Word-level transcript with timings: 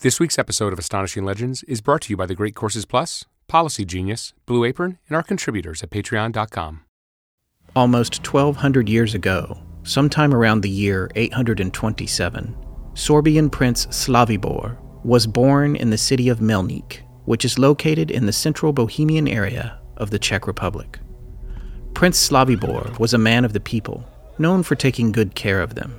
This 0.00 0.20
week's 0.20 0.38
episode 0.38 0.72
of 0.72 0.78
Astonishing 0.78 1.24
Legends 1.24 1.64
is 1.64 1.80
brought 1.80 2.02
to 2.02 2.10
you 2.10 2.16
by 2.16 2.26
the 2.26 2.36
Great 2.36 2.54
Courses 2.54 2.84
Plus, 2.84 3.24
Policy 3.48 3.84
Genius, 3.84 4.32
Blue 4.46 4.62
Apron, 4.62 4.96
and 5.08 5.16
our 5.16 5.24
contributors 5.24 5.82
at 5.82 5.90
patreon.com. 5.90 6.84
Almost 7.74 8.24
1200 8.24 8.88
years 8.88 9.16
ago, 9.16 9.60
sometime 9.82 10.32
around 10.32 10.60
the 10.60 10.70
year 10.70 11.10
827, 11.16 12.56
Sorbian 12.94 13.50
Prince 13.50 13.86
Slavibor 13.86 14.76
was 15.02 15.26
born 15.26 15.74
in 15.74 15.90
the 15.90 15.98
city 15.98 16.28
of 16.28 16.38
Melnik, 16.38 17.00
which 17.24 17.44
is 17.44 17.58
located 17.58 18.12
in 18.12 18.24
the 18.24 18.32
central 18.32 18.72
Bohemian 18.72 19.26
area 19.26 19.80
of 19.96 20.10
the 20.10 20.18
Czech 20.20 20.46
Republic. 20.46 21.00
Prince 21.94 22.28
Slavibor 22.28 22.96
was 23.00 23.14
a 23.14 23.18
man 23.18 23.44
of 23.44 23.52
the 23.52 23.58
people, 23.58 24.08
known 24.38 24.62
for 24.62 24.76
taking 24.76 25.10
good 25.10 25.34
care 25.34 25.60
of 25.60 25.74
them. 25.74 25.97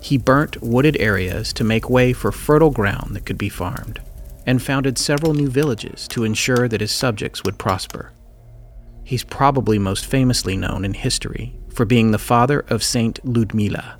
He 0.00 0.16
burnt 0.16 0.62
wooded 0.62 0.96
areas 1.00 1.52
to 1.54 1.64
make 1.64 1.90
way 1.90 2.12
for 2.12 2.32
fertile 2.32 2.70
ground 2.70 3.14
that 3.14 3.26
could 3.26 3.38
be 3.38 3.48
farmed, 3.48 4.00
and 4.46 4.62
founded 4.62 4.96
several 4.98 5.34
new 5.34 5.48
villages 5.48 6.08
to 6.08 6.24
ensure 6.24 6.68
that 6.68 6.80
his 6.80 6.92
subjects 6.92 7.44
would 7.44 7.58
prosper. 7.58 8.12
He's 9.04 9.24
probably 9.24 9.78
most 9.78 10.06
famously 10.06 10.56
known 10.56 10.84
in 10.84 10.94
history 10.94 11.58
for 11.70 11.84
being 11.84 12.10
the 12.10 12.18
father 12.18 12.64
of 12.68 12.82
Saint 12.82 13.24
Ludmila, 13.24 13.98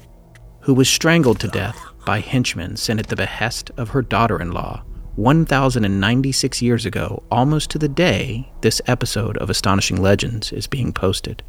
who 0.61 0.75
was 0.75 0.89
strangled 0.89 1.41
to 1.41 1.49
death 1.49 1.79
by 2.05 2.21
henchmen 2.21 2.77
sent 2.77 3.01
at 3.01 3.07
the 3.07 3.17
behest 3.17 3.71
of 3.77 3.91
her 3.91 4.03
daughter 4.03 4.41
in 4.41 4.53
law 4.53 4.83
1,096 5.17 6.63
years 6.63 6.87
ago, 6.87 7.25
almost 7.29 7.71
to 7.71 7.79
the 7.79 7.89
day 7.89 8.49
this 8.61 8.81
episode 8.87 9.37
of 9.39 9.51
Astonishing 9.51 10.01
Legends 10.01 10.53
is 10.53 10.69
being 10.69 10.93
posted. 10.93 11.43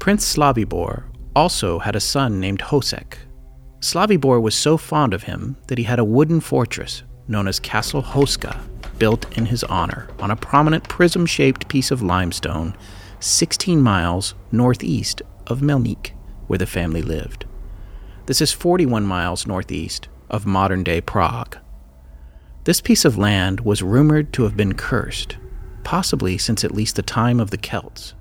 Prince 0.00 0.36
Slavibor 0.36 1.04
also 1.36 1.78
had 1.78 1.94
a 1.94 2.00
son 2.00 2.40
named 2.40 2.60
Hosek, 2.60 3.18
Slavibor 3.80 4.40
was 4.40 4.54
so 4.54 4.76
fond 4.76 5.14
of 5.14 5.24
him 5.24 5.56
that 5.68 5.78
he 5.78 5.84
had 5.84 5.98
a 5.98 6.04
wooden 6.04 6.40
fortress 6.40 7.04
known 7.28 7.46
as 7.46 7.60
Castle 7.60 8.02
Houska 8.02 8.60
built 8.98 9.36
in 9.38 9.46
his 9.46 9.62
honor 9.64 10.08
on 10.18 10.30
a 10.30 10.36
prominent 10.36 10.88
prism 10.88 11.26
shaped 11.26 11.68
piece 11.68 11.90
of 11.90 12.02
limestone 12.02 12.76
16 13.20 13.80
miles 13.80 14.34
northeast 14.50 15.22
of 15.46 15.60
Melnik, 15.60 16.10
where 16.46 16.58
the 16.58 16.66
family 16.66 17.02
lived. 17.02 17.44
This 18.26 18.40
is 18.40 18.52
41 18.52 19.04
miles 19.04 19.46
northeast 19.46 20.08
of 20.28 20.46
modern 20.46 20.82
day 20.82 21.00
Prague. 21.00 21.56
This 22.64 22.80
piece 22.80 23.04
of 23.04 23.16
land 23.16 23.60
was 23.60 23.82
rumored 23.82 24.32
to 24.34 24.42
have 24.42 24.56
been 24.56 24.74
cursed, 24.74 25.38
possibly 25.84 26.36
since 26.36 26.64
at 26.64 26.74
least 26.74 26.96
the 26.96 27.02
time 27.02 27.40
of 27.40 27.50
the 27.50 27.56
Celts. 27.56 28.14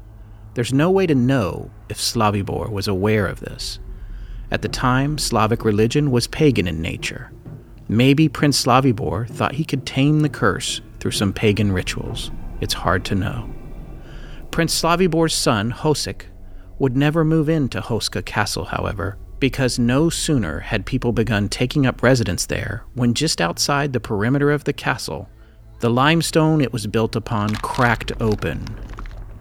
There's 0.54 0.74
no 0.74 0.90
way 0.90 1.06
to 1.08 1.16
know 1.16 1.72
if 1.90 1.98
Slavibor 1.98 2.70
was 2.70 2.88
aware 2.88 3.28
of 3.28 3.40
this. 3.40 3.80
At 4.50 4.62
the 4.62 4.70
time, 4.70 5.18
Slavic 5.18 5.66
religion 5.66 6.12
was 6.12 6.28
pagan 6.28 6.68
in 6.68 6.82
nature. 6.82 7.32
Maybe 7.90 8.30
Prince 8.30 8.64
Slavibor 8.64 9.28
thought 9.30 9.56
he 9.56 9.66
could 9.66 9.86
tame 9.86 10.22
the 10.22 10.30
curse 10.30 10.82
through 11.00 11.12
some 11.12 11.34
pagan 11.34 11.72
rituals. 11.72 12.32
It's 12.62 12.74
hard 12.74 13.06
to 13.06 13.16
know. 13.16 13.50
Prince 14.52 14.74
Slavibor's 14.74 15.34
son, 15.34 15.72
Hosek, 15.72 16.26
would 16.80 16.96
never 16.96 17.24
move 17.24 17.50
into 17.50 17.82
Houska 17.82 18.24
Castle, 18.26 18.66
however, 18.66 19.18
because 19.40 19.78
no 19.78 20.10
sooner 20.10 20.60
had 20.60 20.86
people 20.86 21.12
begun 21.12 21.50
taking 21.50 21.86
up 21.86 22.02
residence 22.02 22.46
there 22.46 22.84
when 22.94 23.14
just 23.14 23.42
outside 23.42 23.94
the 23.94 24.00
perimeter 24.00 24.52
of 24.52 24.64
the 24.64 24.74
castle, 24.74 25.30
the 25.80 25.90
limestone 25.90 26.62
it 26.62 26.74
was 26.74 26.88
built 26.88 27.16
upon 27.16 27.56
cracked 27.58 28.12
open, 28.20 28.66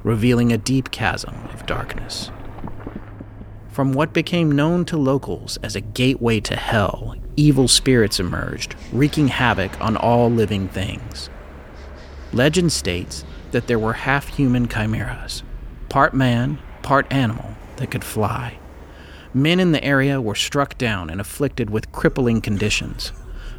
revealing 0.03 0.53
a 0.53 0.59
deep 0.59 0.91
chasm 0.91 1.35
of 1.55 1.65
darkness. 1.67 2.31
From 3.77 3.93
what 3.93 4.15
became 4.15 4.51
known 4.51 4.87
to 4.87 4.97
locals 4.97 5.59
as 5.59 5.77
a 5.77 5.83
gateway 5.83 6.41
to 6.41 6.57
hell, 6.57 7.15
evil 7.37 7.69
spirits 7.69 8.19
emerged, 8.19 8.75
wreaking 8.91 9.29
havoc 9.29 9.79
on 9.83 9.99
all 9.99 10.31
living 10.31 10.67
things. 10.69 11.29
Legend 12.33 12.73
states 12.73 13.23
that 13.51 13.67
there 13.67 13.79
were 13.79 13.93
half 13.93 14.29
human 14.29 14.67
chimeras, 14.67 15.43
part 15.91 16.15
man, 16.15 16.59
part 16.81 17.07
animal, 17.13 17.51
that 17.77 17.91
could 17.91 18.03
fly. 18.03 18.59
Men 19.35 19.61
in 19.61 19.73
the 19.73 19.85
area 19.85 20.23
were 20.23 20.35
struck 20.35 20.79
down 20.79 21.11
and 21.11 21.21
afflicted 21.21 21.69
with 21.69 21.93
crippling 21.93 22.41
conditions. 22.41 23.13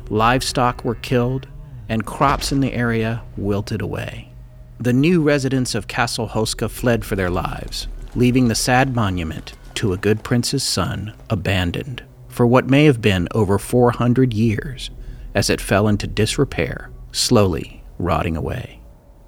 Livestock 0.09 0.83
were 0.83 0.95
killed, 0.95 1.47
and 1.87 2.07
crops 2.07 2.51
in 2.51 2.61
the 2.61 2.73
area 2.73 3.21
wilted 3.37 3.83
away. 3.83 4.31
The 4.79 4.93
new 4.93 5.21
residents 5.21 5.75
of 5.75 5.87
Castle 5.87 6.29
Houska 6.29 6.71
fled 6.71 7.05
for 7.05 7.15
their 7.15 7.29
lives, 7.29 7.87
leaving 8.15 8.47
the 8.47 8.55
sad 8.55 8.95
monument 8.95 9.53
to 9.77 9.93
a 9.93 9.97
good 9.97 10.23
prince's 10.23 10.63
son 10.63 11.13
abandoned 11.29 12.03
for 12.27 12.47
what 12.47 12.67
may 12.67 12.85
have 12.85 12.99
been 12.99 13.27
over 13.35 13.59
400 13.59 14.33
years 14.33 14.89
as 15.35 15.51
it 15.51 15.61
fell 15.61 15.87
into 15.87 16.07
disrepair, 16.07 16.89
slowly 17.11 17.83
rotting 17.99 18.35
away. 18.35 18.81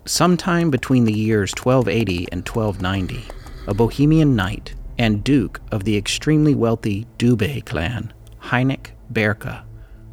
Sometime 0.06 0.72
between 0.72 1.06
the 1.06 1.14
years 1.14 1.52
1280 1.52 2.28
and 2.32 2.48
1290, 2.48 3.24
a 3.68 3.74
Bohemian 3.76 4.36
knight 4.36 4.74
and 4.98 5.24
duke 5.24 5.62
of 5.72 5.84
the 5.84 5.96
extremely 5.96 6.56
wealthy 6.56 7.06
Dubé 7.20 7.64
clan, 7.64 8.12
Heinrich 8.40 8.94
Berka, 9.14 9.64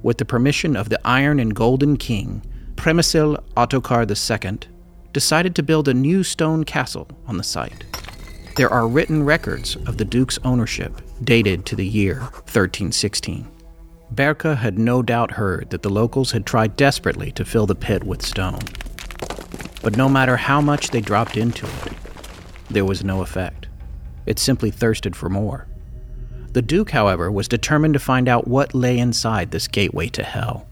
with 0.03 0.19
the 0.19 0.27
permission 0.27 0.77
of 0.77 0.91
the 0.91 1.01
Iron 1.03 1.41
and 1.41 1.55
Golden 1.55 1.97
King, 1.97 2.43
Przemysl 2.75 3.43
Ottokar 3.57 4.05
II, 4.07 4.69
decided 5.15 5.57
to 5.57 5.63
build 5.63 5.89
a 5.89 5.95
new 5.95 6.23
stone 6.23 6.65
castle 6.65 7.09
on 7.27 7.39
the 7.39 7.43
site. 7.43 7.96
There 8.57 8.73
are 8.73 8.89
written 8.89 9.23
records 9.23 9.77
of 9.85 9.99
the 9.99 10.05
Duke's 10.07 10.39
ownership 10.43 11.03
dated 11.23 11.67
to 11.67 11.77
the 11.77 11.87
year 11.87 12.21
1316. 12.21 13.47
Berka 14.15 14.57
had 14.57 14.79
no 14.79 15.03
doubt 15.03 15.33
heard 15.33 15.69
that 15.69 15.83
the 15.83 15.91
locals 15.91 16.33
had 16.33 16.47
tried 16.47 16.75
desperately 16.75 17.31
to 17.33 17.45
fill 17.45 17.67
the 17.67 17.75
pit 17.75 18.05
with 18.05 18.25
stone. 18.25 18.61
But 19.83 19.99
no 19.99 20.09
matter 20.09 20.39
how 20.39 20.63
much 20.63 20.89
they 20.89 21.03
dropped 21.03 21.37
into 21.37 21.67
it, 21.67 21.93
there 22.71 22.87
was 22.87 23.05
no 23.05 23.21
effect. 23.21 23.69
It 24.25 24.39
simply 24.39 24.71
thirsted 24.71 25.15
for 25.15 25.29
more. 25.29 25.69
The 26.53 26.63
Duke, 26.63 26.93
however, 26.93 27.31
was 27.31 27.49
determined 27.49 27.93
to 27.93 28.01
find 28.01 28.27
out 28.27 28.49
what 28.49 28.75
lay 28.75 28.99
inside 28.99 29.51
this 29.51 29.69
gateway 29.69 30.09
to 30.09 30.23
hell. 30.23 30.67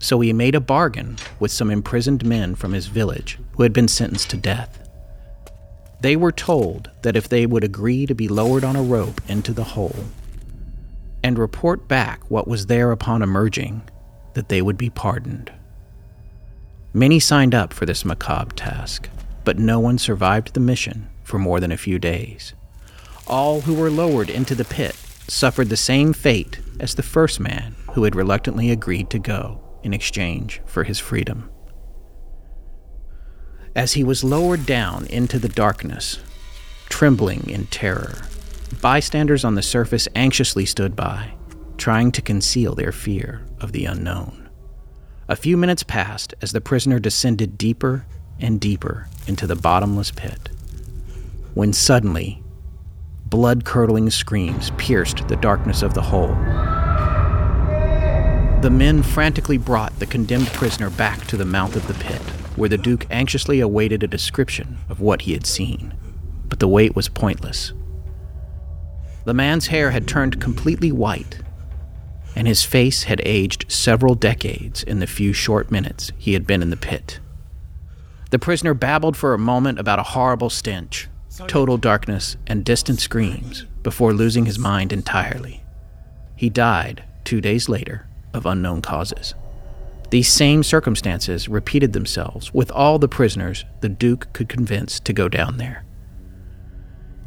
So 0.00 0.18
he 0.18 0.32
made 0.32 0.56
a 0.56 0.60
bargain 0.60 1.18
with 1.38 1.52
some 1.52 1.70
imprisoned 1.70 2.24
men 2.24 2.56
from 2.56 2.72
his 2.72 2.88
village 2.88 3.38
who 3.52 3.62
had 3.62 3.72
been 3.72 3.86
sentenced 3.86 4.30
to 4.30 4.36
death. 4.36 4.87
They 6.00 6.14
were 6.14 6.32
told 6.32 6.90
that 7.02 7.16
if 7.16 7.28
they 7.28 7.44
would 7.44 7.64
agree 7.64 8.06
to 8.06 8.14
be 8.14 8.28
lowered 8.28 8.64
on 8.64 8.76
a 8.76 8.82
rope 8.82 9.20
into 9.28 9.52
the 9.52 9.64
hole 9.64 10.04
and 11.24 11.38
report 11.38 11.88
back 11.88 12.30
what 12.30 12.46
was 12.46 12.66
there 12.66 12.92
upon 12.92 13.22
emerging, 13.22 13.82
that 14.34 14.48
they 14.48 14.62
would 14.62 14.78
be 14.78 14.90
pardoned. 14.90 15.52
Many 16.92 17.18
signed 17.18 17.54
up 17.54 17.72
for 17.72 17.86
this 17.86 18.04
macabre 18.04 18.54
task, 18.54 19.08
but 19.44 19.58
no 19.58 19.80
one 19.80 19.98
survived 19.98 20.54
the 20.54 20.60
mission 20.60 21.08
for 21.24 21.38
more 21.38 21.58
than 21.58 21.72
a 21.72 21.76
few 21.76 21.98
days. 21.98 22.54
All 23.26 23.62
who 23.62 23.74
were 23.74 23.90
lowered 23.90 24.30
into 24.30 24.54
the 24.54 24.64
pit 24.64 24.94
suffered 25.26 25.68
the 25.68 25.76
same 25.76 26.12
fate 26.12 26.60
as 26.80 26.94
the 26.94 27.02
first 27.02 27.40
man 27.40 27.74
who 27.92 28.04
had 28.04 28.14
reluctantly 28.14 28.70
agreed 28.70 29.10
to 29.10 29.18
go 29.18 29.60
in 29.82 29.92
exchange 29.92 30.62
for 30.64 30.84
his 30.84 30.98
freedom. 30.98 31.50
As 33.78 33.92
he 33.92 34.02
was 34.02 34.24
lowered 34.24 34.66
down 34.66 35.06
into 35.06 35.38
the 35.38 35.48
darkness, 35.48 36.18
trembling 36.88 37.48
in 37.48 37.66
terror, 37.66 38.22
bystanders 38.80 39.44
on 39.44 39.54
the 39.54 39.62
surface 39.62 40.08
anxiously 40.16 40.66
stood 40.66 40.96
by, 40.96 41.34
trying 41.76 42.10
to 42.10 42.20
conceal 42.20 42.74
their 42.74 42.90
fear 42.90 43.46
of 43.60 43.70
the 43.70 43.84
unknown. 43.84 44.48
A 45.28 45.36
few 45.36 45.56
minutes 45.56 45.84
passed 45.84 46.34
as 46.42 46.50
the 46.50 46.60
prisoner 46.60 46.98
descended 46.98 47.56
deeper 47.56 48.04
and 48.40 48.60
deeper 48.60 49.06
into 49.28 49.46
the 49.46 49.54
bottomless 49.54 50.10
pit, 50.10 50.48
when 51.54 51.72
suddenly, 51.72 52.42
blood 53.26 53.64
curdling 53.64 54.10
screams 54.10 54.72
pierced 54.72 55.28
the 55.28 55.36
darkness 55.36 55.82
of 55.82 55.94
the 55.94 56.02
hole. 56.02 56.34
The 58.60 58.72
men 58.72 59.04
frantically 59.04 59.56
brought 59.56 59.96
the 60.00 60.06
condemned 60.06 60.48
prisoner 60.48 60.90
back 60.90 61.28
to 61.28 61.36
the 61.36 61.44
mouth 61.44 61.76
of 61.76 61.86
the 61.86 61.94
pit 61.94 62.22
where 62.58 62.68
the 62.68 62.76
Duke 62.76 63.06
anxiously 63.10 63.60
awaited 63.60 64.02
a 64.02 64.08
description 64.08 64.78
of 64.88 65.00
what 65.00 65.22
he 65.22 65.32
had 65.32 65.46
seen. 65.46 65.94
But 66.48 66.58
the 66.58 66.68
wait 66.68 66.96
was 66.96 67.08
pointless. 67.08 67.72
The 69.24 69.34
man's 69.34 69.68
hair 69.68 69.90
had 69.90 70.08
turned 70.08 70.40
completely 70.40 70.90
white, 70.90 71.40
and 72.34 72.48
his 72.48 72.64
face 72.64 73.04
had 73.04 73.20
aged 73.24 73.70
several 73.70 74.14
decades 74.14 74.82
in 74.82 75.00
the 75.00 75.06
few 75.06 75.32
short 75.32 75.70
minutes 75.70 76.12
he 76.18 76.32
had 76.32 76.46
been 76.46 76.62
in 76.62 76.70
the 76.70 76.76
pit. 76.76 77.20
The 78.30 78.38
prisoner 78.38 78.74
babbled 78.74 79.16
for 79.16 79.34
a 79.34 79.38
moment 79.38 79.78
about 79.78 79.98
a 79.98 80.04
horrible 80.14 80.50
stench, 80.50 81.08
total 81.46 81.76
darkness, 81.76 82.36
and 82.46 82.64
distant 82.64 83.00
screams 83.00 83.64
before 83.82 84.12
losing 84.12 84.46
his 84.46 84.58
mind 84.58 84.92
entirely. 84.92 85.62
He 86.36 86.50
died 86.50 87.04
two 87.24 87.40
days 87.40 87.68
later 87.68 88.06
of 88.34 88.46
unknown 88.46 88.82
causes. 88.82 89.34
These 90.10 90.32
same 90.32 90.62
circumstances 90.62 91.48
repeated 91.48 91.92
themselves 91.92 92.54
with 92.54 92.70
all 92.70 92.98
the 92.98 93.08
prisoners 93.08 93.64
the 93.80 93.88
Duke 93.88 94.32
could 94.32 94.48
convince 94.48 95.00
to 95.00 95.12
go 95.12 95.28
down 95.28 95.58
there. 95.58 95.84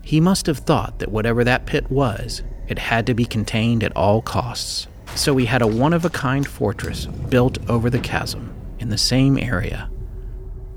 He 0.04 0.20
must 0.20 0.48
have 0.48 0.58
thought 0.60 1.00
that 1.00 1.12
whatever 1.12 1.44
that 1.44 1.68
pit 1.68 1.92
was, 1.92 2.42
it 2.68 2.80
had 2.80 3.06
to 3.08 3.14
be 3.14 3.26
contained 3.26 3.84
at 3.84 3.96
all 3.96 4.22
costs, 4.22 4.88
So 5.16 5.36
he 5.36 5.46
had 5.46 5.62
a 5.62 5.68
one 5.68 5.94
of 5.94 6.06
a 6.06 6.10
kind 6.10 6.48
fortress 6.48 7.06
built 7.06 7.58
over 7.70 7.90
the 7.90 8.00
chasm 8.00 8.54
in 8.80 8.90
the 8.90 8.98
same 8.98 9.38
area. 9.38 9.90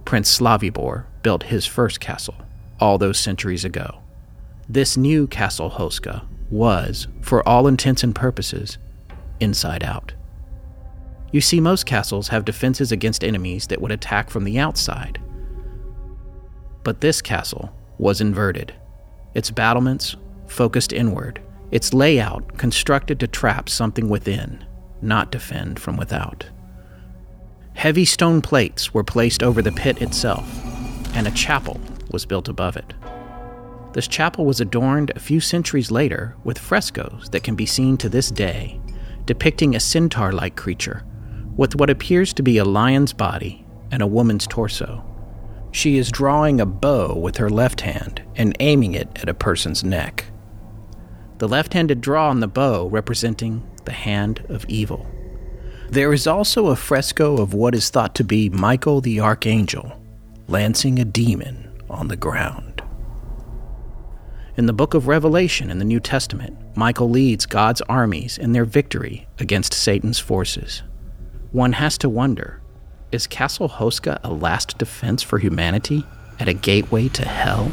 Prince 0.04 0.38
Slavibor 0.38 1.04
built 1.22 1.44
his 1.44 1.64
first 1.66 2.00
castle 2.00 2.34
all 2.80 2.98
those 2.98 3.18
centuries 3.18 3.64
ago. 3.64 4.02
This 4.68 4.96
new 4.96 5.26
Castle 5.26 5.70
Houska 5.70 6.26
was, 6.50 7.06
for 7.20 7.46
all 7.48 7.66
intents 7.66 8.02
and 8.02 8.14
purposes, 8.14 8.78
inside 9.40 9.84
out. 9.84 10.12
You 11.34 11.40
see, 11.40 11.60
most 11.60 11.84
castles 11.84 12.28
have 12.28 12.44
defenses 12.44 12.92
against 12.92 13.24
enemies 13.24 13.66
that 13.66 13.82
would 13.82 13.90
attack 13.90 14.30
from 14.30 14.44
the 14.44 14.60
outside. 14.60 15.20
But 16.84 17.00
this 17.00 17.20
castle 17.20 17.74
was 17.98 18.20
inverted. 18.20 18.72
Its 19.34 19.50
battlements 19.50 20.14
focused 20.46 20.92
inward, 20.92 21.42
its 21.72 21.92
layout 21.92 22.56
constructed 22.56 23.18
to 23.18 23.26
trap 23.26 23.68
something 23.68 24.08
within, 24.08 24.64
not 25.02 25.32
defend 25.32 25.80
from 25.80 25.96
without. 25.96 26.46
Heavy 27.74 28.04
stone 28.04 28.40
plates 28.40 28.94
were 28.94 29.02
placed 29.02 29.42
over 29.42 29.60
the 29.60 29.72
pit 29.72 30.00
itself, 30.00 30.48
and 31.16 31.26
a 31.26 31.32
chapel 31.32 31.80
was 32.12 32.24
built 32.24 32.48
above 32.48 32.76
it. 32.76 32.94
This 33.92 34.06
chapel 34.06 34.44
was 34.46 34.60
adorned 34.60 35.10
a 35.10 35.18
few 35.18 35.40
centuries 35.40 35.90
later 35.90 36.36
with 36.44 36.60
frescoes 36.60 37.28
that 37.32 37.42
can 37.42 37.56
be 37.56 37.66
seen 37.66 37.96
to 37.96 38.08
this 38.08 38.30
day, 38.30 38.80
depicting 39.26 39.74
a 39.74 39.80
centaur 39.80 40.30
like 40.30 40.54
creature 40.54 41.04
with 41.56 41.76
what 41.76 41.90
appears 41.90 42.32
to 42.34 42.42
be 42.42 42.58
a 42.58 42.64
lion's 42.64 43.12
body 43.12 43.64
and 43.90 44.02
a 44.02 44.06
woman's 44.06 44.46
torso. 44.46 45.04
She 45.72 45.98
is 45.98 46.10
drawing 46.10 46.60
a 46.60 46.66
bow 46.66 47.14
with 47.16 47.36
her 47.38 47.50
left 47.50 47.80
hand 47.80 48.22
and 48.36 48.56
aiming 48.60 48.94
it 48.94 49.08
at 49.16 49.28
a 49.28 49.34
person's 49.34 49.82
neck. 49.82 50.26
The 51.38 51.48
left 51.48 51.74
handed 51.74 52.00
draw 52.00 52.30
on 52.30 52.40
the 52.40 52.48
bow 52.48 52.86
representing 52.86 53.68
the 53.84 53.92
hand 53.92 54.44
of 54.48 54.64
evil. 54.66 55.06
There 55.90 56.12
is 56.12 56.26
also 56.26 56.68
a 56.68 56.76
fresco 56.76 57.36
of 57.40 57.54
what 57.54 57.74
is 57.74 57.90
thought 57.90 58.14
to 58.16 58.24
be 58.24 58.48
Michael 58.48 59.00
the 59.00 59.20
Archangel 59.20 60.00
lancing 60.48 60.98
a 60.98 61.04
demon 61.04 61.70
on 61.88 62.08
the 62.08 62.16
ground. 62.16 62.82
In 64.56 64.66
the 64.66 64.72
book 64.72 64.94
of 64.94 65.08
Revelation 65.08 65.70
in 65.70 65.78
the 65.78 65.84
New 65.84 66.00
Testament, 66.00 66.56
Michael 66.76 67.10
leads 67.10 67.46
God's 67.46 67.80
armies 67.82 68.38
in 68.38 68.52
their 68.52 68.64
victory 68.64 69.26
against 69.38 69.72
Satan's 69.72 70.18
forces. 70.18 70.82
One 71.54 71.74
has 71.74 71.96
to 71.98 72.08
wonder 72.08 72.60
is 73.12 73.28
Castle 73.28 73.68
Houska 73.68 74.18
a 74.24 74.32
last 74.32 74.76
defense 74.76 75.22
for 75.22 75.38
humanity 75.38 76.04
at 76.40 76.48
a 76.48 76.52
gateway 76.52 77.06
to 77.10 77.24
hell? 77.24 77.72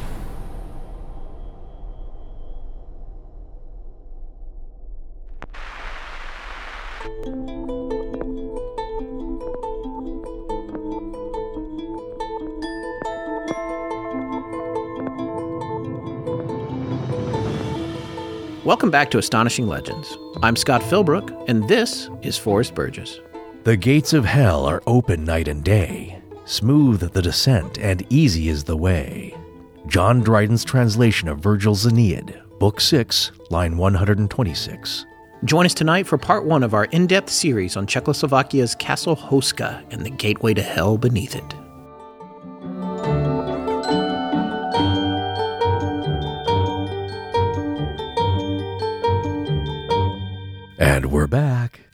Welcome 18.63 18.92
back 18.92 19.10
to 19.10 19.18
Astonishing 19.18 19.66
Legends. 19.66 20.16
I'm 20.44 20.56
Scott 20.56 20.84
Philbrook, 20.84 21.50
and 21.50 21.68
this 21.68 22.12
is 22.22 22.38
Forrest 22.38 22.75
Burgess. 22.75 23.19
The 23.63 23.78
gates 23.78 24.13
of 24.13 24.25
hell 24.25 24.66
are 24.66 24.81
open 24.88 25.24
night 25.24 25.48
and 25.48 25.63
day. 25.63 26.19
Smooth 26.46 27.12
the 27.13 27.22
descent 27.22 27.78
and 27.78 28.04
easy 28.10 28.50
is 28.50 28.63
the 28.63 28.75
way. 28.75 29.38
John 29.86 30.24
Dryden's 30.24 30.63
translation 30.63 31.28
of 31.28 31.42
Virgil's 31.42 31.86
Aeneid, 31.86 32.42
Book 32.58 32.81
6, 32.81 33.31
line 33.52 33.78
126. 33.78 35.06
Join 35.46 35.68
us 35.68 35.75
tonight 35.75 36.08
for 36.08 36.18
part 36.18 36.44
one 36.46 36.63
of 36.63 36.74
our 36.74 36.86
in 36.86 37.06
depth 37.06 37.30
series 37.30 37.78
on 37.78 37.86
Czechoslovakia's 37.86 38.74
Castle 38.74 39.16
Houska 39.16 39.84
and 39.92 40.04
the 40.04 40.10
gateway 40.10 40.56
to 40.56 40.63
hell 40.63 40.98
beneath 40.98 41.36
it. 41.36 41.54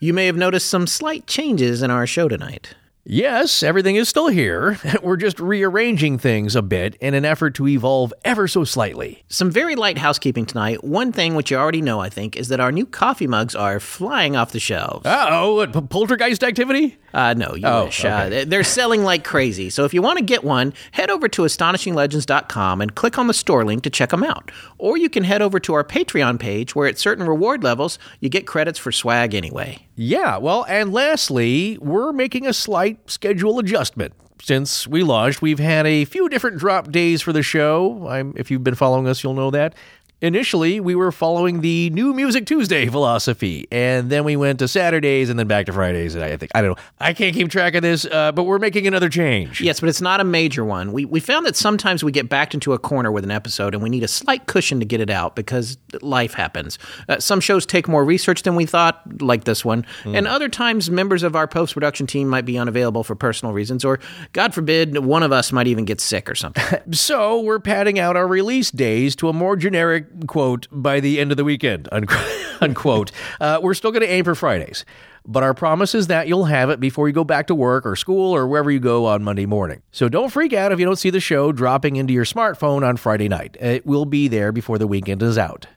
You 0.08 0.14
may 0.14 0.28
have 0.28 0.38
noticed 0.38 0.70
some 0.70 0.88
slight 0.88 1.28
changes 1.28 1.82
in 1.82 1.92
our 1.92 2.08
show 2.08 2.30
tonight. 2.30 2.76
Yes, 3.10 3.64
everything 3.64 3.96
is 3.96 4.10
still 4.10 4.28
here. 4.28 4.78
We're 5.02 5.16
just 5.16 5.40
rearranging 5.40 6.18
things 6.18 6.58
a 6.58 6.62
bit 6.62 6.96
in 6.96 7.14
an 7.14 7.24
effort 7.24 7.56
to 7.56 7.66
evolve 7.66 8.14
ever 8.26 8.50
so 8.50 8.66
slightly. 8.66 9.24
Some 9.30 9.50
very 9.50 9.78
light 9.78 9.98
housekeeping 9.98 10.46
tonight. 10.46 10.84
One 10.84 11.14
thing 11.14 11.34
which 11.36 11.50
you 11.50 11.56
already 11.56 11.82
know, 11.82 12.02
I 12.02 12.10
think, 12.10 12.36
is 12.36 12.50
that 12.50 12.60
our 12.60 12.70
new 12.70 12.86
coffee 12.86 13.26
mugs 13.26 13.56
are 13.56 13.80
flying 13.80 14.36
off 14.36 14.52
the 14.52 14.60
shelves. 14.60 15.06
Uh 15.06 15.28
oh, 15.32 15.66
poltergeist 15.68 16.44
activity? 16.44 16.98
Uh, 17.14 17.34
no, 17.34 17.56
you 17.56 17.66
Oh, 17.66 17.86
wish. 17.86 18.04
Uh, 18.04 18.44
they're 18.46 18.66
selling 18.66 19.04
like 19.04 19.24
crazy. 19.24 19.70
So 19.70 19.86
if 19.86 19.94
you 19.94 20.02
want 20.02 20.20
to 20.20 20.24
get 20.26 20.44
one, 20.44 20.74
head 20.92 21.10
over 21.10 21.30
to 21.30 21.44
astonishinglegends.com 21.44 22.82
and 22.82 22.94
click 22.94 23.18
on 23.18 23.28
the 23.28 23.34
store 23.34 23.64
link 23.64 23.84
to 23.84 23.90
check 23.90 24.10
them 24.10 24.24
out. 24.24 24.52
Or 24.78 24.98
you 24.98 25.10
can 25.10 25.24
head 25.24 25.42
over 25.42 25.60
to 25.62 25.74
our 25.74 25.84
Patreon 25.86 26.40
page 26.40 26.76
where 26.76 26.88
at 26.90 27.00
certain 27.00 27.26
reward 27.26 27.64
levels, 27.64 27.98
you 28.20 28.28
get 28.28 28.46
credits 28.46 28.78
for 28.78 28.92
swag 28.92 29.34
anyway. 29.34 29.80
Yeah, 29.96 30.38
well, 30.38 30.64
and 30.70 30.94
lastly, 30.94 31.78
we're 31.82 32.12
making 32.12 32.46
a 32.46 32.54
slight 32.54 32.97
schedule 33.06 33.60
adjustment. 33.60 34.14
Since 34.42 34.88
we 34.88 35.04
launched, 35.04 35.42
we've 35.42 35.60
had 35.60 35.86
a 35.88 36.06
few 36.06 36.30
different 36.30 36.58
drop 36.58 36.92
days 36.92 37.22
for 37.22 37.34
the 37.34 37.42
show. 37.42 38.08
I'm, 38.08 38.34
if 38.36 38.52
you've 38.52 38.64
been 38.64 38.76
following 38.76 39.08
us, 39.08 39.24
you'll 39.24 39.34
know 39.34 39.52
that. 39.52 39.74
Initially, 40.20 40.80
we 40.80 40.96
were 40.96 41.12
following 41.12 41.62
the 41.62 41.92
New 41.92 42.12
Music 42.12 42.48
Tuesday 42.48 42.88
philosophy, 42.88 43.68
and 43.72 44.10
then 44.10 44.24
we 44.24 44.36
went 44.36 44.58
to 44.60 44.68
Saturdays 44.68 45.30
and 45.30 45.38
then 45.38 45.48
back 45.48 45.68
to 45.68 45.74
Fridays. 45.74 46.16
And 46.16 46.24
I 46.24 46.36
think, 46.38 46.52
I 46.56 46.62
don't 46.62 46.72
know, 46.72 46.84
I 47.00 47.14
can't 47.14 47.36
keep 47.36 47.52
track 47.52 47.76
of 47.76 47.84
this, 47.84 48.04
uh, 48.06 48.32
but 48.32 48.46
we're 48.46 48.58
making 48.58 48.88
another 48.88 49.10
change. 49.10 49.62
Yes, 49.62 49.80
but 49.80 49.90
it's 49.90 50.02
not 50.02 50.20
a 50.20 50.24
major 50.24 50.66
one. 50.66 50.92
We, 50.92 51.06
we 51.06 51.20
found 51.20 51.46
that 51.46 51.56
sometimes 51.56 52.04
we 52.04 52.12
get 52.12 52.30
backed 52.30 52.56
into 52.56 52.74
a 52.74 52.80
corner 52.80 53.12
with 53.12 53.26
an 53.26 53.30
episode 53.30 53.76
and 53.76 53.84
we 53.84 53.92
need 53.92 54.02
a 54.02 54.08
slight 54.08 54.48
cushion 54.48 54.80
to 54.80 54.88
get 54.88 55.02
it 55.02 55.12
out 55.12 55.36
because 55.36 55.78
life 56.02 56.34
happens. 56.34 56.80
Uh, 57.08 57.20
some 57.20 57.40
shows 57.40 57.68
take 57.68 57.88
more 57.88 58.04
research 58.04 58.42
than 58.42 58.56
we 58.56 58.66
thought, 58.66 59.22
like 59.22 59.44
this 59.44 59.64
one, 59.64 59.86
and 60.04 60.26
other 60.28 60.50
times 60.50 60.90
members 60.90 61.22
of 61.22 61.36
our 61.36 61.48
post 61.48 61.76
production 61.76 62.08
team 62.08 62.28
might 62.28 62.46
be 62.46 62.58
unavailable 62.58 63.04
for 63.04 63.14
personal 63.14 63.54
reasons, 63.54 63.86
or 63.86 64.00
God 64.34 64.56
forbid, 64.56 64.98
one 64.98 65.22
of 65.22 65.32
us 65.32 65.52
might 65.52 65.68
even 65.68 65.86
get 65.86 66.02
sick 66.02 66.28
or 66.28 66.36
something. 66.36 66.64
So 66.92 67.42
we're 67.42 67.60
padding 67.60 68.00
out 68.00 68.16
our 68.16 68.28
release 68.28 68.72
days 68.72 69.16
to 69.18 69.30
a 69.30 69.34
more 69.34 69.56
generic 69.56 70.07
quote 70.28 70.68
by 70.72 71.00
the 71.00 71.20
end 71.20 71.32
of 71.32 71.38
the 71.38 71.44
weekend, 71.44 71.88
unquote. 72.62 73.12
Uh, 73.40 73.60
we're 73.62 73.74
still 73.74 73.92
going 73.92 74.02
to 74.02 74.10
aim 74.10 74.24
for 74.26 74.36
Fridays, 74.36 74.86
but 75.26 75.44
our 75.44 75.54
promise 75.54 75.94
is 75.96 76.08
that 76.08 76.28
you'll 76.28 76.46
have 76.46 76.70
it 76.70 76.80
before 76.80 77.08
you 77.08 77.14
go 77.14 77.24
back 77.24 77.48
to 77.48 77.56
work 77.56 77.86
or 77.86 77.96
school 77.96 78.36
or 78.36 78.48
wherever 78.48 78.72
you 78.72 78.80
go 78.80 79.06
on 79.06 79.24
Monday 79.24 79.46
morning. 79.46 79.82
So 79.92 80.10
don't 80.10 80.30
freak 80.30 80.54
out 80.54 80.72
if 80.72 80.80
you 80.80 80.86
don't 80.86 80.96
see 80.96 81.10
the 81.10 81.20
show 81.20 81.52
dropping 81.52 81.96
into 81.96 82.14
your 82.14 82.26
smartphone 82.26 82.88
on 82.88 82.98
Friday 82.98 83.28
night. 83.28 83.58
It 83.60 83.86
will 83.86 84.06
be 84.06 84.28
there 84.28 84.52
before 84.52 84.78
the 84.78 84.88
weekend 84.88 85.22
is 85.24 85.38
out. 85.38 85.68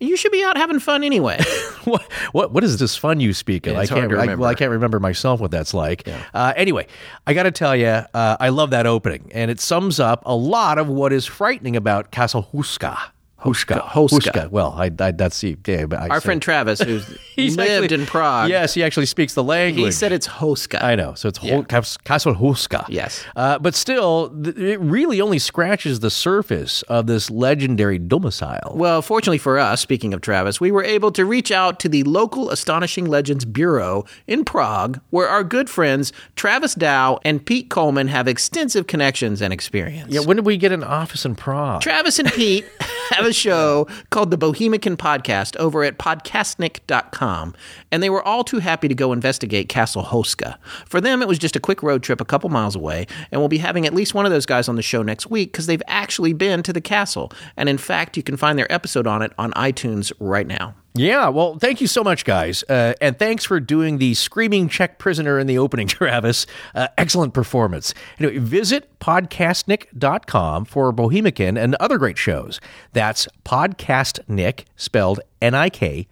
you 0.00 0.16
should 0.16 0.32
be 0.32 0.42
out 0.42 0.56
having 0.56 0.78
fun 0.78 1.04
anyway. 1.04 1.38
what 1.84 2.02
what 2.32 2.52
what 2.52 2.64
is 2.64 2.78
this 2.78 2.96
fun 2.96 3.20
you 3.20 3.34
speak 3.34 3.66
of? 3.66 3.74
Yeah, 3.74 3.80
I 3.80 3.86
can't. 3.86 4.00
I, 4.00 4.04
remember. 4.04 4.36
well, 4.38 4.50
I 4.50 4.54
can't 4.54 4.70
remember 4.70 4.98
myself 4.98 5.40
what 5.40 5.50
that's 5.50 5.74
like. 5.74 6.08
Uh, 6.32 6.52
anyway, 6.56 6.86
I 7.26 7.34
got 7.34 7.42
to 7.44 7.50
tell 7.50 7.76
you, 7.76 7.86
uh, 7.86 8.36
I 8.40 8.48
love 8.48 8.70
that 8.70 8.86
opening, 8.86 9.30
and 9.34 9.50
it 9.50 9.60
sums 9.60 10.00
up 10.00 10.22
a 10.24 10.34
lot 10.34 10.78
of 10.78 10.88
what 10.88 11.12
is 11.12 11.26
frightening 11.26 11.76
about 11.76 12.10
Castle 12.10 12.48
Huska. 12.54 12.98
Huska. 13.42 13.80
Huska. 13.82 14.50
Well, 14.50 14.74
I, 14.76 14.90
I 14.98 15.10
that's 15.12 15.42
yeah, 15.42 15.86
but 15.86 15.98
I 15.98 16.08
Our 16.08 16.16
said- 16.20 16.22
friend 16.24 16.42
Travis, 16.42 16.80
who's 16.80 17.06
He's 17.36 17.56
lived 17.56 17.84
actually- 17.84 18.00
in 18.02 18.06
Prague, 18.06 18.50
Yes, 18.50 18.74
he 18.74 18.82
actually 18.82 19.06
speaks 19.06 19.34
the 19.34 19.42
language. 19.42 19.84
he 19.86 19.90
said 19.92 20.12
it's 20.12 20.28
Hoska. 20.28 20.82
I 20.82 20.94
know. 20.94 21.14
So 21.14 21.28
it's 21.28 21.38
Cas- 21.68 21.96
Castle 21.98 22.34
Huska. 22.34 22.84
Yes. 22.88 23.24
Uh, 23.36 23.58
but 23.58 23.74
still, 23.74 24.28
th- 24.42 24.56
it 24.56 24.78
really 24.80 25.20
only 25.20 25.38
scratches 25.38 26.00
the 26.00 26.10
surface 26.10 26.82
of 26.82 27.06
this 27.06 27.30
legendary 27.30 27.98
domicile. 27.98 28.72
Well, 28.74 29.00
fortunately 29.00 29.38
for 29.38 29.58
us, 29.58 29.80
speaking 29.80 30.12
of 30.12 30.20
Travis, 30.20 30.60
we 30.60 30.70
were 30.70 30.84
able 30.84 31.10
to 31.12 31.24
reach 31.24 31.50
out 31.50 31.80
to 31.80 31.88
the 31.88 32.02
local 32.04 32.50
Astonishing 32.50 33.06
Legends 33.06 33.44
Bureau 33.44 34.04
in 34.26 34.44
Prague, 34.44 35.00
where 35.10 35.28
our 35.28 35.42
good 35.44 35.70
friends 35.70 36.12
Travis 36.36 36.74
Dow 36.74 37.18
and 37.24 37.44
Pete 37.44 37.70
Coleman 37.70 38.08
have 38.08 38.28
extensive 38.28 38.86
connections 38.86 39.40
and 39.40 39.52
experience. 39.52 40.12
yeah, 40.12 40.20
when 40.20 40.36
did 40.36 40.44
we 40.46 40.56
get 40.58 40.72
an 40.72 40.84
office 40.84 41.24
in 41.24 41.34
Prague? 41.34 41.80
Travis 41.80 42.18
and 42.18 42.30
Pete 42.32 42.66
have 43.10 43.26
a 43.26 43.32
show 43.32 43.86
called 44.10 44.30
the 44.30 44.38
Bohemican 44.38 44.96
Podcast 44.96 45.56
over 45.56 45.84
at 45.84 45.98
podcastnik.com, 45.98 47.54
and 47.90 48.02
they 48.02 48.10
were 48.10 48.22
all 48.22 48.44
too 48.44 48.58
happy 48.58 48.88
to 48.88 48.94
go 48.94 49.12
investigate 49.12 49.68
Castle 49.68 50.04
Houska. 50.04 50.56
For 50.86 51.00
them, 51.00 51.22
it 51.22 51.28
was 51.28 51.38
just 51.38 51.56
a 51.56 51.60
quick 51.60 51.82
road 51.82 52.02
trip 52.02 52.20
a 52.20 52.24
couple 52.24 52.50
miles 52.50 52.76
away, 52.76 53.06
and 53.30 53.40
we'll 53.40 53.48
be 53.48 53.58
having 53.58 53.86
at 53.86 53.94
least 53.94 54.14
one 54.14 54.26
of 54.26 54.32
those 54.32 54.46
guys 54.46 54.68
on 54.68 54.76
the 54.76 54.82
show 54.82 55.02
next 55.02 55.28
week 55.30 55.52
because 55.52 55.66
they've 55.66 55.82
actually 55.86 56.32
been 56.32 56.62
to 56.62 56.72
the 56.72 56.80
castle. 56.80 57.32
And 57.56 57.68
in 57.68 57.78
fact, 57.78 58.16
you 58.16 58.22
can 58.22 58.36
find 58.36 58.58
their 58.58 58.70
episode 58.72 59.06
on 59.06 59.22
it 59.22 59.32
on 59.38 59.52
iTunes 59.52 60.12
right 60.18 60.46
now. 60.46 60.74
Yeah, 60.94 61.28
well, 61.28 61.56
thank 61.56 61.80
you 61.80 61.86
so 61.86 62.02
much, 62.02 62.24
guys. 62.24 62.64
Uh, 62.68 62.94
and 63.00 63.16
thanks 63.16 63.44
for 63.44 63.60
doing 63.60 63.98
the 63.98 64.14
screaming 64.14 64.68
Czech 64.68 64.98
prisoner 64.98 65.38
in 65.38 65.46
the 65.46 65.56
opening, 65.56 65.86
Travis. 65.88 66.46
Uh, 66.74 66.88
excellent 66.98 67.32
performance. 67.32 67.94
Anyway, 68.18 68.38
visit 68.38 68.98
podcastnik.com 68.98 70.64
for 70.64 70.92
Bohemican 70.92 71.56
and 71.62 71.76
other 71.76 71.96
great 71.96 72.18
shows. 72.18 72.60
That's 72.92 73.28
podcastnik, 73.44 74.64
spelled 74.74 75.20
N 75.40 75.54
I 75.54 75.68
K, 75.68 76.08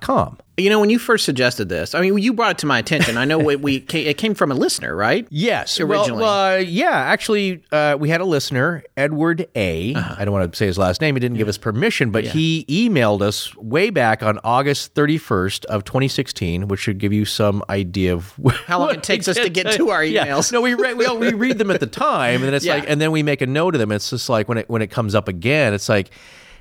com. 0.00 0.38
You 0.58 0.70
know, 0.70 0.80
when 0.80 0.88
you 0.88 0.98
first 0.98 1.26
suggested 1.26 1.68
this, 1.68 1.94
I 1.94 2.00
mean, 2.00 2.16
you 2.16 2.32
brought 2.32 2.52
it 2.52 2.58
to 2.58 2.66
my 2.66 2.78
attention. 2.78 3.18
I 3.18 3.26
know 3.26 3.36
we, 3.38 3.56
we 3.66 3.76
it 3.92 4.16
came 4.16 4.34
from 4.34 4.50
a 4.50 4.54
listener, 4.54 4.96
right? 4.96 5.26
Yes, 5.28 5.78
Originally. 5.78 6.22
Well, 6.22 6.54
uh, 6.54 6.56
yeah, 6.56 6.92
actually, 6.92 7.62
uh, 7.72 7.98
we 8.00 8.08
had 8.08 8.22
a 8.22 8.24
listener, 8.24 8.82
Edward 8.96 9.48
A. 9.54 9.94
I 9.94 10.24
don't 10.24 10.32
want 10.32 10.50
to 10.50 10.56
say 10.56 10.64
his 10.64 10.78
last 10.78 11.02
name. 11.02 11.14
He 11.14 11.20
didn't 11.20 11.36
give 11.36 11.48
us 11.48 11.58
permission, 11.58 12.10
but 12.10 12.24
he 12.24 12.64
emailed 12.70 13.20
us 13.20 13.54
way 13.56 13.90
back 13.90 14.22
on 14.22 14.38
August 14.44 14.94
31st 14.94 15.66
of 15.66 15.84
2016, 15.84 16.68
which 16.68 16.80
should 16.80 16.96
give 16.98 17.12
you 17.12 17.26
some 17.26 17.62
idea 17.68 18.14
of 18.14 18.32
How 18.66 18.78
long 18.78 18.94
it 18.94 19.02
takes 19.02 19.28
us 19.28 19.36
to 19.36 19.50
get 19.50 19.72
to 19.72 19.90
our 19.90 20.02
Yeah. 20.02 20.26
emails. 20.26 20.52
No, 20.52 20.62
we 20.62 20.72
re- 20.72 20.94
we, 20.94 21.06
we 21.18 21.32
read 21.34 21.58
them 21.58 21.70
at 21.70 21.80
the 21.80 21.86
time, 21.86 22.36
and 22.36 22.44
then 22.44 22.54
it's 22.54 22.64
Yeah. 22.64 22.76
like, 22.76 22.88
and 22.88 22.98
then 22.98 23.10
we 23.12 23.22
make 23.22 23.42
a 23.42 23.46
note 23.46 23.74
of 23.74 23.78
them. 23.78 23.92
It's 23.92 24.08
just 24.08 24.30
like 24.30 24.48
when 24.48 24.56
it 24.56 24.70
when 24.70 24.80
it 24.80 24.90
comes 24.90 25.14
up 25.14 25.28
again, 25.28 25.74
it's 25.74 25.90
like. 25.90 26.10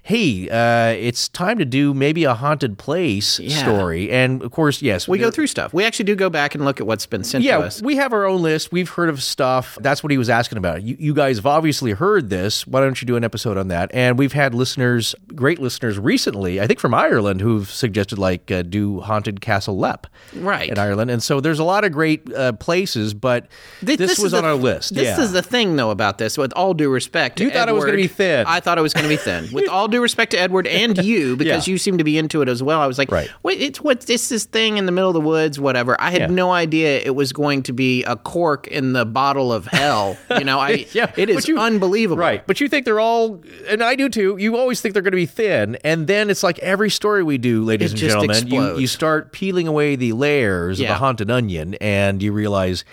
Hey, 0.07 0.47
uh, 0.51 0.89
it's 0.95 1.27
time 1.27 1.57
to 1.57 1.65
do 1.65 1.91
maybe 1.91 2.25
a 2.25 2.35
haunted 2.35 2.77
place 2.77 3.39
Yeah. 3.39 3.57
story, 3.57 4.11
and 4.11 4.39
of 4.43 4.51
course, 4.51 4.83
yes, 4.83 5.07
We 5.07 5.17
go 5.17 5.31
through 5.31 5.47
stuff. 5.47 5.73
We 5.73 5.83
actually 5.83 6.05
do 6.05 6.13
go 6.15 6.29
back 6.29 6.53
and 6.53 6.63
look 6.63 6.79
at 6.79 6.85
what's 6.85 7.07
been 7.07 7.23
sent 7.23 7.43
yeah, 7.43 7.57
to 7.57 7.63
us. 7.63 7.81
we 7.81 7.95
have 7.95 8.13
our 8.13 8.23
own 8.27 8.43
list. 8.43 8.71
We've 8.71 8.87
heard 8.87 9.09
of 9.09 9.23
stuff. 9.23 9.79
That's 9.81 10.03
what 10.03 10.11
he 10.11 10.19
was 10.19 10.29
asking 10.29 10.59
about. 10.59 10.83
You, 10.83 10.95
you 10.99 11.15
guys 11.15 11.37
have 11.37 11.47
obviously 11.47 11.93
heard 11.93 12.29
this. 12.29 12.67
Why 12.67 12.81
don't 12.81 13.01
you 13.01 13.07
do 13.07 13.15
an 13.15 13.23
episode 13.23 13.57
on 13.57 13.67
that? 13.69 13.89
And 13.95 14.15
we've 14.19 14.33
had 14.33 14.53
listeners, 14.53 15.15
great 15.33 15.57
listeners 15.57 15.97
recently, 15.97 16.61
I 16.61 16.67
think 16.67 16.79
from 16.79 16.93
Ireland, 16.93 17.41
who've 17.41 17.67
suggested 17.67 18.19
like 18.19 18.51
uh, 18.51 18.61
do 18.61 18.99
Haunted 18.99 19.41
Castle 19.41 19.75
Leap 19.79 20.05
Right. 20.35 20.69
in 20.69 20.77
Ireland. 20.77 21.09
And 21.09 21.23
so 21.23 21.41
there's 21.41 21.57
a 21.57 21.63
lot 21.63 21.83
of 21.83 21.91
great 21.91 22.31
uh, 22.31 22.51
places, 22.53 23.15
but 23.15 23.47
Th- 23.83 23.97
this, 23.97 24.19
is 24.19 24.19
was 24.19 24.35
on 24.35 24.45
our 24.45 24.53
list. 24.53 24.93
This 24.93 25.17
yeah. 25.17 25.23
is 25.23 25.31
the 25.31 25.41
thing, 25.41 25.77
though, 25.77 25.89
about 25.89 26.19
this. 26.19 26.37
With 26.37 26.53
all 26.53 26.75
due 26.75 26.91
respect, 26.91 27.37
to 27.37 27.43
You 27.45 27.49
thought 27.49 27.69
it 27.69 27.73
was 27.73 27.85
gonna 27.85 27.97
be 27.97 28.05
thin. 28.05 28.45
I 28.47 28.59
thought 28.59 28.77
it 28.77 28.81
was 28.81 28.93
going 28.93 29.05
to 29.05 29.09
be 29.09 29.17
thin. 29.17 29.49
With 29.51 29.67
all 29.71 29.87
due 29.95 30.01
respect 30.01 30.31
to 30.31 30.39
Edward 30.39 30.67
and 30.67 30.97
you, 31.03 31.35
because 31.35 31.67
Yeah. 31.67 31.71
you 31.71 31.77
seem 31.77 31.97
to 31.97 32.03
be 32.03 32.17
into 32.17 32.41
it 32.41 32.49
as 32.49 32.61
well. 32.61 32.79
I 32.81 32.87
was 32.87 32.97
like, 32.97 33.11
Right. 33.11 33.29
wait, 33.43 33.61
it's 33.61 33.81
what? 33.81 34.09
It's 34.09 34.29
this 34.29 34.43
thing 34.45 34.77
in 34.77 34.85
the 34.85 34.91
middle 34.91 35.09
of 35.09 35.13
the 35.13 35.21
woods, 35.21 35.59
whatever. 35.59 35.99
I 35.99 36.11
had 36.11 36.21
Yeah. 36.21 36.27
no 36.27 36.51
idea 36.51 36.99
it 36.99 37.15
was 37.15 37.31
going 37.33 37.63
to 37.63 37.73
be 37.73 38.03
a 38.03 38.15
cork 38.15 38.67
in 38.67 38.93
the 38.93 39.05
bottle 39.05 39.51
of 39.53 39.65
hell. 39.65 40.17
You 40.37 40.43
know, 40.43 40.59
I 40.59 40.85
Yeah, 40.93 41.11
it 41.17 41.29
is 41.29 41.47
you- 41.47 41.57
unbelievable. 41.57 42.19
Right. 42.21 42.45
But 42.45 42.59
you 42.61 42.67
think 42.67 42.85
they're 42.85 42.99
all, 42.99 43.41
and 43.67 43.81
I 43.83 43.95
do 43.95 44.09
too, 44.09 44.35
you 44.39 44.57
always 44.57 44.81
think 44.81 44.93
they're 44.93 45.01
going 45.03 45.11
to 45.11 45.15
be 45.17 45.25
thin. 45.25 45.77
And 45.83 46.07
then 46.07 46.29
it's 46.29 46.43
like 46.43 46.59
every 46.59 46.89
story 46.89 47.23
we 47.23 47.37
do, 47.37 47.63
ladies 47.63 47.93
It 47.93 48.01
and 48.01 48.09
gentlemen, 48.09 48.47
you, 48.47 48.79
you 48.79 48.87
start 48.87 49.31
peeling 49.31 49.67
away 49.67 49.95
the 49.95 50.13
layers 50.13 50.79
of 50.79 50.83
Yeah. 50.83 50.89
the 50.93 50.99
haunted 50.99 51.31
onion 51.31 51.75
and 51.81 52.21
you 52.21 52.31
realize, 52.31 52.83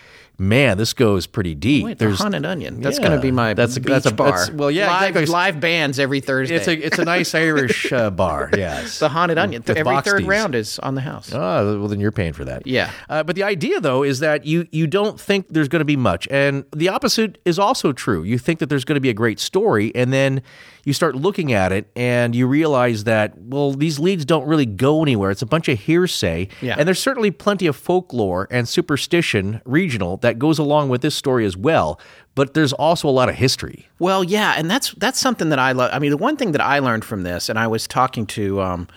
man, 0.43 0.77
this 0.77 0.93
goes 0.93 1.27
pretty 1.27 1.55
deep. 1.55 1.85
Wait, 1.85 1.99
the 1.99 2.11
haunted 2.11 2.45
onion. 2.45 2.81
That's 2.81 2.99
Yeah. 2.99 3.07
going 3.09 3.17
to 3.19 3.23
be 3.23 3.31
my 3.31 3.55
That's 3.55 3.77
a- 3.77 3.81
that's 3.81 4.07
a- 4.07 4.13
bar. 4.13 4.33
that's- 4.33 4.51
well, 4.51 4.71
yeah, 4.71 4.89
live, 4.89 5.11
exactly. 5.17 5.33
live 5.33 5.61
bands 5.61 5.99
every 5.99 6.21
Thursday. 6.21 6.57
it's 6.57 6.69
a 6.69 6.87
it's 6.87 6.99
a 6.99 7.05
nice 7.05 7.35
Irish 7.35 7.93
uh, 7.93 8.11
bar. 8.23 8.51
Yes. 8.57 8.99
the 8.99 9.09
haunted 9.09 9.39
onion. 9.39 9.63
With 9.67 9.77
every 9.77 10.01
third 10.03 10.25
round 10.27 10.55
is 10.55 10.79
on 10.81 10.95
the 10.95 11.01
house. 11.01 11.33
Oh, 11.33 11.79
well, 11.79 11.89
then 11.89 12.01
you're 12.01 12.13
paying 12.13 12.33
for 12.33 12.45
that. 12.45 12.67
Yeah. 12.67 12.91
Uh, 13.09 13.23
but 13.23 13.37
the 13.37 13.43
idea, 13.45 13.81
though, 13.81 14.03
is 14.03 14.21
that 14.21 14.45
you 14.45 14.67
you 14.73 14.87
don't 14.87 15.19
think 15.21 15.47
there's 15.51 15.69
going 15.69 15.81
to 15.81 15.85
be 15.85 15.97
much, 15.97 16.27
and 16.31 16.65
the 16.75 16.89
opposite 16.89 17.39
is 17.45 17.59
also 17.59 17.93
true. 17.93 18.23
You 18.23 18.39
think 18.39 18.59
that 18.59 18.69
there's 18.69 18.85
going 18.85 18.97
to 18.97 19.01
be 19.01 19.11
a 19.11 19.15
great 19.15 19.39
story, 19.41 19.93
and 19.95 20.13
then 20.13 20.43
you 20.85 20.93
start 20.93 21.15
looking 21.15 21.53
at 21.53 21.71
it, 21.73 21.91
and 21.95 22.35
you 22.35 22.47
realize 22.47 23.05
that 23.05 23.39
well, 23.39 23.73
these 23.73 23.99
leads 23.99 24.25
don't 24.25 24.47
really 24.47 24.67
go 24.67 25.03
anywhere. 25.03 25.31
It's 25.31 25.43
a 25.43 25.47
bunch 25.47 25.69
of 25.69 25.79
hearsay, 25.79 26.49
Yeah. 26.61 26.77
and 26.79 26.87
there's 26.87 26.99
certainly 27.01 27.31
plenty 27.31 27.67
of 27.67 27.77
folklore 27.77 28.49
and 28.51 28.69
superstition, 28.69 29.61
regional, 29.65 30.17
that 30.19 30.39
goes 30.39 30.59
along 30.59 30.89
with 30.89 31.01
this 31.03 31.15
story 31.15 31.45
as 31.47 31.57
well. 31.57 32.01
But 32.35 32.55
there's 32.55 32.73
also 32.73 33.09
a 33.09 33.11
lot 33.11 33.29
of 33.29 33.35
history. 33.35 33.89
Well, 33.99 34.25
yeah, 34.25 34.55
and 34.57 34.71
that's 34.71 34.93
that's 34.95 35.19
something 35.21 35.51
that 35.51 35.59
I 35.59 35.73
love. 35.73 35.91
I 35.93 35.99
mean, 35.99 36.11
the 36.11 36.17
one 36.17 36.37
thing 36.37 36.53
that 36.53 36.63
I 36.63 36.79
learned 36.79 37.05
from 37.05 37.23
this, 37.23 37.49
and 37.49 37.59
I 37.59 37.67
was 37.67 37.87
talking 37.87 38.27
to 38.29 38.61
um, 38.63 38.89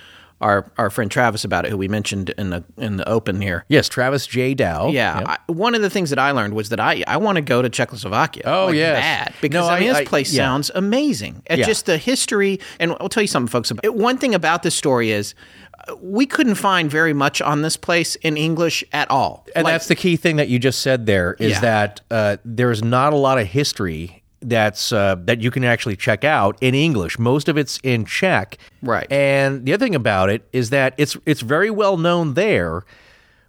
our 0.42 0.72
our 0.78 0.90
friend 0.90 1.10
Travis 1.10 1.44
about 1.44 1.66
it, 1.66 1.72
who 1.72 1.78
we 1.78 1.88
mentioned 1.88 2.30
in 2.38 2.50
the 2.50 2.64
in 2.78 2.98
the 2.98 3.08
open 3.08 3.42
here. 3.42 3.66
Yes, 3.70 3.88
Travis 3.90 4.28
J. 4.28 4.54
Dow. 4.54 4.90
Yeah, 4.90 5.20
Yep. 5.20 5.28
I, 5.30 5.52
one 5.52 5.76
of 5.76 5.82
the 5.82 5.90
things 5.90 6.10
that 6.10 6.20
I 6.20 6.32
learned 6.32 6.54
was 6.54 6.70
that 6.70 6.80
I 6.80 7.04
I 7.08 7.18
want 7.18 7.38
to 7.38 7.42
go 7.42 7.62
to 7.62 7.70
Czechoslovakia. 7.70 8.44
Oh, 8.46 8.66
like, 8.68 8.76
yes. 8.76 9.00
bad 9.00 9.34
because 9.42 9.68
No, 9.68 9.74
I 9.74 9.80
mean 9.80 9.90
I- 9.92 10.00
this 10.02 10.10
place 10.10 10.34
yeah. 10.34 10.44
sounds 10.44 10.72
amazing. 10.76 11.42
And 11.48 11.60
Yeah. 11.60 11.66
just 11.66 11.86
the 11.86 11.98
history, 11.98 12.60
and 12.80 12.96
I'll 13.00 13.10
tell 13.10 13.24
you 13.24 13.28
something, 13.28 13.50
folks. 13.52 13.72
About, 13.72 13.86
it. 13.86 13.96
one 13.96 14.18
thing 14.18 14.36
about 14.36 14.64
this 14.64 14.76
story 14.76 15.12
is. 15.12 15.34
uh, 15.88 15.96
We 16.02 16.26
couldn't 16.26 16.56
find 16.56 16.90
very 16.90 17.14
much 17.14 17.42
on 17.42 17.62
this 17.62 17.78
place 17.78 18.16
in 18.24 18.38
English 18.38 18.84
at 18.92 19.10
all. 19.12 19.46
And 19.56 19.66
Like, 19.66 19.74
that's 19.74 19.88
the 19.88 19.96
key 19.96 20.16
thing 20.18 20.38
that 20.38 20.48
you 20.50 20.58
just 20.58 20.82
said 20.82 21.06
there 21.06 21.36
is 21.40 21.52
Yeah. 21.54 21.60
that 21.62 22.02
uh, 22.10 22.38
there's 22.44 22.82
not 22.84 23.14
a 23.14 23.18
lot 23.18 23.38
of 23.38 23.46
history 23.48 24.24
that's 24.50 24.92
uh, 24.92 25.16
that 25.26 25.42
you 25.42 25.52
can 25.52 25.64
actually 25.64 25.96
check 25.96 26.24
out 26.24 26.58
in 26.62 26.74
English. 26.76 27.18
Most 27.20 27.50
of 27.50 27.58
it's 27.58 27.80
in 27.84 28.06
Czech. 28.06 28.58
Right. 28.82 29.12
And 29.12 29.66
the 29.66 29.74
other 29.74 29.86
thing 29.86 29.96
about 29.96 30.30
it 30.30 30.48
is 30.54 30.70
that 30.70 30.94
it's 30.98 31.18
it's 31.26 31.42
very 31.42 31.70
well 31.70 31.98
known 31.98 32.34
there, 32.36 32.84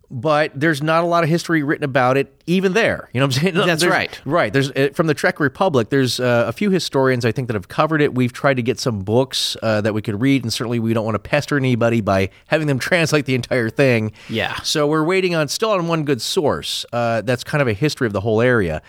but 0.08 0.52
there's 0.54 0.82
not 0.82 1.02
a 1.02 1.06
lot 1.06 1.24
of 1.24 1.28
history 1.30 1.62
written 1.64 1.82
about 1.84 2.16
it 2.16 2.32
even 2.46 2.74
there. 2.74 3.08
You 3.12 3.18
know 3.20 3.26
what 3.26 3.36
I'm 3.38 3.42
saying? 3.42 3.54
That's 3.54 3.82
There's- 3.82 3.92
right. 3.92 4.20
Right. 4.24 4.52
There's 4.52 4.70
uh, 4.70 4.90
from 4.94 5.08
the 5.08 5.14
Czech 5.14 5.40
Republic. 5.40 5.88
There's 5.90 6.20
uh, 6.20 6.44
a 6.46 6.52
few 6.52 6.70
historians 6.70 7.24
I 7.24 7.32
think 7.32 7.48
that 7.48 7.54
have 7.54 7.66
covered 7.66 8.00
it. 8.00 8.14
We've 8.14 8.32
tried 8.32 8.54
to 8.54 8.62
get 8.62 8.78
some 8.78 9.00
books 9.00 9.56
uh, 9.62 9.80
that 9.80 9.94
we 9.94 10.02
could 10.02 10.20
read, 10.20 10.44
and 10.44 10.52
certainly 10.52 10.78
we 10.78 10.94
don't 10.94 11.04
want 11.04 11.16
to 11.16 11.28
pester 11.28 11.56
anybody 11.56 12.00
by 12.00 12.30
having 12.46 12.68
them 12.68 12.78
translate 12.90 13.26
the 13.26 13.34
entire 13.34 13.68
thing. 13.68 14.12
Yeah. 14.28 14.54
So 14.62 14.86
we're 14.86 15.04
waiting 15.04 15.34
on 15.34 15.48
still 15.48 15.70
on 15.70 15.88
one 15.88 16.04
good 16.04 16.22
source. 16.22 16.86
Uh, 16.92 17.22
that's 17.22 17.42
kind 17.42 17.60
of 17.60 17.66
a 17.66 17.72
history 17.74 18.06
of 18.06 18.12
the 18.12 18.20
whole 18.20 18.40
area. 18.40 18.82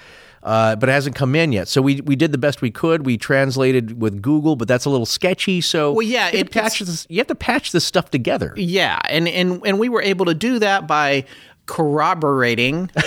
Uh, 0.48 0.78
but 0.78 0.88
it 0.88 0.94
hasn't 0.94 1.14
come 1.14 1.36
in 1.36 1.52
yet. 1.52 1.68
So 1.68 1.82
we, 1.82 2.00
we 2.02 2.16
did 2.16 2.32
the 2.32 2.38
best 2.38 2.62
we 2.62 2.72
could. 2.72 3.06
We 3.06 3.18
translated 3.18 4.02
with 4.02 4.22
Google, 4.22 4.56
but 4.56 4.68
that's 4.70 4.86
a 4.86 4.90
little 4.90 5.06
sketchy. 5.06 5.60
So 5.60 5.92
Well, 5.92 6.02
yeah, 6.04 6.32
you 6.32 6.38
have, 6.38 6.48
it- 6.48 6.52
to 6.54 6.60
patch 6.62 6.80
this, 6.80 7.06
you 7.10 7.18
have 7.18 7.28
to 7.28 7.36
patch 7.36 7.74
this 7.74 7.84
stuff 7.84 8.10
together. 8.12 8.54
Yeah, 8.56 8.98
and 9.10 9.28
and 9.28 9.62
and 9.66 9.78
we 9.78 9.90
were 9.90 10.02
able 10.02 10.26
to 10.28 10.34
do 10.34 10.60
that 10.60 10.88
by 10.88 11.26
corroborating. 11.66 12.90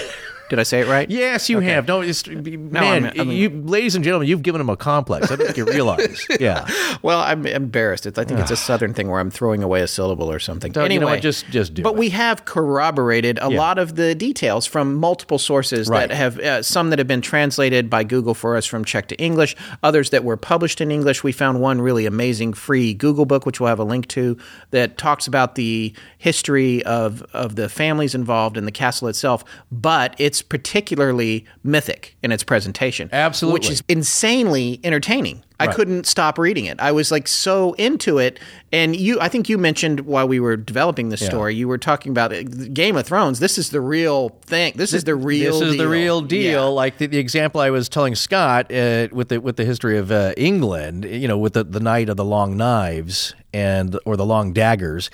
Did 0.51 0.59
I 0.59 0.65
say 0.65 0.81
it 0.81 0.87
right? 0.89 1.09
Yes, 1.09 1.49
you 1.49 1.61
have. 1.61 1.89
No, 1.89 2.03
it's, 2.03 2.27
man, 2.27 3.07
I'm- 3.07 3.13
I'm- 3.19 3.31
you, 3.31 3.49
ladies 3.49 3.95
and 3.95 4.05
gentlemen, 4.05 4.29
you've 4.29 4.43
given 4.43 4.61
him 4.61 4.69
a 4.69 4.77
complex. 4.77 5.31
I 5.31 5.37
don't 5.37 5.47
think 5.47 5.57
you 5.57 5.65
realize. 5.65 6.27
Yeah. 6.41 6.67
Well, 7.03 7.21
I'm 7.21 7.47
embarrassed. 7.47 8.05
It's, 8.07 8.19
I 8.19 8.25
think 8.25 8.41
it's 8.41 8.51
a 8.51 8.57
southern 8.57 8.93
thing 8.95 9.09
where 9.09 9.21
I'm 9.21 9.31
throwing 9.31 9.63
away 9.63 9.81
a 9.83 9.87
syllable 9.87 10.31
or 10.31 10.39
something. 10.39 10.73
So, 10.75 10.81
you 10.83 10.89
know 10.89 10.95
anyway, 10.97 11.13
what? 11.13 11.23
Just- 11.23 11.47
just 11.51 11.75
do 11.75 11.83
But 11.83 11.95
it. 11.95 11.99
we 11.99 12.09
have 12.11 12.45
corroborated 12.45 13.39
a 13.41 13.49
lot 13.49 13.79
of 13.79 13.95
the 13.97 14.15
details 14.15 14.67
from 14.67 14.95
multiple 14.97 15.39
sources 15.39 15.89
Right. 15.89 16.09
that 16.09 16.15
have 16.17 16.39
uh, 16.39 16.63
some 16.63 16.91
that 16.91 16.99
have 16.99 17.09
been 17.09 17.21
translated 17.23 17.89
by 17.89 18.05
Google 18.05 18.35
for 18.35 18.57
us 18.57 18.67
from 18.67 18.85
Czech 18.85 19.09
to 19.09 19.17
English, 19.17 19.55
others 19.83 20.11
that 20.11 20.25
were 20.25 20.37
published 20.37 20.81
in 20.81 20.91
English. 20.91 21.23
We 21.23 21.33
found 21.33 21.61
one 21.61 21.81
really 21.81 22.07
amazing 22.07 22.55
free 22.55 22.93
Google 22.95 23.25
book, 23.27 23.47
which 23.47 23.61
we'll 23.61 23.69
have 23.69 23.79
a 23.79 23.85
link 23.85 24.09
to, 24.09 24.37
that 24.73 24.99
talks 24.99 25.27
about 25.27 25.55
the 25.55 25.93
history 26.19 26.83
of 26.85 27.23
of 27.33 27.57
the 27.57 27.69
families 27.69 28.15
involved 28.15 28.57
in 28.57 28.65
the 28.65 28.73
castle 28.73 29.09
itself. 29.09 29.45
But 29.71 30.15
it's 30.19 30.40
particularly 30.43 31.47
mythic 31.63 32.17
in 32.23 32.33
its 32.33 32.45
presentation, 32.45 33.09
Absolutely. 33.13 33.55
which 33.55 33.71
is 33.71 33.83
insanely 33.89 34.81
entertaining. 34.85 35.43
I 35.61 35.67
couldn't 35.67 36.07
stop 36.07 36.39
reading 36.39 36.65
it. 36.65 36.81
I 36.81 36.93
was 36.93 37.11
like 37.11 37.29
so 37.29 37.75
into 37.75 38.19
it. 38.19 38.41
And 38.73 38.97
you, 38.97 39.21
I 39.21 39.29
think 39.29 39.49
you 39.49 39.59
mentioned 39.59 40.01
while 40.01 40.27
we 40.27 40.41
were 40.41 40.57
developing 40.57 41.11
this 41.11 41.25
story, 41.25 41.55
you 41.55 41.69
were 41.69 41.79
talking 41.79 42.13
about 42.13 42.33
Game 42.73 42.97
of 42.97 43.07
Thrones. 43.07 43.41
This 43.41 43.59
is 43.59 43.71
the 43.71 43.81
real 43.81 44.31
thing. 44.43 44.73
This 44.77 44.95
is 44.95 45.05
the 45.05 45.15
real. 45.15 45.59
This 45.59 45.73
is 45.73 45.77
the 45.77 45.89
real 45.89 46.23
deal. 46.23 46.63
Yeah. 46.65 46.69
Like 46.69 46.99
the, 46.99 47.07
the 47.07 47.19
example 47.19 47.61
I 47.61 47.71
was 47.71 47.89
telling 47.89 48.15
Scott 48.15 48.73
uh, 48.73 49.09
with 49.13 49.29
the 49.29 49.41
with 49.41 49.57
the 49.57 49.65
history 49.65 49.99
of 49.99 50.11
uh, 50.11 50.33
England, 50.37 51.05
you 51.05 51.29
know, 51.29 51.37
with 51.37 51.53
the, 51.53 51.65
the 51.65 51.81
night 51.81 52.09
of 52.09 52.17
the 52.17 52.25
long 52.25 52.57
knives 52.57 53.35
and 53.53 53.99
or 54.05 54.17
the 54.17 54.27
long 54.27 54.53
daggers. 54.53 55.11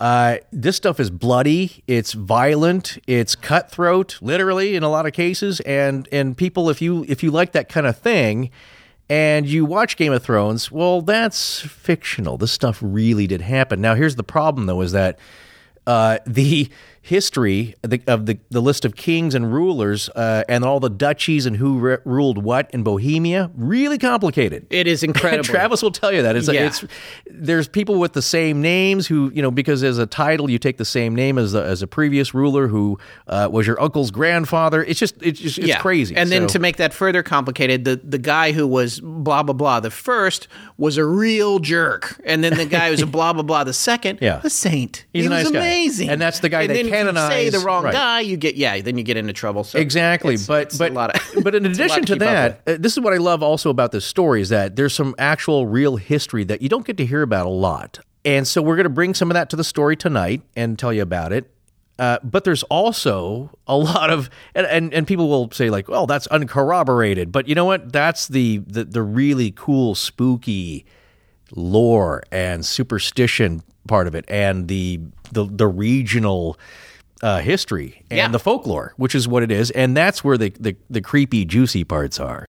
Uh, 0.00 0.38
this 0.50 0.76
stuff 0.76 0.98
is 0.98 1.10
bloody. 1.10 1.82
It's 1.86 2.12
violent. 2.12 2.98
It's 3.06 3.34
cutthroat, 3.34 4.18
literally 4.20 4.74
in 4.74 4.82
a 4.82 4.90
lot 4.90 5.06
of 5.06 5.12
cases. 5.12 5.60
And 5.60 6.08
and 6.10 6.36
people, 6.36 6.68
if 6.70 6.82
you 6.82 7.04
if 7.08 7.22
you 7.22 7.30
like 7.30 7.52
that 7.52 7.68
kind 7.68 7.86
of 7.86 7.96
thing, 7.96 8.50
and 9.08 9.46
you 9.46 9.64
watch 9.64 9.96
Game 9.96 10.12
of 10.12 10.22
Thrones, 10.22 10.70
well, 10.70 11.02
that's 11.02 11.60
fictional. 11.60 12.36
This 12.38 12.52
stuff 12.52 12.78
really 12.80 13.26
did 13.26 13.42
happen. 13.42 13.80
Now, 13.80 13.94
here's 13.94 14.16
the 14.16 14.24
problem, 14.24 14.66
though, 14.66 14.80
is 14.80 14.92
that 14.92 15.18
uh, 15.86 16.18
the 16.26 16.68
history 17.08 17.74
of 17.82 17.90
the, 17.90 18.02
of 18.06 18.24
the, 18.24 18.38
the 18.48 18.62
list 18.62 18.86
of 18.86 18.96
kings 18.96 19.34
and 19.34 19.52
rulers 19.52 20.08
uh, 20.10 20.42
and 20.48 20.64
all 20.64 20.80
the 20.80 20.88
duchies 20.88 21.44
and 21.44 21.54
who 21.58 21.78
re- 21.78 21.98
ruled 22.06 22.42
what 22.42 22.70
in 22.70 22.82
Bohemia 22.82 23.50
really 23.54 23.98
complicated. 23.98 24.66
It 24.70 24.86
is 24.86 25.02
incredible. 25.08 25.44
Travis 25.44 25.82
will 25.82 25.90
tell 25.90 26.10
you 26.10 26.22
that 26.22 26.34
it's, 26.34 26.48
Yeah. 26.50 26.66
it's 26.66 26.82
there's 27.30 27.68
people 27.68 27.98
with 27.98 28.14
the 28.14 28.22
same 28.22 28.62
names 28.62 29.06
who 29.06 29.30
you 29.34 29.42
know 29.42 29.50
because 29.50 29.82
as 29.84 29.98
a 29.98 30.06
title 30.06 30.48
you 30.50 30.58
take 30.58 30.78
the 30.78 30.84
same 30.86 31.14
name 31.14 31.36
as 31.36 31.52
the, 31.52 31.62
as 31.62 31.82
a 31.82 31.86
previous 31.86 32.32
ruler 32.32 32.68
who 32.68 32.98
uh, 33.28 33.48
was 33.52 33.66
your 33.66 33.78
uncle's 33.82 34.10
grandfather. 34.10 34.82
It's 34.82 34.98
just 34.98 35.16
it's 35.22 35.38
just 35.38 35.58
it's 35.58 35.66
yeah. 35.68 35.80
crazy. 35.80 36.16
And 36.16 36.30
then 36.32 36.48
So- 36.48 36.54
to 36.54 36.58
make 36.58 36.78
that 36.78 36.94
further 36.94 37.22
complicated, 37.22 37.84
the 37.84 37.96
the 38.02 38.18
guy 38.18 38.52
who 38.52 38.66
was 38.66 39.00
blah 39.00 39.42
blah 39.42 39.52
blah 39.52 39.80
the 39.80 39.90
first 39.90 40.48
was 40.78 40.96
a 40.96 41.04
real 41.04 41.58
jerk, 41.58 42.18
and 42.24 42.42
then 42.42 42.56
the 42.56 42.64
guy 42.64 42.88
who's 42.88 43.02
a 43.02 43.06
blah 43.16 43.34
blah 43.34 43.42
blah 43.42 43.62
the 43.64 43.74
second, 43.74 44.20
Yeah. 44.22 44.40
a 44.42 44.48
saint. 44.48 45.04
He's 45.12 45.24
he 45.24 45.26
a 45.26 45.30
nice 45.30 45.44
was 45.44 45.52
guy. 45.52 45.58
amazing, 45.58 46.08
And 46.08 46.18
that's 46.20 46.40
the 46.40 46.48
guy 46.48 46.62
and 46.62 46.70
they 46.70 46.82
then 46.94 47.08
if 47.08 47.14
you 47.14 47.28
say 47.28 47.48
the 47.50 47.58
wrong 47.60 47.84
right. 47.84 47.92
guy, 47.92 48.20
you 48.20 48.36
get 48.36 48.56
yeah, 48.56 48.80
then 48.80 48.96
you 48.96 49.04
get 49.04 49.16
into 49.16 49.32
trouble. 49.32 49.64
So 49.64 49.78
Exactly, 49.78 50.34
it's- 50.34 50.46
but 50.46 50.62
it's 50.62 50.78
but 50.78 50.90
a 50.92 50.94
lot 50.94 51.14
of, 51.14 51.44
but 51.44 51.54
in 51.54 51.66
it's 51.66 51.78
a 51.78 51.82
lot 51.82 51.98
addition 51.98 52.06
to 52.06 52.12
up 52.14 52.18
that, 52.18 52.60
uh, 52.66 52.76
this 52.78 52.92
is 52.92 53.00
what 53.00 53.12
I 53.12 53.18
love 53.18 53.42
also 53.42 53.70
about 53.70 53.92
this 53.92 54.04
story 54.04 54.40
is 54.40 54.48
that 54.48 54.76
there's 54.76 54.94
some 54.94 55.14
actual 55.18 55.66
real 55.66 55.96
history 55.96 56.44
that 56.44 56.62
you 56.62 56.68
don't 56.68 56.86
get 56.86 56.96
to 56.98 57.06
hear 57.06 57.22
about 57.22 57.46
a 57.46 57.50
lot. 57.50 58.00
And 58.24 58.48
so 58.48 58.62
we're 58.62 58.76
going 58.76 58.84
to 58.84 58.90
bring 58.90 59.12
some 59.14 59.30
of 59.30 59.34
that 59.34 59.50
to 59.50 59.56
the 59.56 59.64
story 59.64 59.96
tonight 59.96 60.42
and 60.56 60.78
tell 60.78 60.92
you 60.92 61.02
about 61.02 61.32
it. 61.32 61.50
Uh, 61.98 62.18
but 62.24 62.42
there's 62.44 62.62
also 62.64 63.50
a 63.68 63.76
lot 63.76 64.10
of 64.10 64.28
and, 64.54 64.66
and, 64.66 64.94
and 64.94 65.06
people 65.06 65.28
will 65.28 65.50
say 65.52 65.70
like, 65.70 65.88
"Well, 65.88 66.06
that's 66.06 66.26
uncorroborated." 66.26 67.30
But 67.30 67.46
you 67.46 67.54
know 67.54 67.64
what? 67.64 67.92
That's 67.92 68.26
the 68.26 68.58
the, 68.66 68.84
the 68.84 69.02
really 69.02 69.52
cool, 69.52 69.94
spooky 69.94 70.86
lore 71.54 72.22
and 72.32 72.64
superstition 72.66 73.62
part 73.86 74.06
of 74.06 74.14
it, 74.14 74.24
and 74.28 74.68
the 74.68 75.00
the, 75.32 75.44
the 75.44 75.66
regional 75.66 76.58
uh, 77.22 77.38
history 77.40 78.02
and 78.10 78.18
Yeah. 78.18 78.28
the 78.28 78.38
folklore, 78.38 78.92
which 78.96 79.14
is 79.14 79.26
what 79.28 79.42
it 79.42 79.50
is, 79.50 79.70
and 79.70 79.96
that's 79.96 80.22
where 80.24 80.36
the, 80.38 80.50
the 80.60 80.76
the 80.90 81.00
creepy, 81.00 81.44
juicy 81.44 81.84
parts 81.84 82.18
are. 82.20 82.46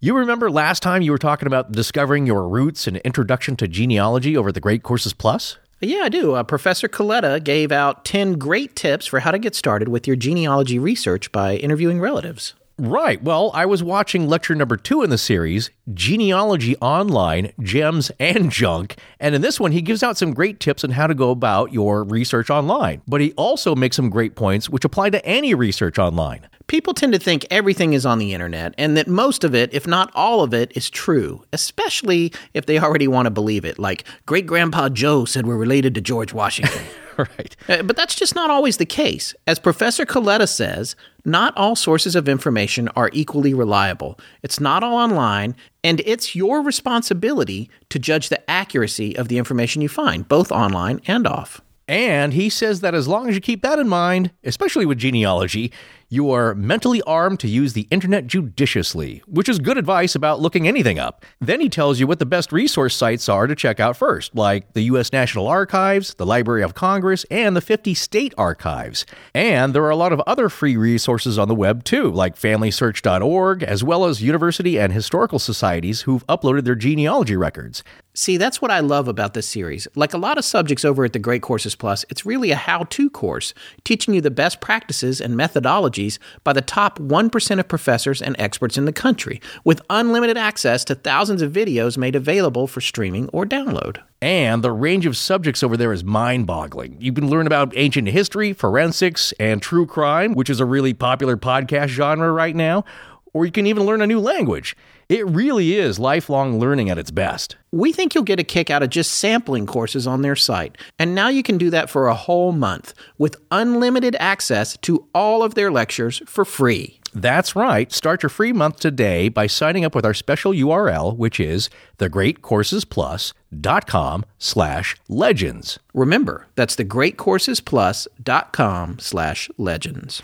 You 0.00 0.16
remember 0.16 0.50
last 0.50 0.82
time 0.82 1.02
you 1.02 1.12
were 1.12 1.18
talking 1.18 1.46
about 1.46 1.70
discovering 1.70 2.26
your 2.26 2.48
roots 2.48 2.88
and 2.88 2.96
introduction 2.98 3.54
to 3.56 3.68
genealogy 3.68 4.36
over 4.36 4.50
the 4.50 4.60
Great 4.60 4.82
Courses 4.82 5.12
Plus? 5.12 5.58
Yeah, 5.80 6.02
I 6.04 6.08
do. 6.08 6.34
Uh, 6.34 6.42
Professor 6.42 6.88
Colletta 6.88 7.42
gave 7.42 7.70
out 7.70 8.04
10 8.04 8.34
great 8.34 8.74
tips 8.74 9.06
for 9.06 9.20
how 9.20 9.30
to 9.30 9.38
get 9.38 9.54
started 9.54 9.88
with 9.88 10.06
your 10.08 10.16
genealogy 10.16 10.78
research 10.78 11.30
by 11.32 11.56
interviewing 11.56 12.00
relatives. 12.00 12.54
Right. 12.82 13.22
Well, 13.22 13.52
I 13.54 13.64
was 13.64 13.80
watching 13.80 14.26
lecture 14.28 14.56
number 14.56 14.76
two 14.76 15.02
in 15.02 15.10
the 15.10 15.16
series, 15.16 15.70
Genealogy 15.94 16.76
Online 16.78 17.52
Gems 17.60 18.10
and 18.18 18.50
Junk. 18.50 18.96
And 19.20 19.36
in 19.36 19.40
this 19.40 19.60
one, 19.60 19.70
he 19.70 19.80
gives 19.82 20.02
out 20.02 20.18
some 20.18 20.34
great 20.34 20.58
tips 20.58 20.82
on 20.82 20.90
how 20.90 21.06
to 21.06 21.14
go 21.14 21.30
about 21.30 21.72
your 21.72 22.02
research 22.02 22.50
online. 22.50 23.00
But 23.06 23.20
he 23.20 23.34
also 23.34 23.76
makes 23.76 23.94
some 23.94 24.10
great 24.10 24.34
points 24.34 24.68
which 24.68 24.84
apply 24.84 25.10
to 25.10 25.24
any 25.24 25.54
research 25.54 25.96
online. 25.96 26.48
People 26.66 26.92
tend 26.92 27.12
to 27.12 27.20
think 27.20 27.46
everything 27.52 27.92
is 27.92 28.04
on 28.04 28.18
the 28.18 28.34
internet 28.34 28.74
and 28.76 28.96
that 28.96 29.06
most 29.06 29.44
of 29.44 29.54
it, 29.54 29.72
if 29.72 29.86
not 29.86 30.10
all 30.16 30.42
of 30.42 30.52
it, 30.52 30.76
is 30.76 30.90
true, 30.90 31.44
especially 31.52 32.32
if 32.52 32.66
they 32.66 32.80
already 32.80 33.06
want 33.06 33.26
to 33.26 33.30
believe 33.30 33.64
it. 33.64 33.78
Like 33.78 34.02
great 34.26 34.46
grandpa 34.46 34.88
Joe 34.88 35.24
said 35.24 35.46
we're 35.46 35.56
related 35.56 35.94
to 35.94 36.00
George 36.00 36.32
Washington. 36.32 36.82
right. 37.18 37.56
Uh, 37.68 37.82
But 37.82 37.96
that's 37.96 38.14
just 38.14 38.34
not 38.34 38.50
always 38.50 38.76
the 38.76 38.86
case. 38.86 39.34
As 39.46 39.58
Professor 39.58 40.04
Colletta 40.04 40.48
says, 40.48 40.96
not 41.24 41.56
all 41.56 41.76
sources 41.76 42.16
of 42.16 42.28
information 42.28 42.88
are 42.96 43.10
equally 43.12 43.54
reliable. 43.54 44.18
It's 44.42 44.60
not 44.60 44.82
all 44.82 44.96
online, 44.96 45.54
and 45.84 46.00
it's 46.04 46.34
your 46.34 46.62
responsibility 46.62 47.70
to 47.90 47.98
judge 47.98 48.28
the 48.28 48.50
accuracy 48.50 49.16
of 49.16 49.28
the 49.28 49.38
information 49.38 49.82
you 49.82 49.88
find, 49.88 50.26
both 50.26 50.50
online 50.50 51.00
and 51.06 51.26
off. 51.26 51.60
And 51.88 52.32
he 52.32 52.48
says 52.48 52.80
that 52.80 52.94
as 52.94 53.06
long 53.08 53.28
as 53.28 53.34
you 53.34 53.40
keep 53.40 53.62
that 53.62 53.78
in 53.78 53.88
mind, 53.88 54.30
especially 54.44 54.86
with 54.86 54.98
genealogy, 54.98 55.72
you 56.12 56.30
are 56.30 56.54
mentally 56.54 57.00
armed 57.06 57.40
to 57.40 57.48
use 57.48 57.72
the 57.72 57.88
internet 57.90 58.26
judiciously, 58.26 59.22
which 59.26 59.48
is 59.48 59.58
good 59.58 59.78
advice 59.78 60.14
about 60.14 60.40
looking 60.40 60.68
anything 60.68 60.98
up. 60.98 61.24
Then 61.40 61.58
he 61.58 61.70
tells 61.70 61.98
you 61.98 62.06
what 62.06 62.18
the 62.18 62.26
best 62.26 62.52
resource 62.52 62.94
sites 62.94 63.30
are 63.30 63.46
to 63.46 63.54
check 63.54 63.80
out 63.80 63.96
first, 63.96 64.34
like 64.34 64.74
the 64.74 64.82
U.S. 64.82 65.10
National 65.10 65.46
Archives, 65.48 66.12
the 66.12 66.26
Library 66.26 66.62
of 66.62 66.74
Congress, 66.74 67.24
and 67.30 67.56
the 67.56 67.62
50 67.62 67.94
state 67.94 68.34
archives. 68.36 69.06
And 69.32 69.74
there 69.74 69.84
are 69.84 69.90
a 69.90 69.96
lot 69.96 70.12
of 70.12 70.20
other 70.26 70.50
free 70.50 70.76
resources 70.76 71.38
on 71.38 71.48
the 71.48 71.54
web 71.54 71.82
too, 71.82 72.10
like 72.10 72.36
FamilySearch.org, 72.36 73.62
as 73.62 73.82
well 73.82 74.04
as 74.04 74.20
university 74.20 74.78
and 74.78 74.92
historical 74.92 75.38
societies 75.38 76.02
who've 76.02 76.26
uploaded 76.26 76.64
their 76.64 76.74
genealogy 76.74 77.36
records. 77.36 77.82
See, 78.14 78.36
that's 78.36 78.60
what 78.60 78.70
I 78.70 78.80
love 78.80 79.08
about 79.08 79.32
this 79.32 79.48
series. 79.48 79.88
Like 79.94 80.12
a 80.12 80.18
lot 80.18 80.36
of 80.36 80.44
subjects 80.44 80.84
over 80.84 81.02
at 81.06 81.14
the 81.14 81.18
Great 81.18 81.40
Courses 81.40 81.74
Plus, 81.74 82.04
it's 82.10 82.26
really 82.26 82.50
a 82.50 82.56
how 82.56 82.84
to 82.84 83.08
course, 83.08 83.54
teaching 83.84 84.12
you 84.12 84.20
the 84.20 84.30
best 84.30 84.60
practices 84.60 85.18
and 85.18 85.34
methodologies 85.34 86.18
by 86.44 86.52
the 86.52 86.60
top 86.60 86.98
1% 86.98 87.58
of 87.58 87.68
professors 87.68 88.20
and 88.20 88.36
experts 88.38 88.76
in 88.76 88.84
the 88.84 88.92
country, 88.92 89.40
with 89.64 89.80
unlimited 89.88 90.36
access 90.36 90.84
to 90.84 90.94
thousands 90.94 91.40
of 91.40 91.52
videos 91.54 91.96
made 91.96 92.14
available 92.14 92.66
for 92.66 92.82
streaming 92.82 93.30
or 93.30 93.46
download. 93.46 94.02
And 94.20 94.62
the 94.62 94.72
range 94.72 95.06
of 95.06 95.16
subjects 95.16 95.62
over 95.62 95.78
there 95.78 95.94
is 95.94 96.04
mind 96.04 96.46
boggling. 96.46 96.98
You 97.00 97.14
can 97.14 97.30
learn 97.30 97.46
about 97.46 97.72
ancient 97.78 98.08
history, 98.08 98.52
forensics, 98.52 99.32
and 99.40 99.62
true 99.62 99.86
crime, 99.86 100.34
which 100.34 100.50
is 100.50 100.60
a 100.60 100.66
really 100.66 100.92
popular 100.92 101.38
podcast 101.38 101.88
genre 101.88 102.30
right 102.30 102.54
now, 102.54 102.84
or 103.32 103.46
you 103.46 103.52
can 103.52 103.66
even 103.66 103.84
learn 103.84 104.02
a 104.02 104.06
new 104.06 104.20
language. 104.20 104.76
It 105.12 105.28
really 105.28 105.74
is 105.74 105.98
lifelong 105.98 106.58
learning 106.58 106.88
at 106.88 106.96
its 106.96 107.10
best. 107.10 107.56
We 107.70 107.92
think 107.92 108.14
you'll 108.14 108.24
get 108.24 108.40
a 108.40 108.44
kick 108.44 108.70
out 108.70 108.82
of 108.82 108.88
just 108.88 109.12
sampling 109.12 109.66
courses 109.66 110.06
on 110.06 110.22
their 110.22 110.34
site. 110.34 110.78
And 110.98 111.14
now 111.14 111.28
you 111.28 111.42
can 111.42 111.58
do 111.58 111.68
that 111.68 111.90
for 111.90 112.06
a 112.06 112.14
whole 112.14 112.52
month 112.52 112.94
with 113.18 113.36
unlimited 113.50 114.16
access 114.18 114.74
to 114.78 115.06
all 115.14 115.42
of 115.42 115.54
their 115.54 115.70
lectures 115.70 116.22
for 116.24 116.46
free. 116.46 116.98
That's 117.12 117.54
right. 117.54 117.92
Start 117.92 118.22
your 118.22 118.30
free 118.30 118.54
month 118.54 118.80
today 118.80 119.28
by 119.28 119.48
signing 119.48 119.84
up 119.84 119.94
with 119.94 120.06
our 120.06 120.14
special 120.14 120.52
URL, 120.52 121.14
which 121.14 121.38
is 121.38 121.68
thegreatcoursesplus.com 121.98 124.24
slash 124.38 124.96
legends. 125.10 125.78
Remember, 125.92 126.46
that's 126.54 126.76
thegreatcoursesplus.com 126.76 128.98
slash 128.98 129.50
legends. 129.58 130.22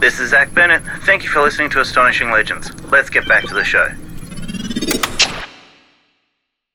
This 0.00 0.20
is 0.20 0.30
Zach 0.30 0.52
Bennett. 0.54 0.82
Thank 1.02 1.22
you 1.22 1.30
for 1.30 1.40
listening 1.40 1.70
to 1.70 1.80
Astonishing 1.80 2.30
Legends. 2.30 2.70
Let's 2.90 3.08
get 3.10 3.26
back 3.26 3.44
to 3.44 3.54
the 3.54 3.64
show. 3.64 3.88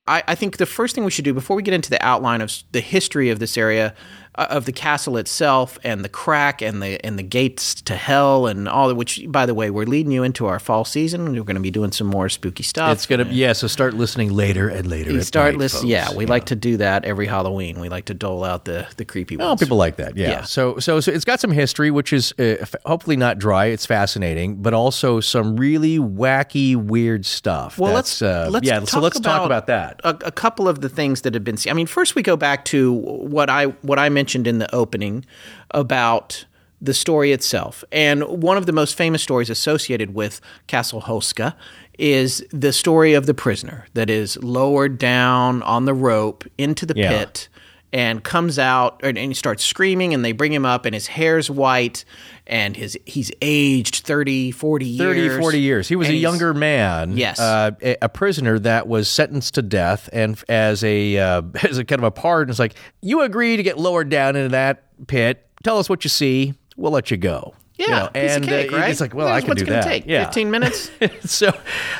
I, 0.08 0.24
I 0.28 0.36
think 0.36 0.58
the 0.58 0.66
first 0.66 0.96
thing 0.96 1.04
we 1.04 1.12
should 1.12 1.26
do 1.26 1.34
before 1.34 1.56
we 1.56 1.62
get 1.62 1.76
into 1.76 1.92
the 1.92 2.04
outline 2.04 2.42
of 2.42 2.52
the 2.72 2.82
history 2.82 3.30
of 3.30 3.38
this 3.38 3.58
area, 3.58 3.94
uh, 4.36 4.48
of 4.50 4.66
the 4.66 4.72
castle 4.72 5.18
itself, 5.18 5.78
and 5.84 6.04
the 6.04 6.10
crack 6.10 6.62
and 6.62 6.82
the 6.82 7.04
and 7.06 7.18
the 7.20 7.24
gates 7.24 7.76
to 7.82 7.96
hell 7.96 8.48
and 8.48 8.68
all 8.70 8.88
that. 8.88 8.96
Which, 8.96 9.22
by 9.28 9.46
the 9.46 9.54
way, 9.54 9.70
we're 9.70 9.86
leading 9.86 10.12
you 10.12 10.24
into 10.24 10.46
our 10.46 10.60
fall 10.60 10.86
season. 10.86 11.34
We're 11.34 11.44
going 11.44 11.56
to 11.56 11.62
be 11.62 11.72
doing 11.72 11.92
some 11.92 12.08
more 12.08 12.30
spooky 12.30 12.64
stuff. 12.64 12.94
It's 12.94 13.06
going 13.06 13.26
to, 13.26 13.34
yeah, 13.34 13.54
so 13.54 13.68
start 13.68 13.94
listening 13.94 14.32
later 14.34 14.70
and 14.70 14.88
later. 14.88 15.12
You 15.12 15.22
start 15.22 15.56
listening. 15.56 15.92
Yeah, 15.92 16.14
we 16.14 16.26
like 16.26 16.46
to 16.48 16.56
do 16.56 16.78
that 16.78 17.06
every 17.06 17.28
Halloween. 17.28 17.80
We 17.80 17.90
like 17.90 18.06
to 18.06 18.14
dole 18.14 18.44
out 18.44 18.66
the 18.66 18.88
the 18.98 19.06
creepy 19.06 19.38
Oh, 19.40 19.50
ones. 19.50 19.60
people 19.60 19.78
like 19.78 19.96
that. 19.98 20.18
Yeah. 20.18 20.30
Yeah. 20.30 20.42
So, 20.44 20.80
so, 20.80 21.00
so 21.00 21.12
it's 21.12 21.26
got 21.26 21.40
some 21.40 21.52
history, 21.52 21.92
which 21.92 22.12
is 22.14 22.34
uh, 22.40 22.66
hopefully 22.86 23.16
not 23.18 23.40
dry. 23.40 23.66
It's 23.66 23.86
fascinating, 23.86 24.62
but 24.62 24.74
also 24.74 25.20
some 25.20 25.58
really 25.58 25.98
wacky, 25.98 26.76
weird 26.76 27.26
stuff. 27.26 27.78
Well, 27.78 27.94
That's, 27.94 28.22
let's 28.22 28.48
uh, 28.48 28.50
let's 28.52 28.68
yeah. 28.68 28.80
talk 28.80 28.90
so 28.90 29.00
let's 29.00 29.20
talk 29.20 29.46
about 29.46 29.66
about 29.66 29.68
that. 29.68 30.02
A, 30.04 30.28
a 30.28 30.32
couple 30.32 30.68
of 30.68 30.82
the 30.82 30.90
things 30.90 31.22
that 31.22 31.34
have 31.34 31.44
been 31.44 31.58
seen. 31.58 31.72
I 31.72 31.74
mean, 31.74 31.88
first 31.88 32.16
we 32.16 32.22
go 32.22 32.36
back 32.38 32.66
to 32.66 32.92
what 32.94 33.50
I 33.50 33.66
what 33.66 33.98
I 34.00 34.10
mentioned 34.20 34.48
in 34.48 34.60
the 34.60 34.74
opening 34.76 35.26
about 35.72 36.46
the 36.82 36.94
story 36.94 37.32
itself, 37.32 37.84
and 37.92 38.24
one 38.24 38.58
of 38.58 38.66
the 38.66 38.72
most 38.72 38.96
famous 38.96 39.22
stories 39.22 39.50
associated 39.50 40.14
with 40.14 40.40
Castle 40.68 41.02
Houska 41.02 41.54
is 41.98 42.46
the 42.52 42.72
story 42.72 43.14
of 43.14 43.26
the 43.26 43.34
prisoner 43.34 43.86
that 43.94 44.10
is 44.10 44.38
lowered 44.44 44.98
down 44.98 45.62
on 45.64 45.86
the 45.86 45.94
rope 45.94 46.44
into 46.58 46.86
the 46.86 46.94
Yeah. 46.96 47.10
pit 47.10 47.50
and 47.92 48.24
comes 48.24 48.60
out 48.60 49.02
and, 49.04 49.18
and 49.18 49.32
he 49.32 49.34
starts 49.34 49.64
screaming 49.64 50.14
and 50.14 50.24
they 50.24 50.32
bring 50.32 50.54
him 50.54 50.66
up 50.66 50.86
and 50.86 50.94
his 50.94 51.08
hair's 51.08 51.50
white 51.50 52.06
and 52.46 52.76
his 52.76 52.98
he's 53.06 53.32
aged 53.42 54.06
30 54.06 54.52
40 54.52 54.86
years 54.86 55.32
30, 55.32 55.42
40 55.42 55.60
years. 55.60 55.88
He 55.88 55.96
was 55.96 56.08
And 56.08 56.16
a 56.16 56.20
younger 56.20 56.54
man. 56.54 57.18
Yes. 57.18 57.40
Uh, 57.40 57.72
a, 57.82 57.98
a 58.04 58.10
prisoner 58.10 58.60
that 58.60 58.88
was 58.88 59.10
sentenced 59.10 59.56
to 59.56 59.62
death. 59.62 60.10
And 60.14 60.42
as 60.48 60.84
a, 60.84 61.18
uh, 61.18 61.42
as 61.64 61.78
a 61.78 61.86
kind 61.86 62.00
of 62.00 62.04
a 62.06 62.12
pardon, 62.12 62.52
it's 62.52 62.60
like, 62.60 62.76
you 63.02 63.22
agree 63.22 63.58
to 63.58 63.64
get 63.64 63.78
lowered 63.78 64.10
down 64.10 64.36
into 64.36 64.50
that 64.50 64.84
pit. 65.08 65.48
Tell 65.64 65.78
us 65.78 65.90
what 65.90 66.04
you 66.04 66.10
see. 66.10 66.54
We'll 66.78 66.92
let 66.92 67.12
you 67.12 67.18
go. 67.18 67.56
Yeah, 67.80 67.86
You 67.86 67.92
know, 67.92 68.08
piece 68.08 68.32
and 68.32 68.44
of 68.44 68.50
cake, 68.50 68.74
uh, 68.74 68.78
right? 68.78 68.92
it's 68.92 69.02
like, 69.02 69.14
well, 69.14 69.28
I 69.28 69.40
can 69.40 69.50
what's 69.50 69.64
do 69.64 69.70
that. 69.72 69.84
Take 69.84 70.06
yeah. 70.06 70.26
15 70.26 70.52
minutes. 70.52 70.92
so 71.22 71.52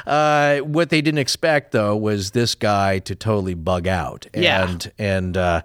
uh, 0.06 0.60
what 0.60 0.90
they 0.90 1.02
didn't 1.02 1.20
expect 1.20 1.72
though 1.72 1.96
was 1.96 2.32
this 2.32 2.56
guy 2.56 3.00
to 3.00 3.16
totally 3.16 3.54
bug 3.54 3.88
out 3.88 4.28
Yeah. 4.36 4.70
and 4.70 4.92
and 5.00 5.38
uh, 5.38 5.62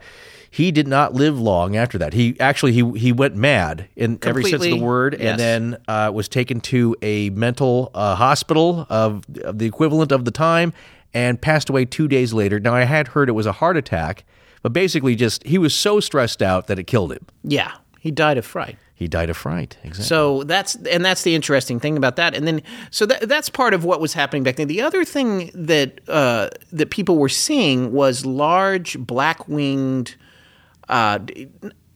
he 0.50 0.70
did 0.70 0.86
not 0.86 1.14
live 1.14 1.38
long 1.40 1.76
after 1.76 1.98
that 1.98 2.12
he 2.12 2.38
actually 2.38 2.72
he 2.72 2.88
he 2.92 3.12
went 3.12 3.34
mad 3.34 3.88
in 3.96 4.18
every 4.22 4.44
sense 4.44 4.64
of 4.64 4.70
the 4.70 4.76
word 4.80 5.16
yes. 5.18 5.30
and 5.32 5.40
then 5.40 5.76
uh, 5.88 6.10
was 6.14 6.28
taken 6.28 6.60
to 6.60 6.94
a 7.02 7.30
mental 7.30 7.90
uh, 7.94 8.14
hospital 8.14 8.86
of, 8.88 9.24
of 9.42 9.58
the 9.58 9.66
equivalent 9.66 10.12
of 10.12 10.24
the 10.24 10.30
time 10.30 10.72
and 11.12 11.40
passed 11.40 11.68
away 11.68 11.84
two 11.84 12.06
days 12.06 12.32
later 12.32 12.60
now 12.60 12.72
i 12.74 12.84
had 12.84 13.08
heard 13.08 13.28
it 13.28 13.32
was 13.32 13.46
a 13.46 13.52
heart 13.52 13.76
attack 13.76 14.24
but 14.62 14.72
basically 14.72 15.16
just 15.16 15.42
he 15.44 15.58
was 15.58 15.74
so 15.74 15.98
stressed 15.98 16.40
out 16.42 16.68
that 16.68 16.78
it 16.78 16.84
killed 16.84 17.12
him 17.12 17.26
yeah, 17.42 17.72
he 18.00 18.10
died 18.10 18.38
of 18.38 18.46
fright. 18.46 18.76
He 18.96 19.08
died 19.08 19.28
of 19.28 19.36
fright 19.36 19.76
exactly 19.82 20.04
So 20.04 20.44
that's 20.44 20.76
and 20.76 21.04
that's 21.04 21.22
the 21.22 21.34
interesting 21.34 21.80
thing 21.80 21.96
about 21.96 22.16
that. 22.16 22.34
And 22.34 22.46
then 22.46 22.62
so 22.90 23.06
that 23.06 23.28
that's 23.28 23.48
part 23.48 23.74
of 23.74 23.84
what 23.84 24.00
was 24.00 24.12
happening 24.14 24.44
back 24.44 24.56
then. 24.56 24.68
The 24.68 24.82
other 24.82 25.04
thing 25.04 25.50
that 25.54 26.00
uh, 26.08 26.50
that 26.72 26.90
people 26.90 27.18
were 27.18 27.28
seeing 27.28 27.92
was 27.92 28.24
large 28.24 28.98
black 28.98 29.48
winged. 29.48 30.14
Uh, 30.88 31.18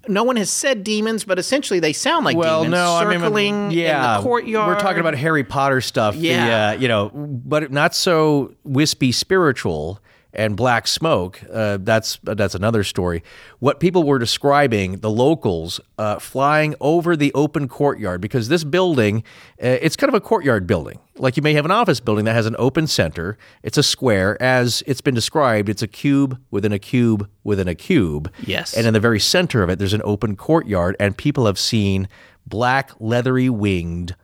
no 0.08 0.24
one 0.24 0.36
has 0.36 0.50
said 0.50 0.82
demons, 0.82 1.24
but 1.24 1.38
essentially 1.38 1.80
they 1.80 1.92
sound 1.92 2.24
like 2.24 2.36
well, 2.36 2.62
demons 2.62 2.80
no, 2.80 2.98
circling 3.00 3.54
I 3.54 3.68
mean, 3.68 3.78
yeah, 3.78 4.16
in 4.16 4.22
the 4.22 4.22
courtyard. 4.26 4.68
We're 4.68 4.80
talking 4.80 5.00
about 5.00 5.14
Harry 5.14 5.44
Potter 5.44 5.80
stuff. 5.80 6.14
the, 6.14 6.20
Yeah. 6.20 6.68
uh, 6.70 6.72
you 6.80 6.88
know, 6.88 7.10
but 7.10 7.70
not 7.70 7.94
so 7.94 8.54
wispy 8.64 9.12
spiritual 9.12 10.00
and 10.38 10.56
black 10.56 10.86
smoke. 10.86 11.40
Uh, 11.52 11.78
that's 11.80 12.18
that's 12.22 12.54
another 12.54 12.84
story. 12.84 13.24
What 13.58 13.80
people 13.80 14.04
were 14.04 14.20
describing, 14.20 15.00
the 15.00 15.10
locals 15.10 15.80
uh, 15.98 16.20
flying 16.20 16.76
over 16.80 17.16
the 17.16 17.32
open 17.34 17.66
courtyard 17.66 18.20
because 18.20 18.48
this 18.48 18.62
building, 18.62 19.24
uh, 19.62 19.76
it's 19.82 19.96
kind 19.96 20.08
of 20.08 20.14
a 20.14 20.20
courtyard 20.20 20.66
building. 20.66 21.00
Like 21.16 21.36
you 21.36 21.42
may 21.42 21.54
have 21.54 21.64
an 21.64 21.72
office 21.72 21.98
building 21.98 22.24
that 22.26 22.34
has 22.34 22.46
an 22.46 22.54
open 22.56 22.86
center. 22.86 23.36
It's 23.64 23.76
a 23.76 23.82
square, 23.82 24.40
as 24.40 24.84
it's 24.86 25.00
been 25.00 25.14
described. 25.16 25.68
It's 25.68 25.82
a 25.82 25.88
cube 25.88 26.38
within 26.52 26.72
a 26.72 26.78
cube 26.78 27.28
within 27.42 27.66
a 27.66 27.74
cube. 27.74 28.32
Yes. 28.46 28.74
And 28.74 28.86
in 28.86 28.94
the 28.94 29.00
very 29.00 29.18
center 29.18 29.64
of 29.64 29.70
it, 29.70 29.80
there's 29.80 29.92
an 29.92 30.02
open 30.04 30.36
courtyard, 30.36 30.94
and 31.00 31.16
people 31.16 31.46
have 31.46 31.58
seen 31.58 32.08
black, 32.46 32.92
leathery 33.00 33.50
winged 33.50 34.14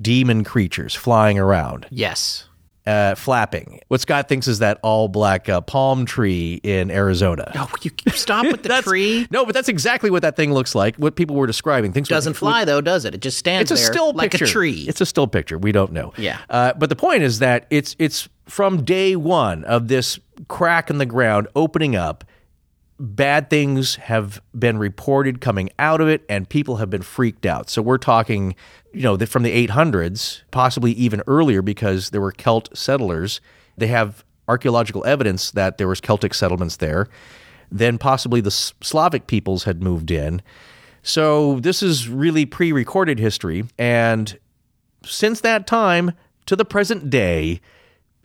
demon 0.00 0.42
creatures 0.44 0.94
flying 0.94 1.38
around 1.38 1.86
Yes. 1.90 2.48
Uh, 2.86 3.14
flapping. 3.14 3.80
What 3.88 4.00
Scott 4.00 4.28
thinks 4.28 4.46
is 4.46 4.58
that 4.58 4.78
all 4.82 5.08
black 5.08 5.48
uh, 5.48 5.60
palm 5.62 6.04
tree 6.04 6.60
in 6.62 6.90
Arizona. 6.90 7.50
Oh, 7.54 7.70
you 7.82 7.90
stop 8.12 8.44
with 8.46 8.62
the 8.62 8.68
tree. 8.82 9.26
No, 9.30 9.44
but 9.46 9.54
that's 9.54 9.68
exactly 9.68 10.10
what 10.10 10.22
that 10.22 10.36
thing 10.36 10.52
looks 10.52 10.74
like. 10.74 10.96
What 10.96 11.16
people 11.16 11.36
were 11.36 11.46
describing. 11.46 11.92
Things 11.92 12.08
Doesn't 12.08 12.34
fly 12.34 12.64
though, 12.64 12.80
does 12.80 13.04
it? 13.04 13.14
It 13.14 13.20
just 13.22 13.38
stands 13.38 13.70
It's 13.70 13.80
a 13.80 13.82
there 13.82 13.92
still 13.92 14.12
like 14.12 14.32
picture. 14.32 14.44
a 14.44 14.48
tree. 14.48 14.84
It's 14.86 15.00
a 15.00 15.06
still 15.06 15.26
picture. 15.26 15.56
We 15.56 15.72
don't 15.72 15.92
know. 15.92 16.12
Yeah. 16.18 16.38
Uh, 16.50 16.74
but 16.74 16.88
the 16.90 16.96
point 16.96 17.22
is 17.22 17.38
that 17.38 17.66
it's 17.70 17.96
it's 17.98 18.28
from 18.46 18.84
day 18.84 19.16
one 19.16 19.64
of 19.64 19.88
this 19.88 20.18
crack 20.48 20.90
in 20.90 20.98
the 20.98 21.06
ground 21.06 21.48
opening 21.56 21.96
up. 21.96 22.24
Bad 22.98 23.50
things 23.50 23.96
have 23.96 24.40
been 24.56 24.78
reported 24.78 25.40
coming 25.40 25.70
out 25.78 26.00
of 26.00 26.08
it, 26.08 26.24
and 26.28 26.48
people 26.48 26.76
have 26.76 26.90
been 26.90 27.02
freaked 27.02 27.44
out. 27.44 27.68
So 27.68 27.82
we're 27.82 27.98
talking, 27.98 28.54
you 28.92 29.02
know, 29.02 29.16
from 29.18 29.42
the 29.42 29.66
800s, 29.66 30.42
possibly 30.52 30.92
even 30.92 31.20
earlier, 31.26 31.60
because 31.60 32.10
there 32.10 32.20
were 32.20 32.32
Celt 32.32 32.76
settlers. 32.76 33.40
They 33.76 33.88
have 33.88 34.24
archaeological 34.46 35.04
evidence 35.04 35.50
that 35.50 35.78
there 35.78 35.88
was 35.88 36.00
Celtic 36.00 36.34
settlements 36.34 36.76
there. 36.76 37.08
Then 37.70 37.98
possibly 37.98 38.40
the 38.40 38.50
Slavic 38.52 39.26
peoples 39.26 39.64
had 39.64 39.82
moved 39.82 40.10
in. 40.10 40.40
So 41.02 41.58
this 41.60 41.82
is 41.82 42.08
really 42.08 42.46
pre-recorded 42.46 43.18
history, 43.18 43.64
and 43.78 44.38
since 45.04 45.40
that 45.40 45.66
time 45.66 46.12
to 46.46 46.56
the 46.56 46.64
present 46.64 47.10
day, 47.10 47.60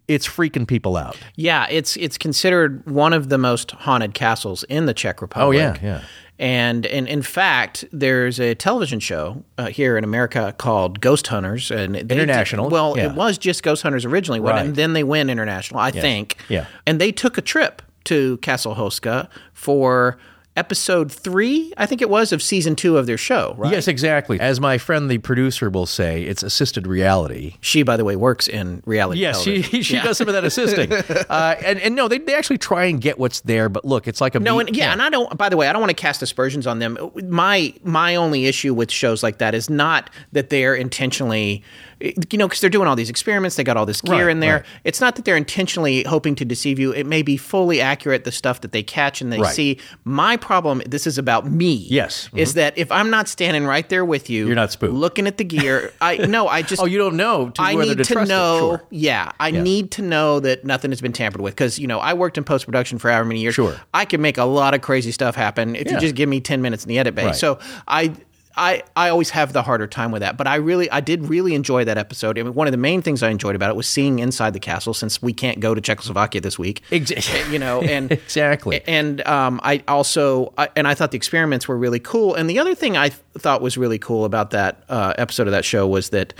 it's 0.10 0.28
freaking 0.28 0.68
people 0.68 0.98
out. 0.98 1.16
Yeah, 1.36 1.68
it's 1.70 1.96
it's 1.96 2.18
considered 2.18 2.86
one 2.90 3.14
of 3.14 3.30
the 3.30 3.38
most 3.38 3.72
haunted 3.72 4.14
castles 4.14 4.64
in 4.64 4.88
the 4.88 4.94
Czech 4.94 5.22
Republic. 5.22 5.48
Oh, 5.48 5.52
yeah, 5.52 5.78
yeah. 5.82 6.02
And 6.40 6.86
and 6.88 7.08
in 7.08 7.22
fact, 7.22 7.86
there's 7.92 8.40
a 8.40 8.56
television 8.56 9.00
show 9.00 9.44
uh, 9.58 9.68
here 9.68 9.98
in 9.98 10.04
America 10.04 10.54
called 10.58 11.00
Ghost 11.00 11.28
Hunters, 11.28 11.70
and 11.70 11.96
they- 11.96 12.00
International, 12.00 12.70
well, 12.70 12.98
yeah. 12.98 13.12
it 13.12 13.16
was 13.16 13.38
just 13.38 13.62
Ghost 13.62 13.84
Hunters 13.84 14.04
originally. 14.04 14.40
Right. 14.40 14.66
and 14.66 14.76
then 14.76 14.94
they 14.94 15.04
went 15.04 15.30
international, 15.30 15.80
I 15.80 15.92
think. 15.92 16.38
Yeah. 16.50 16.66
And 16.88 17.00
they 17.00 17.12
took 17.12 17.38
a 17.38 17.42
trip 17.42 17.82
to 18.06 18.38
Castle 18.38 18.76
Houska 18.76 19.30
for 19.54 20.18
episode 20.58 21.12
three, 21.12 21.72
I 21.78 21.86
think 21.86 22.02
it 22.02 22.10
was, 22.10 22.32
of 22.32 22.42
season 22.44 22.76
two 22.76 22.98
of 22.98 23.06
their 23.06 23.18
show. 23.18 23.56
Right. 23.58 23.72
Yes, 23.72 23.88
exactly. 23.88 24.40
As 24.40 24.60
my 24.60 24.78
friend, 24.78 25.10
the 25.10 25.18
producer, 25.20 25.70
will 25.70 25.86
say, 25.86 26.24
it's 26.24 26.44
assisted 26.44 26.86
reality. 26.86 27.56
She, 27.62 27.84
by 27.84 27.96
the 27.96 28.04
way, 28.04 28.16
works 28.16 28.48
in 28.48 28.84
reality. 28.86 29.22
Yes, 29.22 29.42
she 29.42 29.62
television. 29.62 29.82
she 29.84 30.02
does 30.02 30.18
some 30.18 30.28
of 30.28 30.34
that 30.34 30.44
assisting, 30.44 30.92
uh, 31.30 31.56
and 31.64 31.80
and 31.80 31.96
no, 31.96 32.08
they, 32.08 32.18
they 32.18 32.36
actually 32.36 32.58
try 32.58 32.86
and 32.86 33.00
get 33.00 33.18
what's 33.18 33.42
there. 33.42 33.70
But 33.70 33.86
look, 33.86 34.08
it's 34.08 34.20
like 34.22 34.36
a 34.36 34.40
No, 34.40 34.58
beat- 34.58 34.68
and 34.68 34.78
yeah, 34.78 34.92
and 34.92 35.02
I 35.02 35.10
don't. 35.10 35.38
By 35.38 35.50
the 35.50 35.58
way, 35.58 35.68
I 35.68 35.74
don't 35.74 35.82
want 35.82 35.92
to 35.92 36.02
cast 36.02 36.22
aspersions 36.22 36.68
on 36.68 36.80
them. 36.80 36.98
My 37.24 37.74
my 37.84 38.16
only 38.16 38.46
issue 38.46 38.74
with 38.74 38.92
shows 38.92 39.24
like 39.24 39.38
that 39.38 39.56
is 39.56 39.70
not 39.70 40.10
that 40.34 40.50
they're 40.50 40.76
intentionally, 40.76 41.64
you 42.02 42.38
know, 42.38 42.48
because 42.48 42.62
they're 42.62 42.70
doing 42.70 42.88
all 42.88 42.96
these 42.96 43.10
experiments. 43.10 43.56
They 43.56 43.64
got 43.64 43.76
all 43.78 43.86
this 43.86 44.02
gear 44.02 44.26
Right, 44.28 44.32
in 44.32 44.40
there. 44.40 44.54
right. 44.58 44.66
It's 44.84 45.02
not 45.02 45.16
that 45.18 45.26
they're 45.26 45.36
intentionally 45.36 46.04
hoping 46.04 46.36
to 46.36 46.46
deceive 46.46 46.80
you. 46.80 46.92
It 46.94 47.06
may 47.06 47.22
be 47.22 47.36
fully 47.36 47.82
accurate 47.82 48.24
the 48.24 48.32
stuff 48.32 48.62
that 48.62 48.72
they 48.72 48.84
catch 48.84 49.22
and 49.22 49.34
they 49.34 49.40
Right. 49.40 49.54
see. 49.54 49.78
My 50.06 50.38
problem. 50.38 50.82
This 50.86 51.06
is 51.06 51.18
about 51.18 51.50
me. 51.52 51.74
Yes. 51.90 52.28
Mm-hmm. 52.28 52.38
is 52.38 52.54
that 52.54 52.78
if 52.78 52.92
I'm 52.92 53.10
not 53.10 53.28
standing 53.28 53.66
right 53.66 53.88
there 53.90 54.06
with 54.06 54.30
you, 54.30 54.46
You're 54.48 54.56
not 54.56 54.72
spooked. 54.72 54.94
looking 54.94 55.28
at 55.28 55.38
the 55.38 55.44
gear. 55.44 55.92
I 56.00 56.18
no, 56.18 56.48
I 56.48 56.62
just 56.62 56.82
Oh, 56.82 56.86
you 56.86 56.98
don't 56.98 57.18
know 57.18 57.50
to 57.50 57.62
I 57.62 57.76
need 57.76 57.98
to, 57.98 58.04
to, 58.04 58.14
trust 58.14 58.30
know. 58.30 58.60
Sure. 58.60 58.84
Yeah, 58.92 59.32
I 59.40 59.52
need 59.52 59.92
to 59.92 60.02
know 60.02 60.40
that 60.40 60.64
nothing 60.64 60.92
has 60.92 61.02
been 61.02 61.12
tampered 61.14 61.42
with 61.42 61.54
because 61.56 61.78
you 61.80 61.88
know 61.88 62.00
I 62.00 62.14
worked 62.14 62.38
in 62.38 62.44
post 62.44 62.66
production 62.66 62.98
for 63.00 63.10
however 63.12 63.26
many 63.26 63.42
years. 63.42 63.56
Sure. 63.56 63.76
I 63.94 64.06
can 64.06 64.22
make 64.22 64.38
a 64.38 64.46
lot 64.46 64.74
of 64.74 64.82
crazy 64.82 65.12
stuff 65.12 65.36
happen 65.36 65.76
if 65.76 65.88
Yeah. 65.88 65.96
you 65.96 66.00
just 66.00 66.16
give 66.16 66.30
me 66.30 66.40
ten 66.40 66.62
minutes 66.62 66.84
in 66.86 66.90
the 66.90 66.98
edit 67.00 67.16
bay. 67.16 67.34
So 67.34 67.60
I. 67.88 68.14
I, 68.56 68.84
I 68.96 69.10
always 69.10 69.30
have 69.30 69.54
the 69.54 69.62
harder 69.62 69.88
time 69.88 70.12
with 70.12 70.22
that, 70.22 70.36
but 70.36 70.48
I 70.48 70.56
really 70.56 70.90
I 70.92 71.00
did 71.00 71.26
really 71.30 71.54
enjoy 71.54 71.86
that 71.86 71.98
episode. 71.98 72.38
I 72.38 72.44
mean, 72.44 72.56
one 72.56 72.68
of 72.68 72.72
the 72.72 72.78
main 72.78 73.02
things 73.02 73.22
I 73.24 73.30
enjoyed 73.30 73.56
about 73.56 73.70
it 73.70 73.76
was 73.76 73.88
seeing 73.88 74.20
inside 74.20 74.54
the 74.54 74.60
castle 74.60 74.94
since 74.94 75.22
we 75.22 75.34
can't 75.34 75.60
go 75.60 75.76
to 75.76 75.80
Czechoslovakia 75.82 76.42
this 76.42 76.58
week. 76.58 76.82
Ex- 76.92 77.12
you 77.52 77.60
know, 77.60 77.82
and 77.84 78.12
Exactly. 78.12 78.82
and 78.88 79.26
um, 79.28 79.60
I 79.64 79.84
also 79.88 80.54
I, 80.58 80.70
and 80.76 80.88
I 80.88 80.94
thought 80.96 81.12
the 81.12 81.18
experiments 81.18 81.68
were 81.68 81.78
really 81.78 82.00
cool. 82.00 82.34
And 82.36 82.50
the 82.50 82.60
other 82.60 82.76
thing 82.76 82.98
I 82.98 83.10
th- 83.10 83.22
thought 83.38 83.62
was 83.62 83.78
really 83.78 84.00
cool 84.00 84.26
about 84.26 84.50
that 84.52 84.84
uh, 84.90 85.14
episode 85.18 85.48
of 85.48 85.52
that 85.52 85.64
show 85.64 85.88
was 85.88 86.10
that 86.10 86.34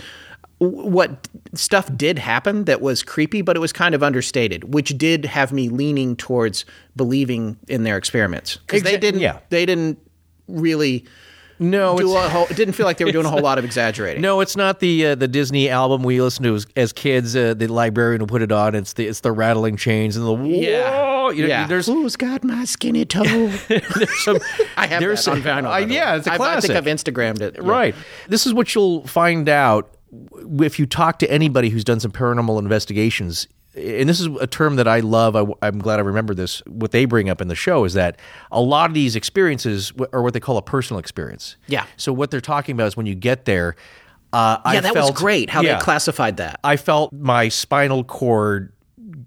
w- 0.60 0.88
what 0.88 1.28
stuff 1.54 1.88
did 1.96 2.18
happen 2.18 2.64
that 2.64 2.80
was 2.80 3.02
creepy, 3.02 3.40
but 3.40 3.56
it 3.56 3.60
was 3.60 3.72
kind 3.72 3.94
of 3.94 4.02
understated, 4.02 4.74
which 4.74 4.98
did 4.98 5.24
have 5.24 5.52
me 5.52 5.68
leaning 5.68 6.16
towards 6.16 6.64
believing 6.96 7.56
in 7.68 7.84
their 7.84 7.96
experiments 7.96 8.56
because 8.58 8.82
they 8.82 8.98
didn't 8.98 9.20
yeah. 9.20 9.38
they 9.50 9.64
didn't 9.64 9.98
really 10.48 11.06
No, 11.60 11.96
do 11.98 12.10
it's- 12.10 12.26
a 12.26 12.28
whole. 12.30 12.46
It 12.50 12.56
didn't 12.56 12.72
feel 12.74 12.86
like 12.86 12.96
they 12.96 13.04
were 13.04 13.12
doing 13.12 13.26
a 13.26 13.30
whole 13.30 13.42
lot 13.42 13.58
of 13.58 13.64
exaggerating. 13.64 14.22
No, 14.22 14.40
it's 14.40 14.56
not 14.56 14.80
the 14.80 15.06
uh, 15.08 15.14
the 15.14 15.28
Disney 15.28 15.68
album 15.68 16.02
we 16.02 16.20
listened 16.20 16.44
to 16.44 16.54
as, 16.54 16.66
as 16.74 16.92
kids. 16.92 17.36
Uh, 17.36 17.54
the 17.54 17.66
librarian 17.68 18.20
will 18.20 18.26
put 18.26 18.40
it 18.42 18.50
on. 18.50 18.74
It's 18.74 18.94
the 18.94 19.06
it's 19.06 19.20
the 19.20 19.30
rattling 19.30 19.76
chains 19.76 20.16
and 20.16 20.26
the 20.26 20.36
Yeah. 20.48 20.90
whoa. 20.90 21.30
You 21.30 21.42
know, 21.42 21.48
yeah. 21.48 21.66
There's 21.66 21.86
Who's 21.86 22.16
got 22.16 22.42
my 22.42 22.64
skinny 22.64 23.04
toe? 23.04 23.22
there's 23.68 24.24
some 24.24 24.38
I 24.76 24.86
have 24.86 25.00
there's 25.00 25.24
that 25.26 25.30
on 25.32 25.42
some- 25.42 25.42
vinyl. 25.44 25.66
I- 25.68 25.84
by 25.84 25.92
yeah, 25.92 26.16
it's 26.16 26.26
a 26.26 26.32
I- 26.32 26.36
classic. 26.38 26.70
I 26.70 26.74
think 26.80 26.88
I've 26.88 26.96
Instagrammed 26.96 27.40
it. 27.42 27.54
Yeah. 27.56 27.68
Right. 27.70 27.94
This 28.28 28.46
is 28.46 28.54
what 28.54 28.74
you'll 28.74 29.06
find 29.06 29.48
out 29.48 29.94
if 30.60 30.78
you 30.78 30.86
talk 30.86 31.18
to 31.20 31.30
anybody 31.30 31.68
who's 31.68 31.84
done 31.84 32.00
some 32.00 32.10
paranormal 32.10 32.58
investigations. 32.58 33.46
And 33.74 34.08
this 34.08 34.18
is 34.18 34.26
a 34.40 34.46
term 34.46 34.76
that 34.76 34.88
I 34.88 35.00
love. 35.00 35.36
I, 35.36 35.66
am 35.66 35.78
glad 35.78 36.00
I 36.00 36.02
remember 36.02 36.34
this. 36.34 36.60
What 36.66 36.90
they 36.90 37.04
bring 37.04 37.30
up 37.30 37.40
in 37.40 37.48
the 37.48 37.54
show 37.54 37.84
is 37.84 37.94
that 37.94 38.18
a 38.50 38.60
lot 38.60 38.90
of 38.90 38.94
these 38.94 39.14
experiences 39.14 39.92
are 40.12 40.22
what 40.22 40.34
they 40.34 40.40
call 40.40 40.56
a 40.56 40.62
personal 40.62 40.98
experience. 40.98 41.56
Yeah. 41.68 41.86
So 41.96 42.12
what 42.12 42.30
they're 42.30 42.40
talking 42.40 42.74
about 42.74 42.88
is 42.88 42.96
when 42.96 43.06
you 43.06 43.14
get 43.14 43.44
there. 43.44 43.76
Uh, 44.32 44.58
Yeah, 44.64 44.70
I 44.70 44.80
that 44.80 44.94
felt, 44.94 45.12
was 45.12 45.20
great 45.20 45.50
how 45.50 45.60
yeah, 45.60 45.74
they 45.78 45.80
classified 45.80 46.36
that. 46.38 46.60
I 46.62 46.76
felt 46.76 47.12
my 47.12 47.48
spinal 47.48 48.04
cord 48.04 48.72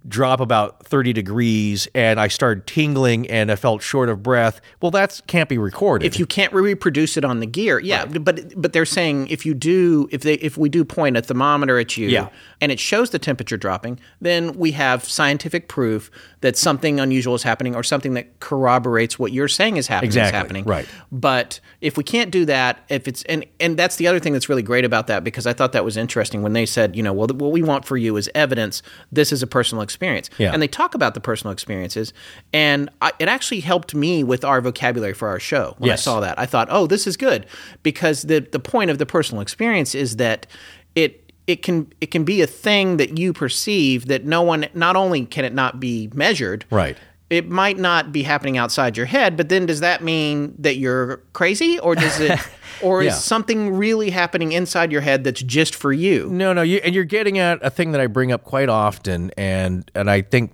drop 0.08 0.40
about 0.40 0.86
30 0.86 1.14
degrees 1.14 1.88
and 1.96 2.20
I 2.20 2.28
started 2.28 2.68
tingling 2.68 3.30
and 3.30 3.52
I 3.52 3.56
felt 3.56 3.82
short 3.82 4.10
of 4.10 4.22
breath. 4.24 4.62
Well, 4.82 4.92
that 4.92 5.22
can't 5.28 5.50
be 5.50 5.58
recorded. 5.58 6.06
if 6.06 6.20
you 6.20 6.26
can't 6.26 6.54
reproduce 6.54 7.18
it 7.18 7.26
on 7.26 7.40
the 7.40 7.46
gear, 7.46 7.80
yeah, 7.80 8.06
but 8.06 8.60
but 8.62 8.74
they're 8.74 8.86
saying 8.86 9.28
if 9.28 9.46
you 9.46 9.54
do, 9.54 10.08
if 10.12 10.22
they 10.22 10.36
if 10.36 10.58
we 10.58 10.70
do 10.70 10.84
point 10.86 11.18
a 11.18 11.22
thermometer 11.22 11.78
at 11.80 11.98
you, 11.98 12.08
Yeah. 12.08 12.30
and 12.62 12.72
it 12.72 12.80
shows 12.80 13.10
the 13.10 13.20
temperature 13.20 13.58
dropping, 13.58 14.00
then 14.22 14.54
we 14.54 14.72
have 14.72 15.04
scientific 15.06 15.68
proof 15.68 16.10
that 16.42 16.58
something 16.58 17.00
unusual 17.00 17.36
is 17.36 17.44
happening 17.44 17.76
or 17.76 17.84
something 17.84 18.14
that 18.14 18.40
corroborates 18.40 19.18
what 19.18 19.32
you're 19.32 19.48
saying 19.48 19.78
is 19.78 19.88
happening 19.88 20.10
Exactly, 20.10 20.28
is 20.28 20.32
happening. 20.42 20.64
right. 20.66 20.88
But 21.12 21.60
if 21.82 21.98
we 21.98 22.04
can't 22.04 22.32
do 22.32 22.46
that, 22.46 22.80
if 22.90 23.08
it's 23.08 23.24
and 23.24 23.46
and 23.60 23.78
that's 23.78 23.96
the 23.98 24.08
other 24.08 24.20
thing 24.20 24.34
that's 24.34 24.50
really 24.50 24.62
great 24.64 24.86
about 24.86 25.08
that 25.08 25.24
because 25.24 25.48
I 25.48 25.54
thought 25.54 25.72
that 25.74 25.86
was 25.86 25.98
interesting 25.98 26.42
when 26.42 26.54
they 26.54 26.66
said, 26.66 26.96
you 26.96 27.04
know, 27.04 27.14
well, 27.14 27.28
what 27.28 27.52
we 27.52 27.62
want 27.64 27.86
for 27.86 27.98
you 27.98 28.18
is 28.18 28.30
evidence. 28.36 28.82
This 29.12 29.32
is 29.32 29.42
a 29.44 29.48
personal 29.74 29.82
experience, 29.84 30.30
Yeah. 30.38 30.54
and 30.54 30.62
they 30.62 30.68
talk 30.68 30.94
about 30.96 31.14
the 31.14 31.20
personal 31.20 31.52
experiences, 31.52 32.14
and 32.54 32.90
I, 33.02 33.12
it 33.20 33.28
actually 33.28 33.62
helped 33.62 33.96
me 33.96 34.24
with 34.24 34.46
our 34.46 34.62
vocabulary 34.62 35.14
for 35.14 35.28
our 35.28 35.40
show 35.40 35.76
when 35.80 35.92
I 35.92 35.96
saw 35.96 36.20
that. 36.20 36.38
I 36.38 36.46
thought, 36.46 36.68
oh, 36.70 36.88
this 36.88 37.08
is 37.08 37.18
good 37.18 37.46
because 37.82 38.24
the 38.24 38.40
the 38.40 38.60
point 38.60 38.92
of 38.92 38.98
the 38.98 39.06
personal 39.06 39.42
experience 39.42 39.96
is 39.96 40.18
that 40.18 40.46
it 40.96 41.32
it 41.48 41.62
can 41.64 41.92
it 42.02 42.12
can 42.12 42.24
be 42.24 42.42
a 42.42 42.48
thing 42.48 42.98
that 42.98 43.18
you 43.18 43.34
perceive 43.34 44.06
that 44.08 44.26
no 44.26 44.42
one 44.42 44.66
not 44.74 44.96
only 44.96 45.26
can 45.26 45.44
it 45.46 45.54
not 45.54 45.80
be 45.80 46.10
measured 46.14 46.66
Right. 46.70 46.98
It 47.34 47.50
might 47.50 47.78
not 47.78 48.12
be 48.12 48.24
happening 48.24 48.58
outside 48.58 48.96
your 48.98 49.06
head 49.06 49.36
but 49.38 49.50
then 49.50 49.66
does 49.66 49.80
that 49.82 50.04
mean 50.04 50.54
that 50.60 50.78
you're 50.78 51.18
crazy 51.34 51.80
or 51.80 51.96
does 51.96 52.20
it 52.20 52.40
or 52.82 53.04
Yeah. 53.04 53.10
is 53.10 53.24
something 53.24 53.74
really 53.76 54.10
happening 54.10 54.52
inside 54.52 54.92
your 54.92 55.02
head 55.02 55.24
that's 55.24 55.42
just 55.44 55.76
for 55.76 55.92
you 55.94 56.30
No, 56.30 56.54
no, 56.54 56.62
you, 56.62 56.78
and 56.84 56.94
you're 56.96 57.04
getting 57.04 57.38
at 57.40 57.60
a 57.62 57.70
thing 57.70 57.92
that 57.94 58.02
I 58.02 58.08
bring 58.08 58.32
up 58.32 58.44
quite 58.44 58.70
often, 58.70 59.32
and 59.38 59.90
and 59.96 60.10
I 60.10 60.22
think 60.22 60.52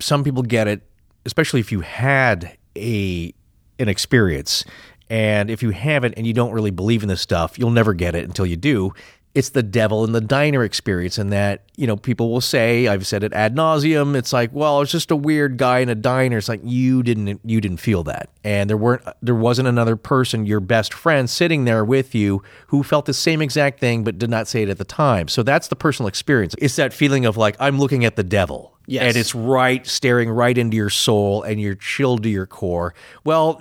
some 0.00 0.24
people 0.24 0.42
get 0.42 0.66
it, 0.68 0.82
especially 1.26 1.60
if 1.60 1.70
you 1.72 1.80
had 1.80 2.56
a 2.76 3.32
an 3.78 3.88
experience, 3.88 4.64
and 5.10 5.50
if 5.50 5.62
you 5.62 5.70
haven't 5.70 6.14
and 6.16 6.26
you 6.26 6.32
don't 6.32 6.52
really 6.52 6.70
believe 6.70 7.02
in 7.02 7.08
this 7.08 7.20
stuff, 7.20 7.58
you'll 7.58 7.70
never 7.70 7.94
get 7.94 8.14
it 8.14 8.24
until 8.24 8.46
you 8.46 8.56
do. 8.56 8.92
It's 9.34 9.50
the 9.50 9.62
devil 9.62 10.04
in 10.04 10.12
the 10.12 10.20
diner 10.20 10.64
experience, 10.64 11.18
and 11.18 11.32
that 11.32 11.64
you 11.76 11.86
know 11.86 11.96
people 11.96 12.32
will 12.32 12.40
say, 12.40 12.88
I've 12.88 13.06
said 13.06 13.22
it 13.22 13.32
ad 13.32 13.54
nauseum. 13.54 14.16
It's 14.16 14.32
like, 14.32 14.50
well, 14.52 14.80
it's 14.80 14.90
just 14.90 15.10
a 15.10 15.16
weird 15.16 15.58
guy 15.58 15.78
in 15.80 15.88
a 15.88 15.94
diner. 15.94 16.38
It's 16.38 16.48
like 16.48 16.60
you 16.64 17.02
didn't 17.02 17.40
you 17.44 17.60
didn't 17.60 17.76
feel 17.76 18.02
that, 18.04 18.30
and 18.42 18.68
there 18.68 18.76
weren't 18.76 19.02
there 19.22 19.34
wasn't 19.34 19.68
another 19.68 19.96
person, 19.96 20.46
your 20.46 20.60
best 20.60 20.92
friend, 20.92 21.28
sitting 21.30 21.64
there 21.64 21.84
with 21.84 22.14
you 22.14 22.42
who 22.68 22.82
felt 22.82 23.06
the 23.06 23.14
same 23.14 23.40
exact 23.40 23.78
thing 23.78 24.02
but 24.02 24.18
did 24.18 24.30
not 24.30 24.48
say 24.48 24.62
it 24.62 24.68
at 24.68 24.78
the 24.78 24.84
time. 24.84 25.28
So 25.28 25.42
that's 25.42 25.68
the 25.68 25.76
personal 25.76 26.08
experience. 26.08 26.54
It's 26.58 26.76
that 26.76 26.92
feeling 26.92 27.24
of 27.26 27.36
like 27.36 27.56
I'm 27.60 27.78
looking 27.78 28.04
at 28.04 28.16
the 28.16 28.24
devil. 28.24 28.74
Yes. 28.88 29.02
And 29.04 29.16
it's 29.18 29.34
right, 29.34 29.86
staring 29.86 30.30
right 30.30 30.56
into 30.56 30.74
your 30.74 30.88
soul 30.88 31.42
and 31.42 31.60
you're 31.60 31.74
chilled 31.74 32.22
to 32.22 32.30
your 32.30 32.46
core. 32.46 32.94
Well, 33.22 33.60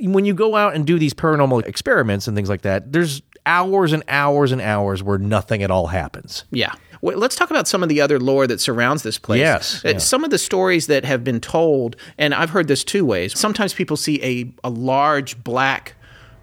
when 0.00 0.24
you 0.24 0.32
go 0.32 0.56
out 0.56 0.74
and 0.74 0.86
do 0.86 0.98
these 0.98 1.12
paranormal 1.12 1.66
experiments 1.66 2.26
and 2.26 2.34
things 2.34 2.48
like 2.48 2.62
that, 2.62 2.90
there's 2.90 3.20
hours 3.46 3.92
and 3.92 4.02
hours 4.08 4.52
and 4.52 4.60
hours 4.60 5.02
where 5.02 5.18
nothing 5.18 5.62
at 5.62 5.70
all 5.70 5.86
happens. 5.88 6.44
Yeah. 6.50 6.72
Well, 7.00 7.16
let's 7.18 7.36
talk 7.36 7.50
about 7.50 7.68
some 7.68 7.82
of 7.82 7.88
the 7.88 8.00
other 8.00 8.18
lore 8.18 8.46
that 8.46 8.60
surrounds 8.60 9.02
this 9.02 9.18
place. 9.18 9.38
Yes, 9.40 9.84
Uh, 9.84 9.90
yeah. 9.90 9.98
Some 9.98 10.24
of 10.24 10.30
the 10.30 10.38
stories 10.38 10.86
that 10.88 11.04
have 11.04 11.22
been 11.22 11.40
told, 11.40 11.94
and 12.18 12.34
I've 12.34 12.50
heard 12.50 12.68
this 12.68 12.82
two 12.84 13.04
ways. 13.04 13.38
Sometimes 13.38 13.72
people 13.74 13.96
see 13.96 14.20
a, 14.22 14.52
a 14.64 14.70
large 14.70 15.42
black 15.44 15.94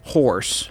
horse 0.03 0.69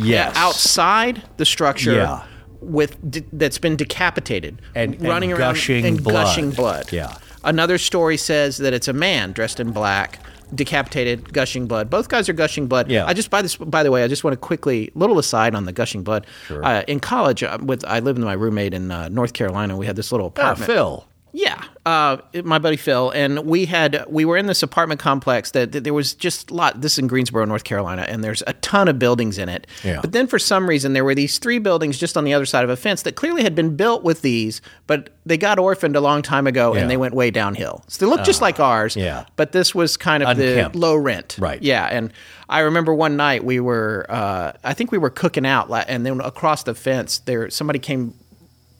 Yes. 0.00 0.34
outside 0.36 1.22
the 1.36 1.44
structure 1.44 1.94
Yeah. 1.94 2.22
with 2.60 2.96
d- 3.10 3.24
that's 3.32 3.58
been 3.58 3.76
decapitated 3.76 4.60
And- 4.74 4.94
and 4.94 5.02
running 5.08 5.32
around 5.32 5.54
gushing 5.54 5.84
and 5.86 6.02
blood. 6.02 6.24
gushing 6.26 6.50
blood. 6.50 6.86
Yeah. 6.92 7.14
Another 7.44 7.78
story 7.78 8.16
says 8.16 8.58
that 8.58 8.72
it's 8.72 8.88
a 8.88 8.92
man 8.92 9.32
dressed 9.32 9.60
in 9.60 9.70
black, 9.70 10.18
decapitated, 10.54 11.32
gushing 11.32 11.66
blood. 11.66 11.90
Both 11.90 12.08
guys 12.08 12.28
are 12.28 12.32
gushing 12.32 12.66
blood. 12.66 12.90
Yeah. 12.90 13.06
I 13.06 13.12
just 13.14 13.30
by 13.30 13.42
this 13.42 13.56
by 13.56 13.82
the 13.82 13.90
way, 13.90 14.02
I 14.04 14.08
just 14.08 14.24
want 14.24 14.32
to 14.32 14.38
quickly 14.38 14.90
little 14.94 15.18
aside 15.18 15.54
on 15.54 15.64
the 15.64 15.72
gushing 15.72 16.02
blood. 16.02 16.26
Uh, 16.50 16.82
in 16.86 17.00
college, 17.00 17.42
uh, 17.42 17.58
with 17.62 17.84
I 17.86 18.00
lived 18.00 18.18
with 18.18 18.26
my 18.26 18.32
roommate 18.34 18.74
in 18.74 18.90
uh, 18.90 19.08
North 19.08 19.32
Carolina. 19.32 19.76
We 19.76 19.86
had 19.86 19.96
this 19.96 20.12
little 20.12 20.26
Ah, 20.26 20.40
apartment. 20.40 20.66
Phil. 20.66 21.06
Yeah, 21.32 21.62
uh, 21.88 22.42
my 22.44 22.58
buddy 22.58 22.76
Phil, 22.76 23.10
and 23.10 23.38
we 23.46 23.64
had 23.64 24.04
we 24.08 24.24
were 24.24 24.36
in 24.36 24.46
this 24.46 24.62
apartment 24.62 25.00
complex 25.00 25.52
that, 25.52 25.72
that 25.72 25.84
there 25.84 25.94
was 25.94 26.12
just 26.14 26.50
a 26.50 26.54
lot. 26.54 26.80
This 26.82 26.92
is 26.92 26.98
in 26.98 27.06
Greensboro, 27.06 27.44
North 27.46 27.64
Carolina, 27.64 28.04
and 28.08 28.22
there's 28.22 28.42
a 28.46 28.52
ton 28.54 28.88
of 28.88 28.98
buildings 28.98 29.38
in 29.38 29.48
it. 29.48 29.66
Yeah. 29.82 30.00
But 30.02 30.12
then 30.12 30.26
for 30.26 30.38
some 30.38 30.68
reason 30.68 30.92
there 30.92 31.04
were 31.04 31.14
these 31.14 31.38
three 31.38 31.58
buildings 31.58 31.96
just 31.98 32.16
on 32.16 32.24
the 32.24 32.34
other 32.34 32.44
side 32.46 32.64
of 32.64 32.70
a 32.70 32.76
fence 32.76 33.02
that 33.02 33.16
clearly 33.16 33.42
had 33.42 33.54
been 33.54 33.74
built 33.76 34.02
with 34.04 34.20
these, 34.22 34.60
but 34.86 35.10
they 35.24 35.36
got 35.38 35.58
orphaned 35.58 35.96
a 35.96 36.00
long 36.00 36.20
time 36.22 36.46
ago 36.46 36.74
Yeah. 36.74 36.82
and 36.82 36.90
they 36.90 36.96
went 36.96 37.14
way 37.14 37.30
downhill. 37.30 37.84
So 37.88 38.04
they 38.04 38.10
looked 38.10 38.26
just 38.26 38.42
like 38.42 38.60
ours. 38.60 38.94
yeah. 38.96 39.24
But 39.36 39.52
this 39.52 39.74
was 39.74 39.96
kind 39.96 40.22
of 40.22 40.28
Unkempt. 40.38 40.72
the 40.74 40.78
low 40.78 40.96
rent. 40.96 41.36
Right. 41.38 41.62
Yeah, 41.62 41.86
and 41.86 42.12
I 42.48 42.60
remember 42.60 42.92
one 42.94 43.16
night 43.16 43.44
we 43.44 43.60
were, 43.60 44.04
uh, 44.08 44.52
I 44.64 44.74
think 44.74 44.92
we 44.92 44.98
were 44.98 45.10
cooking 45.10 45.46
out, 45.46 45.70
and 45.88 46.04
then 46.04 46.20
across 46.20 46.64
the 46.64 46.74
fence 46.74 47.18
there 47.20 47.48
somebody 47.50 47.78
came 47.78 48.14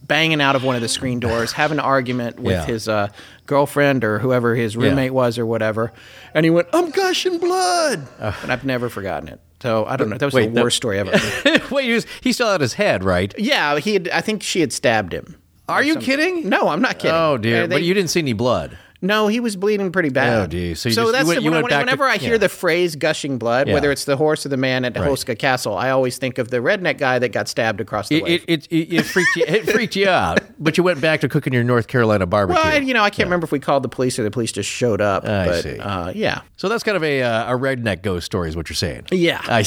banging 0.08 0.40
out 0.40 0.56
of 0.56 0.64
one 0.64 0.74
of 0.74 0.82
the 0.82 0.88
screen 0.88 1.20
doors, 1.20 1.52
having 1.52 1.78
an 1.78 1.84
argument 1.84 2.40
with 2.40 2.52
Yeah. 2.54 2.64
his 2.66 2.88
uh, 2.88 3.08
girlfriend 3.46 4.04
or 4.04 4.18
whoever 4.18 4.54
his 4.54 4.76
roommate 4.76 5.12
was 5.12 5.38
or 5.38 5.46
whatever. 5.46 5.92
And 6.34 6.44
he 6.44 6.50
went, 6.50 6.68
I'm 6.72 6.90
gushing 6.90 7.38
blood. 7.38 8.06
and 8.18 8.50
I've 8.52 8.64
never 8.64 8.88
forgotten 8.88 9.28
it. 9.28 9.40
So 9.62 9.84
I 9.86 9.96
don't 9.96 10.08
know. 10.08 10.16
That 10.18 10.24
was 10.26 10.34
Wait, 10.34 10.46
the 10.48 10.54
that- 10.54 10.64
worst 10.64 10.76
story 10.76 10.98
ever. 10.98 11.10
Wait, 11.70 11.84
he, 11.84 11.92
was, 11.92 12.06
he 12.22 12.32
still 12.32 12.50
had 12.50 12.60
his 12.60 12.74
head, 12.74 13.04
right? 13.04 13.34
yeah, 13.38 13.78
he 13.78 13.94
had, 13.94 14.08
I 14.08 14.20
think 14.20 14.42
she 14.42 14.60
had 14.60 14.72
stabbed 14.72 15.12
him. 15.12 15.36
Are 15.68 15.82
you 15.82 15.96
kidding? 15.96 16.48
No, 16.48 16.68
I'm 16.68 16.80
not 16.80 16.98
kidding. 16.98 17.14
Oh, 17.14 17.36
dear. 17.36 17.64
Uh, 17.64 17.66
they- 17.66 17.76
but 17.76 17.82
you 17.82 17.92
didn't 17.92 18.08
see 18.10 18.20
any 18.20 18.32
blood. 18.32 18.78
No, 19.00 19.28
he 19.28 19.38
was 19.38 19.54
bleeding 19.54 19.92
pretty 19.92 20.08
bad. 20.08 20.42
Oh, 20.42 20.46
geez. 20.48 20.80
So 20.80 20.88
you 20.88 20.94
just- 20.96 21.06
you 21.06 21.12
that's 21.12 21.28
went- 21.28 21.38
the- 21.38 21.44
you 21.44 21.50
when- 21.52 21.62
went 21.62 21.70
back 21.70 21.78
to- 21.80 21.84
whenever 21.86 22.04
I 22.04 22.16
hear 22.16 22.32
yeah. 22.32 22.38
the 22.38 22.48
phrase 22.48 22.96
"gushing 22.96 23.38
blood," 23.38 23.68
Yeah. 23.68 23.74
whether 23.74 23.92
it's 23.92 24.04
the 24.04 24.16
horse 24.16 24.44
or 24.44 24.48
the 24.48 24.56
man 24.56 24.84
at 24.84 24.94
Houska 24.94 25.38
Castle, 25.38 25.76
I 25.76 25.90
always 25.90 26.18
think 26.18 26.38
of 26.38 26.50
the 26.50 26.56
redneck 26.56 26.98
guy 26.98 27.20
that 27.20 27.28
got 27.30 27.48
stabbed 27.48 27.80
across 27.80 28.08
the 28.08 28.16
It, 28.16 28.22
way. 28.24 28.34
it, 28.34 28.44
it, 28.48 28.66
it, 28.70 28.92
it 28.96 29.02
freaked 29.06 29.36
you. 29.36 29.44
It 29.46 29.70
freaked 29.70 29.94
you 29.94 30.08
out. 30.08 30.40
But 30.58 30.76
you 30.76 30.82
went 30.82 31.00
back 31.00 31.20
to 31.20 31.28
cooking 31.28 31.52
your 31.52 31.62
North 31.62 31.86
Carolina 31.86 32.26
barbecue. 32.26 32.60
well, 32.60 32.72
I- 32.74 32.78
you 32.78 32.92
know, 32.92 33.04
I 33.04 33.10
can't 33.10 33.26
remember 33.28 33.44
if 33.44 33.52
we 33.52 33.60
called 33.60 33.84
the 33.84 33.88
police 33.88 34.18
or 34.18 34.24
the 34.24 34.30
police 34.32 34.50
just 34.50 34.68
showed 34.68 35.00
up. 35.00 35.24
I 35.24 35.44
but, 35.46 35.62
see. 35.62 35.78
Uh, 35.78 36.10
yeah, 36.14 36.40
so 36.56 36.68
that's 36.68 36.82
kind 36.82 36.96
of 36.96 37.04
a 37.04 37.22
uh, 37.22 37.54
a 37.54 37.56
redneck 37.58 38.02
ghost 38.02 38.26
story, 38.26 38.48
is 38.48 38.56
what 38.56 38.68
you're 38.68 38.74
saying. 38.74 39.04
yeah. 39.12 39.40
I, 39.44 39.62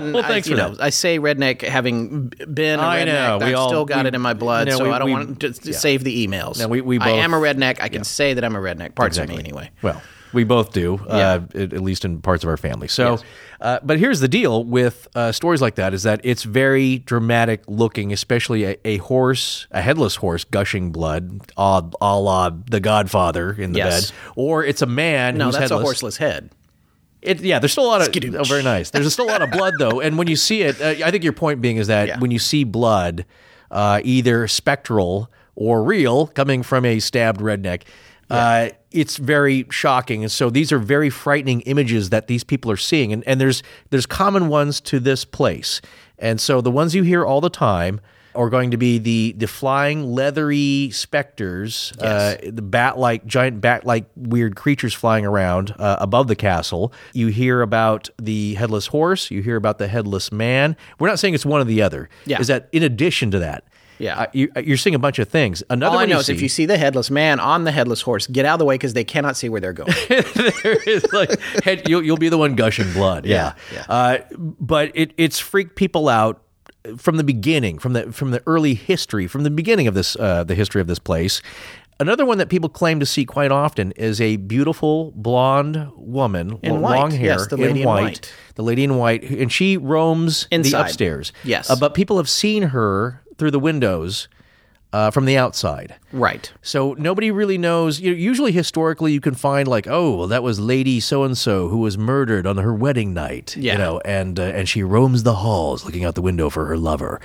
well, 0.00 0.18
I- 0.18 0.28
thanks 0.28 0.48
you 0.48 0.56
for 0.56 0.62
know, 0.62 0.74
that. 0.74 0.82
I 0.82 0.90
say 0.90 1.18
redneck 1.18 1.62
having 1.62 2.28
been 2.52 2.78
a 2.80 2.82
I 2.82 2.98
redneck. 3.00 3.06
know, 3.06 3.38
we 3.38 3.44
I've 3.46 3.54
all- 3.56 3.68
still 3.68 3.84
got 3.84 4.04
we- 4.04 4.08
it 4.08 4.14
in 4.14 4.20
my 4.20 4.34
blood, 4.34 4.68
no, 4.68 4.78
so 4.78 4.84
we- 4.84 4.90
I 4.90 4.98
don't 4.98 5.06
we- 5.06 5.12
want 5.12 5.40
to 5.40 5.52
to 5.52 5.72
save 5.72 6.04
the 6.04 6.26
emails. 6.26 6.58
No, 6.58 6.68
we- 6.68 6.80
we 6.80 6.98
I 6.98 7.04
both- 7.04 7.18
am 7.20 7.34
a 7.34 7.38
redneck. 7.38 7.78
I 7.80 7.88
can 7.88 8.04
say 8.04 8.34
that 8.34 8.44
I'm 8.44 8.56
a 8.56 8.60
redneck. 8.60 8.94
Parts 8.94 9.18
of 9.18 9.28
me, 9.28 9.38
anyway. 9.38 9.70
Well, 9.82 10.00
we 10.32 10.44
both 10.44 10.72
do, 10.72 10.98
uh, 11.08 11.40
at, 11.54 11.74
at 11.74 11.82
least 11.82 12.06
in 12.06 12.22
parts 12.22 12.42
of 12.42 12.48
our 12.48 12.56
family. 12.56 12.88
So, 12.88 13.18
uh, 13.60 13.80
but 13.82 13.98
here's 13.98 14.20
the 14.20 14.28
deal 14.28 14.64
with 14.64 15.06
uh, 15.14 15.30
stories 15.30 15.60
like 15.60 15.74
that: 15.74 15.92
is 15.92 16.04
that 16.04 16.20
it's 16.24 16.42
very 16.44 16.98
dramatic 17.00 17.62
looking, 17.68 18.12
especially 18.14 18.64
a, 18.64 18.76
a 18.84 18.96
horse, 18.96 19.66
a 19.72 19.82
headless 19.82 20.16
horse, 20.16 20.44
gushing 20.44 20.90
blood, 20.90 21.40
a, 21.58 21.84
a 22.00 22.18
la 22.18 22.48
The 22.50 22.80
Godfather 22.80 23.52
in 23.52 23.72
the 23.72 23.78
Yes. 23.80 24.10
bed, 24.10 24.18
or 24.36 24.64
it's 24.64 24.80
a 24.80 24.86
man 24.86 25.36
No, 25.36 25.46
that's 25.50 25.58
headless. 25.64 25.80
a 25.80 25.82
horseless 25.84 26.16
head. 26.16 26.48
It, 27.22 27.40
yeah, 27.40 27.58
there's 27.60 27.72
still 27.72 27.84
a 27.86 27.86
lot 27.86 28.00
of 28.02 28.08
Skidooch. 28.08 28.34
oh, 28.36 28.44
very 28.44 28.62
nice. 28.64 28.90
There's 28.90 29.12
still 29.12 29.26
a 29.26 29.32
lot 29.32 29.42
of 29.42 29.50
blood 29.50 29.74
though, 29.78 30.00
and 30.00 30.18
when 30.18 30.26
you 30.28 30.36
see 30.36 30.62
it, 30.62 30.80
uh, 30.80 31.06
I 31.06 31.10
think 31.10 31.22
your 31.24 31.32
point 31.32 31.60
being 31.60 31.76
is 31.76 31.86
that 31.86 32.08
Yeah. 32.08 32.18
when 32.18 32.30
you 32.32 32.38
see 32.38 32.64
blood, 32.64 33.24
uh, 33.70 34.00
either 34.04 34.48
spectral 34.48 35.30
or 35.54 35.82
real, 35.84 36.26
coming 36.28 36.62
from 36.62 36.84
a 36.84 36.98
stabbed 36.98 37.40
redneck, 37.40 37.82
uh, 38.30 38.70
it's 38.90 39.18
very 39.18 39.66
shocking. 39.70 40.22
And 40.24 40.32
so 40.32 40.48
these 40.50 40.72
are 40.72 40.78
very 40.78 41.10
frightening 41.10 41.60
images 41.62 42.10
that 42.10 42.26
these 42.26 42.42
people 42.44 42.70
are 42.70 42.76
seeing, 42.76 43.12
and 43.12 43.22
and 43.26 43.40
there's 43.40 43.62
there's 43.90 44.06
common 44.06 44.48
ones 44.48 44.80
to 44.82 44.98
this 44.98 45.24
place, 45.24 45.80
and 46.18 46.40
so 46.40 46.60
the 46.60 46.70
ones 46.70 46.94
you 46.94 47.02
hear 47.02 47.24
all 47.24 47.40
the 47.40 47.50
time. 47.50 48.00
Are 48.34 48.48
going 48.48 48.70
to 48.70 48.76
be 48.76 48.98
the 48.98 49.34
the 49.36 49.46
flying 49.46 50.12
leathery 50.14 50.90
specters, 50.92 51.92
uh, 52.00 52.36
the 52.42 52.62
bat 52.62 52.98
like 52.98 53.26
giant 53.26 53.60
bat 53.60 53.84
like 53.84 54.06
weird 54.16 54.56
creatures 54.56 54.94
flying 54.94 55.26
around 55.26 55.74
uh, 55.78 55.96
above 56.00 56.28
the 56.28 56.36
castle. 56.36 56.92
You 57.12 57.28
hear 57.28 57.62
about 57.62 58.08
the 58.20 58.54
headless 58.54 58.86
horse. 58.86 59.30
You 59.30 59.42
hear 59.42 59.56
about 59.56 59.78
the 59.78 59.88
headless 59.88 60.32
man. 60.32 60.76
We're 60.98 61.08
not 61.08 61.18
saying 61.18 61.34
it's 61.34 61.46
one 61.46 61.60
or 61.60 61.64
the 61.64 61.82
other. 61.82 62.08
Yeah. 62.24 62.40
Is 62.40 62.46
that 62.46 62.68
in 62.72 62.82
addition 62.82 63.30
to 63.32 63.38
that? 63.40 63.64
Yeah. 63.98 64.20
uh, 64.20 64.26
you, 64.32 64.50
you're 64.56 64.76
seeing 64.76 64.96
a 64.96 64.98
bunch 64.98 65.18
of 65.20 65.28
things. 65.28 65.62
Another 65.70 65.94
All 65.94 66.02
I 66.02 66.06
know 66.06 66.18
is 66.18 66.26
see, 66.26 66.32
if 66.32 66.42
you 66.42 66.48
see 66.48 66.66
the 66.66 66.76
headless 66.76 67.08
man 67.10 67.38
on 67.38 67.62
the 67.62 67.70
headless 67.70 68.02
horse, 68.02 68.26
get 68.26 68.44
out 68.44 68.54
of 68.54 68.58
the 68.58 68.64
way 68.64 68.74
because 68.74 68.94
they 68.94 69.04
cannot 69.04 69.36
see 69.36 69.48
where 69.48 69.60
they're 69.60 69.72
going. 69.72 69.92
there 70.08 70.82
is 70.88 71.06
like 71.12 71.38
head, 71.62 71.88
you'll, 71.88 72.02
you'll 72.02 72.16
be 72.16 72.28
the 72.28 72.38
one 72.38 72.56
gushing 72.56 72.92
blood. 72.92 73.26
Yeah, 73.26 73.54
Yeah, 73.72 73.84
Uh, 73.88 74.18
but 74.38 74.90
it, 74.94 75.12
it's 75.18 75.38
freaked 75.38 75.76
people 75.76 76.08
out 76.08 76.42
from 76.96 77.16
the 77.16 77.24
beginning, 77.24 77.78
from 77.78 77.92
the 77.92 78.12
from 78.12 78.30
the 78.30 78.42
early 78.46 78.74
history, 78.74 79.26
from 79.26 79.42
the 79.44 79.50
beginning 79.50 79.86
of 79.86 79.94
this 79.94 80.16
uh, 80.16 80.44
the 80.44 80.54
history 80.54 80.80
of 80.80 80.86
this 80.86 80.98
place. 80.98 81.42
Another 82.00 82.26
one 82.26 82.38
that 82.38 82.48
people 82.48 82.68
claim 82.68 82.98
to 82.98 83.06
see 83.06 83.24
quite 83.24 83.52
often 83.52 83.92
is 83.92 84.20
a 84.20 84.36
beautiful 84.36 85.12
blonde 85.14 85.88
woman, 85.94 86.58
In 86.62 86.72
lo- 86.74 86.80
white. 86.80 86.98
long 86.98 87.10
hair, 87.12 87.26
Yes, 87.38 87.46
the 87.46 87.56
lady 87.56 87.82
in 87.82 87.86
white. 87.86 88.32
the 88.56 88.62
lady 88.62 88.82
in 88.82 88.96
white, 88.96 89.22
and 89.22 89.52
she 89.52 89.76
roams 89.76 90.48
the 90.50 90.72
upstairs. 90.74 91.32
Yes. 91.44 91.70
Uh, 91.70 91.76
but 91.76 91.94
people 91.94 92.16
have 92.16 92.28
seen 92.28 92.64
her 92.64 93.22
through 93.38 93.52
the 93.52 93.60
windows 93.60 94.26
uh, 94.92 95.10
from 95.10 95.24
the 95.24 95.36
outside. 95.36 95.94
right. 96.12 96.52
So 96.62 96.94
nobody 96.98 97.30
really 97.30 97.58
knows. 97.58 98.00
You 98.00 98.10
know, 98.10 98.16
usually, 98.16 98.52
historically, 98.52 99.12
you 99.12 99.20
can 99.20 99.34
find 99.34 99.66
like, 99.66 99.86
oh, 99.86 100.16
well, 100.16 100.26
that 100.28 100.42
was 100.42 100.60
Lady 100.60 101.00
so 101.00 101.24
and 101.24 101.36
so 101.36 101.68
who 101.68 101.78
was 101.78 101.96
murdered 101.96 102.46
on 102.46 102.58
her 102.58 102.74
wedding 102.74 103.14
night. 103.14 103.56
Yeah. 103.56 103.72
You 103.72 103.78
know, 103.78 104.00
and 104.04 104.38
uh, 104.38 104.44
and 104.44 104.68
she 104.68 104.82
roams 104.82 105.22
the 105.22 105.36
halls 105.36 105.84
looking 105.84 106.04
out 106.04 106.14
the 106.14 106.22
window 106.22 106.50
for 106.50 106.66
her 106.66 106.76
lover. 106.76 107.20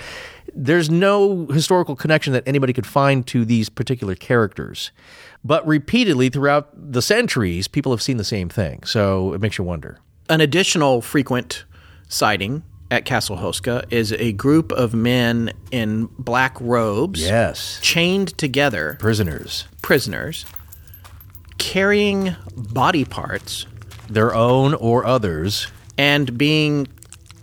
There's 0.53 0.89
no 0.89 1.45
historical 1.47 1.95
connection 1.95 2.33
that 2.33 2.43
anybody 2.47 2.73
could 2.73 2.87
find 2.87 3.27
to 3.27 3.45
these 3.45 3.69
particular 3.69 4.15
characters, 4.15 4.91
but 5.43 5.67
repeatedly 5.67 6.29
throughout 6.29 6.69
the 6.73 7.01
centuries, 7.01 7.67
people 7.67 7.91
have 7.91 8.01
seen 8.01 8.17
the 8.17 8.23
same 8.23 8.49
thing. 8.49 8.83
So 8.83 9.33
it 9.33 9.41
makes 9.41 9.57
you 9.57 9.63
wonder. 9.65 9.99
An 10.29 10.41
additional 10.41 11.01
frequent 11.01 11.65
sighting 12.07 12.63
at 12.89 13.05
Castle 13.05 13.37
Houska 13.37 13.85
is 13.89 14.13
a 14.13 14.31
group 14.33 14.71
of 14.71 14.93
men 14.93 15.51
in 15.71 16.05
black 16.17 16.55
robes, 16.61 17.21
Yes, 17.21 17.79
chained 17.81 18.37
together, 18.37 18.95
prisoners, 18.99 19.67
prisoners, 19.81 20.45
carrying 21.57 22.35
body 22.55 23.05
parts 23.05 23.65
their 24.09 24.33
own 24.33 24.73
or 24.75 25.05
others. 25.05 25.67
and 25.97 26.37
being 26.37 26.87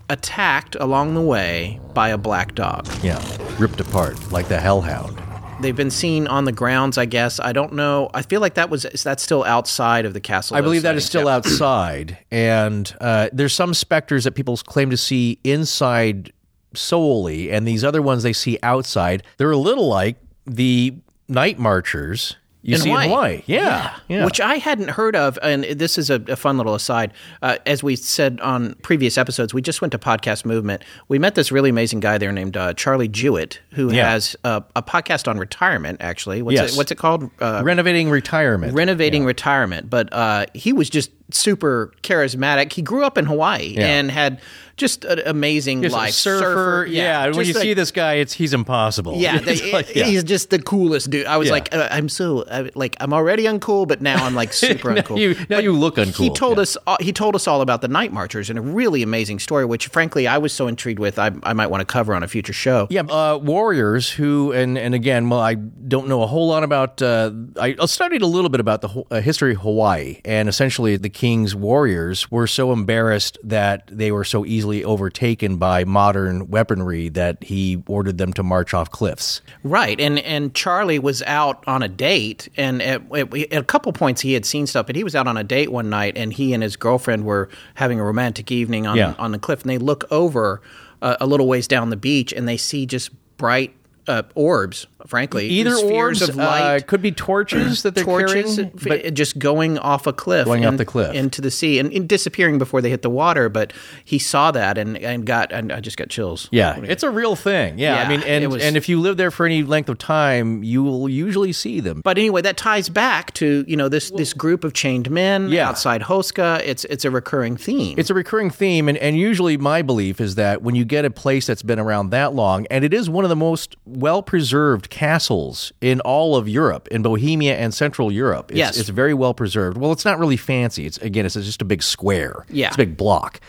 attacked 0.08 0.76
along 0.78 1.14
the 1.14 1.20
way 1.20 1.80
by 1.92 2.10
a 2.10 2.16
black 2.18 2.54
dog. 2.54 2.86
Yeah, 3.02 3.20
ripped 3.58 3.80
apart 3.80 4.30
like 4.30 4.46
the 4.48 4.60
hellhound. 4.60 5.18
They've 5.60 5.76
been 5.76 5.90
seen 5.90 6.26
on 6.26 6.44
the 6.44 6.52
grounds, 6.52 6.98
I 6.98 7.04
guess. 7.06 7.40
I 7.40 7.52
don't 7.52 7.74
know. 7.74 8.10
I 8.12 8.22
feel 8.22 8.40
like 8.40 8.54
that 8.54 8.70
was 8.70 8.84
is 8.84 9.04
that 9.04 9.20
still 9.20 9.44
outside 9.44 10.04
of 10.04 10.12
the 10.12 10.20
castle. 10.20 10.56
I 10.56 10.60
believe 10.60 10.82
that 10.82 10.96
is 10.96 11.04
still 11.04 11.28
outside, 11.28 12.18
and 12.30 12.94
uh, 13.00 13.28
there's 13.32 13.54
some 13.54 13.72
specters 13.74 14.24
that 14.24 14.32
people 14.32 14.56
claim 14.56 14.90
to 14.90 14.96
see 14.96 15.38
inside 15.44 16.32
solely, 16.74 17.50
and 17.50 17.66
these 17.66 17.84
other 17.84 18.02
ones 18.02 18.22
they 18.22 18.32
see 18.32 18.58
outside. 18.62 19.22
They're 19.38 19.50
a 19.50 19.56
little 19.56 19.88
like 19.88 20.16
the 20.46 20.94
night 21.28 21.58
marchers 21.58 22.36
you 22.64 22.74
In 22.76 22.80
see 22.80 22.88
Hawaii. 22.88 23.04
in 23.04 23.10
Hawaii. 23.10 23.42
Yeah, 23.46 23.96
yeah. 24.08 24.24
Which 24.24 24.40
I 24.40 24.56
hadn't 24.56 24.88
heard 24.90 25.14
of. 25.14 25.38
And 25.42 25.64
this 25.64 25.98
is 25.98 26.08
a, 26.08 26.14
a 26.28 26.34
fun 26.36 26.56
little 26.56 26.74
aside. 26.74 27.12
Uh, 27.42 27.58
as 27.66 27.82
we 27.82 27.94
said 27.94 28.40
on 28.40 28.74
previous 28.82 29.18
episodes, 29.18 29.52
we 29.52 29.60
just 29.62 29.80
went 29.82 29.92
to 29.92 29.98
Podcast 29.98 30.44
Movement. 30.46 30.82
We 31.08 31.18
met 31.18 31.34
this 31.34 31.52
really 31.52 31.68
amazing 31.70 32.00
guy 32.00 32.16
there 32.18 32.32
named 32.32 32.56
uh, 32.56 32.72
Charlie 32.74 33.06
Jewett, 33.08 33.60
who 33.72 33.92
Yeah. 33.92 34.10
has 34.10 34.34
a, 34.44 34.64
a 34.74 34.82
podcast 34.82 35.28
on 35.28 35.38
retirement, 35.38 35.98
actually. 36.00 36.40
What's, 36.42 36.54
Yes. 36.54 36.72
it, 36.74 36.76
what's 36.78 36.90
it 36.90 36.96
called? 36.98 37.30
Uh, 37.40 37.60
renovating 37.64 38.08
retirement. 38.10 38.72
Renovating 38.74 39.24
retirement. 39.26 39.90
But 39.90 40.10
uh, 40.12 40.46
he 40.54 40.72
was 40.72 40.88
just 40.88 41.10
super 41.30 41.92
charismatic. 42.02 42.72
He 42.72 42.82
grew 42.82 43.04
up 43.04 43.16
in 43.18 43.24
Hawaii 43.24 43.76
and 43.76 44.10
had 44.10 44.40
just 44.76 45.04
an 45.04 45.20
amazing 45.26 45.82
Just 45.82 45.94
life. 45.94 46.12
surfer, 46.14 46.84
yeah. 46.90 47.24
when 47.26 47.34
just 47.34 47.48
you 47.48 47.54
like- 47.54 47.62
see 47.62 47.74
this 47.74 47.92
guy, 47.92 48.14
it's 48.14 48.32
he's 48.32 48.52
impossible. 48.52 49.14
yeah, 49.16 49.38
the- 49.40 49.70
like, 49.72 49.94
yeah. 49.94 50.04
he's 50.04 50.24
just 50.24 50.50
the 50.50 50.58
coolest 50.60 51.10
dude. 51.10 51.26
I 51.26 51.36
was 51.36 51.46
Yeah. 51.46 51.52
like, 51.52 51.72
uh, 51.74 51.86
I'm 51.92 52.08
so 52.08 52.44
I, 52.50 52.70
like 52.74 52.96
I'm 53.00 53.12
already 53.12 53.44
uncool, 53.44 53.86
but 53.86 54.02
now 54.02 54.24
I'm 54.26 54.34
like 54.34 54.52
super 54.66 54.92
Now 54.92 55.02
uncool. 55.02 55.18
you- 55.18 55.34
now 55.48 55.56
But 55.58 55.62
you 55.64 55.72
look 55.72 55.94
uncool. 55.96 56.16
He 56.24 56.30
told 56.30 56.56
yeah. 56.58 56.62
us 56.62 56.76
uh, 56.88 56.96
he 57.00 57.12
told 57.12 57.36
us 57.36 57.46
all 57.46 57.60
about 57.60 57.82
the 57.82 57.88
Night 57.88 58.12
Marchers 58.12 58.50
and 58.50 58.58
a 58.58 58.62
really 58.62 59.02
amazing 59.04 59.38
story, 59.38 59.64
which 59.64 59.86
frankly 59.88 60.26
I 60.26 60.38
was 60.38 60.52
so 60.52 60.66
intrigued 60.66 60.98
with. 60.98 61.18
I, 61.20 61.30
I 61.44 61.52
might 61.52 61.68
want 61.68 61.80
to 61.80 61.86
cover 61.86 62.12
on 62.14 62.24
a 62.24 62.28
future 62.28 62.52
show. 62.52 62.88
Yeah, 62.90 63.02
uh, 63.02 63.38
warriors 63.40 64.10
who, 64.10 64.50
and 64.52 64.76
and 64.76 64.92
again, 64.92 65.28
well, 65.30 65.40
I 65.40 65.54
don't 65.54 66.08
know 66.08 66.22
a 66.22 66.26
whole 66.26 66.48
lot 66.48 66.64
about. 66.64 67.00
Uh, 67.00 67.30
I 67.60 67.76
I 67.80 67.86
studied 67.86 68.22
a 68.22 68.26
little 68.26 68.50
bit 68.50 68.58
about 68.60 68.80
the 68.82 69.04
uh, 69.12 69.20
history 69.20 69.52
of 69.52 69.58
Hawaii, 69.60 70.20
and 70.24 70.48
essentially, 70.48 70.96
the 70.96 71.10
king's 71.14 71.54
warriors 71.54 72.30
were 72.30 72.46
so 72.46 72.72
embarrassed 72.72 73.38
that 73.42 73.86
they 73.90 74.12
were 74.12 74.24
so 74.24 74.44
easily 74.44 74.84
overtaken 74.84 75.56
by 75.56 75.84
modern 75.84 76.48
weaponry 76.48 77.08
that 77.08 77.42
he 77.44 77.82
ordered 77.86 78.18
them 78.18 78.32
to 78.34 78.42
march 78.42 78.74
off 78.74 78.90
cliffs. 78.90 79.40
Right, 79.62 79.98
and 80.00 80.18
and 80.18 80.54
Charlie 80.54 80.98
was 80.98 81.22
out 81.22 81.64
on 81.66 81.82
a 81.82 81.88
date, 81.88 82.48
and 82.56 82.82
at, 82.82 83.00
at, 83.16 83.34
at 83.34 83.52
a 83.54 83.64
couple 83.64 83.92
points 83.92 84.20
he 84.20 84.34
had 84.34 84.44
seen 84.44 84.66
stuff, 84.66 84.86
but 84.86 84.96
he 84.96 85.04
was 85.04 85.14
out 85.14 85.26
on 85.26 85.36
a 85.36 85.44
date 85.44 85.70
one 85.72 85.88
night, 85.88 86.18
and 86.18 86.32
he 86.32 86.52
and 86.52 86.62
his 86.62 86.76
girlfriend 86.76 87.24
were 87.24 87.48
having 87.74 87.98
a 87.98 88.04
romantic 88.04 88.50
evening 88.50 88.86
on 88.86 88.96
Yeah. 88.96 89.14
on 89.18 89.32
the 89.32 89.38
cliff, 89.38 89.62
and 89.62 89.70
they 89.70 89.78
look 89.78 90.04
over 90.10 90.60
uh, 91.00 91.16
a 91.20 91.26
little 91.26 91.46
ways 91.46 91.66
down 91.68 91.90
the 91.90 91.96
beach, 91.96 92.32
and 92.32 92.46
they 92.48 92.56
see 92.56 92.86
just 92.86 93.10
bright 93.36 93.74
uh, 94.06 94.22
orbs. 94.34 94.86
Frankly, 95.06 95.48
Either 95.48 95.74
spheres 95.76 96.22
orbs, 96.22 96.22
of 96.22 96.36
light. 96.36 96.76
uh, 96.76 96.80
could 96.80 97.02
be 97.02 97.12
torches 97.12 97.82
that 97.82 97.94
they're 97.94 98.04
torches, 98.04 98.56
carrying, 98.56 98.72
but 99.04 99.14
just 99.14 99.38
going 99.38 99.76
off 99.78 100.06
a 100.06 100.12
cliff, 100.14 100.46
Going 100.46 100.64
off 100.64 100.78
the 100.78 100.84
cliff. 100.86 101.14
into 101.14 101.42
the 101.42 101.50
sea, 101.50 101.78
and, 101.78 101.92
and 101.92 102.08
disappearing 102.08 102.56
before 102.58 102.80
they 102.80 102.88
hit 102.88 103.02
the 103.02 103.10
water. 103.10 103.48
But 103.50 103.72
he 104.04 104.18
saw 104.18 104.50
that 104.52 104.78
and, 104.78 104.96
and 104.96 105.26
got, 105.26 105.52
and 105.52 105.70
I 105.72 105.80
just 105.80 105.96
got 105.98 106.08
chills. 106.08 106.48
Yeah, 106.50 106.78
it's 106.82 107.02
a 107.02 107.10
real 107.10 107.36
thing. 107.36 107.78
Yeah, 107.78 107.96
Yeah, 107.96 108.02
I 108.04 108.08
mean, 108.08 108.22
and 108.22 108.50
was- 108.52 108.62
and 108.62 108.76
if 108.78 108.88
you 108.88 108.98
live 109.00 109.16
there 109.18 109.30
for 109.30 109.44
any 109.44 109.62
length 109.62 109.88
of 109.90 109.98
time, 109.98 110.62
you 110.64 110.82
will 110.82 111.08
usually 111.08 111.52
see 111.52 111.80
them. 111.80 112.00
But 112.02 112.16
anyway, 112.16 112.40
that 112.42 112.56
ties 112.56 112.88
back 112.88 113.34
to 113.34 113.64
you 113.68 113.76
know 113.76 113.90
this 113.90 114.10
this 114.12 114.32
group 114.32 114.64
of 114.64 114.72
chained 114.72 115.10
men 115.10 115.50
Yeah. 115.50 115.68
outside 115.68 116.00
Houska. 116.02 116.62
It's 116.64 116.84
it's 116.86 117.04
a 117.04 117.10
recurring 117.10 117.56
theme. 117.58 117.98
It's 117.98 118.08
a 118.10 118.14
recurring 118.14 118.48
theme, 118.50 118.88
and, 118.88 118.96
and 118.98 119.18
usually 119.18 119.58
my 119.58 119.82
belief 119.82 120.20
is 120.20 120.36
that 120.36 120.62
when 120.62 120.74
you 120.74 120.84
get 120.86 121.04
a 121.04 121.10
place 121.10 121.46
that's 121.46 121.62
been 121.62 121.78
around 121.78 122.08
that 122.10 122.34
long, 122.34 122.66
and 122.70 122.84
it 122.84 122.94
is 122.94 123.10
one 123.10 123.24
of 123.24 123.28
the 123.28 123.36
most 123.36 123.76
well 123.84 124.22
preserved 124.22 124.88
castles 124.94 125.72
in 125.80 125.98
all 126.02 126.36
of 126.36 126.48
Europe, 126.48 126.86
in 126.88 127.02
Bohemia 127.02 127.56
and 127.56 127.74
Central 127.74 128.12
Europe. 128.12 128.52
It's, 128.52 128.58
Yes. 128.58 128.78
it's 128.78 128.88
very 128.90 129.12
well 129.12 129.34
preserved. 129.34 129.76
Well, 129.76 129.90
it's 129.90 130.04
not 130.04 130.20
really 130.20 130.36
fancy. 130.36 130.86
It's 130.86 130.98
again, 130.98 131.26
it's 131.26 131.34
just 131.34 131.60
a 131.60 131.64
big 131.64 131.82
square. 131.82 132.46
Yeah. 132.48 132.68
it's 132.68 132.76
a 132.76 132.78
big 132.78 132.96
block. 132.96 133.40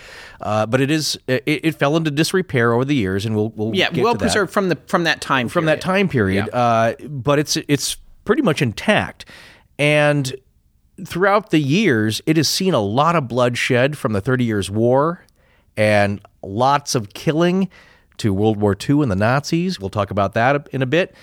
Uh, 0.41 0.65
but 0.65 0.81
it 0.81 0.89
is 0.89 1.19
it, 1.27 1.43
it 1.45 1.75
fell 1.75 1.95
into 1.95 2.09
disrepair 2.09 2.73
over 2.73 2.83
the 2.83 2.95
years, 2.95 3.27
and 3.27 3.35
we'll 3.35 3.49
we'll 3.55 3.75
yeah, 3.75 3.91
get 3.91 4.03
well 4.03 4.13
to 4.13 4.17
that 4.17 4.25
preserved 4.25 4.51
from 4.51 4.69
the 4.69 4.77
from 4.87 5.03
that 5.03 5.21
time 5.21 5.47
from 5.47 5.65
that 5.65 5.81
time 5.81 6.09
period. 6.09 6.49
Uh, 6.51 6.95
but 7.07 7.37
it's 7.37 7.57
it's 7.67 7.95
pretty 8.25 8.41
much 8.41 8.59
intact, 8.61 9.25
and 9.77 10.35
throughout 11.05 11.51
the 11.51 11.59
years, 11.59 12.21
it 12.25 12.37
has 12.37 12.47
seen 12.47 12.73
a 12.73 12.79
lot 12.81 13.15
of 13.15 13.27
bloodshed 13.27 13.97
from 13.97 14.13
the 14.13 14.21
Thirty 14.21 14.43
Years' 14.45 14.71
War, 14.71 15.23
and 15.77 16.19
lots 16.41 16.95
of 16.95 17.13
killing 17.13 17.69
to 18.17 18.33
World 18.33 18.57
War 18.57 18.75
II 18.89 19.01
and 19.03 19.11
the 19.11 19.15
Nazis. 19.15 19.79
We'll 19.79 19.89
talk 19.89 20.11
about 20.11 20.33
that 20.33 20.67
in 20.71 20.81
a 20.81 20.85
bit. 20.85 21.13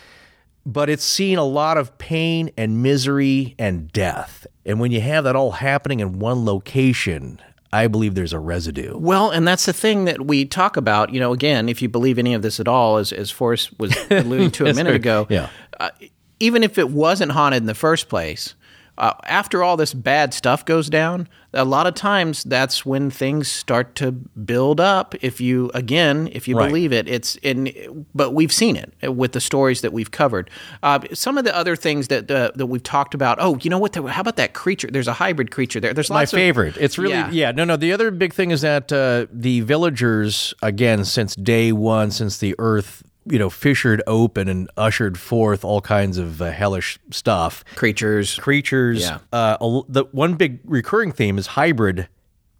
But 0.65 0.89
it's 0.89 1.05
seen 1.05 1.39
a 1.39 1.45
lot 1.45 1.77
of 1.77 1.99
pain 1.99 2.51
and 2.57 2.83
misery 2.83 3.55
and 3.59 3.91
death. 3.93 4.47
And 4.65 4.79
when 4.79 4.93
you 4.93 5.01
have 5.01 5.25
that 5.25 5.35
all 5.35 5.53
happening 5.53 5.99
in 6.01 6.21
one 6.21 6.45
location, 6.45 7.41
I 7.73 7.89
believe 7.89 8.15
there's 8.15 8.33
a 8.33 8.39
residue. 8.39 8.97
Well, 8.97 9.31
and 9.31 9.47
that's 9.49 9.67
the 9.67 9.73
thing 9.73 10.05
that 10.05 10.25
we 10.27 10.45
talk 10.45 10.77
about. 10.77 11.13
You 11.13 11.19
know, 11.19 11.33
again, 11.33 11.69
if 11.69 11.83
you 11.83 11.89
believe 11.89 12.17
any 12.19 12.33
of 12.35 12.43
this 12.43 12.61
at 12.61 12.69
all, 12.69 12.99
as 12.99 13.13
as 13.13 13.31
Forrest 13.31 13.77
was 13.81 13.97
alluding 14.11 14.53
to 14.53 14.67
a 14.67 14.75
minute 14.75 14.91
sir. 14.91 14.95
ago, 14.97 15.27
Yeah. 15.29 15.49
uh, 15.81 15.91
even 16.39 16.63
if 16.63 16.79
it 16.79 16.91
wasn't 16.91 17.33
haunted 17.33 17.63
in 17.63 17.67
the 17.67 17.75
first 17.75 18.09
place, 18.09 18.55
uh, 18.99 19.15
after 19.25 19.65
all 19.65 19.77
this 19.77 19.95
bad 19.95 20.33
stuff 20.35 20.65
goes 20.65 20.89
down, 20.91 21.29
a 21.55 21.65
lot 21.65 21.87
of 21.87 21.95
times 21.95 22.45
that's 22.45 22.87
when 22.87 23.11
things 23.11 23.49
start 23.51 23.95
to 23.97 24.13
build 24.13 24.81
up. 24.81 25.15
If 25.21 25.41
you 25.41 25.71
again, 25.75 26.29
if 26.33 26.49
you 26.49 26.57
Right. 26.57 26.67
believe 26.69 26.93
it, 26.93 27.09
it's 27.09 27.37
in. 27.37 28.07
But 28.15 28.33
we've 28.33 28.53
seen 28.53 28.77
it 28.77 29.15
with 29.15 29.33
the 29.33 29.41
stories 29.41 29.81
that 29.83 29.93
we've 29.93 30.11
covered. 30.11 30.51
Uh, 30.83 31.01
some 31.13 31.37
of 31.39 31.45
the 31.45 31.55
other 31.57 31.77
things 31.77 32.09
that 32.09 32.31
uh, 32.31 32.53
that 32.55 32.67
we've 32.67 32.83
talked 32.83 33.15
about. 33.15 33.39
Oh, 33.41 33.59
you 33.63 33.71
know 33.71 33.79
what? 33.79 33.93
There, 33.93 34.07
how 34.09 34.21
about 34.23 34.37
that 34.37 34.55
creature? 34.55 34.89
There's 34.91 35.09
a 35.09 35.13
hybrid 35.15 35.51
creature 35.51 35.81
there. 35.81 35.93
There's 35.93 36.11
my 36.11 36.21
lots 36.21 36.33
of- 36.33 36.39
favorite. 36.39 36.77
it's 36.79 36.97
really 36.99 37.15
Yeah. 37.15 37.31
yeah. 37.31 37.51
No, 37.53 37.65
no. 37.65 37.77
The 37.77 37.93
other 37.93 38.11
big 38.11 38.33
thing 38.33 38.51
is 38.51 38.63
that 38.63 38.93
uh, 38.93 39.27
the 39.33 39.61
villagers, 39.61 40.55
again, 40.63 41.05
since 41.05 41.35
day 41.37 41.73
one, 41.73 42.11
since 42.11 42.39
the 42.39 42.55
earth, 42.59 43.03
you 43.27 43.39
know, 43.39 43.51
fissured 43.51 44.03
open 44.07 44.49
and 44.49 44.69
ushered 44.77 45.19
forth 45.19 45.65
all 45.65 45.81
kinds 45.81 46.19
of 46.19 46.43
uh, 46.43 46.51
hellish 46.51 46.99
stuff, 47.11 47.65
creatures, 47.77 48.37
creatures. 48.39 49.03
Yeah. 49.03 49.19
Uh, 49.33 49.57
a- 49.61 49.83
the 49.89 50.05
one 50.13 50.35
big 50.35 50.61
recurring 50.65 51.13
theme 51.13 51.39
is 51.39 51.49
hybrid. 51.49 52.09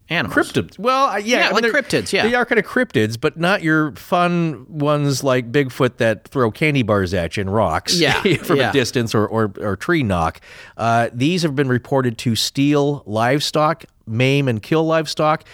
animals. 0.09 0.51
Cryptids. 0.51 0.77
Well, 0.77 1.07
uh, 1.07 1.17
yeah, 1.17 1.47
Yeah, 1.47 1.49
like 1.49 1.63
cryptids, 1.65 2.11
yeah. 2.13 2.23
they 2.27 2.35
are 2.35 2.45
kind 2.45 2.59
of 2.59 2.65
cryptids, 2.65 3.19
but 3.19 3.37
not 3.37 3.63
your 3.63 3.93
fun 3.93 4.65
ones 4.67 5.23
like 5.23 5.51
Bigfoot 5.51 5.97
that 5.97 6.27
throw 6.27 6.51
candy 6.51 6.83
bars 6.83 7.13
at 7.13 7.35
you 7.37 7.41
and 7.41 7.53
rocks 7.53 7.97
Yeah, 7.99 8.21
from 8.43 8.57
yeah. 8.57 8.69
a 8.69 8.73
distance 8.73 9.15
or, 9.15 9.25
or, 9.25 9.51
or 9.59 9.75
tree 9.75 10.03
knock. 10.03 10.39
Uh, 10.77 11.09
these 11.13 11.41
have 11.43 11.55
been 11.55 11.69
reported 11.69 12.17
to 12.19 12.35
steal 12.35 13.01
livestock, 13.05 13.85
maim 14.05 14.47
and 14.47 14.61
kill 14.61 14.85
livestock, 14.85 15.45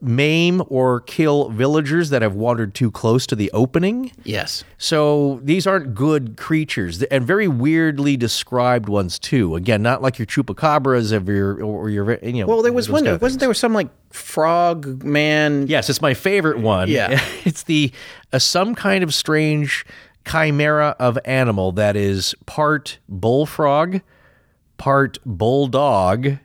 maim 0.00 0.62
or 0.68 1.00
kill 1.00 1.48
villagers 1.50 2.10
that 2.10 2.22
have 2.22 2.34
wandered 2.34 2.74
too 2.74 2.90
close 2.90 3.26
to 3.26 3.36
the 3.36 3.50
opening. 3.52 4.12
Yes. 4.24 4.64
So 4.78 5.40
these 5.42 5.66
aren't 5.66 5.94
good 5.94 6.36
creatures, 6.36 7.02
and 7.04 7.26
very 7.26 7.48
weirdly 7.48 8.16
described 8.16 8.88
ones 8.88 9.18
too. 9.18 9.54
Again, 9.54 9.82
not 9.82 10.02
like 10.02 10.18
your 10.18 10.26
chupacabras 10.26 11.12
of 11.12 11.28
your 11.28 11.62
or 11.62 11.90
your 11.90 12.18
you 12.22 12.44
know. 12.44 12.46
Well, 12.46 12.62
there 12.62 12.72
was 12.72 12.88
one. 12.88 13.04
kind 13.04 13.14
of 13.14 13.22
Wasn't 13.22 13.40
there 13.40 13.52
some 13.54 13.72
like 13.72 13.88
frog 14.12 15.02
man? 15.04 15.66
Yes, 15.66 15.88
it's 15.88 16.02
my 16.02 16.14
favorite 16.14 16.58
one. 16.58 16.88
Yeah. 16.88 17.20
it's 17.44 17.64
the 17.64 17.92
uh, 18.32 18.38
some 18.38 18.74
kind 18.74 19.02
of 19.02 19.14
strange 19.14 19.84
chimera 20.26 20.96
of 20.98 21.18
animal 21.24 21.72
that 21.72 21.96
is 21.96 22.34
part 22.46 22.98
bullfrog, 23.08 24.00
part 24.76 25.18
bulldog, 25.24 26.38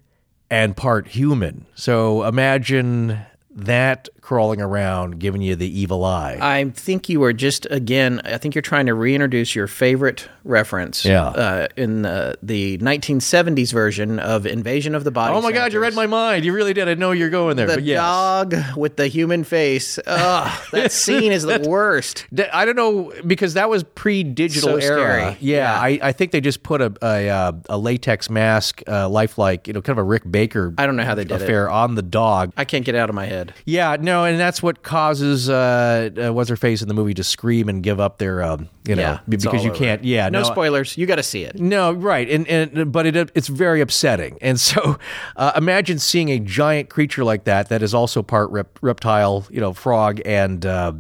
and 0.49 0.77
part 0.77 1.07
human. 1.07 1.65
So 1.75 2.23
imagine 2.23 3.19
that 3.55 4.09
crawling 4.21 4.62
around, 4.62 5.19
giving 5.19 5.41
you 5.41 5.55
the 5.55 5.67
evil 5.79 6.05
eye. 6.05 6.38
I 6.39 6.69
think 6.69 7.10
you 7.10 7.23
are 7.23 7.34
just 7.34 7.65
again. 7.69 8.21
I 8.23 8.38
think 8.38 8.55
you're 8.55 8.62
trying 8.62 8.86
to 8.86 8.93
reintroduce 8.93 9.55
your 9.55 9.67
favorite 9.67 10.29
reference. 10.43 11.03
Yeah. 11.03 11.25
Uh, 11.27 11.67
in 11.75 12.03
the, 12.03 12.38
the 12.41 12.77
1970s 12.79 13.73
version 13.73 14.19
of 14.19 14.45
Invasion 14.45 14.95
of 14.95 15.03
the 15.03 15.12
Body. 15.12 15.34
oh 15.36 15.41
my 15.41 15.51
God, 15.51 15.73
you 15.73 15.79
read 15.79 15.93
my 15.95 16.07
mind. 16.07 16.45
You 16.45 16.53
really 16.53 16.73
did. 16.73 16.88
I 16.88 16.93
know 16.95 17.12
you're 17.12 17.29
going 17.29 17.57
there. 17.57 17.67
The 17.67 17.75
but 17.75 17.84
yes. 17.84 17.97
dog 17.99 18.55
with 18.77 18.95
the 18.95 19.07
human 19.07 19.43
face. 19.43 19.99
Ugh, 20.05 20.62
that 20.71 20.91
scene 21.03 21.31
is 21.31 21.43
the 21.43 21.65
worst. 21.67 22.25
I 22.53 22.65
don't 22.65 22.75
know 22.75 23.12
because 23.25 23.55
that 23.55 23.69
was 23.69 23.84
pre-digital 23.84 24.69
So 24.69 24.75
era. 24.77 24.81
scary. 25.01 25.38
Yeah, 25.39 25.73
Yeah. 25.73 25.79
I, 25.81 25.99
I 26.01 26.12
think 26.12 26.31
they 26.31 26.41
just 26.41 26.63
put 26.63 26.81
a 26.81 26.93
a, 27.01 27.29
uh, 27.29 27.51
a 27.69 27.77
latex 27.77 28.29
mask, 28.29 28.81
uh, 28.88 29.10
lifelike, 29.10 29.67
you 29.67 29.73
know, 29.73 29.81
kind 29.81 29.97
of 29.97 30.03
a 30.03 30.07
Rick 30.07 30.29
Baker. 30.29 30.73
I 30.77 30.86
don't 30.86 30.95
know 30.95 31.03
how 31.05 31.15
they 31.15 31.23
did 31.23 31.36
it. 31.36 31.41
affair 31.43 31.69
on 31.69 31.95
the 31.95 32.01
dog. 32.01 32.53
I 32.57 32.65
can't 32.65 32.86
get 32.86 32.95
it 32.95 32.97
out 32.99 33.10
of 33.10 33.15
my 33.15 33.25
head. 33.25 33.53
Yeah, 33.65 33.97
no, 33.99 34.11
and 34.26 34.39
that's 34.39 34.62
what 34.63 34.84
causes 34.84 35.50
uh, 35.50 36.10
uh, 36.17 36.34
what's 36.34 36.50
her 36.50 36.56
face 36.56 36.82
in 36.82 36.88
the 36.88 36.93
movie 36.93 37.13
to 37.15 37.24
scream 37.24 37.69
and 37.69 37.82
give 37.84 38.00
up 38.00 38.17
their, 38.17 38.41
um, 38.43 38.69
you 38.88 38.95
know, 38.95 39.02
Yeah, 39.02 39.19
it's 39.30 39.43
because 39.45 39.60
all 39.60 39.65
you 39.65 39.71
over 39.71 39.78
can't. 39.80 40.04
Yeah, 40.04 40.30
No, 40.30 40.39
no, 40.39 40.45
spoilers. 40.45 40.97
You 40.97 41.06
got 41.06 41.15
to 41.17 41.24
see 41.24 41.43
it. 41.43 41.60
no, 41.60 41.91
right, 41.93 42.30
and 42.30 42.47
and 42.47 42.91
but 42.91 43.06
it 43.06 43.32
it's 43.36 43.47
very 43.47 43.82
upsetting, 43.82 44.38
and 44.41 44.60
so 44.60 44.97
uh, 45.36 45.52
imagine 45.56 46.00
seeing 46.00 46.30
a 46.30 46.39
giant 46.39 46.89
creature 46.89 47.24
like 47.24 47.43
that 47.45 47.69
that 47.69 47.82
is 47.82 47.93
also 47.93 48.21
part 48.21 48.50
rep- 48.52 48.80
reptile, 48.82 49.45
you 49.50 49.60
know, 49.62 49.74
frog 49.74 50.21
and 50.26 50.65
uh, 50.65 50.93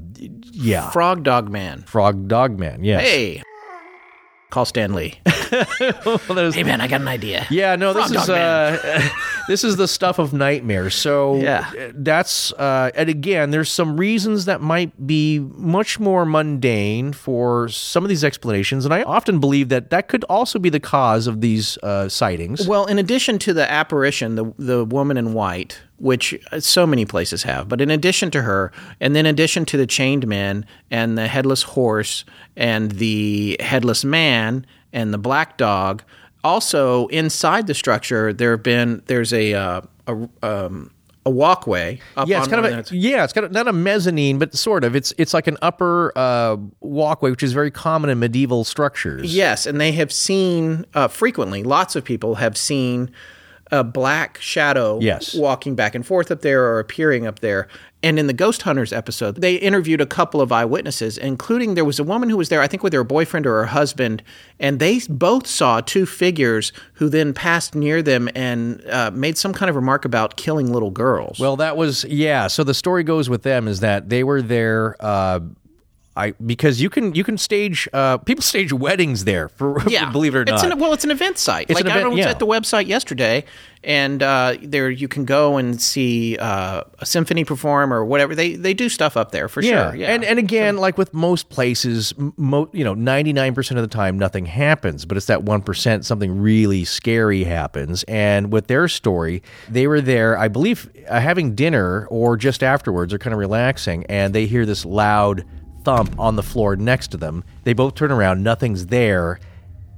yeah, 0.51 0.89
Frog 0.91 1.23
Dog 1.23 1.49
Man. 1.49 1.83
frog 1.83 2.27
dog 2.27 2.59
man. 2.59 2.83
Yes. 2.83 3.01
Hey. 3.01 3.41
Call 4.51 4.65
Stan 4.65 4.93
Lee. 4.93 5.15
hey 5.25 6.63
man, 6.63 6.81
I 6.81 6.87
got 6.87 7.01
an 7.01 7.07
idea. 7.07 7.47
Yeah, 7.49 7.75
no, 7.75 7.93
this 7.93 8.11
Frog 8.11 8.23
is 8.23 8.29
uh, 8.29 9.09
this 9.47 9.63
is 9.63 9.77
the 9.77 9.87
stuff 9.87 10.19
of 10.19 10.33
nightmares. 10.33 10.93
So 10.93 11.37
Yeah. 11.37 11.71
that's 11.95 12.51
uh, 12.53 12.91
and 12.93 13.09
again, 13.09 13.51
there's 13.51 13.71
some 13.71 13.97
reasons 13.97 14.45
that 14.45 14.61
might 14.61 15.07
be 15.07 15.39
much 15.39 15.99
more 15.99 16.25
mundane 16.25 17.13
for 17.13 17.69
some 17.69 18.03
of 18.03 18.09
these 18.09 18.23
explanations, 18.23 18.85
and 18.85 18.93
I 18.93 19.03
often 19.03 19.39
believe 19.39 19.69
that 19.69 19.89
that 19.89 20.07
could 20.07 20.23
also 20.25 20.59
be 20.59 20.69
the 20.69 20.79
cause 20.79 21.27
of 21.27 21.41
these 21.41 21.77
uh, 21.81 22.09
sightings. 22.09 22.67
Well, 22.67 22.85
in 22.85 22.99
addition 22.99 23.39
to 23.39 23.53
the 23.53 23.69
apparition, 23.71 24.35
the 24.35 24.53
the 24.57 24.85
woman 24.85 25.17
in 25.17 25.33
white, 25.33 25.79
which 26.01 26.37
uh, 26.51 26.59
so 26.59 26.87
many 26.87 27.05
places 27.05 27.43
have, 27.43 27.69
but 27.69 27.79
in 27.79 27.91
addition 27.91 28.31
to 28.31 28.41
her, 28.41 28.71
and 28.99 29.15
then 29.15 29.25
in 29.25 29.29
addition 29.29 29.65
to 29.65 29.77
the 29.77 29.87
chained 29.87 30.27
men 30.27 30.65
and 30.89 31.17
the 31.17 31.27
headless 31.27 31.63
horse 31.63 32.25
and 32.57 32.93
the 32.93 33.55
headless 33.59 34.03
man 34.03 34.65
and 34.91 35.13
the 35.13 35.17
black 35.17 35.57
dog, 35.57 36.03
also 36.43 37.07
inside 37.07 37.67
the 37.67 37.73
structure 37.73 38.33
there 38.33 38.51
have 38.51 38.63
been 38.63 39.03
there's 39.05 39.31
a 39.31 39.53
uh, 39.53 39.81
a 40.07 40.29
um, 40.41 40.91
a 41.25 41.29
walkway. 41.29 41.99
Up 42.17 42.27
Yeah, 42.27 42.39
it's 42.39 42.47
on 42.47 42.61
kind 42.63 42.65
of 42.65 42.91
a, 42.91 42.95
yeah, 42.95 43.23
it's 43.23 43.33
kind 43.33 43.45
of 43.45 43.51
not 43.51 43.67
a 43.67 43.73
mezzanine, 43.73 44.39
but 44.39 44.55
sort 44.55 44.83
of. 44.83 44.95
It's 44.95 45.13
it's 45.17 45.33
like 45.33 45.47
an 45.47 45.57
upper 45.61 46.11
uh, 46.15 46.57
walkway, 46.79 47.29
which 47.29 47.43
is 47.43 47.53
very 47.53 47.71
common 47.71 48.09
in 48.09 48.19
medieval 48.19 48.63
structures. 48.63 49.33
Yes, 49.33 49.67
and 49.67 49.79
they 49.79 49.91
have 49.91 50.11
seen 50.11 50.85
uh, 50.93 51.07
frequently. 51.07 51.61
Lots 51.63 51.95
of 51.95 52.03
people 52.03 52.35
have 52.35 52.57
seen 52.57 53.11
a 53.71 53.83
black 53.83 54.37
shadow 54.41 54.99
Yes. 55.01 55.33
walking 55.33 55.75
back 55.75 55.95
and 55.95 56.05
forth 56.05 56.29
up 56.31 56.41
there 56.41 56.63
or 56.65 56.79
appearing 56.79 57.25
up 57.25 57.39
there. 57.39 57.67
And 58.03 58.17
in 58.17 58.25
the 58.25 58.33
Ghost 58.33 58.63
Hunters 58.63 58.91
episode, 58.91 59.35
they 59.41 59.55
interviewed 59.55 60.01
a 60.01 60.07
couple 60.07 60.41
of 60.41 60.51
eyewitnesses, 60.51 61.19
including 61.19 61.75
there 61.75 61.85
was 61.85 61.99
a 61.99 62.03
woman 62.03 62.31
who 62.31 62.37
was 62.37 62.49
there, 62.49 62.59
I 62.59 62.65
think, 62.67 62.81
with 62.81 62.93
her 62.93 63.03
boyfriend 63.03 63.45
or 63.45 63.57
her 63.59 63.65
husband, 63.67 64.23
and 64.59 64.79
they 64.79 64.99
both 65.07 65.45
saw 65.45 65.81
two 65.81 66.07
figures 66.07 66.73
who 66.93 67.09
then 67.09 67.31
passed 67.33 67.75
near 67.75 68.01
them 68.01 68.27
and 68.33 68.83
uh, 68.89 69.11
made 69.13 69.37
some 69.37 69.53
kind 69.53 69.69
of 69.69 69.75
remark 69.75 70.03
about 70.03 70.35
killing 70.35 70.73
little 70.73 70.89
girls. 70.89 71.37
Well, 71.39 71.55
that 71.57 71.77
was 71.77 72.03
yeah. 72.05 72.47
So 72.47 72.63
the 72.63 72.73
story 72.73 73.03
goes 73.03 73.29
with 73.29 73.43
them 73.43 73.67
is 73.67 73.81
that 73.81 74.09
they 74.09 74.23
were 74.23 74.41
there. 74.41 74.95
Uh, 74.99 75.41
I 76.15 76.31
because 76.45 76.81
you 76.81 76.89
can 76.89 77.15
you 77.15 77.23
can 77.23 77.37
stage 77.37 77.87
uh, 77.93 78.17
people 78.17 78.41
stage 78.41 78.73
weddings 78.73 79.23
there 79.23 79.47
for 79.47 79.81
yeah, 79.87 80.11
believe 80.11 80.35
it 80.35 80.39
or 80.39 80.41
it's 80.41 80.63
not. 80.63 80.73
An, 80.73 80.79
well, 80.79 80.91
it's 80.91 81.05
an 81.05 81.11
event 81.11 81.37
site. 81.37 81.69
It's 81.69 81.81
like 81.81 81.85
an 81.85 82.05
I 82.05 82.07
was 82.07 82.19
yeah. 82.19 82.29
at 82.29 82.39
the 82.39 82.45
website 82.45 82.87
yesterday, 82.87 83.45
and 83.81 84.21
uh, 84.21 84.57
there 84.61 84.89
you 84.89 85.07
can 85.07 85.23
go 85.23 85.55
and 85.55 85.81
see 85.81 86.37
uh, 86.37 86.83
a 86.99 87.05
symphony 87.05 87.45
perform 87.45 87.93
or 87.93 88.03
whatever. 88.03 88.35
They 88.35 88.55
they 88.55 88.73
do 88.73 88.89
stuff 88.89 89.15
up 89.15 89.31
there 89.31 89.47
for 89.47 89.61
yeah. 89.61 89.91
sure. 89.91 89.95
Yeah, 89.95 90.07
and 90.13 90.25
and 90.25 90.37
again, 90.37 90.75
like 90.75 90.97
with 90.97 91.13
most 91.13 91.47
places, 91.47 92.13
mo- 92.35 92.69
you 92.73 92.83
know, 92.83 92.93
ninety 92.93 93.31
nine 93.31 93.55
percent 93.55 93.77
of 93.77 93.89
the 93.89 93.95
time 93.95 94.19
nothing 94.19 94.45
happens, 94.45 95.05
but 95.05 95.15
it's 95.15 95.27
that 95.27 95.43
one 95.43 95.61
percent 95.61 96.05
something 96.05 96.41
really 96.41 96.83
scary 96.83 97.45
happens. 97.45 98.03
And 98.03 98.51
with 98.51 98.67
their 98.67 98.89
story, 98.89 99.43
they 99.69 99.87
were 99.87 100.01
there, 100.01 100.37
I 100.37 100.49
believe, 100.49 100.91
uh, 101.07 101.21
having 101.21 101.55
dinner 101.55 102.05
or 102.07 102.35
just 102.35 102.63
afterwards, 102.63 103.13
or 103.13 103.17
kind 103.17 103.33
of 103.33 103.39
relaxing, 103.39 104.05
and 104.07 104.35
they 104.35 104.45
hear 104.45 104.65
this 104.65 104.85
loud 104.85 105.45
thump 105.83 106.19
on 106.19 106.35
the 106.35 106.43
floor 106.43 106.75
next 106.75 107.09
to 107.11 107.17
them. 107.17 107.43
They 107.63 107.73
both 107.73 107.95
turn 107.95 108.11
around, 108.11 108.43
nothing's 108.43 108.87
there, 108.87 109.39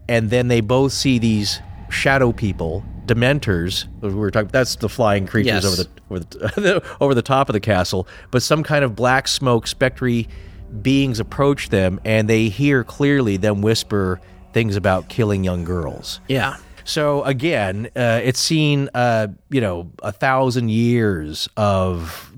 and 0.10 0.30
then 0.30 0.48
they 0.48 0.62
both 0.62 0.92
see 0.94 1.20
these 1.20 1.60
shadow 1.90 2.32
people, 2.32 2.84
dementors. 3.06 3.86
We 4.02 4.14
were 4.14 4.32
talking. 4.32 4.50
That's 4.52 4.76
the 4.76 4.90
flying 4.90 5.28
creatures 5.28 5.64
Yes. 5.64 5.66
over 5.66 5.84
the 5.84 5.90
over 6.10 6.20
the, 6.62 6.84
over 7.02 7.16
the 7.16 7.22
top 7.22 7.50
of 7.50 7.54
the 7.54 7.60
castle, 7.60 8.08
but 8.32 8.44
some 8.44 8.64
kind 8.64 8.84
of 8.84 8.96
black 8.96 9.28
smoke, 9.28 9.68
spectry 9.68 10.28
beings 10.82 11.20
approach 11.20 11.70
them, 11.70 12.00
and 12.04 12.28
they 12.30 12.50
hear 12.50 12.84
clearly 12.84 13.38
them 13.38 13.62
whisper 13.62 14.20
things 14.54 14.76
about 14.76 15.08
killing 15.10 15.44
young 15.44 15.64
girls. 15.64 16.20
yeah. 16.28 16.58
So 16.86 17.24
again, 17.24 17.88
uh, 17.96 18.20
it's 18.24 18.42
seen, 18.42 18.90
uh, 18.94 19.28
you 19.50 19.62
know, 19.62 19.90
a 20.04 20.12
thousand 20.12 20.68
years 20.70 21.48
of 21.56 22.30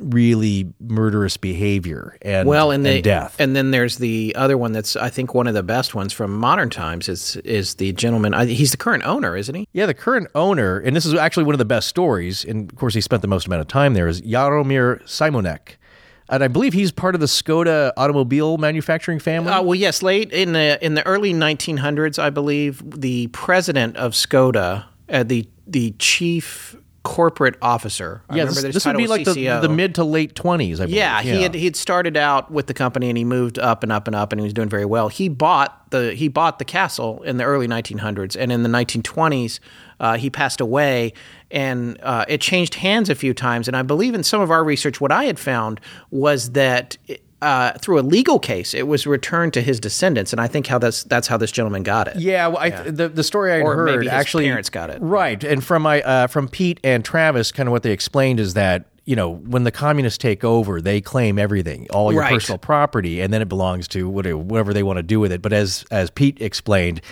really 0.00 0.72
murderous 0.80 1.36
behavior 1.36 2.16
and 2.22 2.48
Well, 2.48 2.70
and, 2.70 2.84
the, 2.84 3.00
death. 3.02 3.36
and 3.38 3.54
then 3.54 3.70
there's 3.70 3.96
the 3.98 4.34
other 4.36 4.56
one 4.58 4.72
that's 4.72 4.96
I 4.96 5.08
think 5.10 5.34
one 5.34 5.46
of 5.46 5.54
the 5.54 5.62
best 5.62 5.94
ones 5.94 6.12
from 6.12 6.36
modern 6.36 6.70
times 6.70 7.08
is 7.08 7.36
is 7.36 7.74
the 7.76 7.92
gentleman. 7.92 8.34
I, 8.34 8.46
he's 8.46 8.70
the 8.70 8.76
current 8.76 9.04
owner, 9.04 9.36
isn't 9.36 9.54
he? 9.54 9.66
Yeah, 9.72 9.86
the 9.86 9.94
current 9.94 10.28
owner, 10.34 10.78
and 10.78 10.94
this 10.96 11.06
is 11.06 11.14
actually 11.14 11.44
one 11.44 11.54
of 11.54 11.58
the 11.58 11.64
best 11.64 11.88
stories, 11.88 12.44
and 12.44 12.70
of 12.72 12.78
course 12.78 12.94
he 12.94 13.00
spent 13.00 13.22
the 13.22 13.28
most 13.28 13.46
amount 13.46 13.60
of 13.62 13.68
time 13.68 13.94
there, 13.94 14.08
is 14.08 14.20
Jaromir 14.22 15.02
Simonek. 15.04 15.76
And 16.28 16.42
I 16.42 16.48
believe 16.48 16.72
he's 16.72 16.90
part 16.90 17.14
of 17.14 17.20
the 17.20 17.26
Skoda 17.26 17.92
automobile 17.98 18.56
manufacturing 18.56 19.18
family. 19.18 19.52
Uh, 19.52 19.60
well, 19.62 19.74
yes, 19.74 20.02
late 20.02 20.32
in 20.32 20.52
the 20.54 20.78
in 20.84 20.94
the 20.94 21.06
early 21.06 21.34
1900s, 21.34 22.18
I 22.18 22.30
believe 22.30 22.82
the 22.98 23.26
president 23.28 23.96
of 23.98 24.12
Skoda, 24.12 24.86
uh, 25.10 25.22
the 25.22 25.46
the 25.66 25.94
chief 25.98 26.76
corporate 27.04 27.56
officer. 27.62 28.22
I 28.28 28.36
yeah, 28.36 28.42
remember 28.42 28.62
this, 28.62 28.74
this 28.74 28.86
would 28.86 28.96
be 28.96 29.06
like 29.06 29.24
the, 29.24 29.60
the 29.60 29.68
mid 29.68 29.94
to 29.96 30.04
late 30.04 30.34
20s, 30.34 30.74
I 30.74 30.76
believe. 30.76 30.90
Yeah, 30.90 31.22
he 31.22 31.42
had 31.42 31.54
he 31.54 31.66
had 31.66 31.76
started 31.76 32.16
out 32.16 32.50
with 32.50 32.66
the 32.66 32.74
company 32.74 33.08
and 33.08 33.16
he 33.16 33.24
moved 33.24 33.58
up 33.58 33.82
and 33.82 33.92
up 33.92 34.08
and 34.08 34.16
up 34.16 34.32
and 34.32 34.40
he 34.40 34.44
was 34.44 34.52
doing 34.52 34.68
very 34.68 34.86
well. 34.86 35.08
He 35.08 35.28
bought 35.28 35.90
the 35.90 36.14
he 36.14 36.28
bought 36.28 36.58
the 36.58 36.64
castle 36.64 37.22
in 37.22 37.36
the 37.36 37.44
early 37.44 37.68
1900s 37.68 38.36
and 38.40 38.50
in 38.50 38.62
the 38.62 38.68
1920s 38.68 39.60
uh, 40.00 40.16
he 40.16 40.30
passed 40.30 40.60
away 40.60 41.12
and 41.50 42.00
uh, 42.02 42.24
it 42.26 42.40
changed 42.40 42.74
hands 42.74 43.10
a 43.10 43.14
few 43.14 43.34
times. 43.34 43.68
And 43.68 43.76
I 43.76 43.82
believe 43.82 44.14
in 44.14 44.24
some 44.24 44.40
of 44.40 44.50
our 44.50 44.64
research, 44.64 45.00
what 45.00 45.12
I 45.12 45.24
had 45.24 45.38
found 45.38 45.80
was 46.10 46.52
that. 46.52 46.96
Uh, 47.44 47.72
through 47.78 47.98
a 47.98 48.02
legal 48.02 48.38
case, 48.38 48.72
it 48.72 48.88
was 48.88 49.06
returned 49.06 49.52
to 49.52 49.60
his 49.60 49.78
descendants, 49.78 50.32
and 50.32 50.40
I 50.40 50.46
think 50.46 50.66
how 50.66 50.78
that's 50.78 51.04
that's 51.04 51.28
how 51.28 51.36
this 51.36 51.52
gentleman 51.52 51.82
got 51.82 52.08
it. 52.08 52.16
Yeah, 52.16 52.46
well, 52.46 52.56
I, 52.58 52.70
the 52.70 53.08
the 53.10 53.22
story 53.22 53.52
I 53.52 53.60
Or 53.60 53.74
heard 53.76 54.06
actually 54.08 54.44
parents 54.46 54.70
got 54.70 54.88
it. 54.90 54.98
right, 55.02 55.44
and 55.44 55.62
from 55.62 55.82
my 55.82 56.00
uh, 56.02 56.26
from 56.28 56.48
Pete 56.48 56.80
and 56.82 57.04
Travis, 57.04 57.52
kind 57.52 57.68
of 57.68 57.72
what 57.72 57.82
they 57.82 57.92
explained 57.92 58.40
is 58.40 58.54
that 58.54 58.86
you 59.04 59.14
know 59.14 59.28
when 59.34 59.64
the 59.64 59.70
communists 59.70 60.16
take 60.16 60.42
over, 60.44 60.80
they 60.80 61.02
claim 61.02 61.38
everything, 61.38 61.86
all 61.90 62.10
your 62.12 62.22
Right. 62.22 62.32
personal 62.32 62.56
property, 62.58 63.20
and 63.20 63.30
then 63.34 63.42
it 63.42 63.48
belongs 63.50 63.86
to 63.88 64.08
whatever, 64.08 64.38
whatever 64.38 64.72
they 64.72 64.82
want 64.82 64.96
to 64.96 65.02
do 65.02 65.20
with 65.20 65.30
it. 65.30 65.42
But 65.42 65.52
as 65.52 65.84
as 65.90 66.08
Pete 66.10 66.40
explained, 66.40 67.02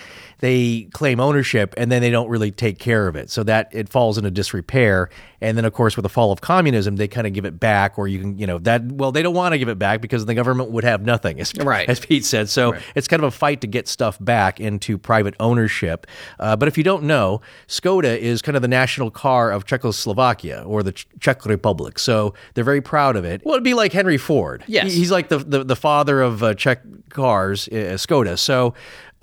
they 0.43 0.89
claim 0.91 1.21
ownership 1.21 1.73
and 1.77 1.89
then 1.89 2.01
they 2.01 2.11
don't 2.11 2.27
really 2.27 2.51
take 2.51 2.77
care 2.77 3.07
of 3.07 3.15
it, 3.15 3.29
so 3.29 3.43
that 3.43 3.69
it 3.71 3.87
falls 3.87 4.17
into 4.17 4.29
disrepair. 4.29 5.09
And 5.39 5.57
then, 5.57 5.65
of 5.65 5.73
course, 5.73 5.97
with 5.97 6.03
the 6.03 6.09
fall 6.09 6.31
of 6.31 6.39
communism, 6.41 6.95
they 6.97 7.07
kind 7.07 7.25
of 7.27 7.33
give 7.33 7.43
it 7.45 7.59
back, 7.59 7.97
or 7.97 8.07
you 8.07 8.19
can, 8.19 8.37
you 8.37 8.47
know, 8.47 8.59
that 8.59 8.81
well, 8.91 9.11
they 9.11 9.21
don't 9.21 9.33
want 9.33 9.53
to 9.53 9.57
give 9.57 9.67
it 9.69 9.79
back 9.79 10.01
because 10.01 10.25
the 10.25 10.33
government 10.33 10.71
would 10.71 10.83
have 10.83 11.01
nothing, 11.05 11.39
as, 11.39 11.53
Right. 11.57 11.89
as 11.89 11.99
Pete 11.99 12.25
said. 12.25 12.49
So 12.49 12.75
it's 12.95 13.07
kind 13.07 13.21
of 13.23 13.27
a 13.27 13.31
fight 13.31 13.61
to 13.61 13.67
get 13.67 13.87
stuff 13.87 14.17
back 14.21 14.59
into 14.59 14.97
private 14.97 15.33
ownership. 15.39 16.07
Uh, 16.39 16.55
but 16.57 16.67
if 16.67 16.77
you 16.77 16.83
don't 16.83 17.03
know, 17.03 17.41
Skoda 17.67 18.17
is 18.17 18.41
kind 18.41 18.55
of 18.55 18.61
the 18.61 18.67
national 18.67 19.11
car 19.11 19.51
of 19.51 19.65
Czechoslovakia 19.65 20.63
or 20.65 20.83
the 20.83 20.91
Czech 21.19 21.45
Republic. 21.45 21.99
So 21.99 22.33
they're 22.53 22.63
very 22.63 22.81
proud 22.81 23.15
of 23.15 23.25
it. 23.25 23.41
Well, 23.45 23.55
it'd 23.55 23.63
be 23.63 23.73
like 23.73 23.91
Henry 23.93 24.17
Ford. 24.17 24.63
Yes. 24.67 24.93
He's 24.93 25.11
like 25.11 25.29
the 25.29 25.37
the, 25.39 25.63
the 25.63 25.75
father 25.75 26.21
of 26.21 26.41
uh, 26.43 26.53
Czech 26.53 26.81
cars, 27.09 27.67
uh, 27.69 27.95
Skoda. 27.97 28.37
So. 28.37 28.73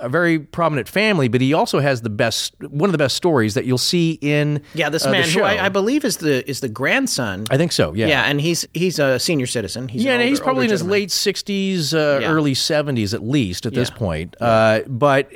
A 0.01 0.09
very 0.09 0.39
prominent 0.39 0.89
family, 0.89 1.29
but 1.29 1.41
he 1.41 1.53
also 1.53 1.79
has 1.81 2.01
the 2.01 2.11
best, 2.11 2.55
one 2.71 2.89
of 2.89 2.93
the 2.93 2.99
best 2.99 3.17
stories 3.17 3.55
that 3.55 3.67
you'll 3.67 3.77
see 3.79 4.19
in 4.23 4.63
Yeah, 4.75 4.89
this 4.89 5.05
uh, 5.05 5.11
man 5.11 5.29
who. 5.29 5.43
I, 5.43 5.67
I 5.67 5.69
believe 5.69 6.05
is 6.05 6.17
the 6.19 6.49
is 6.49 6.61
the 6.61 6.69
grandson. 6.69 7.47
I 7.51 7.57
think 7.57 7.73
so. 7.73 7.93
Yeah. 7.95 8.07
yeah, 8.09 8.23
and 8.25 8.41
he's 8.41 8.67
he's 8.75 8.99
a 8.99 9.19
senior 9.19 9.47
citizen. 9.47 9.89
He's 9.89 10.03
Yeah, 10.05 10.15
and 10.15 10.23
he's 10.23 10.41
probably 10.41 10.65
in 10.65 10.71
his 10.71 10.83
late 10.83 11.11
60s, 11.11 11.93
uh, 11.95 12.21
Yeah. 12.21 12.31
early 12.33 12.55
70s 12.55 13.13
at 13.15 13.23
least 13.23 13.67
at 13.67 13.75
this 13.75 13.91
Yeah. 13.91 13.97
point. 13.97 14.37
Uh, 14.41 14.81
but 14.89 15.31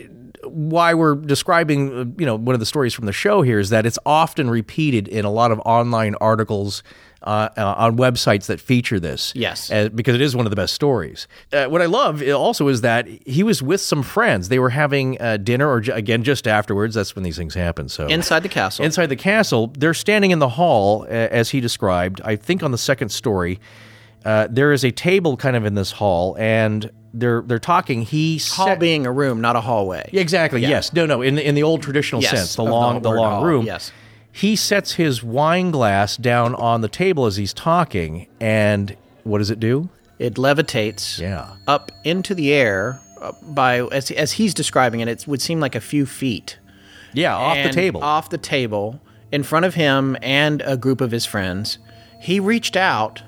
why 0.46 0.92
we're 0.94 1.14
describing, 1.14 1.92
uh, 1.98 2.04
you 2.18 2.26
know, 2.26 2.36
one 2.36 2.54
of 2.54 2.60
the 2.60 2.66
stories 2.66 2.92
from 2.94 3.06
the 3.06 3.12
show 3.12 3.42
here 3.42 3.58
is 3.58 3.70
that 3.70 3.86
it's 3.86 3.98
often 4.06 4.50
repeated 4.50 5.08
in 5.08 5.24
a 5.24 5.30
lot 5.30 5.50
of 5.50 5.58
online 5.60 6.14
articles 6.20 6.82
uh, 7.24 7.48
uh, 7.56 7.74
on 7.76 7.96
websites 7.96 8.46
that 8.46 8.60
feature 8.60 9.00
this. 9.00 9.32
Yes. 9.34 9.70
uh, 9.70 9.88
because 9.94 10.14
it 10.14 10.20
is 10.20 10.36
one 10.36 10.46
of 10.46 10.50
the 10.50 10.56
best 10.56 10.74
stories. 10.74 11.26
Uh, 11.52 11.66
what 11.66 11.82
I 11.82 11.86
love 11.86 12.22
also 12.22 12.68
is 12.68 12.82
that 12.82 13.06
he 13.26 13.42
was 13.42 13.62
with 13.62 13.80
some 13.80 14.02
friends. 14.02 14.48
They 14.48 14.58
were 14.58 14.70
having 14.70 15.20
uh, 15.20 15.38
dinner, 15.38 15.68
or 15.70 15.80
ju- 15.80 15.92
again, 15.92 16.22
just 16.22 16.46
afterwards. 16.46 16.94
That's 16.94 17.14
when 17.16 17.22
these 17.22 17.36
things 17.36 17.54
happen. 17.54 17.88
So 17.88 18.06
inside 18.06 18.42
the 18.42 18.48
castle. 18.48 18.84
Inside 18.84 19.06
the 19.06 19.16
castle, 19.16 19.72
they're 19.78 19.94
standing 19.94 20.30
in 20.30 20.38
the 20.38 20.50
hall, 20.50 21.06
as 21.08 21.50
he 21.50 21.60
described. 21.60 22.20
I 22.24 22.36
think 22.36 22.62
on 22.62 22.70
the 22.70 22.78
second 22.78 23.08
story, 23.10 23.58
uh, 24.24 24.48
there 24.50 24.72
is 24.72 24.84
a 24.84 24.90
table 24.90 25.36
kind 25.36 25.56
of 25.56 25.64
in 25.64 25.74
this 25.74 25.92
hall, 25.92 26.36
and 26.38 26.90
they're 27.12 27.42
they're 27.42 27.58
talking. 27.58 28.02
He 28.02 28.38
hall 28.38 28.66
set- 28.66 28.80
being 28.80 29.06
a 29.06 29.12
room, 29.12 29.40
not 29.40 29.54
a 29.56 29.60
hallway. 29.60 30.08
Yeah, 30.12 30.20
exactly. 30.20 30.60
Yes. 30.62 30.92
No. 30.92 31.06
No. 31.06 31.22
In 31.22 31.34
the, 31.36 31.46
in 31.46 31.54
the 31.54 31.62
old 31.62 31.82
traditional 31.82 32.20
Yes, 32.22 32.30
sense, 32.32 32.56
the 32.56 32.62
of 32.62 32.66
the 32.68 32.72
long 32.72 33.02
the 33.02 33.10
long 33.10 33.30
hall, 33.32 33.44
room. 33.44 33.66
yes. 33.66 33.92
He 34.36 34.56
sets 34.56 34.94
his 34.94 35.22
wine 35.22 35.70
glass 35.70 36.16
down 36.16 36.56
on 36.56 36.80
the 36.80 36.88
table 36.88 37.26
as 37.26 37.36
he's 37.36 37.52
talking, 37.54 38.26
and 38.40 38.96
what 39.22 39.38
does 39.38 39.50
it 39.50 39.60
do? 39.60 39.88
It 40.18 40.34
levitates 40.34 41.20
Yeah. 41.20 41.50
up 41.68 41.92
into 42.02 42.34
the 42.34 42.52
air 42.52 43.00
uh, 43.20 43.30
by 43.42 43.82
as 43.92 44.10
as 44.10 44.32
he's 44.32 44.52
describing 44.52 44.98
it. 45.00 45.06
It 45.08 45.26
would 45.28 45.40
seem 45.40 45.60
like 45.60 45.74
a 45.76 45.80
few 45.80 46.04
feet 46.04 46.58
Yeah, 47.12 47.36
off 47.36 47.56
the 47.62 47.70
table. 47.70 48.02
off 48.02 48.28
the 48.30 48.38
table, 48.38 49.00
in 49.30 49.44
front 49.44 49.66
of 49.66 49.74
him 49.74 50.16
and 50.20 50.62
a 50.66 50.76
group 50.76 51.00
of 51.00 51.12
his 51.12 51.24
friends. 51.26 51.78
He 52.20 52.40
reached 52.40 52.76
out 52.76 53.22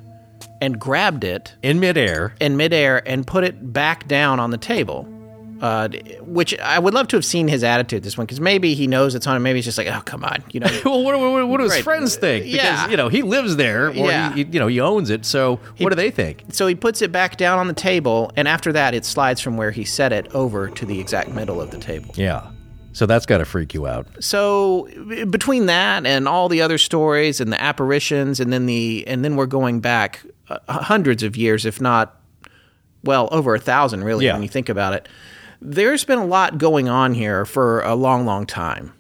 and 0.61 0.81
grabbed 0.81 1.23
it 1.23 1.55
in 1.63 1.79
midair. 1.79 2.35
in 2.41 2.57
midair 2.57 3.03
and 3.09 3.27
put 3.27 3.45
it 3.45 3.73
back 3.73 4.09
down 4.09 4.41
on 4.41 4.51
the 4.51 4.59
table. 4.59 5.07
Uh, 5.61 5.89
which 6.21 6.59
I 6.59 6.79
would 6.79 6.93
love 6.93 7.09
to 7.09 7.17
have 7.17 7.25
seen 7.25 7.49
his 7.49 7.65
attitude 7.65 8.03
this 8.03 8.19
one 8.19 8.27
because 8.27 8.41
maybe 8.41 8.75
he 8.75 8.87
knows 8.87 9.15
it's 9.15 9.27
on. 9.27 9.43
Maybe 9.43 9.59
he's 9.59 9.65
just 9.65 9.79
like, 9.79 9.87
oh 9.87 10.03
come 10.05 10.23
on, 10.25 10.45
you 10.53 10.61
know. 10.61 10.67
Well, 10.85 11.03
what, 11.03 11.19
what, 11.19 11.49
what 11.49 11.57
do 11.59 11.65
his 11.65 11.73
Right. 11.73 11.83
friends 11.85 12.17
think? 12.17 12.45
Because 12.45 12.55
Yeah. 12.57 12.89
you 12.91 12.97
know 12.99 13.09
he 13.09 13.23
lives 13.23 13.57
there, 13.57 13.89
or 13.89 13.93
Yeah. 13.95 14.35
he, 14.35 14.45
you 14.45 14.61
know 14.61 14.67
he 14.67 14.81
owns 14.81 15.09
it. 15.09 15.25
So 15.25 15.59
what 15.79 15.89
do 15.91 15.97
they 15.97 16.11
think? 16.11 16.45
So 16.51 16.67
he 16.67 16.75
puts 16.75 17.01
it 17.01 17.11
back 17.11 17.37
down 17.39 17.59
on 17.59 17.69
the 17.69 17.73
table, 17.75 18.31
and 18.37 18.47
after 18.47 18.71
that, 18.73 18.95
it 18.95 19.05
slides 19.07 19.41
from 19.41 19.57
where 19.57 19.71
he 19.71 19.85
set 19.85 20.13
it 20.13 20.29
over 20.35 20.69
to 20.69 20.85
the 20.85 21.01
exact 21.01 21.31
middle 21.31 21.61
of 21.61 21.71
the 21.71 21.79
table. 21.79 22.13
Yeah. 22.17 22.51
So 22.93 23.07
that's 23.07 23.25
got 23.27 23.39
to 23.39 23.45
freak 23.45 23.73
you 23.75 23.87
out. 23.87 24.07
So 24.21 24.89
between 25.31 25.67
that 25.67 26.05
and 26.07 26.27
all 26.29 26.49
the 26.49 26.63
other 26.63 26.79
stories 26.79 27.41
and 27.41 27.53
the 27.53 27.61
apparitions, 27.63 28.41
and 28.41 28.53
then 28.53 28.67
the 28.67 29.05
and 29.07 29.25
then 29.25 29.37
we're 29.37 29.47
going 29.47 29.81
back 29.81 30.21
uh, 30.51 30.59
hundreds 30.69 31.23
of 31.23 31.37
years, 31.37 31.65
if 31.67 31.81
not 31.81 32.21
well 33.05 33.29
over 33.31 33.55
a 33.55 33.59
thousand, 33.61 34.03
really, 34.05 34.25
Yeah. 34.27 34.33
when 34.33 34.43
you 34.43 34.49
think 34.49 34.69
about 34.69 34.93
it. 34.95 35.09
There's 35.69 36.05
been 36.05 36.21
a 36.21 36.25
lot 36.25 36.59
going 36.59 36.89
on 36.89 37.15
here 37.15 37.45
for 37.45 37.81
a 37.81 37.97
long, 37.97 38.25
long 38.25 38.47
time. 38.47 38.93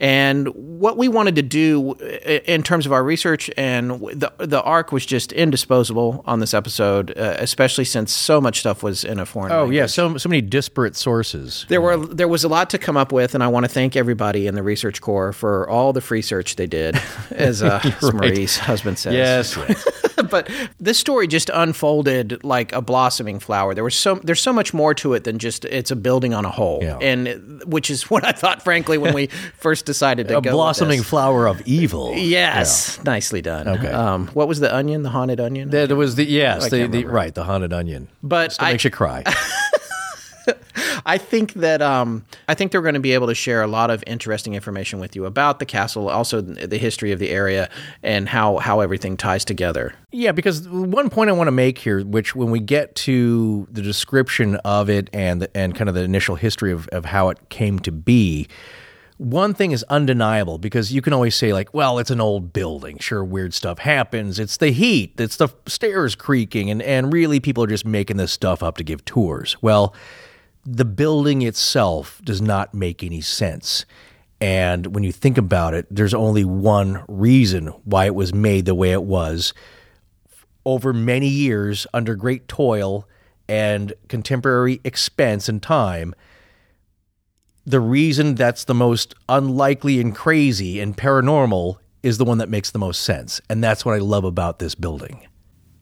And 0.00 0.48
what 0.54 0.96
we 0.96 1.08
wanted 1.08 1.36
to 1.36 1.42
do 1.42 1.92
in 2.46 2.62
terms 2.62 2.86
of 2.86 2.92
our 2.92 3.04
research 3.04 3.50
and 3.56 3.90
the 4.00 4.32
the 4.38 4.62
arc 4.62 4.92
was 4.92 5.04
just 5.04 5.32
indisposable 5.32 6.22
on 6.26 6.40
this 6.40 6.54
episode, 6.54 7.10
uh, 7.18 7.36
especially 7.38 7.84
since 7.84 8.12
so 8.12 8.40
much 8.40 8.60
stuff 8.60 8.82
was 8.82 9.04
in 9.04 9.18
a 9.18 9.26
foreign. 9.26 9.52
Oh 9.52 9.56
language. 9.58 9.76
yeah, 9.76 9.86
so 9.86 10.16
so 10.16 10.28
many 10.28 10.40
disparate 10.40 10.96
sources. 10.96 11.66
There 11.68 11.80
were 11.80 11.96
there 11.98 12.28
was 12.28 12.44
a 12.44 12.48
lot 12.48 12.70
to 12.70 12.78
come 12.78 12.96
up 12.96 13.12
with, 13.12 13.34
and 13.34 13.42
I 13.44 13.48
want 13.48 13.64
to 13.64 13.68
thank 13.68 13.94
everybody 13.96 14.46
in 14.46 14.54
the 14.54 14.62
research 14.62 15.00
corps 15.00 15.32
for 15.32 15.68
all 15.68 15.92
the 15.92 16.00
free 16.00 16.20
research 16.20 16.56
they 16.56 16.66
did, 16.66 17.00
as, 17.30 17.62
uh, 17.62 17.80
as 17.82 18.12
Marie's 18.12 18.58
husband 18.58 18.98
says. 18.98 19.14
Yes. 19.14 19.56
but 20.30 20.50
this 20.78 20.98
story 20.98 21.26
just 21.26 21.48
unfolded 21.48 22.44
like 22.44 22.72
a 22.74 22.82
blossoming 22.82 23.38
flower. 23.40 23.74
There 23.74 23.82
was 23.84 23.94
so 23.94 24.16
there's 24.16 24.42
so 24.42 24.52
much 24.52 24.74
more 24.74 24.92
to 24.94 25.14
it 25.14 25.24
than 25.24 25.38
just 25.38 25.64
it's 25.64 25.90
a 25.90 25.96
building 25.96 26.34
on 26.34 26.44
a 26.44 26.50
hole, 26.50 26.80
Yeah. 26.82 26.98
and 27.00 27.62
which 27.64 27.90
is 27.90 28.10
what 28.10 28.22
I 28.24 28.32
thought, 28.32 28.62
frankly, 28.62 28.98
when 28.98 29.14
we 29.14 29.26
first 29.56 29.86
decided 29.90 30.28
to 30.28 30.38
a 30.38 30.40
go 30.40 30.52
blossoming 30.52 31.02
flower 31.02 31.48
of 31.48 31.60
evil. 31.66 32.14
Yes, 32.14 33.02
nicely 33.04 33.42
done. 33.42 33.66
Okay. 33.66 33.90
Um, 33.90 34.28
what 34.28 34.46
was 34.46 34.60
the 34.60 34.72
onion? 34.72 35.02
The 35.02 35.10
haunted 35.10 35.40
onion? 35.40 35.70
That 35.70 35.90
was 35.90 36.14
the 36.14 36.24
yes, 36.24 36.70
the, 36.70 36.86
the 36.86 37.04
right, 37.06 37.34
the 37.34 37.42
haunted 37.44 37.72
onion. 37.72 38.08
But 38.22 38.52
Still 38.52 38.68
I- 38.68 38.72
makes 38.72 38.84
you 38.84 38.90
cry. 38.90 39.24
I 41.06 41.18
think 41.18 41.54
that 41.54 41.82
um, 41.82 42.24
I 42.48 42.54
think 42.54 42.72
they're 42.72 42.82
going 42.82 42.94
to 42.94 43.00
be 43.00 43.12
able 43.12 43.26
to 43.28 43.34
share 43.34 43.62
a 43.62 43.66
lot 43.66 43.90
of 43.90 44.02
interesting 44.06 44.54
information 44.54 45.00
with 45.00 45.16
you 45.16 45.24
about 45.24 45.58
the 45.58 45.66
castle, 45.66 46.08
also 46.08 46.40
the 46.40 46.78
history 46.78 47.12
of 47.12 47.18
the 47.18 47.30
area, 47.30 47.68
and 48.02 48.28
how 48.28 48.58
how 48.58 48.80
everything 48.80 49.16
ties 49.16 49.44
together. 49.44 49.94
Yeah, 50.12 50.32
because 50.32 50.68
one 50.68 51.10
point 51.10 51.30
I 51.30 51.32
want 51.32 51.48
to 51.48 51.52
make 51.52 51.78
here, 51.78 52.04
which 52.04 52.34
when 52.34 52.50
we 52.50 52.60
get 52.60 52.94
to 52.96 53.66
the 53.70 53.82
description 53.82 54.56
of 54.56 54.88
it 54.90 55.10
and 55.12 55.46
and 55.54 55.74
kind 55.74 55.88
of 55.88 55.94
the 55.94 56.02
initial 56.02 56.36
history 56.36 56.72
of, 56.72 56.88
of 56.88 57.04
how 57.06 57.28
it 57.28 57.48
came 57.48 57.78
to 57.80 57.92
be, 57.92 58.48
one 59.20 59.52
thing 59.52 59.72
is 59.72 59.84
undeniable 59.90 60.56
because 60.56 60.94
you 60.94 61.02
can 61.02 61.12
always 61.12 61.36
say 61.36 61.52
like, 61.52 61.74
well, 61.74 61.98
it's 61.98 62.10
an 62.10 62.22
old 62.22 62.54
building. 62.54 62.96
Sure, 62.98 63.22
weird 63.22 63.52
stuff 63.52 63.80
happens. 63.80 64.38
It's 64.38 64.56
the 64.56 64.70
heat. 64.70 65.12
It's 65.20 65.36
the 65.36 65.48
stairs 65.66 66.14
creaking, 66.14 66.70
and 66.70 66.80
and 66.80 67.12
really 67.12 67.38
people 67.38 67.62
are 67.62 67.66
just 67.66 67.84
making 67.84 68.16
this 68.16 68.32
stuff 68.32 68.62
up 68.62 68.78
to 68.78 68.84
give 68.84 69.04
tours. 69.04 69.58
Well, 69.60 69.94
the 70.64 70.86
building 70.86 71.42
itself 71.42 72.22
does 72.24 72.40
not 72.40 72.72
make 72.72 73.04
any 73.04 73.20
sense. 73.20 73.84
And 74.40 74.94
when 74.94 75.04
you 75.04 75.12
think 75.12 75.36
about 75.36 75.74
it, 75.74 75.86
there's 75.90 76.14
only 76.14 76.46
one 76.46 77.04
reason 77.06 77.66
why 77.84 78.06
it 78.06 78.14
was 78.14 78.32
made 78.32 78.64
the 78.64 78.74
way 78.74 78.92
it 78.92 79.02
was 79.02 79.52
over 80.64 80.94
many 80.94 81.28
years 81.28 81.86
under 81.92 82.14
great 82.14 82.48
toil 82.48 83.06
and 83.46 83.92
contemporary 84.08 84.80
expense 84.82 85.46
and 85.46 85.62
time. 85.62 86.14
The 87.66 87.80
reason 87.80 88.34
that's 88.34 88.64
the 88.64 88.74
most 88.74 89.14
unlikely 89.28 90.00
and 90.00 90.14
crazy 90.14 90.80
and 90.80 90.96
paranormal 90.96 91.76
is 92.02 92.18
the 92.18 92.24
one 92.24 92.38
that 92.38 92.48
makes 92.48 92.70
the 92.70 92.78
most 92.78 93.02
sense. 93.02 93.40
And 93.50 93.62
that's 93.62 93.84
what 93.84 93.94
I 93.94 93.98
love 93.98 94.24
about 94.24 94.58
this 94.58 94.74
building. 94.74 95.26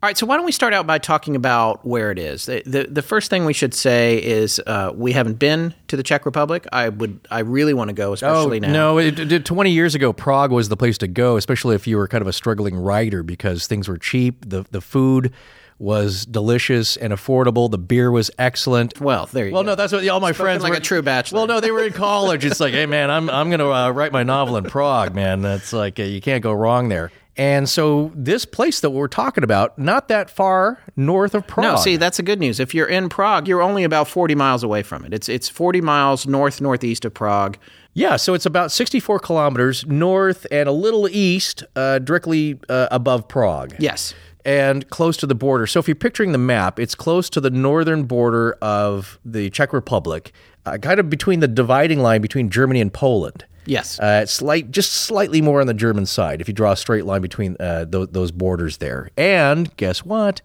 All 0.00 0.06
right, 0.08 0.16
so 0.16 0.26
why 0.26 0.36
don't 0.36 0.46
we 0.46 0.52
start 0.52 0.72
out 0.72 0.86
by 0.86 0.98
talking 0.98 1.34
about 1.34 1.84
where 1.84 2.12
it 2.12 2.20
is? 2.20 2.46
The 2.46 2.62
the, 2.64 2.84
the 2.84 3.02
first 3.02 3.30
thing 3.30 3.44
we 3.44 3.52
should 3.52 3.74
say 3.74 4.22
is 4.22 4.60
uh, 4.64 4.92
we 4.94 5.10
haven't 5.10 5.40
been 5.40 5.74
to 5.88 5.96
the 5.96 6.04
Czech 6.04 6.24
Republic. 6.24 6.66
I 6.72 6.88
would 6.88 7.18
I 7.32 7.40
really 7.40 7.74
want 7.74 7.88
to 7.88 7.94
go, 7.94 8.12
especially 8.12 8.60
now. 8.60 8.68
Oh, 8.68 8.72
No, 8.72 8.98
it, 8.98 9.18
it- 9.32 9.44
20 9.44 9.70
years 9.72 9.96
ago, 9.96 10.12
Prague 10.12 10.52
was 10.52 10.68
the 10.68 10.76
place 10.76 10.98
to 10.98 11.08
go, 11.08 11.36
especially 11.36 11.74
if 11.74 11.88
you 11.88 11.96
were 11.96 12.06
kind 12.06 12.22
of 12.22 12.28
a 12.28 12.32
struggling 12.32 12.76
writer 12.76 13.24
because 13.24 13.66
things 13.66 13.88
were 13.88 13.98
cheap. 13.98 14.48
The, 14.48 14.64
the 14.70 14.80
food 14.80 15.32
was 15.78 16.26
delicious 16.26 16.96
and 16.96 17.12
affordable. 17.12 17.70
The 17.70 17.78
beer 17.78 18.10
was 18.10 18.30
excellent. 18.38 19.00
Well, 19.00 19.26
there 19.26 19.46
you 19.46 19.52
Well, 19.52 19.62
go. 19.62 19.68
no, 19.70 19.74
that's 19.74 19.92
what 19.92 20.06
all 20.08 20.20
my 20.20 20.32
friends 20.32 20.62
like 20.62 20.72
were. 20.72 20.78
a 20.78 20.80
true 20.80 21.02
bachelor. 21.02 21.38
Well, 21.38 21.46
no, 21.46 21.60
they 21.60 21.70
were 21.70 21.84
in 21.84 21.92
college. 21.92 22.44
It's 22.44 22.60
like, 22.60 22.72
hey, 22.74 22.86
man, 22.86 23.10
I'm 23.10 23.30
I'm 23.30 23.50
gonna 23.50 23.70
uh, 23.70 23.90
write 23.90 24.12
my 24.12 24.22
novel 24.22 24.56
in 24.56 24.64
Prague, 24.64 25.14
man. 25.14 25.40
That's 25.42 25.72
like 25.72 26.00
uh, 26.00 26.02
you 26.04 26.20
can't 26.20 26.42
go 26.42 26.52
wrong 26.52 26.88
there. 26.88 27.10
And 27.36 27.68
so 27.68 28.10
this 28.16 28.44
place 28.44 28.80
that 28.80 28.90
we're 28.90 29.06
talking 29.06 29.44
about, 29.44 29.78
not 29.78 30.08
that 30.08 30.28
far 30.28 30.80
north 30.96 31.36
of 31.36 31.46
Prague. 31.46 31.62
No, 31.62 31.76
see, 31.76 31.96
that's 31.96 32.16
the 32.16 32.24
good 32.24 32.40
news. 32.40 32.58
If 32.58 32.74
you're 32.74 32.88
in 32.88 33.08
Prague, 33.08 33.46
you're 33.46 33.62
only 33.62 33.84
about 33.84 34.08
40 34.08 34.34
miles 34.34 34.64
away 34.64 34.82
from 34.82 35.04
it. 35.04 35.14
It's 35.14 35.28
it's 35.28 35.48
40 35.48 35.80
miles 35.80 36.26
north 36.26 36.60
northeast 36.60 37.04
of 37.04 37.14
Prague. 37.14 37.56
Yeah, 37.94 38.16
so 38.16 38.34
it's 38.34 38.46
about 38.46 38.70
64 38.72 39.18
kilometers 39.20 39.86
north 39.86 40.46
and 40.52 40.68
a 40.68 40.72
little 40.72 41.08
east, 41.08 41.64
uh, 41.74 41.98
directly 42.00 42.58
uh, 42.68 42.86
above 42.92 43.26
Prague. 43.28 43.74
Yes. 43.78 44.14
And 44.44 44.88
close 44.88 45.16
to 45.18 45.26
the 45.26 45.34
border. 45.34 45.66
So 45.66 45.80
if 45.80 45.88
you're 45.88 45.94
picturing 45.94 46.32
the 46.32 46.38
map, 46.38 46.78
it's 46.78 46.94
close 46.94 47.28
to 47.30 47.40
the 47.40 47.50
northern 47.50 48.04
border 48.04 48.52
of 48.62 49.18
the 49.24 49.50
Czech 49.50 49.72
Republic, 49.72 50.32
uh, 50.64 50.78
kind 50.78 51.00
of 51.00 51.10
between 51.10 51.40
the 51.40 51.48
dividing 51.48 52.00
line 52.00 52.22
between 52.22 52.48
Germany 52.48 52.80
and 52.80 52.92
Poland. 52.92 53.44
Yes. 53.66 54.00
Uh, 54.00 54.24
slight, 54.24 54.70
just 54.70 54.92
slightly 54.92 55.42
more 55.42 55.60
on 55.60 55.66
the 55.66 55.74
German 55.74 56.06
side 56.06 56.40
if 56.40 56.48
you 56.48 56.54
draw 56.54 56.72
a 56.72 56.76
straight 56.76 57.04
line 57.04 57.20
between 57.20 57.56
uh, 57.60 57.84
those, 57.86 58.08
those 58.08 58.30
borders 58.30 58.78
there. 58.78 59.10
And 59.16 59.76
guess 59.76 60.04
what? 60.04 60.40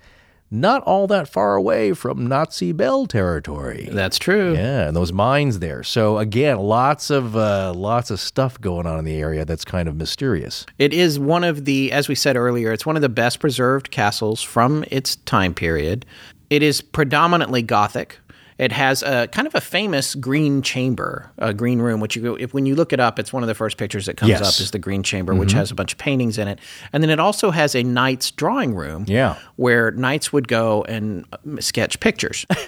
Not 0.53 0.83
all 0.83 1.07
that 1.07 1.27
far 1.27 1.55
away 1.55 1.93
from 1.93 2.27
Nazi 2.27 2.73
Bell 2.73 3.07
territory. 3.07 3.89
That's 3.91 4.19
true. 4.19 4.53
Yeah, 4.53 4.87
and 4.87 4.95
those 4.95 5.11
mines 5.11 5.57
there. 5.57 5.81
So 5.81 6.19
again, 6.19 6.59
lots 6.59 7.09
of 7.09 7.35
uh, 7.35 7.73
lots 7.73 8.11
of 8.11 8.19
stuff 8.19 8.61
going 8.61 8.85
on 8.85 8.99
in 8.99 9.05
the 9.05 9.15
area 9.15 9.45
that's 9.45 9.65
kind 9.65 9.89
of 9.89 9.95
mysterious. 9.95 10.67
It 10.77 10.93
is 10.93 11.17
one 11.17 11.43
of 11.43 11.65
the, 11.65 11.91
as 11.91 12.07
we 12.07 12.13
said 12.13 12.37
earlier, 12.37 12.71
it's 12.71 12.85
one 12.85 12.95
of 12.95 13.01
the 13.01 13.09
best 13.09 13.39
preserved 13.39 13.89
castles 13.89 14.43
from 14.43 14.85
its 14.91 15.15
time 15.15 15.55
period. 15.55 16.05
It 16.51 16.61
is 16.61 16.81
predominantly 16.81 17.63
Gothic. 17.63 18.19
It 18.57 18.71
has 18.71 19.01
a 19.03 19.27
kind 19.27 19.47
of 19.47 19.55
a 19.55 19.61
famous 19.61 20.15
green 20.15 20.61
chamber, 20.61 21.31
a 21.37 21.53
green 21.53 21.79
room, 21.79 21.99
which 21.99 22.15
you 22.15 22.35
if 22.35 22.53
when 22.53 22.65
you 22.65 22.75
look 22.75 22.93
it 22.93 22.99
up, 22.99 23.17
it's 23.19 23.33
one 23.33 23.43
of 23.43 23.47
the 23.47 23.55
first 23.55 23.77
pictures 23.77 24.05
that 24.05 24.17
comes 24.17 24.29
Yes. 24.29 24.41
up 24.41 24.61
is 24.61 24.71
the 24.71 24.79
green 24.79 25.03
chamber, 25.03 25.33
which 25.33 25.51
has 25.53 25.71
a 25.71 25.75
bunch 25.75 25.93
of 25.93 25.97
paintings 25.99 26.37
in 26.37 26.47
it, 26.47 26.59
and 26.91 27.01
then 27.01 27.09
it 27.09 27.19
also 27.19 27.51
has 27.51 27.75
a 27.75 27.83
knight's 27.83 28.31
drawing 28.31 28.75
room, 28.75 29.05
Yeah. 29.07 29.35
where 29.55 29.91
knights 29.91 30.31
would 30.33 30.47
go 30.47 30.83
and 30.83 31.25
uh, 31.33 31.37
sketch 31.61 31.99
pictures. 31.99 32.45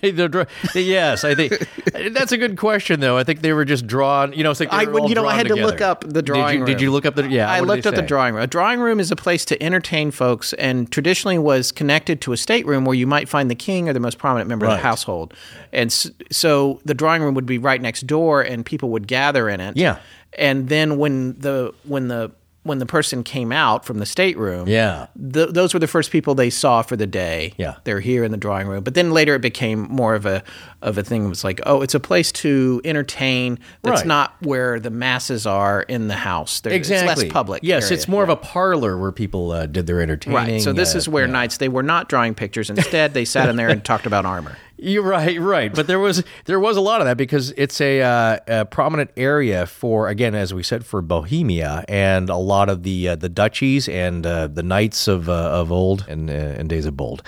They- 0.00 0.10
they- 0.10 0.46
yes, 0.80 1.24
I 1.24 1.34
think 1.34 1.52
that's 2.12 2.32
a 2.32 2.38
good 2.38 2.56
question 2.56 3.00
though. 3.00 3.16
I 3.16 3.24
think 3.24 3.42
they 3.42 3.52
were 3.52 3.64
just 3.64 3.86
drawn. 3.86 4.32
You 4.32 4.42
know, 4.44 4.50
it's 4.50 4.60
like 4.60 4.72
I 4.72 4.84
were 4.84 4.92
would, 4.92 5.02
all 5.02 5.08
you 5.08 5.14
know, 5.14 5.26
I 5.26 5.34
had 5.34 5.48
to 5.48 5.54
look 5.54 5.80
up 5.80 6.00
the 6.02 6.22
Did 6.22 6.26
drawing 6.26 6.54
you, 6.54 6.60
room. 6.60 6.66
Did 6.66 6.80
you 6.80 6.90
look 6.90 7.06
up 7.06 7.14
the? 7.14 7.28
Yeah, 7.28 7.50
I 7.50 7.60
looked 7.60 7.86
up 7.86 7.94
the 7.94 8.02
drawing 8.02 8.34
room. 8.34 8.42
A 8.42 8.46
drawing 8.46 8.80
room 8.80 9.00
is 9.00 9.10
a 9.10 9.16
place 9.16 9.44
to 9.46 9.62
entertain 9.62 10.10
folks, 10.10 10.52
and 10.54 10.90
traditionally 10.90 11.38
was 11.38 11.72
connected 11.72 12.20
to 12.22 12.32
a 12.32 12.36
stateroom 12.36 12.84
where 12.84 12.94
you 12.94 13.06
might 13.06 13.28
find 13.28 13.50
the 13.50 13.54
king 13.54 13.88
or 13.88 13.92
the 13.92 14.00
most 14.00 14.18
prominent 14.18 14.48
member 14.48 14.66
of 14.66 14.72
the 14.72 14.78
household. 14.78 15.25
And 15.72 15.88
s- 15.90 16.10
so 16.30 16.80
the 16.84 16.94
drawing 16.94 17.22
room 17.22 17.34
would 17.34 17.46
be 17.46 17.58
right 17.58 17.80
next 17.80 18.06
door, 18.06 18.42
and 18.42 18.64
people 18.64 18.90
would 18.90 19.06
gather 19.06 19.48
in 19.48 19.60
it. 19.60 19.76
Yeah. 19.76 19.98
And 20.38 20.68
then 20.68 20.98
when 20.98 21.38
the 21.38 21.72
when 21.84 22.08
the 22.08 22.32
when 22.62 22.80
the 22.80 22.86
person 22.86 23.22
came 23.22 23.52
out 23.52 23.84
from 23.84 24.00
the 24.00 24.04
stateroom, 24.06 24.66
Yeah. 24.68 25.06
th- 25.32 25.50
those 25.50 25.72
were 25.72 25.78
the 25.78 25.86
first 25.86 26.10
people 26.10 26.34
they 26.34 26.50
saw 26.50 26.82
for 26.82 26.96
the 26.96 27.06
day. 27.06 27.54
Yeah. 27.58 27.76
they're 27.84 28.00
here 28.00 28.24
in 28.24 28.32
the 28.32 28.36
drawing 28.36 28.66
room. 28.66 28.82
But 28.82 28.94
then 28.94 29.12
later 29.12 29.36
it 29.36 29.40
became 29.40 29.82
more 29.88 30.16
of 30.16 30.26
a 30.26 30.42
of 30.82 30.98
a 30.98 31.04
thing. 31.04 31.26
It 31.26 31.28
was 31.28 31.44
like, 31.44 31.60
oh, 31.64 31.80
it's 31.80 31.94
a 31.94 32.00
place 32.00 32.32
to 32.32 32.80
entertain. 32.84 33.60
That's 33.82 34.00
Right. 34.00 34.06
not 34.08 34.34
where 34.40 34.80
the 34.80 34.90
masses 34.90 35.46
are 35.46 35.82
in 35.82 36.08
the 36.08 36.16
house. 36.16 36.58
There- 36.60 36.72
Exactly. 36.72 37.12
it's 37.12 37.22
less 37.22 37.32
public. 37.32 37.60
Yes, 37.62 37.84
area. 37.84 37.94
it's 37.94 38.08
more 38.08 38.24
of 38.24 38.28
a 38.30 38.36
parlor 38.36 38.98
where 38.98 39.12
people 39.12 39.52
uh, 39.52 39.66
did 39.66 39.86
their 39.86 40.00
entertaining. 40.02 40.36
right. 40.36 40.60
So 40.60 40.72
this 40.72 40.96
uh, 40.96 40.98
is 40.98 41.08
where 41.08 41.26
yeah. 41.26 41.32
knights 41.32 41.58
they 41.58 41.68
were 41.68 41.84
not 41.84 42.08
drawing 42.08 42.34
pictures. 42.34 42.68
Instead, 42.68 43.14
they 43.14 43.24
sat 43.24 43.48
in 43.48 43.54
there 43.54 43.68
and 43.68 43.84
talked 43.92 44.06
about 44.06 44.26
armor. 44.26 44.56
You're 44.78 45.02
right, 45.02 45.40
right. 45.40 45.74
But 45.74 45.86
there 45.86 45.98
was 45.98 46.22
there 46.44 46.60
was 46.60 46.76
a 46.76 46.80
lot 46.80 47.00
of 47.00 47.06
that 47.06 47.16
because 47.16 47.50
it's 47.56 47.80
a, 47.80 48.02
uh, 48.02 48.38
a 48.46 48.64
prominent 48.66 49.10
area 49.16 49.66
for 49.66 50.08
again, 50.08 50.34
as 50.34 50.52
we 50.52 50.62
said, 50.62 50.84
for 50.84 51.00
Bohemia 51.00 51.84
and 51.88 52.28
a 52.28 52.36
lot 52.36 52.68
of 52.68 52.82
the 52.82 53.08
uh, 53.08 53.16
the 53.16 53.28
duchies 53.28 53.88
and 53.88 54.26
uh, 54.26 54.48
the 54.48 54.62
knights 54.62 55.08
of 55.08 55.28
uh, 55.28 55.32
of 55.32 55.72
old 55.72 56.04
and 56.08 56.28
uh, 56.28 56.32
and 56.32 56.68
days 56.68 56.84
of 56.84 57.00
old. 57.00 57.22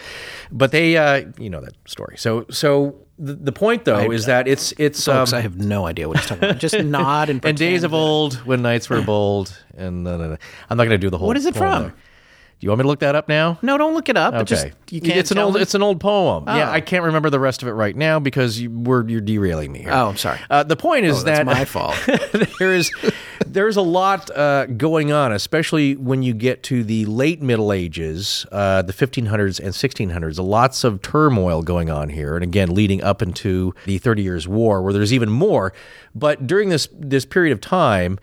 But 0.53 0.73
they, 0.73 0.97
uh, 0.97 1.25
you 1.39 1.49
know 1.49 1.61
that 1.63 1.75
story. 1.87 2.17
So 2.19 2.45
so 2.51 2.97
the, 3.19 3.35
the 3.35 3.53
point 3.53 3.85
though 3.87 4.11
is 4.11 4.27
that 4.27 4.47
it's 4.47 4.73
it's 4.79 5.05
Folks, 5.05 5.33
um, 5.33 5.39
I 5.39 5.41
have 5.41 5.57
no 5.57 5.87
idea 5.87 6.07
what 6.07 6.19
he's 6.19 6.27
talking 6.27 6.45
about. 6.45 6.59
Just 6.59 6.79
nod 6.79 7.31
and 7.31 7.43
and 7.45 7.57
days 7.57 7.83
of 7.83 7.95
old 7.95 8.35
when 8.47 8.61
knights 8.61 8.91
were 8.91 9.01
bold 9.01 9.57
and 9.77 10.07
uh, 10.07 10.37
I'm 10.69 10.77
not 10.77 10.85
going 10.85 10.91
to 10.91 10.99
do 10.99 11.09
the 11.09 11.17
whole. 11.19 11.29
What 11.29 11.37
is 11.37 11.47
it 11.47 11.55
from? 11.55 11.83
there. 11.85 11.95
Do 12.61 12.65
you 12.67 12.71
want 12.71 12.79
me 12.81 12.83
to 12.85 12.89
look 12.89 12.99
that 13.01 13.15
up 13.15 13.29
now? 13.29 13.57
No, 13.63 13.79
don't 13.79 13.95
look 13.95 14.09
it 14.09 14.17
up. 14.17 14.35
It 14.35 14.39
Okay, 14.39 14.45
Just, 14.47 14.67
you 14.91 15.01
can't. 15.01 15.17
it's 15.17 15.31
an 15.31 15.39
old 15.39 15.55
me? 15.55 15.61
it's 15.61 15.77
an 15.77 15.83
old 15.83 16.01
poem. 16.01 16.43
Yeah, 16.49 16.69
Oh. 16.69 16.73
I 16.73 16.81
can't 16.81 17.05
remember 17.05 17.31
the 17.31 17.39
rest 17.39 17.63
of 17.63 17.69
it 17.69 17.73
right 17.73 17.95
now 17.95 18.19
because 18.19 18.59
you, 18.61 18.69
we're 18.69 19.07
you're 19.09 19.21
derailing 19.21 19.71
me 19.71 19.81
here. 19.81 19.93
Oh, 19.93 20.09
I'm 20.09 20.17
sorry. 20.17 20.41
Uh, 20.51 20.65
the 20.65 20.75
point 20.75 21.05
is 21.07 21.21
Oh, 21.21 21.23
that's 21.23 21.39
that 21.39 21.47
my 21.47 21.65
fault. 21.65 21.95
there 22.59 22.75
is 22.75 22.91
there's 23.47 23.77
a 23.77 23.83
lot 23.83 24.29
uh, 24.37 24.67
going 24.67 25.13
on, 25.13 25.31
especially 25.33 25.95
when 25.95 26.23
you 26.25 26.35
get 26.35 26.65
to 26.65 26.83
the 26.83 27.07
late 27.07 27.41
Middle 27.41 27.73
Ages, 27.73 28.45
uh, 28.51 28.83
the 28.83 28.93
1500s 28.93 29.61
and 29.61 29.69
1600s. 29.71 30.45
Lots 30.45 30.83
of 30.83 31.01
turmoil 31.01 31.63
going 31.63 31.91
on 31.91 32.09
here, 32.09 32.35
and 32.35 32.43
again, 32.43 32.75
leading 32.75 33.03
up 33.05 33.23
into 33.23 33.73
the 33.87 33.99
Thirty 33.99 34.23
Years' 34.23 34.49
War, 34.49 34.83
where 34.83 34.93
there's 34.93 35.13
even 35.13 35.31
more. 35.31 35.73
But 36.13 36.49
during 36.49 36.71
this 36.71 36.89
this 36.93 37.25
period 37.25 37.53
of 37.53 37.61
time. 37.61 38.19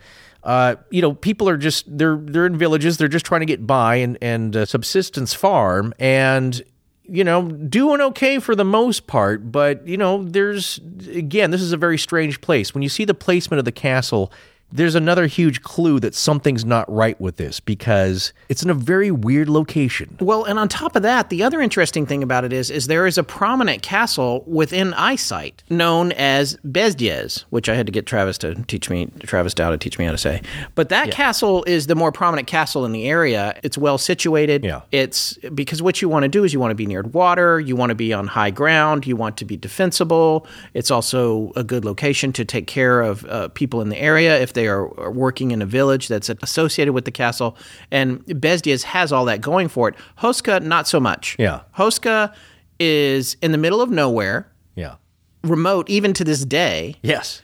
Uh, 0.46 0.76
you 0.90 1.02
know, 1.02 1.12
people 1.12 1.48
are 1.48 1.56
just 1.56 1.84
they're 1.98 2.16
they're 2.16 2.46
in 2.46 2.56
villages. 2.56 2.98
They're 2.98 3.08
just 3.08 3.26
trying 3.26 3.40
to 3.40 3.46
get 3.46 3.66
by 3.66 3.96
and 3.96 4.16
and 4.22 4.56
uh, 4.56 4.64
subsistence 4.64 5.34
farm, 5.34 5.92
and 5.98 6.62
you 7.08 7.24
know, 7.24 7.48
doing 7.48 8.00
okay 8.00 8.38
for 8.38 8.54
the 8.54 8.64
most 8.64 9.08
part, 9.08 9.50
but 9.50 9.86
you 9.88 9.96
know, 9.96 10.24
there's 10.24 10.78
again, 11.10 11.50
this 11.50 11.60
is 11.60 11.72
a 11.72 11.76
very 11.76 11.98
strange 11.98 12.40
place. 12.40 12.74
When 12.74 12.82
you 12.82 12.88
see 12.88 13.04
the 13.04 13.12
placement 13.12 13.58
of 13.58 13.64
the 13.64 13.72
castle 13.72 14.32
there's 14.72 14.94
another 14.94 15.26
huge 15.26 15.62
clue 15.62 16.00
that 16.00 16.14
something's 16.14 16.64
not 16.64 16.90
right 16.92 17.18
with 17.20 17.36
this 17.36 17.60
because 17.60 18.32
it's 18.48 18.62
in 18.62 18.70
a 18.70 18.74
very 18.74 19.10
weird 19.10 19.48
location. 19.48 20.16
Well, 20.20 20.44
and 20.44 20.58
on 20.58 20.68
top 20.68 20.96
of 20.96 21.02
that, 21.02 21.30
the 21.30 21.42
other 21.42 21.60
interesting 21.60 22.04
thing 22.04 22.22
about 22.22 22.44
it 22.44 22.52
is, 22.52 22.70
is 22.70 22.86
there 22.88 23.06
is 23.06 23.16
a 23.16 23.22
prominent 23.22 23.82
castle 23.82 24.42
within 24.46 24.92
eyesight 24.94 25.62
known 25.70 26.12
as 26.12 26.56
Bezděz, 26.66 27.44
which 27.50 27.68
I 27.68 27.74
had 27.74 27.86
to 27.86 27.92
get 27.92 28.06
Travis 28.06 28.38
to 28.38 28.54
teach 28.64 28.90
me, 28.90 29.06
Travis 29.20 29.54
Dow 29.54 29.70
to 29.70 29.78
teach 29.78 29.98
me 29.98 30.04
how 30.04 30.12
to 30.12 30.18
say. 30.18 30.42
But 30.74 30.88
that 30.88 31.10
castle 31.10 31.62
is 31.64 31.86
the 31.86 31.94
more 31.94 32.10
prominent 32.10 32.48
castle 32.48 32.84
in 32.84 32.92
the 32.92 33.08
area. 33.08 33.58
It's 33.62 33.78
well 33.78 33.98
situated. 33.98 34.64
Yeah. 34.64 34.82
It's 34.90 35.38
because 35.54 35.80
what 35.80 36.02
you 36.02 36.08
want 36.08 36.24
to 36.24 36.28
do 36.28 36.42
is 36.44 36.52
you 36.52 36.60
want 36.60 36.72
to 36.72 36.76
be 36.76 36.86
near 36.86 37.02
water, 37.02 37.60
you 37.60 37.76
want 37.76 37.90
to 37.90 37.94
be 37.94 38.12
on 38.12 38.26
high 38.26 38.50
ground, 38.50 39.06
you 39.06 39.14
want 39.14 39.36
to 39.36 39.44
be 39.44 39.56
defensible. 39.56 40.46
It's 40.74 40.90
also 40.90 41.52
a 41.54 41.62
good 41.62 41.84
location 41.84 42.32
to 42.32 42.44
take 42.44 42.66
care 42.66 43.00
of 43.00 43.24
uh, 43.26 43.48
people 43.48 43.80
in 43.80 43.90
the 43.90 43.98
area 43.98 44.40
if 44.40 44.55
they 44.56 44.66
are, 44.66 44.88
are 44.98 45.12
working 45.12 45.52
in 45.52 45.62
a 45.62 45.66
village 45.66 46.08
that's 46.08 46.28
associated 46.42 46.92
with 46.92 47.04
the 47.04 47.12
castle. 47.12 47.56
And 47.92 48.24
Bezděz 48.26 48.82
has 48.82 49.12
all 49.12 49.24
that 49.26 49.40
going 49.40 49.68
for 49.68 49.88
it. 49.88 49.94
Houska, 50.18 50.60
not 50.60 50.88
so 50.88 50.98
much. 50.98 51.36
Yeah. 51.38 51.60
Houska 51.78 52.34
is 52.80 53.36
in 53.40 53.52
the 53.52 53.58
middle 53.58 53.80
of 53.80 53.90
nowhere, 53.90 54.48
Yeah. 54.74 54.96
remote 55.44 55.88
even 55.88 56.12
to 56.14 56.24
this 56.24 56.44
day, 56.44 56.96
Yes. 57.02 57.40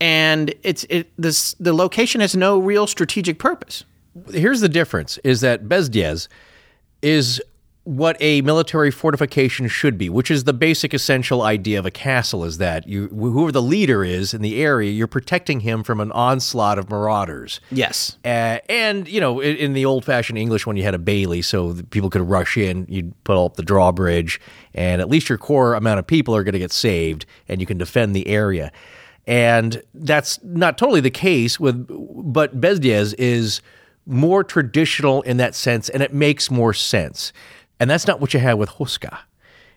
and 0.00 0.54
it's 0.62 0.84
it 0.88 1.10
this 1.18 1.54
the 1.58 1.72
location 1.72 2.20
has 2.20 2.36
no 2.36 2.58
real 2.58 2.86
strategic 2.86 3.38
purpose. 3.40 3.84
Here's 4.32 4.60
the 4.60 4.68
difference 4.68 5.18
is 5.24 5.40
that 5.40 5.68
Bezděz 5.68 6.28
is 7.02 7.40
what 7.84 8.16
a 8.20 8.42
military 8.42 8.90
fortification 8.90 9.66
should 9.66 9.96
be, 9.96 10.10
which 10.10 10.30
is 10.30 10.44
the 10.44 10.52
basic 10.52 10.92
essential 10.92 11.40
idea 11.42 11.78
of 11.78 11.86
a 11.86 11.90
castle 11.90 12.44
is 12.44 12.58
that 12.58 12.86
you 12.86 13.08
whoever 13.08 13.50
the 13.50 13.62
leader 13.62 14.04
is 14.04 14.34
in 14.34 14.42
the 14.42 14.62
area, 14.62 14.90
you're 14.90 15.06
protecting 15.06 15.60
him 15.60 15.82
from 15.82 15.98
an 15.98 16.12
onslaught 16.12 16.78
of 16.78 16.90
marauders. 16.90 17.58
Yes. 17.70 18.18
Uh, 18.22 18.58
and 18.68 19.08
you 19.08 19.18
know, 19.18 19.40
in, 19.40 19.56
in 19.56 19.72
the 19.72 19.86
old-fashioned 19.86 20.38
English, 20.38 20.66
when 20.66 20.76
you 20.76 20.82
had 20.82 20.94
a 20.94 20.98
bailey, 20.98 21.40
so 21.40 21.74
people 21.90 22.10
could 22.10 22.22
rush 22.22 22.58
in, 22.58 22.86
you'd 22.88 23.24
put 23.24 23.42
up 23.42 23.56
the 23.56 23.62
drawbridge, 23.62 24.40
and 24.74 25.00
at 25.00 25.08
least 25.08 25.30
your 25.30 25.38
core 25.38 25.74
amount 25.74 25.98
of 25.98 26.06
people 26.06 26.36
are 26.36 26.44
going 26.44 26.52
to 26.52 26.58
get 26.58 26.72
saved, 26.72 27.24
and 27.48 27.60
you 27.60 27.66
can 27.66 27.78
defend 27.78 28.14
the 28.14 28.26
area. 28.26 28.70
And 29.26 29.82
that's 29.94 30.38
not 30.42 30.76
totally 30.76 31.00
the 31.00 31.10
case 31.10 31.58
with, 31.58 31.86
but 32.32 32.60
Bezděz 32.60 33.14
is 33.16 33.62
more 34.06 34.44
traditional 34.44 35.22
in 35.22 35.38
that 35.38 35.54
sense, 35.54 35.88
and 35.88 36.02
it 36.02 36.12
makes 36.12 36.50
more 36.50 36.74
sense. 36.74 37.32
And 37.80 37.90
that's 37.90 38.06
not 38.06 38.20
what 38.20 38.34
you 38.34 38.40
had 38.40 38.54
with 38.54 38.68
Houska. 38.70 39.18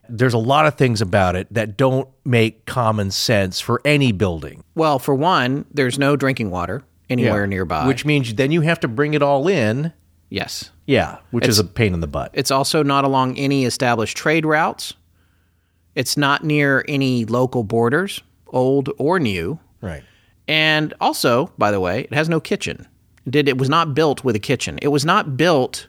There's 0.09 0.33
a 0.33 0.37
lot 0.39 0.65
of 0.65 0.75
things 0.75 1.01
about 1.01 1.35
it 1.37 1.47
that 1.51 1.77
don't 1.77 2.09
make 2.25 2.65
common 2.65 3.09
sense 3.11 3.61
for 3.61 3.81
any 3.85 4.11
building. 4.11 4.63
Well, 4.75 4.99
for 4.99 5.15
one, 5.15 5.65
there's 5.71 5.97
no 5.97 6.17
drinking 6.17 6.51
water 6.51 6.83
anywhere 7.09 7.47
nearby. 7.47 7.87
Which 7.87 8.03
means 8.03 8.33
then 8.35 8.51
you 8.51 8.61
have 8.61 8.81
to 8.81 8.87
bring 8.89 9.13
it 9.13 9.23
all 9.23 9.47
in. 9.47 9.93
yes. 10.29 10.69
Yeah, 10.85 11.19
which 11.31 11.47
is 11.47 11.59
a 11.59 11.63
pain 11.63 11.93
in 11.93 12.01
the 12.01 12.07
butt. 12.07 12.31
It's 12.33 12.51
also 12.51 12.83
not 12.83 13.05
along 13.05 13.37
any 13.37 13.63
established 13.63 14.17
trade 14.17 14.45
routes. 14.45 14.93
It's 15.95 16.17
not 16.17 16.43
near 16.43 16.83
any 16.89 17.23
local 17.23 17.63
borders, 17.63 18.21
old 18.47 18.89
or 18.97 19.17
new. 19.17 19.59
Right. 19.79 20.03
And 20.45 20.93
also, 20.99 21.53
by 21.57 21.71
the 21.71 21.79
way, 21.79 22.01
it 22.01 22.13
has 22.13 22.27
no 22.27 22.41
kitchen. 22.41 22.85
Did 23.29 23.47
it 23.47 23.57
was 23.57 23.69
not 23.69 23.93
built 23.93 24.25
with 24.25 24.35
a 24.35 24.39
kitchen. 24.39 24.77
It 24.81 24.89
was 24.89 25.05
not 25.05 25.37
built 25.37 25.87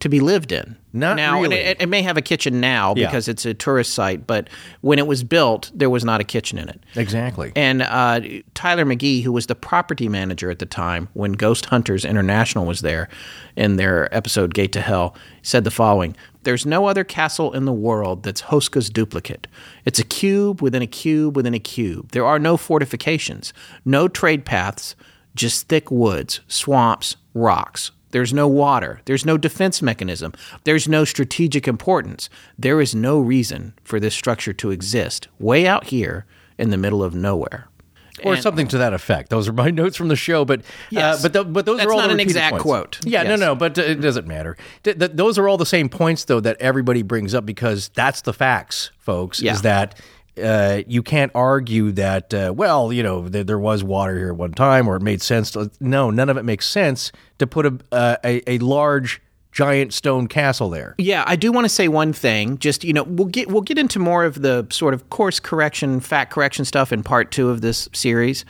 to 0.00 0.08
be 0.10 0.20
lived 0.20 0.52
in. 0.52 0.76
Not 0.92 1.16
now, 1.16 1.40
really. 1.40 1.56
it, 1.56 1.80
it 1.80 1.88
may 1.88 2.02
have 2.02 2.16
a 2.16 2.22
kitchen 2.22 2.60
now 2.60 2.94
Yeah. 2.96 3.06
because 3.06 3.28
it's 3.28 3.44
a 3.46 3.54
tourist 3.54 3.94
site, 3.94 4.26
but 4.26 4.48
when 4.82 4.98
it 4.98 5.06
was 5.06 5.24
built, 5.24 5.70
there 5.74 5.88
was 5.90 6.04
not 6.04 6.20
a 6.20 6.24
kitchen 6.24 6.58
in 6.58 6.68
it. 6.68 6.80
Exactly. 6.94 7.52
And 7.56 7.82
uh, 7.82 8.20
Tyler 8.54 8.84
McGee, 8.84 9.22
who 9.22 9.32
was 9.32 9.46
the 9.46 9.54
property 9.54 10.08
manager 10.08 10.50
at 10.50 10.58
the 10.58 10.66
time 10.66 11.08
when 11.14 11.32
Ghost 11.32 11.66
Hunters 11.66 12.04
International 12.04 12.66
was 12.66 12.80
there 12.80 13.08
in 13.56 13.76
their 13.76 14.14
episode 14.14 14.52
Gate 14.54 14.72
to 14.72 14.80
Hell, 14.80 15.14
said 15.42 15.64
the 15.64 15.70
following 15.70 16.14
There's 16.44 16.66
no 16.66 16.86
other 16.86 17.04
castle 17.04 17.52
in 17.52 17.64
the 17.64 17.72
world 17.72 18.22
that's 18.22 18.42
Houska's 18.42 18.90
duplicate. 18.90 19.46
It's 19.86 19.98
a 19.98 20.04
cube 20.04 20.60
within 20.62 20.82
a 20.82 20.86
cube 20.86 21.36
within 21.36 21.54
a 21.54 21.58
cube. 21.58 22.10
There 22.12 22.24
are 22.26 22.38
no 22.38 22.56
fortifications, 22.56 23.52
no 23.84 24.08
trade 24.08 24.44
paths, 24.44 24.94
just 25.34 25.68
thick 25.68 25.90
woods, 25.90 26.40
swamps, 26.48 27.16
rocks. 27.34 27.92
There's 28.12 28.32
no 28.32 28.46
water. 28.48 29.00
There's 29.04 29.26
no 29.26 29.36
defense 29.36 29.82
mechanism. 29.82 30.32
There's 30.64 30.88
no 30.88 31.04
strategic 31.04 31.66
importance. 31.68 32.30
There 32.58 32.80
is 32.80 32.94
no 32.94 33.18
reason 33.18 33.74
for 33.84 33.98
this 34.00 34.14
structure 34.14 34.52
to 34.54 34.70
exist 34.70 35.28
way 35.38 35.66
out 35.66 35.84
here 35.88 36.24
in 36.58 36.70
the 36.70 36.76
middle 36.78 37.02
of 37.02 37.14
nowhere. 37.14 37.68
or 38.24 38.32
And- 38.32 38.42
something 38.42 38.66
to 38.68 38.78
that 38.78 38.94
effect. 38.94 39.28
Those 39.28 39.46
are 39.46 39.52
my 39.52 39.70
notes 39.82 39.94
from 39.94 40.08
the 40.08 40.16
show, 40.16 40.46
but 40.46 40.62
Yes. 40.88 41.18
uh, 41.18 41.28
but 41.28 41.32
th- 41.34 41.52
but 41.52 41.66
those 41.66 41.80
are 41.84 41.92
all 41.92 41.98
not 41.98 42.06
the 42.06 42.14
an 42.14 42.20
exact 42.20 42.52
points. 42.52 42.62
quote. 42.62 42.98
Yeah, 43.04 43.24
Yes. 43.24 43.38
no, 43.38 43.46
no, 43.48 43.54
but 43.54 43.78
uh, 43.78 43.82
it 43.82 44.00
doesn't 44.00 44.26
matter. 44.26 44.56
Th- 44.84 44.98
th- 44.98 45.10
those 45.12 45.36
are 45.38 45.46
all 45.46 45.58
the 45.58 45.66
same 45.66 45.90
points 45.90 46.24
though 46.24 46.40
that 46.40 46.56
everybody 46.58 47.02
brings 47.02 47.34
up 47.34 47.44
because 47.44 47.90
that's 47.94 48.22
the 48.22 48.32
facts, 48.32 48.90
folks. 48.98 49.42
Yeah. 49.42 49.52
Is 49.52 49.60
that 49.62 50.00
uh, 50.42 50.82
you 50.86 51.02
can't 51.02 51.32
argue 51.34 51.92
that 51.92 52.32
uh, 52.32 52.52
well, 52.54 52.92
you 52.92 53.02
know, 53.02 53.28
th- 53.28 53.46
there 53.46 53.58
was 53.58 53.82
water 53.82 54.16
here 54.16 54.28
at 54.28 54.36
one 54.36 54.52
time, 54.52 54.88
or 54.88 54.96
it 54.96 55.02
made 55.02 55.22
sense. 55.22 55.52
To, 55.52 55.70
no, 55.80 56.10
none 56.10 56.28
of 56.28 56.36
it 56.36 56.44
makes 56.44 56.68
sense 56.68 57.12
to 57.38 57.46
put 57.46 57.66
a 57.66 57.78
uh, 57.92 58.16
a, 58.24 58.50
a 58.50 58.58
large 58.58 59.20
giant 59.52 59.94
stone 59.94 60.28
castle 60.28 60.68
there. 60.68 60.94
Yeah, 60.98 61.24
I 61.26 61.34
do 61.36 61.50
want 61.50 61.64
to 61.64 61.70
say 61.70 61.88
one 61.88 62.12
thing. 62.12 62.58
Just 62.58 62.84
you 62.84 62.92
know, 62.92 63.04
we'll 63.04 63.28
get 63.28 63.48
we'll 63.48 63.62
get 63.62 63.78
into 63.78 63.98
more 63.98 64.24
of 64.24 64.42
the 64.42 64.66
sort 64.70 64.94
of 64.94 65.08
course 65.10 65.40
correction, 65.40 66.00
fact 66.00 66.32
correction 66.32 66.64
stuff 66.64 66.92
in 66.92 67.02
part 67.02 67.30
two 67.30 67.48
of 67.48 67.62
this 67.62 67.88
series. 67.92 68.44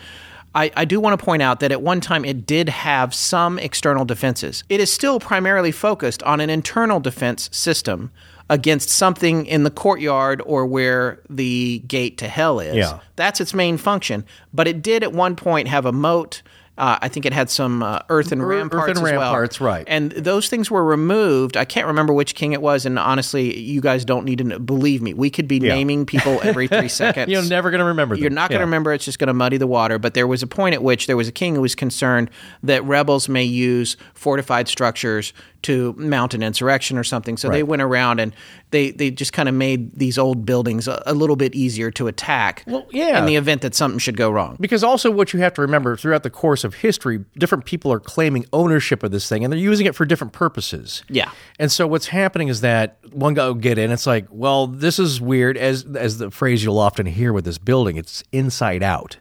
I, 0.57 0.70
I 0.74 0.84
do 0.87 1.01
want 1.01 1.18
to 1.18 1.22
point 1.22 1.43
out 1.43 1.61
that 1.61 1.70
at 1.70 1.82
one 1.82 2.01
time 2.01 2.24
it 2.24 2.47
did 2.47 2.70
have 2.70 3.14
some 3.14 3.59
external 3.59 4.07
defenses. 4.07 4.64
It 4.70 4.80
is 4.80 4.91
still 4.91 5.20
primarily 5.20 5.70
focused 5.70 6.22
on 6.22 6.41
an 6.41 6.49
internal 6.49 6.99
defense 6.99 7.51
system 7.53 8.11
against 8.49 8.88
something 8.90 9.44
in 9.47 9.64
the 9.64 9.70
courtyard 9.70 10.40
or 10.47 10.66
where 10.66 11.20
the 11.28 11.80
gate 11.86 12.18
to 12.18 12.28
hell 12.28 12.61
is. 12.61 12.76
Yeah. 12.76 13.01
That's 13.16 13.40
its 13.40 13.55
main 13.55 13.76
function. 13.76 14.24
But 14.55 14.68
it 14.68 14.82
did 14.82 15.03
at 15.03 15.12
one 15.12 15.34
point 15.36 15.68
have 15.68 15.84
a 15.86 15.92
moat. 15.92 16.42
Uh, 16.78 16.99
I 17.01 17.09
think 17.09 17.24
it 17.24 17.32
had 17.32 17.49
some 17.49 17.82
uh, 17.82 18.01
earthen 18.11 18.38
Ear- 18.38 18.49
ramparts 18.49 18.90
earthen 18.90 18.97
as 18.99 19.03
well. 19.12 19.32
ramparts, 19.32 19.61
right. 19.62 19.86
And 19.88 20.12
those 20.12 20.51
things 20.51 20.70
were 20.70 20.84
removed. 20.84 21.57
I 21.57 21.64
can't 21.64 21.86
remember 21.86 22.12
which 22.12 22.34
king 22.34 22.53
it 22.53 22.61
was, 22.61 22.84
and 22.84 22.99
honestly, 22.99 23.59
you 23.59 23.80
guys 23.80 24.05
don't 24.05 24.26
need 24.26 24.36
to 24.38 24.44
know. 24.44 24.59
believe 24.59 25.01
me. 25.01 25.14
We 25.14 25.30
could 25.30 25.49
be 25.49 25.59
naming 25.59 26.05
people 26.05 26.38
every 26.42 26.68
three 26.68 26.88
seconds. 26.90 27.32
You're 27.32 27.44
never 27.49 27.70
going 27.70 27.78
to 27.78 27.86
remember 27.86 28.14
them. 28.14 28.20
You're 28.22 28.30
not 28.30 28.51
going 28.51 28.59
to 28.59 28.64
Yeah. 28.64 28.66
remember. 28.66 28.92
It's 28.92 29.07
just 29.07 29.18
going 29.18 29.28
to 29.28 29.32
muddy 29.32 29.57
the 29.57 29.66
water. 29.66 29.99
But 29.99 30.12
there 30.12 30.26
was 30.26 30.42
a 30.42 30.47
point 30.47 30.74
at 30.74 30.82
which 30.82 31.07
there 31.07 31.16
was 31.16 31.28
a 31.28 31.32
king 31.32 31.55
who 31.55 31.62
was 31.62 31.74
concerned 31.74 32.30
that 32.62 32.84
rebels 32.84 33.26
may 33.26 33.44
use 33.44 33.97
fortified 34.12 34.68
structures 34.68 35.32
to 35.62 35.94
mount 35.94 36.34
an 36.34 36.42
insurrection 36.42 36.98
or 36.98 37.04
something. 37.04 37.36
So 37.36 37.48
they 37.48 37.62
went 37.62 37.82
around 37.82 38.20
and 38.20 38.34
they 38.70 38.90
they 38.90 39.11
just 39.11 39.32
kind 39.32 39.48
of 39.48 39.54
made 39.54 39.98
these 39.98 40.18
old 40.18 40.44
buildings 40.46 40.88
a, 40.88 41.02
a 41.07 41.14
little 41.14 41.36
bit 41.36 41.54
easier 41.54 41.90
to 41.92 42.07
attack. 42.09 42.64
Well, 42.66 42.86
yeah. 42.90 43.18
In 43.18 43.26
the 43.26 43.36
event 43.36 43.62
that 43.62 43.74
something 43.74 43.98
should 43.98 44.16
go 44.16 44.30
wrong. 44.30 44.57
Because 44.61 44.84
also, 44.84 45.11
what 45.11 45.32
you 45.32 45.40
have 45.40 45.54
to 45.54 45.62
remember 45.62 45.96
throughout 45.96 46.22
the 46.22 46.30
course 46.30 46.64
of 46.64 46.74
history, 46.74 47.24
different 47.38 47.64
people 47.64 47.92
are 47.92 48.00
claiming 48.00 48.46
ownership 48.52 49.02
of 49.02 49.11
this 49.11 49.28
thing 49.28 49.44
and 49.44 49.52
they're 49.52 49.61
using 49.61 49.86
it 49.86 49.94
for 49.94 50.04
different 50.04 50.32
purposes. 50.32 51.02
Yeah. 51.09 51.30
And 51.59 51.70
so 51.70 51.86
what's 51.86 52.09
happening 52.09 52.48
is 52.48 52.61
that 52.61 52.98
one 53.12 53.34
guy 53.34 53.46
will 53.46 53.54
get 53.54 53.78
in. 53.78 53.90
It's 53.90 54.07
like, 54.07 54.26
well, 54.30 54.66
this 54.66 54.98
is 54.98 55.20
weird. 55.20 55.57
As 55.57 55.84
as 55.96 56.18
the 56.18 56.30
phrase 56.30 56.64
you'll 56.64 56.78
often 56.78 57.07
hear 57.07 57.32
with 57.32 57.44
this 57.44 57.59
building, 57.59 57.96
it's 57.96 58.22
inside 58.32 58.82
out, 58.82 59.18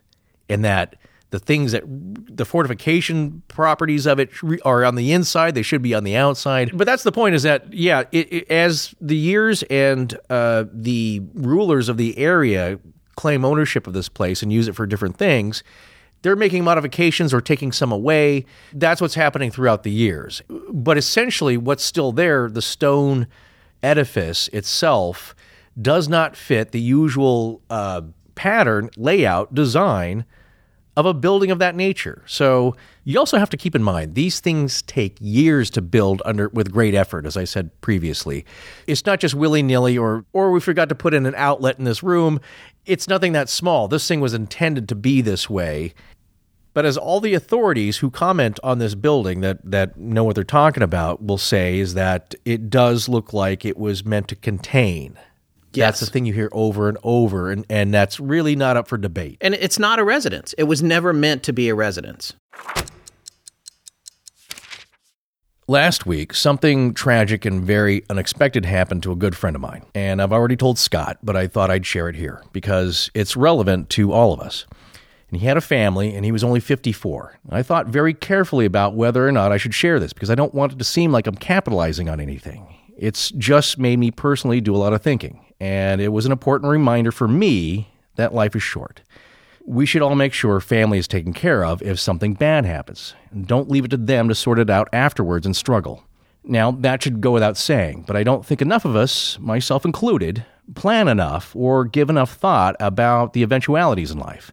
in 0.50 0.62
that 0.62 0.96
the 1.32 1.40
things 1.40 1.72
that 1.72 1.84
the 1.86 2.46
fortification 2.46 3.42
properties 3.48 4.06
of 4.06 4.20
it 4.20 4.30
are 4.64 4.86
on 4.86 4.96
the 4.96 5.12
inside, 5.12 5.56
they 5.56 5.62
should 5.62 5.82
be 5.82 5.94
on 5.94 6.04
the 6.04 6.16
outside. 6.16 6.72
But 6.78 6.86
that's 6.86 7.04
the 7.04 7.12
point. 7.12 7.36
Is 7.36 7.44
that 7.44 7.74
yeah? 7.74 8.04
It, 8.12 8.32
it, 8.32 8.52
as 8.52 8.96
the 9.02 9.18
years 9.18 9.64
and 9.64 10.18
uh, 10.30 10.66
the 10.72 11.22
rulers 11.34 11.90
of 11.90 11.98
the 11.98 12.18
area 12.18 12.80
claim 13.16 13.46
ownership 13.46 13.88
of 13.88 13.94
this 13.94 14.10
place 14.10 14.44
and 14.44 14.52
use 14.52 14.68
it 14.68 14.76
for 14.76 14.86
different 14.86 15.18
things 15.18 15.64
they're 16.26 16.36
making 16.36 16.64
modifications 16.64 17.36
or 17.36 17.40
taking 17.40 17.72
some 17.72 17.92
away. 17.92 18.46
That's 18.74 19.00
what's 19.00 19.14
happening 19.14 19.52
throughout 19.52 19.84
the 19.84 19.92
years. 19.92 20.42
But 20.72 20.98
essentially, 20.98 21.56
what's 21.56 21.84
still 21.84 22.12
there, 22.12 22.50
the 22.50 22.64
stone 22.64 23.28
edifice 23.84 24.48
itself, 24.48 25.36
does 25.80 26.10
not 26.10 26.36
fit 26.36 26.72
the 26.72 26.82
usual 26.82 27.62
uh, 27.70 28.02
pattern, 28.34 28.90
layout, 28.98 29.54
design 29.54 30.26
of 30.98 31.06
a 31.06 31.14
building 31.14 31.52
of 31.52 31.60
that 31.60 31.76
nature. 31.76 32.24
So 32.26 32.76
you 33.04 33.20
also 33.20 33.38
have 33.38 33.50
to 33.50 33.58
keep 33.58 33.76
in 33.76 33.84
mind 33.84 34.16
these 34.16 34.40
things 34.40 34.82
take 34.84 35.18
years 35.20 35.70
to 35.72 35.82
build 35.82 36.22
under 36.26 36.50
with 36.50 36.72
great 36.72 36.96
effort, 36.96 37.26
as 37.26 37.36
I 37.36 37.44
said 37.44 37.70
previously. 37.82 38.46
It's 38.88 39.06
not 39.06 39.20
just 39.20 39.36
willy 39.36 39.62
nilly 39.62 39.98
or 39.98 40.26
or 40.34 40.52
we 40.52 40.60
forgot 40.60 40.90
to 40.90 40.96
put 40.96 41.14
in 41.14 41.26
an 41.26 41.36
outlet 41.36 41.78
in 41.78 41.86
this 41.86 42.02
room. 42.02 42.40
It's 42.86 43.08
nothing 43.08 43.34
that 43.34 43.50
small. 43.50 43.88
This 43.88 44.08
thing 44.08 44.22
was 44.22 44.34
intended 44.34 44.88
to 44.90 44.96
be 44.96 45.22
this 45.22 45.50
way. 45.50 45.94
But 46.74 46.86
as 46.86 46.98
all 46.98 47.22
the 47.22 47.34
authorities 47.34 47.98
who 47.98 48.12
comment 48.12 48.60
on 48.62 48.80
this 48.80 48.96
building 48.96 49.42
that 49.42 49.60
that 49.64 49.98
know 49.98 50.24
what 50.24 50.36
they're 50.36 50.44
talking 50.44 50.84
about 50.84 51.24
will 51.24 51.38
say 51.38 51.80
is 51.80 51.94
that 51.94 52.36
it 52.46 52.70
does 52.70 53.10
look 53.10 53.34
like 53.34 53.66
it 53.66 53.78
was 53.78 54.06
meant 54.06 54.28
to 54.30 54.36
contain 54.36 55.18
That's 55.82 56.00
the 56.00 56.06
thing 56.06 56.26
you 56.26 56.34
hear 56.34 56.50
over 56.52 56.90
and 56.90 56.98
over, 57.04 57.52
and, 57.52 57.66
and 57.70 57.94
that's 57.94 58.20
really 58.20 58.56
not 58.56 58.78
up 58.78 58.88
for 58.88 58.98
debate. 58.98 59.38
And 59.42 59.54
it's 59.54 59.80
not 59.80 60.00
a 60.00 60.04
residence. 60.04 60.54
It 60.58 60.64
was 60.64 60.82
never 60.84 61.14
meant 61.14 61.44
to 61.44 61.54
be 61.54 61.70
a 61.70 61.76
residence. 61.76 62.34
Last 65.68 66.06
week, 66.06 66.36
something 66.36 66.94
tragic 66.94 67.44
and 67.44 67.64
very 67.64 68.04
unexpected 68.08 68.66
happened 68.66 69.02
to 69.02 69.12
a 69.12 69.16
good 69.16 69.36
friend 69.36 69.56
of 69.56 69.64
mine. 69.64 69.84
And 69.96 70.22
I've 70.22 70.32
already 70.32 70.56
told 70.56 70.78
Scott, 70.78 71.18
but 71.24 71.36
I 71.36 71.48
thought 71.48 71.72
I'd 71.72 71.88
share 71.88 72.08
it 72.08 72.16
here 72.16 72.44
because 72.54 73.10
it's 73.16 73.36
relevant 73.36 73.90
to 73.92 74.14
all 74.14 74.32
of 74.32 74.40
us. 74.40 74.68
And 75.32 75.40
he 75.40 75.48
had 75.48 75.58
a 75.58 75.62
family 75.62 76.14
and 76.14 76.24
he 76.24 76.32
was 76.32 76.44
only 76.44 76.60
54. 76.60 77.40
I 77.50 77.64
thought 77.64 77.88
very 77.88 78.14
carefully 78.14 78.66
about 78.66 78.94
whether 78.94 79.28
or 79.28 79.32
not 79.32 79.52
I 79.52 79.58
should 79.58 79.74
share 79.74 80.00
this 80.00 80.14
because 80.14 80.30
I 80.30 80.36
don't 80.36 80.54
want 80.54 80.74
it 80.74 80.78
to 80.78 80.86
seem 80.86 81.12
like 81.12 81.26
I'm 81.26 81.36
capitalizing 81.36 82.10
on 82.10 82.20
anything. 82.20 82.68
It's 82.96 83.32
just 83.32 83.80
made 83.80 83.98
me 83.98 84.12
personally 84.12 84.62
do 84.62 84.76
a 84.76 84.78
lot 84.78 84.94
of 84.94 85.02
thinking. 85.02 85.45
And 85.60 86.02
it 86.02 86.10
was 86.10 86.26
an 86.26 86.32
important 86.32 86.70
reminder 86.70 87.12
for 87.12 87.28
me 87.28 87.90
that 88.16 88.34
life 88.34 88.56
is 88.56 88.64
short. 88.64 89.02
We 89.66 89.86
should 89.86 90.02
all 90.02 90.16
make 90.16 90.34
sure 90.34 90.60
family 90.60 90.98
is 90.98 91.08
taken 91.08 91.34
care 91.34 91.66
of 91.66 91.82
if 91.82 92.00
something 92.00 92.34
bad 92.34 92.66
happens. 92.66 93.16
Don't 93.46 93.70
leave 93.70 93.86
it 93.86 93.92
to 93.92 93.98
them 93.98 94.28
to 94.30 94.36
sort 94.36 94.60
it 94.60 94.70
out 94.70 94.90
afterwards 94.94 95.46
and 95.46 95.56
struggle. 95.56 96.04
Now, 96.44 96.72
that 96.72 97.02
should 97.02 97.22
go 97.22 97.32
without 97.32 97.58
saying, 97.58 98.04
but 98.06 98.16
I 98.16 98.24
don't 98.24 98.46
think 98.46 98.62
enough 98.62 98.86
of 98.86 98.96
us, 98.96 99.40
myself 99.40 99.84
included, 99.84 100.46
plan 100.76 101.08
enough 101.08 101.56
or 101.56 101.86
give 101.86 102.10
enough 102.10 102.36
thought 102.36 102.76
about 102.80 103.34
the 103.34 103.42
eventualities 103.42 104.12
in 104.12 104.20
life. 104.20 104.52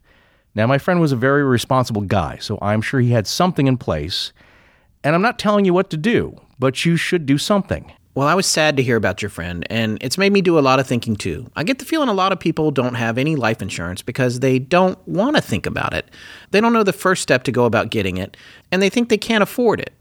Now, 0.55 0.67
my 0.67 0.79
friend 0.79 1.01
was 1.01 1.13
a 1.13 1.17
very 1.17 1.45
responsible 1.45 2.03
guy, 2.03 2.39
so 2.39 2.59
I'm 2.63 2.81
sure 2.81 3.01
he 3.01 3.11
had 3.11 3.27
something 3.27 3.67
in 3.67 3.77
place. 3.77 4.33
And 5.05 5.15
I'm 5.15 5.23
not 5.23 5.39
telling 5.39 5.65
you 5.65 5.75
what 5.75 5.91
to 5.91 5.97
do, 5.97 6.41
but 6.59 6.85
you 6.85 6.97
should 6.97 7.27
do 7.27 7.37
something. 7.37 7.93
Well, 8.15 8.29
I 8.29 8.35
was 8.35 8.45
sad 8.45 8.77
to 8.77 8.83
hear 8.83 8.97
about 8.97 9.23
your 9.23 9.31
friend, 9.31 9.67
and 9.71 9.97
it's 10.03 10.19
made 10.19 10.35
me 10.35 10.43
do 10.43 10.59
a 10.59 10.61
lot 10.61 10.79
of 10.79 10.87
thinking 10.87 11.17
too. 11.17 11.51
I 11.57 11.65
get 11.65 11.79
the 11.79 11.87
feeling 11.87 12.11
a 12.11 12.15
lot 12.15 12.31
of 12.31 12.39
people 12.39 12.71
don't 12.71 12.97
have 12.97 13.17
any 13.17 13.37
life 13.37 13.63
insurance 13.63 14.03
because 14.03 14.41
they 14.41 14.59
don't 14.59 14.99
want 15.09 15.37
to 15.37 15.41
think 15.41 15.65
about 15.65 15.95
it. 15.95 16.11
They 16.51 16.61
don't 16.61 16.75
know 16.75 16.83
the 16.83 16.93
first 16.93 17.23
step 17.23 17.43
to 17.45 17.53
go 17.53 17.65
about 17.65 17.89
getting 17.89 18.19
it, 18.19 18.37
and 18.71 18.83
they 18.83 18.91
think 18.91 19.09
they 19.09 19.17
can't 19.17 19.43
afford 19.43 19.81
it. 19.81 19.95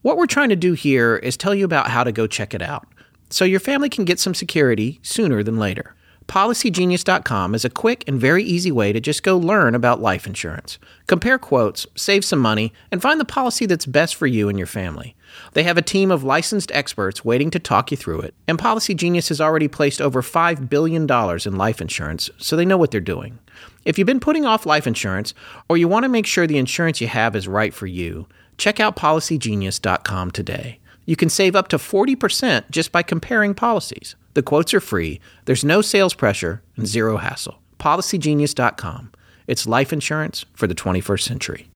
What 0.00 0.16
we're 0.16 0.24
trying 0.24 0.48
to 0.48 0.56
do 0.56 0.72
here 0.72 1.16
is 1.16 1.36
tell 1.36 1.54
you 1.54 1.66
about 1.66 1.90
how 1.90 2.04
to 2.04 2.12
go 2.12 2.26
check 2.26 2.54
it 2.54 2.62
out 2.62 2.88
so 3.28 3.44
your 3.44 3.60
family 3.60 3.90
can 3.90 4.06
get 4.06 4.18
some 4.18 4.34
security 4.34 4.98
sooner 5.02 5.42
than 5.42 5.58
later. 5.58 5.94
PolicyGenius.com 6.28 7.54
is 7.54 7.64
a 7.64 7.70
quick 7.70 8.04
and 8.06 8.20
very 8.20 8.44
easy 8.44 8.70
way 8.70 8.92
to 8.92 9.00
just 9.00 9.22
go 9.22 9.38
learn 9.38 9.74
about 9.74 10.02
life 10.02 10.26
insurance. 10.26 10.78
Compare 11.06 11.38
quotes, 11.38 11.86
save 11.96 12.22
some 12.22 12.38
money, 12.38 12.70
and 12.92 13.00
find 13.00 13.18
the 13.18 13.24
policy 13.24 13.64
that's 13.64 13.86
best 13.86 14.14
for 14.14 14.26
you 14.26 14.50
and 14.50 14.58
your 14.58 14.66
family. 14.66 15.16
They 15.54 15.62
have 15.62 15.78
a 15.78 15.82
team 15.82 16.10
of 16.10 16.24
licensed 16.24 16.70
experts 16.72 17.24
waiting 17.24 17.50
to 17.52 17.58
talk 17.58 17.90
you 17.90 17.96
through 17.96 18.20
it, 18.20 18.34
and 18.46 18.58
Policy 18.58 18.94
Genius 18.94 19.30
has 19.30 19.40
already 19.40 19.68
placed 19.68 20.02
over 20.02 20.20
$5 20.20 20.68
billion 20.68 21.10
in 21.10 21.56
life 21.56 21.80
insurance, 21.80 22.28
so 22.36 22.56
they 22.56 22.66
know 22.66 22.76
what 22.76 22.90
they're 22.90 23.00
doing. 23.00 23.38
If 23.86 23.96
you've 23.96 24.04
been 24.04 24.20
putting 24.20 24.44
off 24.44 24.66
life 24.66 24.86
insurance, 24.86 25.32
or 25.66 25.78
you 25.78 25.88
want 25.88 26.02
to 26.02 26.10
make 26.10 26.26
sure 26.26 26.46
the 26.46 26.58
insurance 26.58 27.00
you 27.00 27.08
have 27.08 27.36
is 27.36 27.48
right 27.48 27.72
for 27.72 27.86
you, 27.86 28.28
check 28.58 28.80
out 28.80 28.96
PolicyGenius.com 28.96 30.32
today. 30.32 30.78
You 31.06 31.16
can 31.16 31.30
save 31.30 31.56
up 31.56 31.68
to 31.68 31.78
40% 31.78 32.64
just 32.70 32.92
by 32.92 33.02
comparing 33.02 33.54
policies. 33.54 34.14
The 34.38 34.42
quotes 34.44 34.72
are 34.72 34.78
free, 34.78 35.18
there's 35.46 35.64
no 35.64 35.82
sales 35.82 36.14
pressure, 36.14 36.62
and 36.76 36.86
zero 36.86 37.16
hassle. 37.16 37.58
PolicyGenius.com. 37.80 39.10
It's 39.48 39.66
life 39.66 39.92
insurance 39.92 40.44
for 40.54 40.68
the 40.68 40.76
21st 40.76 41.20
century. 41.22 41.66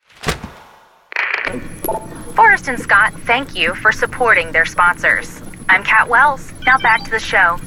Forrest 2.36 2.68
and 2.68 2.78
Scott 2.78 3.14
thank 3.22 3.56
you 3.56 3.74
for 3.74 3.90
supporting 3.90 4.52
their 4.52 4.64
sponsors. 4.64 5.42
I'm 5.68 5.82
Kat 5.82 6.08
Wells. 6.08 6.52
Now 6.64 6.78
back 6.78 7.02
to 7.02 7.10
the 7.10 7.18
show. 7.18 7.58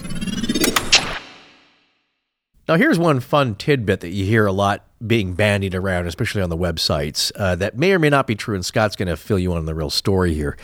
Now, 2.69 2.77
here's 2.77 2.97
one 2.97 3.19
fun 3.19 3.55
tidbit 3.55 3.99
that 3.99 4.11
you 4.11 4.23
hear 4.23 4.45
a 4.45 4.53
lot 4.53 4.85
being 5.05 5.33
bandied 5.33 5.75
around, 5.75 6.07
especially 6.07 6.41
on 6.41 6.49
the 6.49 6.57
websites, 6.57 7.33
uh, 7.35 7.55
that 7.55 7.77
may 7.77 7.91
or 7.91 7.99
may 7.99 8.09
not 8.09 8.27
be 8.27 8.35
true, 8.35 8.55
and 8.55 8.65
Scott's 8.65 8.95
going 8.95 9.09
to 9.09 9.17
fill 9.17 9.39
you 9.39 9.51
in 9.51 9.57
on 9.57 9.65
the 9.65 9.75
real 9.75 9.89
story 9.89 10.33
here. 10.33 10.57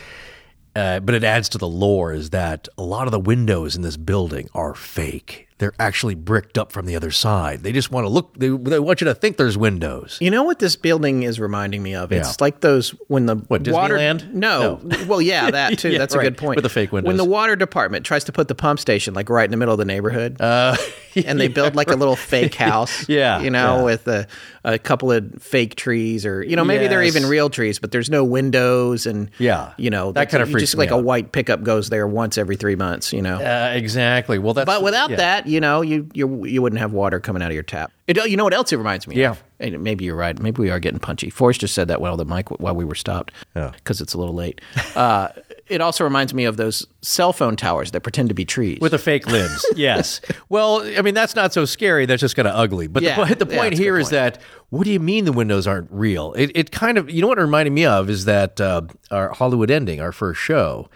Uh, 0.76 0.99
but 1.01 1.13
it 1.15 1.24
adds 1.24 1.49
to 1.49 1.57
the 1.57 1.67
lore 1.67 2.13
is 2.13 2.30
that 2.30 2.67
a 2.78 2.84
lot 2.84 3.05
of 3.07 3.11
the 3.11 3.19
windows 3.19 3.76
in 3.76 3.82
this 3.82 3.97
building 3.97 4.49
are 4.53 4.74
fake. 4.74 5.47
They're 5.57 5.74
actually 5.78 6.15
bricked 6.15 6.57
up 6.57 6.72
from 6.72 6.88
the 6.88 6.95
other 6.95 7.11
side. 7.11 7.61
They 7.61 7.72
just 7.72 7.91
want 7.91 8.05
to 8.05 8.09
look, 8.09 8.34
they, 8.36 8.47
they 8.49 8.80
want 8.80 8.99
you 8.99 9.05
to 9.05 9.13
think 9.13 9.38
there's 9.38 9.57
windows. 9.59 10.17
You 10.19 10.32
know 10.32 10.41
what 10.41 10.57
this 10.57 10.76
building 10.76 11.22
is 11.22 11.39
reminding 11.39 11.84
me 11.84 11.93
of? 11.93 12.11
It's 12.11 12.30
Yeah. 12.30 12.36
like 12.39 12.61
those 12.61 12.91
when 13.09 13.28
the 13.28 13.36
What, 13.36 13.67
water. 13.67 13.95
Disneyland? 13.95 14.34
No. 14.34 14.80
well, 15.07 15.22
yeah, 15.22 15.51
that 15.51 15.78
too. 15.78 15.89
Yeah, 15.89 15.99
That's 15.99 16.15
a 16.15 16.19
good 16.19 16.36
point. 16.38 16.55
With 16.55 16.63
the 16.63 16.69
fake 16.69 16.91
windows. 16.91 17.09
When 17.09 17.17
the 17.17 17.26
water 17.26 17.55
department 17.55 18.05
tries 18.07 18.24
to 18.24 18.32
put 18.32 18.47
the 18.47 18.55
pump 18.55 18.80
station 18.80 19.13
like 19.13 19.30
right 19.30 19.45
in 19.45 19.51
the 19.51 19.57
middle 19.57 19.74
of 19.74 19.78
the 19.78 19.86
neighborhood, 19.86 20.41
uh, 20.41 20.78
and 21.26 21.39
they 21.39 21.47
build 21.49 21.76
like 21.76 21.91
a 21.91 21.95
little 21.95 22.15
fake 22.15 22.55
house. 22.69 23.07
Yeah, 23.07 23.41
you 23.41 23.51
know, 23.51 23.78
yeah. 23.80 23.84
with 23.84 24.07
a, 24.07 24.28
a 24.64 24.78
couple 24.78 25.12
of 25.12 25.41
fake 25.41 25.76
trees, 25.76 26.26
or 26.26 26.43
you 26.43 26.55
know, 26.55 26.64
maybe 26.64 26.88
they're 26.88 27.03
even 27.03 27.26
real 27.26 27.49
trees, 27.49 27.80
but 27.80 27.91
there's 27.91 28.09
no 28.09 28.24
windows, 28.24 29.05
and 29.05 29.30
Yeah. 29.39 29.74
you 29.78 29.89
know, 29.89 30.12
That 30.12 30.30
kinda 30.30 30.47
you 30.47 30.59
just 30.59 30.78
like 30.78 30.91
a 30.91 30.97
white 30.97 31.32
pickup 31.32 31.64
goes 31.64 31.89
there 31.89 32.07
once 32.07 32.38
every 32.38 32.55
three 32.55 32.76
months. 32.76 33.12
You 33.14 33.22
know. 33.22 33.38
Uh, 33.38 33.72
exactly. 33.76 34.38
Well, 34.39 34.53
that's 34.53 34.66
But 34.68 34.84
without 34.84 35.09
yeah. 35.09 35.16
that, 35.18 35.47
you 35.47 35.59
know, 35.59 35.82
you 35.82 36.07
you 36.14 36.45
you 36.45 36.62
wouldn't 36.62 36.80
have 36.80 36.93
water 36.93 37.20
coming 37.20 37.41
out 37.41 37.49
of 37.49 37.53
your 37.55 37.64
tap. 37.64 37.91
It, 38.07 38.18
you 38.30 38.36
know 38.38 38.43
what 38.43 38.53
else 38.53 38.72
it 38.72 38.78
reminds 38.78 39.07
me 39.07 39.16
Yeah. 39.16 39.32
of? 39.32 39.43
And 39.59 39.82
maybe 39.84 40.05
you're 40.05 40.16
right. 40.16 40.38
Maybe 40.39 40.62
we 40.62 40.70
are 40.72 40.80
getting 40.80 40.99
punchy. 40.99 41.30
Forrest 41.30 41.62
just 41.62 41.74
said 41.74 41.88
that 41.88 42.01
while 42.01 42.18
the 42.18 42.26
mic 42.26 42.49
while 42.59 42.76
we 42.76 42.84
were 42.86 42.95
stopped 42.95 43.32
because 43.53 44.01
it's 44.01 44.14
a 44.14 44.18
little 44.18 44.36
late. 44.36 44.59
Uh, 44.95 45.30
it 45.72 45.82
also 45.82 46.03
reminds 46.03 46.34
me 46.34 46.45
of 46.45 46.57
those 46.57 46.86
cell 47.01 47.34
phone 47.34 47.55
towers 47.55 47.91
that 47.91 48.01
pretend 48.01 48.30
to 48.30 48.36
be 48.36 48.45
trees. 48.45 48.80
with 48.82 48.91
the 48.91 48.97
fake 48.99 49.26
limbs. 49.28 49.65
yes. 49.76 50.22
Well, 50.49 50.82
I 50.97 51.01
mean 51.01 51.13
that's 51.13 51.36
not 51.36 51.53
so 51.53 51.65
scary. 51.65 52.05
That's 52.05 52.22
just 52.22 52.36
kind 52.36 52.47
of 52.47 52.55
ugly. 52.55 52.88
But 52.88 53.03
Yeah. 53.03 53.24
the, 53.26 53.36
the 53.36 53.45
point 53.45 53.74
a 53.74 53.78
here 53.78 53.97
is 53.97 54.05
point. 54.07 54.11
that 54.11 54.38
what 54.69 54.84
do 54.86 54.91
you 54.91 54.99
mean 54.99 55.26
the 55.26 55.32
windows 55.34 55.65
aren't 55.67 55.89
real? 55.91 56.34
It, 56.34 56.51
it 56.55 56.72
kind 56.72 56.97
of 56.97 57.09
you 57.09 57.22
know 57.22 57.28
what 57.28 57.38
it 57.39 57.41
reminded 57.41 57.72
me 57.72 57.86
of 57.86 58.09
is 58.09 58.26
that 58.26 58.61
uh, 58.61 58.82
our 59.09 59.30
Hollywood 59.30 59.72
ending, 59.72 59.99
our 60.01 60.11
first 60.11 60.39
show. 60.41 60.89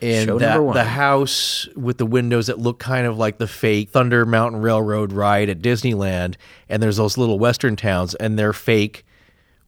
And 0.00 0.26
Show 0.28 0.38
that, 0.38 0.62
one. 0.62 0.74
the 0.74 0.84
house 0.84 1.66
with 1.74 1.98
the 1.98 2.06
windows 2.06 2.46
that 2.46 2.58
look 2.60 2.78
kind 2.78 3.04
of 3.04 3.18
like 3.18 3.38
the 3.38 3.48
fake 3.48 3.90
Thunder 3.90 4.24
Mountain 4.24 4.60
Railroad 4.62 5.12
ride 5.12 5.48
at 5.48 5.60
Disneyland, 5.60 6.36
and 6.68 6.80
there's 6.80 6.98
those 6.98 7.18
little 7.18 7.36
western 7.40 7.74
towns, 7.74 8.14
and 8.14 8.38
they're 8.38 8.52
fake 8.52 9.04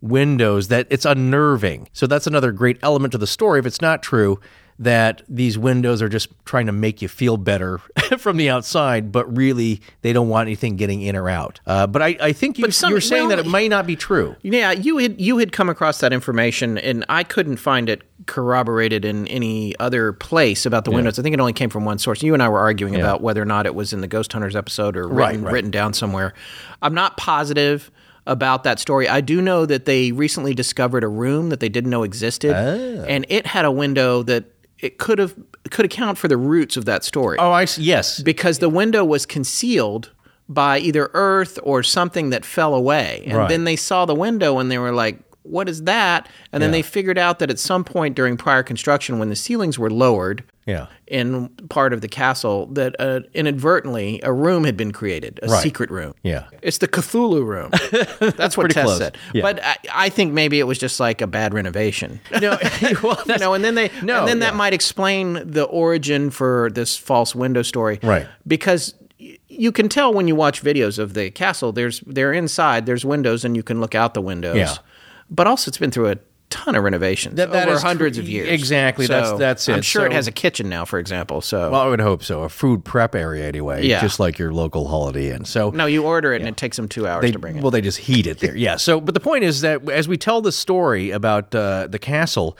windows 0.00 0.68
that 0.68 0.86
it's 0.90 1.04
unnerving. 1.04 1.88
So 1.92 2.06
that's 2.06 2.26
another 2.26 2.52
great 2.52 2.78
element 2.82 3.12
to 3.12 3.18
the 3.18 3.26
story. 3.26 3.58
If 3.60 3.66
it's 3.66 3.80
not 3.80 4.02
true, 4.02 4.40
that 4.78 5.20
these 5.28 5.58
windows 5.58 6.00
are 6.00 6.08
just 6.08 6.28
trying 6.46 6.64
to 6.64 6.72
make 6.72 7.02
you 7.02 7.08
feel 7.08 7.36
better 7.36 7.76
from 8.18 8.38
the 8.38 8.48
outside, 8.48 9.12
but 9.12 9.36
really 9.36 9.82
they 10.00 10.10
don't 10.14 10.30
want 10.30 10.46
anything 10.46 10.76
getting 10.76 11.02
in 11.02 11.14
or 11.16 11.28
out. 11.28 11.60
Uh, 11.66 11.86
but 11.86 12.00
I, 12.00 12.16
I 12.18 12.32
think 12.32 12.56
you, 12.58 12.70
some- 12.70 12.88
you're 12.90 12.98
saying 13.02 13.28
well, 13.28 13.36
that 13.36 13.46
it 13.46 13.50
may 13.50 13.68
not 13.68 13.86
be 13.86 13.94
true. 13.94 14.36
Yeah, 14.40 14.72
you 14.72 14.96
had 14.96 15.20
you 15.20 15.36
had 15.36 15.52
come 15.52 15.68
across 15.68 15.98
that 16.00 16.14
information, 16.14 16.78
and 16.78 17.04
I 17.10 17.24
couldn't 17.24 17.58
find 17.58 17.90
it 17.90 18.04
corroborated 18.26 19.04
in 19.04 19.26
any 19.28 19.78
other 19.78 20.14
place 20.14 20.64
about 20.64 20.86
the 20.86 20.90
windows. 20.92 21.18
I 21.18 21.22
think 21.22 21.34
it 21.34 21.40
only 21.40 21.52
came 21.52 21.68
from 21.68 21.84
one 21.84 21.98
source. 21.98 22.22
You 22.22 22.32
and 22.32 22.42
I 22.42 22.48
were 22.48 22.58
arguing 22.60 22.94
about 22.96 23.20
whether 23.20 23.42
or 23.42 23.46
not 23.46 23.66
it 23.66 23.74
was 23.74 23.92
in 23.92 24.00
the 24.00 24.08
Ghost 24.08 24.32
Hunters 24.32 24.56
episode 24.56 24.96
or 24.96 25.06
Right, 25.08 25.38
right. 25.38 25.52
written 25.52 25.70
down 25.70 25.92
somewhere. 25.92 26.32
I'm 26.80 26.94
not 26.94 27.18
positive 27.18 27.90
about 28.26 28.64
that 28.64 28.78
story. 28.78 29.08
I 29.08 29.20
do 29.20 29.40
know 29.40 29.66
that 29.66 29.84
they 29.84 30.12
recently 30.12 30.54
discovered 30.54 31.02
a 31.04 31.08
room 31.08 31.48
that 31.48 31.60
they 31.60 31.68
didn't 31.68 31.90
know 31.90 32.02
existed, 32.02 32.52
Ah. 32.54 33.04
and 33.08 33.24
it 33.28 33.46
had 33.46 33.64
a 33.64 33.70
window 33.72 34.22
that 34.24 34.44
it 34.78 34.98
could 34.98 35.18
have 35.18 35.34
could 35.70 35.84
account 35.84 36.16
for 36.18 36.26
the 36.28 36.36
roots 36.38 36.76
of 36.76 36.84
that 36.86 37.04
story 37.04 37.36
Oh, 37.38 37.52
I 37.52 37.64
see. 37.66 37.82
Yes. 37.82 38.20
because 38.22 38.58
the 38.60 38.68
window 38.70 39.04
was 39.04 39.26
concealed 39.26 40.10
by 40.48 40.78
either 40.78 41.10
earth 41.14 41.58
or 41.62 41.82
something 41.82 42.30
that 42.30 42.44
fell 42.44 42.74
away. 42.74 43.22
And 43.26 43.36
Right. 43.38 43.48
then 43.48 43.64
they 43.64 43.76
saw 43.76 44.04
the 44.06 44.14
window 44.14 44.58
and 44.58 44.70
they 44.70 44.78
were 44.78 44.90
like, 44.92 45.18
what 45.50 45.68
is 45.68 45.82
that? 45.84 46.28
And 46.52 46.62
then 46.62 46.70
Yeah. 46.70 46.78
they 46.78 46.82
figured 46.82 47.18
out 47.18 47.38
that 47.40 47.50
at 47.50 47.58
some 47.58 47.84
point 47.84 48.14
during 48.14 48.36
prior 48.36 48.62
construction, 48.62 49.18
when 49.18 49.28
the 49.28 49.36
ceilings 49.36 49.78
were 49.78 49.90
lowered 49.90 50.44
Yeah. 50.66 50.86
in 51.06 51.48
part 51.68 51.92
of 51.92 52.00
the 52.00 52.08
castle, 52.08 52.66
that 52.72 52.94
uh, 53.00 53.20
inadvertently 53.34 54.20
a 54.22 54.32
room 54.32 54.64
had 54.64 54.76
been 54.76 54.92
created, 54.92 55.40
a 55.42 55.48
Right. 55.48 55.62
secret 55.62 55.90
room. 55.90 56.14
Yeah. 56.22 56.44
It's 56.62 56.78
the 56.78 56.88
Cthulhu 56.88 57.44
room. 57.44 57.70
That's 58.36 58.56
what 58.56 58.70
Tess 58.70 58.84
close. 58.84 58.98
said. 58.98 59.16
Yeah. 59.34 59.42
But 59.42 59.62
I, 59.64 59.76
I 59.92 60.08
think 60.08 60.32
maybe 60.32 60.58
it 60.60 60.64
was 60.64 60.78
just 60.78 61.00
like 61.00 61.20
a 61.20 61.26
bad 61.26 61.52
renovation. 61.54 62.20
No, 62.40 62.56
well, 63.02 63.20
you 63.26 63.38
know, 63.38 63.52
and 63.54 63.62
then 63.64 63.74
they 63.74 63.90
No, 64.02 64.20
and 64.20 64.28
then 64.28 64.38
yeah. 64.38 64.46
that 64.50 64.54
might 64.56 64.72
explain 64.72 65.42
the 65.44 65.64
origin 65.64 66.30
for 66.30 66.70
this 66.72 66.96
false 66.96 67.34
window 67.34 67.62
story, 67.62 67.98
Right. 68.02 68.26
Because 68.46 68.94
you 69.48 69.70
can 69.72 69.88
tell 69.90 70.14
when 70.14 70.26
you 70.28 70.34
watch 70.34 70.62
videos 70.62 70.98
of 70.98 71.12
the 71.12 71.30
castle. 71.30 71.72
There's 71.72 72.00
they're 72.06 72.32
inside. 72.32 72.86
There's 72.86 73.04
windows, 73.04 73.44
and 73.44 73.54
you 73.54 73.62
can 73.62 73.78
look 73.80 73.94
out 73.94 74.14
the 74.14 74.22
windows. 74.22 74.56
Yeah. 74.56 74.74
But 75.30 75.46
also, 75.46 75.68
it's 75.70 75.78
been 75.78 75.90
through 75.90 76.08
a 76.10 76.16
ton 76.50 76.74
of 76.74 76.82
renovations 76.82 77.36
That- 77.36 77.52
that 77.52 77.68
over 77.68 77.76
is 77.76 77.82
hundreds 77.82 78.18
of 78.18 78.28
years. 78.28 78.48
Exactly, 78.48 79.06
that's- 79.06 79.28
So 79.30 79.38
that's 79.38 79.68
it. 79.68 79.72
I'm 79.76 79.82
sure 79.82 80.04
it 80.04 80.12
has 80.12 80.26
a 80.26 80.32
kitchen 80.32 80.68
now, 80.68 80.84
for 80.84 80.98
example. 80.98 81.40
So 81.40 81.70
Well, 81.70 81.80
I 81.80 81.86
would 81.88 82.00
hope 82.00 82.24
so. 82.24 82.42
A 82.42 82.48
food 82.48 82.84
prep 82.84 83.14
area, 83.14 83.46
anyway. 83.46 83.86
Yeah. 83.86 84.00
Just 84.00 84.18
like 84.18 84.36
your 84.36 84.52
local 84.52 84.88
Holiday 84.88 85.30
Inn. 85.32 85.44
So 85.44 85.70
no, 85.70 85.86
you 85.86 86.02
order 86.02 86.32
it, 86.32 86.40
and 86.40 86.48
it 86.48 86.56
takes 86.56 86.76
them 86.76 86.88
two 86.88 87.06
hours 87.06 87.22
They, 87.22 87.30
to 87.30 87.38
bring 87.38 87.56
it. 87.56 87.62
well, 87.62 87.70
they 87.70 87.80
just 87.80 87.98
heat 87.98 88.26
it 88.26 88.40
there. 88.40 88.56
Yeah. 88.56 88.74
So, 88.76 89.00
but 89.00 89.14
the 89.14 89.20
point 89.20 89.44
is 89.44 89.60
that 89.60 89.88
as 89.88 90.08
we 90.08 90.16
tell 90.16 90.40
the 90.42 90.50
story 90.50 91.12
about 91.12 91.54
uh, 91.54 91.86
the 91.88 92.00
castle, 92.00 92.58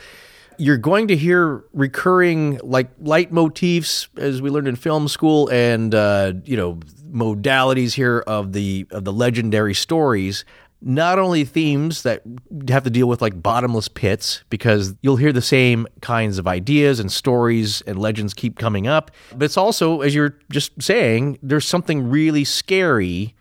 you're 0.57 0.77
going 0.77 1.09
to 1.09 1.17
hear 1.17 1.65
recurring 1.73 2.61
like 2.63 2.97
leitmotifs 3.01 4.07
as 4.17 4.41
we 4.41 4.51
learned 4.51 4.69
in 4.69 4.77
film 4.77 5.09
school, 5.09 5.49
and 5.49 5.93
uh, 5.97 6.35
you 6.45 6.57
know 6.57 6.79
modalities 7.13 7.95
here 7.95 8.21
of 8.27 8.53
the 8.53 8.87
of 8.93 9.05
the 9.05 9.13
legendary 9.13 9.75
stories. 9.75 10.45
Not 10.83 11.19
only 11.19 11.45
themes 11.45 12.05
that 12.05 12.23
have 12.69 12.85
to 12.85 12.91
deal 12.91 13.07
with 13.07 13.21
like 13.21 13.43
bottomless 13.43 13.89
pits, 13.89 14.45
because 14.49 14.95
you'll 15.03 15.17
hear 15.17 15.33
the 15.33 15.43
same 15.43 15.87
kinds 16.01 16.39
of 16.39 16.47
ideas 16.47 17.01
and 17.01 17.13
stories 17.13 17.83
and 17.83 17.99
legends 17.99 18.33
keep 18.33 18.59
coming 18.59 18.87
up, 18.87 19.11
but 19.37 19.45
it's 19.45 19.59
also, 19.59 20.01
as 20.01 20.15
you're 20.15 20.39
just 20.51 20.81
saying, 20.81 21.39
there's 21.43 21.67
something 21.67 22.09
really 22.09 22.45
scary 22.45 23.35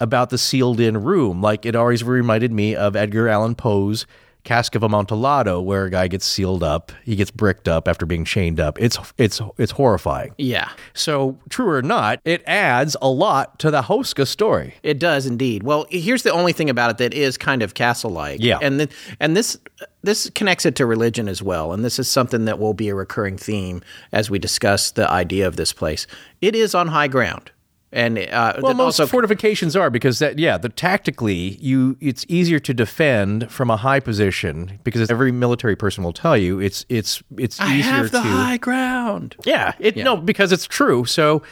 about 0.00 0.30
the 0.30 0.36
sealed 0.36 0.80
in 0.80 1.02
room. 1.02 1.40
Like 1.40 1.64
it 1.64 1.76
always 1.76 2.04
reminded 2.04 2.52
me 2.52 2.74
of 2.74 2.94
Edgar 2.96 3.28
Allan 3.28 3.54
Poe's 3.54 4.04
Cask 4.44 4.74
of 4.74 4.82
Amontillado, 4.82 5.60
where 5.60 5.84
a 5.84 5.90
guy 5.90 6.08
gets 6.08 6.26
sealed 6.26 6.64
up, 6.64 6.90
he 7.04 7.14
gets 7.14 7.30
bricked 7.30 7.68
up 7.68 7.86
after 7.86 8.04
being 8.04 8.24
chained 8.24 8.58
up. 8.58 8.80
It's 8.80 8.98
it's 9.16 9.40
it's 9.56 9.72
horrifying. 9.72 10.34
Yeah. 10.36 10.70
So 10.94 11.38
true 11.48 11.68
or 11.68 11.82
not, 11.82 12.20
it 12.24 12.42
adds 12.46 12.96
a 13.00 13.08
lot 13.08 13.58
to 13.60 13.70
the 13.70 13.82
Houska 13.82 14.26
story. 14.26 14.74
It 14.82 14.98
does 14.98 15.26
indeed. 15.26 15.62
Well, 15.62 15.86
here's 15.90 16.24
the 16.24 16.32
only 16.32 16.52
thing 16.52 16.68
about 16.68 16.90
it 16.90 16.98
that 16.98 17.14
is 17.14 17.38
kind 17.38 17.62
of 17.62 17.74
castle-like. 17.74 18.40
Yeah. 18.42 18.58
and 18.60 18.80
then 18.80 18.88
and 19.20 19.36
this 19.36 19.58
this 20.02 20.28
connects 20.30 20.66
it 20.66 20.74
to 20.76 20.86
religion 20.86 21.28
as 21.28 21.40
well, 21.42 21.72
and 21.72 21.84
this 21.84 21.98
is 21.98 22.08
something 22.08 22.44
that 22.46 22.58
will 22.58 22.74
be 22.74 22.88
a 22.88 22.94
recurring 22.94 23.38
theme 23.38 23.80
as 24.10 24.28
we 24.28 24.38
discuss 24.40 24.90
the 24.90 25.08
idea 25.08 25.46
of 25.46 25.56
this 25.56 25.72
place. 25.72 26.06
It 26.40 26.56
is 26.56 26.74
on 26.74 26.88
high 26.88 27.08
ground, 27.08 27.52
and 27.92 28.18
uh, 28.18 28.54
Well, 28.60 28.74
most 28.74 29.00
also 29.00 29.06
fortifications 29.06 29.76
are 29.76 29.90
because 29.90 30.18
that 30.18 30.38
yeah, 30.38 30.56
the 30.58 30.68
tactically 30.68 31.56
you 31.60 31.96
it's 32.00 32.24
easier 32.28 32.58
to 32.60 32.72
defend 32.72 33.50
from 33.50 33.70
a 33.70 33.76
high 33.76 34.00
position 34.00 34.80
because 34.82 35.10
every 35.10 35.32
military 35.32 35.76
person 35.76 36.02
will 36.02 36.12
tell 36.12 36.36
you 36.36 36.58
it's 36.58 36.86
it's 36.88 37.22
it's 37.36 37.60
I 37.60 37.76
easier 37.76 37.92
have 37.92 38.10
the 38.10 38.22
to 38.22 38.28
high 38.28 38.56
ground. 38.56 39.36
Yeah, 39.44 39.74
it 39.78 39.96
no 39.96 40.16
because 40.16 40.52
it's 40.52 40.66
true. 40.66 41.04
So 41.04 41.42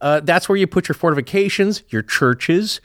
uh, 0.00 0.20
that's 0.20 0.48
where 0.48 0.56
you 0.56 0.66
put 0.66 0.88
your 0.88 0.94
fortifications, 0.94 1.82
your 1.90 2.02
churches. 2.02 2.80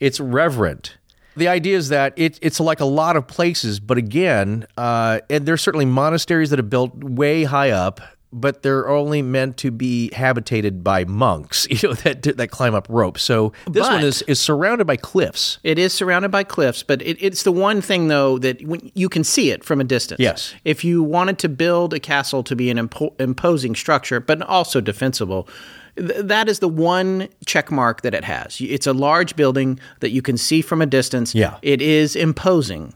It's 0.00 0.20
reverent. 0.20 0.98
The 1.36 1.48
idea 1.48 1.76
is 1.76 1.88
that 1.90 2.14
it, 2.16 2.36
it's 2.42 2.58
like 2.58 2.80
a 2.80 2.84
lot 2.84 3.16
of 3.16 3.28
places, 3.28 3.78
but 3.78 3.96
again, 3.96 4.66
uh, 4.76 5.20
and 5.30 5.46
there's 5.46 5.62
certainly 5.62 5.84
monasteries 5.86 6.50
that 6.50 6.58
are 6.58 6.64
built 6.64 6.92
way 6.96 7.44
high 7.44 7.70
up, 7.70 8.00
but 8.32 8.62
they're 8.62 8.88
only 8.88 9.22
meant 9.22 9.56
to 9.58 9.70
be 9.70 10.12
habitated 10.12 10.84
by 10.84 11.04
monks, 11.04 11.66
you 11.70 11.88
know, 11.88 11.94
that 11.94 12.22
that 12.22 12.50
climb 12.50 12.74
up 12.74 12.86
ropes. 12.88 13.22
So 13.22 13.52
this 13.70 13.86
one 13.86 14.04
is 14.04 14.22
is 14.22 14.40
surrounded 14.40 14.86
by 14.86 14.96
cliffs. 14.96 15.58
It 15.62 15.78
is 15.78 15.92
surrounded 15.92 16.30
by 16.30 16.44
cliffs, 16.44 16.82
but 16.82 17.00
it, 17.02 17.16
it's 17.20 17.42
the 17.42 17.52
one 17.52 17.80
thing 17.80 18.08
though 18.08 18.38
that 18.38 18.62
when, 18.66 18.90
you 18.94 19.08
can 19.08 19.24
see 19.24 19.50
it 19.50 19.64
from 19.64 19.80
a 19.80 19.84
distance. 19.84 20.20
Yes. 20.20 20.54
If 20.64 20.84
you 20.84 21.02
wanted 21.02 21.38
to 21.40 21.48
build 21.48 21.94
a 21.94 22.00
castle 22.00 22.42
to 22.44 22.54
be 22.54 22.70
an 22.70 22.76
impo- 22.76 23.18
imposing 23.20 23.74
structure, 23.74 24.20
but 24.20 24.42
also 24.42 24.80
defensible, 24.80 25.48
th- 25.96 26.24
that 26.24 26.48
is 26.48 26.58
the 26.58 26.68
one 26.68 27.28
check 27.46 27.70
mark 27.70 28.02
that 28.02 28.14
it 28.14 28.24
has. 28.24 28.60
It's 28.60 28.86
a 28.86 28.92
large 28.92 29.36
building 29.36 29.80
that 30.00 30.10
you 30.10 30.22
can 30.22 30.36
see 30.36 30.60
from 30.60 30.82
a 30.82 30.86
distance. 30.86 31.34
Yeah. 31.34 31.58
It 31.62 31.80
is 31.80 32.14
imposing, 32.14 32.94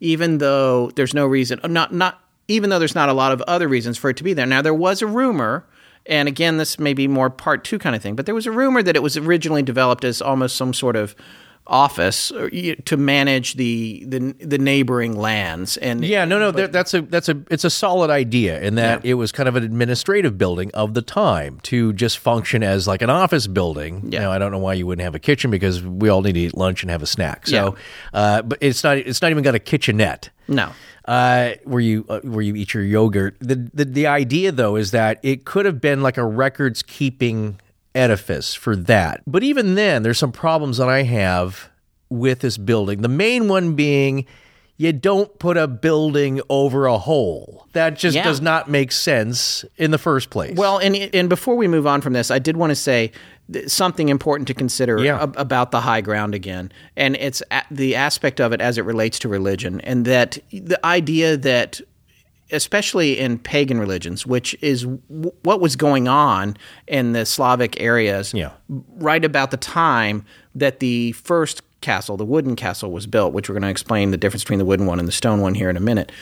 even 0.00 0.38
though 0.38 0.90
there's 0.96 1.14
no 1.14 1.26
reason. 1.26 1.60
Not 1.64 1.94
not 1.94 2.21
even 2.48 2.70
though 2.70 2.78
there's 2.78 2.94
not 2.94 3.08
a 3.08 3.12
lot 3.12 3.32
of 3.32 3.40
other 3.42 3.68
reasons 3.68 3.98
for 3.98 4.10
it 4.10 4.16
to 4.18 4.24
be 4.24 4.32
there. 4.34 4.46
Now 4.46 4.62
there 4.62 4.74
was 4.74 5.02
a 5.02 5.06
rumor. 5.06 5.64
And 6.04 6.26
again, 6.26 6.56
this 6.56 6.80
may 6.80 6.94
be 6.94 7.06
more 7.06 7.30
part 7.30 7.62
two 7.62 7.78
kind 7.78 7.94
of 7.94 8.02
thing, 8.02 8.16
but 8.16 8.26
there 8.26 8.34
was 8.34 8.46
a 8.46 8.50
rumor 8.50 8.82
that 8.82 8.96
it 8.96 9.02
was 9.04 9.16
originally 9.16 9.62
developed 9.62 10.04
as 10.04 10.20
almost 10.20 10.56
some 10.56 10.74
sort 10.74 10.96
of 10.96 11.14
office 11.66 12.32
to 12.84 12.96
manage 12.96 13.54
the, 13.54 14.04
the 14.06 14.34
the 14.40 14.58
neighboring 14.58 15.16
lands. 15.16 15.76
And 15.76 16.04
Yeah, 16.04 16.24
no, 16.24 16.38
no, 16.38 16.50
that, 16.50 16.72
that's 16.72 16.92
a 16.92 17.02
that's 17.02 17.28
a 17.28 17.40
it's 17.50 17.64
a 17.64 17.70
solid 17.70 18.10
idea 18.10 18.60
in 18.60 18.74
that 18.76 19.04
it 19.04 19.14
was 19.14 19.30
kind 19.30 19.48
of 19.48 19.56
an 19.56 19.62
administrative 19.62 20.36
building 20.36 20.70
of 20.74 20.94
the 20.94 21.02
time 21.02 21.60
to 21.64 21.92
just 21.92 22.18
function 22.18 22.62
as 22.62 22.88
like 22.88 23.02
an 23.02 23.10
office 23.10 23.46
building. 23.46 24.08
Yeah. 24.10 24.20
Now, 24.22 24.32
I 24.32 24.38
don't 24.38 24.50
know 24.50 24.58
why 24.58 24.74
you 24.74 24.86
wouldn't 24.86 25.04
have 25.04 25.14
a 25.14 25.20
kitchen 25.20 25.50
because 25.50 25.82
we 25.82 26.08
all 26.08 26.22
need 26.22 26.32
to 26.32 26.40
eat 26.40 26.56
lunch 26.56 26.82
and 26.82 26.90
have 26.90 27.02
a 27.02 27.06
snack. 27.06 27.46
So, 27.46 27.76
uh, 28.12 28.42
but 28.42 28.58
it's 28.60 28.82
not 28.82 28.98
it's 28.98 29.22
not 29.22 29.30
even 29.30 29.44
got 29.44 29.54
a 29.54 29.60
kitchenette. 29.60 30.30
no, 30.48 30.72
Uh, 31.04 31.54
where 31.64 31.80
you 31.80 32.06
uh, 32.08 32.20
where 32.20 32.42
you 32.42 32.54
eat 32.54 32.74
your 32.74 32.84
yogurt. 32.84 33.36
The, 33.40 33.56
the 33.74 33.84
the 33.84 34.06
idea 34.06 34.52
though 34.52 34.76
is 34.76 34.92
that 34.92 35.18
it 35.24 35.44
could 35.44 35.66
have 35.66 35.80
been 35.80 36.00
like 36.02 36.16
a 36.16 36.24
records 36.24 36.82
keeping 36.82 37.58
edifice 37.94 38.54
for 38.54 38.76
that. 38.76 39.22
But 39.26 39.42
even 39.42 39.74
then, 39.74 40.02
there's 40.04 40.18
some 40.18 40.30
problems 40.32 40.76
that 40.78 40.88
I 40.88 41.02
have 41.02 41.68
with 42.08 42.40
this 42.40 42.56
building. 42.56 43.02
The 43.02 43.08
main 43.08 43.48
one 43.48 43.74
being 43.74 44.26
you 44.76 44.92
don't 44.92 45.38
put 45.38 45.56
a 45.56 45.68
building 45.68 46.40
over 46.48 46.86
a 46.86 46.98
hole. 46.98 47.66
That 47.72 47.96
just 47.96 48.14
Yeah. 48.16 48.24
does 48.24 48.40
not 48.40 48.70
make 48.70 48.90
sense 48.92 49.64
in 49.76 49.90
the 49.90 49.98
first 49.98 50.30
place. 50.30 50.56
Well, 50.56 50.78
and 50.78 50.94
and 50.96 51.28
before 51.28 51.56
we 51.56 51.68
move 51.68 51.86
on 51.86 52.00
from 52.00 52.12
this, 52.12 52.30
I 52.30 52.38
did 52.38 52.56
want 52.56 52.70
to 52.70 52.76
say 52.76 53.12
th- 53.50 53.68
something 53.68 54.08
important 54.10 54.46
to 54.48 54.54
consider 54.54 55.02
Yeah. 55.02 55.22
ab- 55.22 55.34
about 55.38 55.70
the 55.70 55.80
high 55.80 56.00
ground 56.02 56.34
again, 56.34 56.70
and 56.96 57.16
it's 57.16 57.42
a- 57.50 57.62
the 57.70 57.94
aspect 57.96 58.40
of 58.40 58.52
it 58.52 58.60
as 58.60 58.76
it 58.76 58.84
relates 58.84 59.18
to 59.20 59.28
religion, 59.28 59.80
and 59.82 60.04
that 60.04 60.38
the 60.52 60.78
idea 60.84 61.36
that 61.38 61.80
especially 62.50 63.18
in 63.18 63.38
pagan 63.38 63.78
religions, 63.80 64.26
which 64.26 64.54
is 64.60 64.82
w- 64.82 65.32
what 65.42 65.58
was 65.58 65.74
going 65.74 66.06
on 66.06 66.54
in 66.86 67.12
the 67.12 67.24
Slavic 67.24 67.80
areas 67.80 68.34
Yeah. 68.34 68.50
right 68.98 69.24
about 69.24 69.50
the 69.52 69.56
time 69.56 70.26
that 70.54 70.78
the 70.80 71.12
first 71.12 71.62
castle, 71.80 72.18
the 72.18 72.26
wooden 72.26 72.54
castle, 72.54 72.92
was 72.92 73.06
built, 73.06 73.32
which 73.32 73.48
we're 73.48 73.54
going 73.54 73.62
to 73.62 73.68
explain 73.70 74.10
the 74.10 74.18
difference 74.18 74.44
between 74.44 74.58
the 74.58 74.66
wooden 74.66 74.84
one 74.86 74.98
and 74.98 75.08
the 75.08 75.12
stone 75.12 75.40
one 75.40 75.54
here 75.54 75.70
in 75.70 75.76
a 75.78 75.80
minute. 75.80 76.12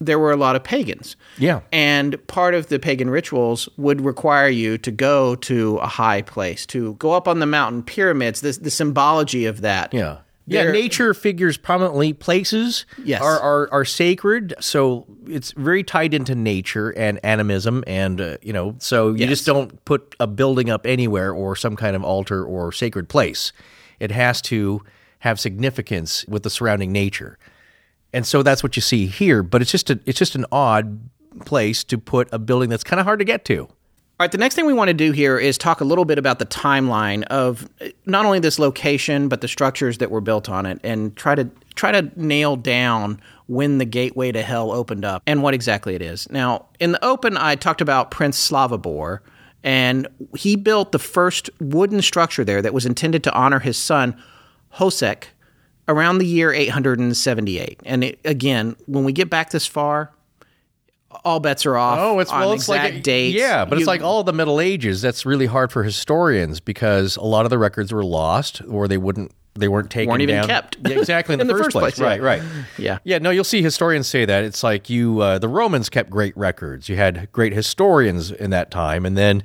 There 0.00 0.18
were 0.18 0.32
a 0.32 0.36
lot 0.36 0.56
of 0.56 0.64
pagans. 0.64 1.16
Yeah. 1.38 1.60
And 1.72 2.24
part 2.26 2.54
of 2.54 2.66
the 2.68 2.78
pagan 2.78 3.08
rituals 3.10 3.68
would 3.76 4.00
require 4.00 4.48
you 4.48 4.76
to 4.78 4.90
go 4.90 5.36
to 5.36 5.76
a 5.78 5.86
high 5.86 6.22
place, 6.22 6.66
to 6.66 6.94
go 6.94 7.12
up 7.12 7.28
on 7.28 7.38
the 7.38 7.46
mountain, 7.46 7.82
pyramids, 7.82 8.40
the, 8.40 8.52
the 8.52 8.70
symbology 8.70 9.46
of 9.46 9.60
that. 9.60 9.94
Yeah. 9.94 10.18
Yeah, 10.46 10.64
There- 10.64 10.72
nature 10.72 11.14
figures 11.14 11.56
prominently. 11.56 12.12
Places 12.12 12.84
Yes. 13.02 13.22
are, 13.22 13.40
are 13.40 13.68
are 13.72 13.84
sacred, 13.86 14.52
so 14.60 15.06
it's 15.26 15.52
very 15.52 15.82
tied 15.82 16.12
into 16.12 16.34
nature 16.34 16.90
and 16.90 17.18
animism, 17.24 17.82
and 17.86 18.20
uh, 18.20 18.36
you 18.42 18.52
know, 18.52 18.74
so 18.78 19.08
you 19.12 19.20
Yes. 19.20 19.28
just 19.30 19.46
don't 19.46 19.82
put 19.86 20.14
a 20.20 20.26
building 20.26 20.68
up 20.68 20.84
anywhere 20.84 21.32
or 21.32 21.56
some 21.56 21.76
kind 21.76 21.96
of 21.96 22.04
altar 22.04 22.44
or 22.44 22.72
sacred 22.72 23.08
place. 23.08 23.52
It 24.00 24.10
has 24.10 24.42
to 24.42 24.82
have 25.20 25.40
significance 25.40 26.26
with 26.28 26.42
the 26.42 26.50
surrounding 26.50 26.92
nature, 26.92 27.38
and 28.14 28.24
so 28.24 28.42
that's 28.42 28.62
what 28.62 28.76
you 28.76 28.82
see 28.82 29.06
here. 29.06 29.42
But 29.42 29.60
it's 29.60 29.70
just 29.70 29.90
a 29.90 30.00
it's 30.06 30.18
just 30.18 30.34
an 30.34 30.46
odd 30.50 31.00
place 31.44 31.84
to 31.84 31.98
put 31.98 32.28
a 32.32 32.38
building 32.38 32.70
that's 32.70 32.84
kind 32.84 33.00
of 33.00 33.04
hard 33.04 33.18
to 33.18 33.24
get 33.24 33.44
to. 33.46 33.62
All 33.66 34.24
right, 34.24 34.30
the 34.30 34.38
next 34.38 34.54
thing 34.54 34.64
we 34.64 34.72
want 34.72 34.88
to 34.88 34.94
do 34.94 35.10
here 35.10 35.36
is 35.40 35.58
talk 35.58 35.80
a 35.80 35.84
little 35.84 36.04
bit 36.04 36.18
about 36.18 36.38
the 36.38 36.46
timeline 36.46 37.24
of 37.24 37.68
uh, 37.80 37.88
not 38.06 38.24
only 38.24 38.38
this 38.38 38.60
location 38.60 39.28
but 39.28 39.40
the 39.40 39.48
structures 39.48 39.98
that 39.98 40.12
were 40.12 40.20
built 40.20 40.48
on 40.48 40.64
it, 40.64 40.78
and 40.84 41.16
try 41.16 41.34
to 41.34 41.50
try 41.74 41.90
to 41.90 42.08
nail 42.14 42.54
down 42.54 43.20
when 43.46 43.78
the 43.78 43.84
gateway 43.84 44.30
to 44.30 44.42
hell 44.42 44.70
opened 44.70 45.04
up 45.04 45.22
and 45.26 45.42
what 45.42 45.52
exactly 45.52 45.96
it 45.96 46.00
is. 46.00 46.30
Now, 46.30 46.66
in 46.78 46.92
the 46.92 47.04
open, 47.04 47.36
I 47.36 47.56
talked 47.56 47.80
about 47.80 48.12
Prince 48.12 48.38
Slavibor, 48.38 49.18
and 49.64 50.06
he 50.36 50.54
built 50.54 50.92
the 50.92 51.00
first 51.00 51.50
wooden 51.60 52.00
structure 52.00 52.44
there 52.44 52.62
that 52.62 52.72
was 52.72 52.86
intended 52.86 53.24
to 53.24 53.34
honor 53.34 53.58
his 53.58 53.76
son 53.76 54.16
Hosek 54.74 55.24
around 55.88 56.18
the 56.18 56.26
year 56.26 56.52
878. 56.52 57.80
And 57.84 58.04
it, 58.04 58.18
again, 58.24 58.76
when 58.86 59.04
we 59.04 59.12
get 59.12 59.30
back 59.30 59.50
this 59.50 59.66
far. 59.66 60.10
All 61.24 61.38
bets 61.38 61.64
are 61.64 61.76
off. 61.76 61.98
Oh, 62.00 62.18
it's 62.18 62.32
well, 62.32 62.52
it's 62.52 62.64
exact 62.64 62.84
like 62.86 62.94
a, 62.94 63.00
dates. 63.00 63.38
yeah, 63.38 63.64
but 63.64 63.78
it's 63.78 63.86
like 63.86 64.02
all 64.02 64.24
the 64.24 64.32
Middle 64.32 64.60
Ages. 64.60 65.00
That's 65.00 65.24
really 65.24 65.46
hard 65.46 65.70
for 65.70 65.84
historians 65.84 66.58
because 66.58 67.16
a 67.16 67.22
lot 67.22 67.46
of 67.46 67.50
the 67.50 67.58
records 67.58 67.92
were 67.92 68.04
lost, 68.04 68.60
or 68.68 68.88
they 68.88 68.98
wouldn't, 68.98 69.30
they 69.54 69.68
weren't 69.68 69.90
taken 69.92 70.10
Weren't 70.10 70.22
even 70.22 70.34
down. 70.34 70.48
kept. 70.48 70.76
Yeah, 70.84 70.98
exactly 70.98 71.34
in, 71.34 71.40
In 71.42 71.46
the, 71.46 71.52
the 71.52 71.58
first, 71.62 71.66
first 71.72 71.76
place. 71.76 71.94
place, 71.94 72.18
Right, 72.20 72.40
right. 72.40 72.42
Yeah. 72.78 72.98
yeah. 73.04 73.18
No, 73.18 73.30
you'll 73.30 73.44
see 73.44 73.62
historians 73.62 74.08
say 74.08 74.24
that 74.24 74.42
it's 74.42 74.64
like 74.64 74.90
you. 74.90 75.20
Uh, 75.20 75.38
the 75.38 75.46
Romans 75.46 75.88
kept 75.88 76.10
great 76.10 76.36
records. 76.36 76.88
You 76.88 76.96
had 76.96 77.30
great 77.30 77.52
historians 77.52 78.32
in 78.32 78.50
that 78.50 78.72
time, 78.72 79.06
and 79.06 79.16
then 79.16 79.44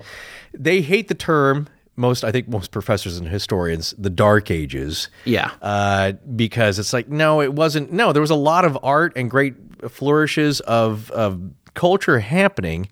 they 0.52 0.82
hate 0.82 1.08
the 1.08 1.14
term. 1.14 1.68
Most, 2.00 2.24
I 2.24 2.32
think, 2.32 2.48
most 2.48 2.72
professors 2.72 3.18
and 3.18 3.28
historians, 3.28 3.94
the 3.98 4.10
Dark 4.10 4.50
Ages 4.50 5.10
Yeah. 5.26 5.52
uh, 5.62 6.14
because 6.36 6.80
it's 6.80 6.94
like 6.94 7.10
no, 7.10 7.42
it 7.42 7.54
wasn't. 7.54 7.92
No, 7.92 8.14
there 8.14 8.22
was 8.22 8.32
a 8.32 8.36
lot 8.36 8.66
of 8.66 8.78
art 8.82 9.14
and 9.16 9.30
great 9.30 9.54
flourishes 9.90 10.62
of 10.62 11.12
of 11.12 11.42
culture 11.74 12.20
happening, 12.20 12.88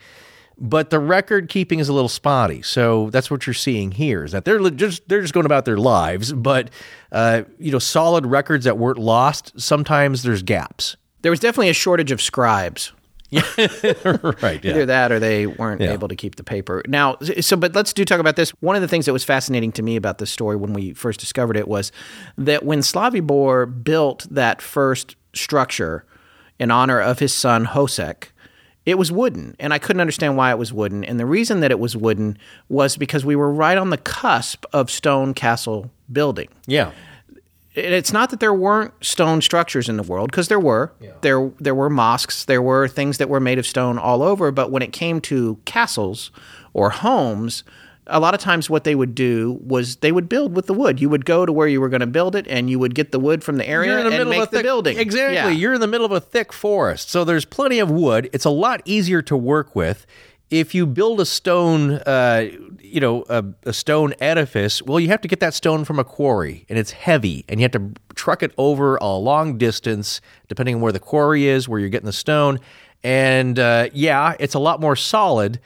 but 0.58 0.90
the 0.90 1.00
record 1.00 1.50
keeping 1.50 1.80
is 1.80 1.90
a 1.90 1.94
little 1.94 2.10
spotty. 2.10 2.62
So 2.62 3.10
that's 3.10 3.32
what 3.32 3.48
you're 3.48 3.54
seeing 3.54 3.92
here 3.92 4.24
is 4.24 4.32
that 4.34 4.44
they're 4.46 4.60
just 4.70 5.08
they're 5.08 5.22
just 5.22 5.34
going 5.34 5.46
about 5.46 5.66
their 5.66 5.78
lives, 5.78 6.34
but 6.34 6.70
uh, 7.12 7.44
you 7.60 7.72
know, 7.72 7.80
solid 7.80 8.26
records 8.26 8.66
that 8.66 8.78
weren't 8.78 9.00
lost. 9.00 9.54
Sometimes 9.60 10.24
there's 10.24 10.44
gaps. 10.44 10.98
There 11.22 11.32
was 11.32 11.40
definitely 11.40 11.70
a 11.70 11.74
shortage 11.74 12.12
of 12.12 12.22
scribes. 12.22 12.92
right. 14.42 14.64
Either 14.64 14.86
that 14.86 15.12
or 15.12 15.20
they 15.20 15.48
weren't 15.48 15.82
Yeah. 15.82 15.92
able 15.94 16.08
to 16.08 16.16
keep 16.16 16.36
the 16.36 16.44
paper. 16.44 16.82
Now, 16.88 17.18
so, 17.42 17.58
but 17.58 17.76
let's 17.76 17.94
do 17.94 18.06
talk 18.06 18.20
about 18.20 18.36
this. 18.36 18.52
One 18.62 18.76
of 18.76 18.82
the 18.82 18.88
things 18.88 19.06
that 19.06 19.14
was 19.14 19.24
fascinating 19.24 19.72
to 19.74 19.82
me 19.84 19.96
about 19.96 20.18
this 20.18 20.32
story 20.32 20.56
when 20.56 20.74
we 20.74 20.94
first 20.94 21.20
discovered 21.20 21.58
it 21.58 21.68
was 21.68 21.92
that 22.38 22.64
when 22.64 22.80
Slavibor 22.80 23.66
built 23.84 24.26
that 24.32 24.62
first 24.62 25.16
structure 25.34 26.06
in 26.60 26.72
honor 26.72 27.00
of 27.02 27.20
his 27.20 27.34
son 27.34 27.66
Hosek, 27.66 28.30
It 28.86 28.98
was 28.98 29.12
wooden, 29.12 29.54
and 29.60 29.74
I 29.74 29.80
couldn't 29.80 30.00
understand 30.00 30.38
why 30.38 30.50
it 30.52 30.58
was 30.58 30.72
wooden. 30.72 31.04
And 31.04 31.20
the 31.20 31.26
reason 31.26 31.60
that 31.60 31.72
it 31.72 31.80
was 31.80 31.98
wooden 31.98 32.38
was 32.70 32.96
because 32.96 33.26
we 33.26 33.36
were 33.36 33.52
right 33.52 33.78
on 33.78 33.90
the 33.90 33.98
cusp 33.98 34.64
of 34.72 34.90
stone 34.90 35.34
castle 35.34 35.92
building. 36.10 36.48
Yeah. 36.68 36.92
And 37.78 37.94
it's 37.94 38.12
not 38.12 38.32
that 38.32 38.40
there 38.40 38.54
weren't 38.54 38.92
stone 39.02 39.40
structures 39.42 39.88
in 39.88 39.98
the 39.98 40.04
world 40.04 40.32
because 40.32 40.48
there 40.48 40.60
were. 40.60 40.92
There 41.22 41.52
there 41.60 41.76
were 41.76 41.90
mosques, 41.90 42.44
there 42.46 42.62
were 42.62 42.88
things 42.88 43.18
that 43.20 43.30
were 43.30 43.40
made 43.40 43.60
of 43.60 43.68
stone 43.68 43.98
all 44.00 44.24
over, 44.24 44.52
but 44.52 44.72
when 44.72 44.82
it 44.82 44.92
came 44.92 45.22
to 45.22 45.60
castles 45.66 46.32
or 46.74 46.90
homes, 46.90 47.64
a 48.08 48.20
lot 48.20 48.34
of 48.34 48.40
times 48.40 48.70
what 48.70 48.84
they 48.84 48.96
would 48.96 49.14
do 49.14 49.60
was 49.62 49.98
they 49.98 50.12
would 50.12 50.28
build 50.30 50.56
with 50.56 50.66
the 50.66 50.74
wood. 50.74 51.00
You 51.02 51.10
would 51.10 51.26
go 51.26 51.46
to 51.46 51.52
where 51.52 51.68
you 51.68 51.80
were 51.82 51.90
going 51.90 52.02
to 52.02 52.08
build 52.08 52.36
it 52.36 52.48
and 52.48 52.70
you 52.70 52.80
would 52.80 52.96
get 52.96 53.12
the 53.12 53.20
wood 53.20 53.44
from 53.44 53.58
the 53.58 53.68
area 53.68 53.92
You're 53.92 54.00
in 54.00 54.06
the 54.06 54.10
and 54.12 54.18
middle 54.18 54.32
make 54.32 54.42
of 54.42 54.48
a 54.48 54.52
the 54.52 54.58
thick, 54.58 54.64
building. 54.64 54.98
Exactly. 54.98 55.36
Yeah. 55.36 55.50
You're 55.50 55.74
in 55.74 55.82
the 55.82 55.88
middle 55.88 56.06
of 56.06 56.12
a 56.12 56.22
thick 56.22 56.54
forest, 56.54 57.10
so 57.10 57.24
there's 57.24 57.46
plenty 57.46 57.80
of 57.80 57.92
wood. 57.92 58.30
It's 58.34 58.46
a 58.46 58.50
lot 58.50 58.82
easier 58.86 59.22
to 59.24 59.38
work 59.38 59.76
with. 59.76 60.06
If 60.50 60.74
you 60.74 60.86
build 60.86 61.20
a 61.20 61.26
stone, 61.26 61.94
uh, 62.06 62.50
you 62.80 63.02
know, 63.02 63.26
a, 63.28 63.44
a 63.66 63.74
stone 63.74 64.14
edifice, 64.22 64.82
well, 64.82 65.00
you 65.00 65.10
have 65.10 65.20
to 65.22 65.28
get 65.28 65.42
that 65.42 65.54
stone 65.54 65.84
from 65.84 66.00
a 66.00 66.06
quarry, 66.06 66.66
and 66.70 66.80
it's 66.80 66.92
heavy, 66.92 67.44
and 67.50 67.60
you 67.60 67.66
have 67.66 67.72
to 67.72 67.92
truck 68.16 68.42
it 68.42 68.54
over 68.58 68.96
a 68.98 69.10
long 69.18 69.58
distance, 69.58 70.22
depending 70.48 70.76
on 70.76 70.82
where 70.82 70.94
the 70.94 71.00
quarry 71.00 71.48
is, 71.48 71.68
where 71.68 71.80
you're 71.80 71.90
getting 71.90 72.06
the 72.06 72.14
stone. 72.14 72.60
And 73.04 73.60
uh, 73.60 73.90
yeah, 73.94 74.36
it's 74.40 74.54
a 74.54 74.60
lot 74.60 74.80
more 74.80 74.96
solid, 74.96 75.60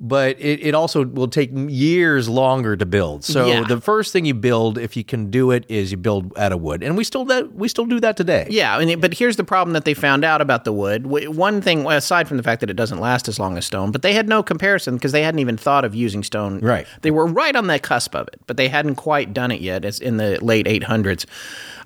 but 0.00 0.40
it, 0.40 0.60
it 0.62 0.74
also 0.74 1.04
will 1.04 1.28
take 1.28 1.50
years 1.52 2.28
longer 2.28 2.76
to 2.76 2.86
build. 2.86 3.22
So 3.24 3.46
Yeah. 3.46 3.64
the 3.68 3.80
first 3.80 4.12
thing 4.12 4.24
you 4.24 4.34
build, 4.34 4.78
if 4.78 4.96
you 4.96 5.04
can 5.04 5.30
do 5.30 5.50
it, 5.50 5.64
is 5.68 5.90
you 5.90 5.98
build 5.98 6.32
out 6.38 6.52
of 6.52 6.60
wood, 6.60 6.82
and 6.82 6.96
we 6.96 7.04
still 7.04 7.24
that 7.26 7.54
we 7.54 7.68
still 7.68 7.84
do 7.86 8.00
that 8.00 8.16
today. 8.16 8.46
Yeah, 8.50 8.78
and 8.80 8.90
it- 8.90 9.00
but 9.00 9.14
here's 9.14 9.36
the 9.36 9.44
problem 9.44 9.74
that 9.74 9.84
they 9.84 9.94
found 9.94 10.24
out 10.24 10.40
about 10.40 10.64
the 10.64 10.72
wood. 10.72 11.06
One 11.06 11.60
thing, 11.60 11.86
aside 11.86 12.26
from 12.28 12.38
the 12.38 12.42
fact 12.42 12.60
that 12.60 12.70
it 12.70 12.76
doesn't 12.76 12.98
last 12.98 13.28
as 13.28 13.38
long 13.38 13.58
as 13.58 13.66
stone, 13.66 13.90
but 13.92 14.02
they 14.02 14.14
had 14.14 14.28
no 14.28 14.42
comparison 14.42 14.94
because 14.94 15.12
they 15.12 15.22
hadn't 15.22 15.40
even 15.40 15.56
thought 15.56 15.84
of 15.84 15.94
using 15.94 16.22
stone. 16.22 16.60
Right. 16.60 16.86
They 17.02 17.10
were 17.10 17.26
right 17.26 17.54
on 17.54 17.66
the 17.66 17.78
cusp 17.78 18.14
of 18.16 18.26
it, 18.28 18.40
but 18.46 18.56
they 18.56 18.68
hadn't 18.68 18.94
quite 18.94 19.34
done 19.34 19.50
it 19.50 19.60
yet. 19.60 19.84
It's 19.84 19.98
in 19.98 20.16
the 20.16 20.38
late 20.42 20.66
800s. 20.66 21.26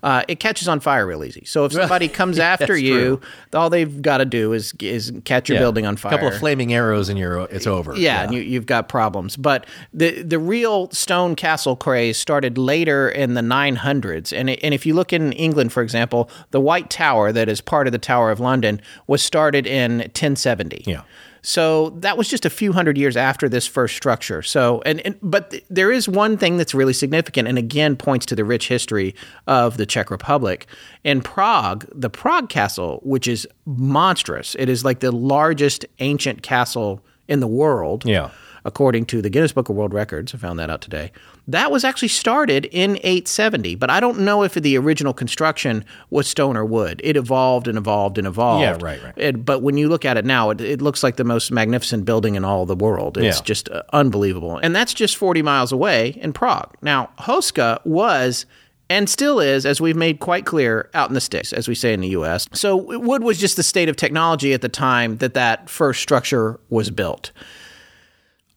Uh, 0.05 0.23
it 0.29 0.39
catches 0.39 0.69
on 0.69 0.79
fire 0.81 1.07
real 1.07 1.25
easy. 1.25 1.45
So 1.47 1.65
if 1.65 1.73
somebody 1.81 2.09
comes 2.09 2.39
after 2.39 2.67
That's 2.67 2.81
you, 2.83 3.21
all 3.55 3.71
they've 3.71 4.01
got 4.03 4.19
to 4.19 4.25
do 4.27 4.53
is 4.53 4.75
is 4.81 5.11
catch 5.25 5.49
your 5.49 5.57
Yeah. 5.57 5.63
building 5.63 5.87
on 5.87 5.97
fire. 5.97 6.13
A 6.13 6.15
couple 6.17 6.29
of 6.29 6.37
flaming 6.39 6.75
arrows, 6.75 7.09
and 7.09 7.19
you're 7.19 7.41
it's 7.51 7.67
over. 7.67 7.97
Yeah, 7.97 8.23
and 8.25 8.35
you, 8.35 8.43
you've 8.43 8.67
got 8.67 8.89
problems. 8.89 9.37
But 9.37 9.67
the 9.95 10.23
the 10.23 10.39
real 10.39 10.91
stone 10.91 11.35
castle 11.35 11.75
craze 11.75 12.19
started 12.19 12.59
later 12.59 13.09
in 13.09 13.33
the 13.35 13.41
900s. 13.41 14.33
And, 14.39 14.51
it, 14.51 14.61
and 14.63 14.75
if 14.75 14.85
you 14.85 14.93
look 14.95 15.13
in 15.13 15.33
England, 15.33 15.73
for 15.73 15.83
example, 15.83 16.29
the 16.51 16.61
White 16.61 16.91
Tower, 16.91 17.33
that 17.33 17.49
is 17.49 17.61
part 17.63 17.87
of 17.89 17.93
the 17.93 17.99
Tower 17.99 18.31
of 18.31 18.41
London, 18.41 18.83
was 19.07 19.23
started 19.23 19.67
in 19.67 19.99
1070. 20.01 20.85
Yeah. 20.87 21.03
So 21.47 21.91
that 21.91 22.17
was 22.17 22.27
just 22.29 22.47
a 22.47 22.51
few 22.51 22.73
hundred 22.73 22.97
years 22.97 23.17
after 23.17 23.51
this 23.51 23.67
first 23.67 23.95
structure. 23.95 24.43
So, 24.43 24.83
and, 24.87 25.01
and 25.07 25.19
but 25.23 25.51
th- 25.51 25.65
there 25.69 25.93
is 25.93 26.09
one 26.09 26.39
thing 26.39 26.57
that's 26.57 26.75
really 26.75 26.95
significant, 26.95 27.47
and 27.47 27.59
again 27.59 27.97
points 27.97 28.25
to 28.27 28.35
the 28.35 28.45
rich 28.45 28.69
history 28.69 29.15
of 29.47 29.77
the 29.77 29.85
Czech 29.85 30.11
Republic. 30.11 30.67
In 31.05 31.21
Prague, 31.21 31.87
the 31.93 32.09
Prague 32.09 32.49
Castle, 32.49 33.01
which 33.03 33.29
is 33.29 33.47
monstrous, 33.67 34.57
it 34.59 34.71
is 34.71 34.85
like 34.87 35.01
the 35.01 35.13
largest 35.13 35.85
ancient 35.99 36.43
castle 36.43 37.05
in 37.29 37.41
the 37.41 37.47
world 37.47 38.05
Yeah. 38.07 38.31
According 38.67 39.05
to 39.07 39.21
the 39.21 39.29
Guinness 39.29 39.53
Book 39.53 39.69
of 39.69 39.77
World 39.77 39.93
Records. 39.93 40.35
I 40.35 40.39
found 40.39 40.59
that 40.59 40.71
out 40.71 40.81
today. 40.81 41.13
That 41.47 41.71
was 41.71 41.85
actually 41.85 42.09
started 42.09 42.65
in 42.67 42.97
870, 43.03 43.75
but 43.75 43.91
I 43.91 44.01
don't 44.01 44.21
know 44.21 44.43
if 44.43 44.55
the 44.55 44.79
original 44.79 45.13
construction 45.13 45.85
was 46.09 46.27
stone 46.27 46.57
or 46.57 46.65
wood. 46.65 47.01
It 47.05 47.17
evolved 47.17 47.69
and 47.69 47.77
evolved 47.77 48.17
and 48.17 48.27
evolved. 48.27 48.63
Yeah, 48.63 48.79
right, 48.81 49.03
right. 49.05 49.13
It- 49.17 49.45
but 49.45 49.61
when 49.61 49.77
you 49.77 49.91
look 49.91 50.07
at 50.07 50.17
it 50.17 50.25
now, 50.25 50.49
it, 50.49 50.63
it 50.63 50.81
looks 50.81 51.03
like 51.03 51.17
the 51.17 51.25
most 51.25 51.53
magnificent 51.53 52.07
building 52.07 52.37
in 52.37 52.45
all 52.45 52.65
the 52.65 52.75
world. 52.75 53.19
It's 53.19 53.39
Yeah. 53.39 53.45
just 53.45 53.69
uh, 53.69 53.83
unbelievable. 53.93 54.57
And 54.57 54.75
that's 54.75 54.95
just 54.95 55.17
40 55.19 55.43
miles 55.43 55.71
away 55.71 56.19
in 56.23 56.33
Prague. 56.33 56.75
Now, 56.81 57.11
Houska 57.21 57.85
was 57.85 58.47
and 58.91 59.09
still 59.11 59.41
is, 59.41 59.65
as 59.67 59.81
we've 59.81 59.97
made 59.97 60.21
quite 60.21 60.45
clear, 60.47 60.89
out 60.95 61.09
in 61.09 61.15
the 61.15 61.21
sticks, 61.21 61.53
as 61.55 61.69
we 61.69 61.75
say 61.75 61.93
in 61.95 62.01
the 62.01 62.09
U.S. 62.09 62.47
So 62.53 62.77
wood 62.77 63.23
was 63.23 63.39
just 63.39 63.57
the 63.57 63.63
state 63.63 63.89
of 63.89 63.97
technology 63.97 64.53
at 64.53 64.61
the 64.61 64.69
time 64.69 65.17
that 65.19 65.35
that 65.35 65.69
first 65.71 66.01
structure 66.03 66.61
was 66.69 66.91
built. 66.91 67.31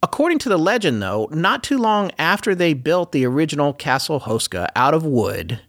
According 0.04 0.40
to 0.40 0.50
the 0.50 0.60
legend, 0.60 1.02
though, 1.02 1.28
not 1.32 1.64
too 1.64 1.78
long 1.78 2.12
after 2.20 2.54
they 2.54 2.74
built 2.74 3.12
the 3.12 3.26
original 3.26 3.74
Castle 3.74 4.22
Houska 4.22 4.70
out 4.76 4.94
of 4.94 5.04
wood, 5.04 5.60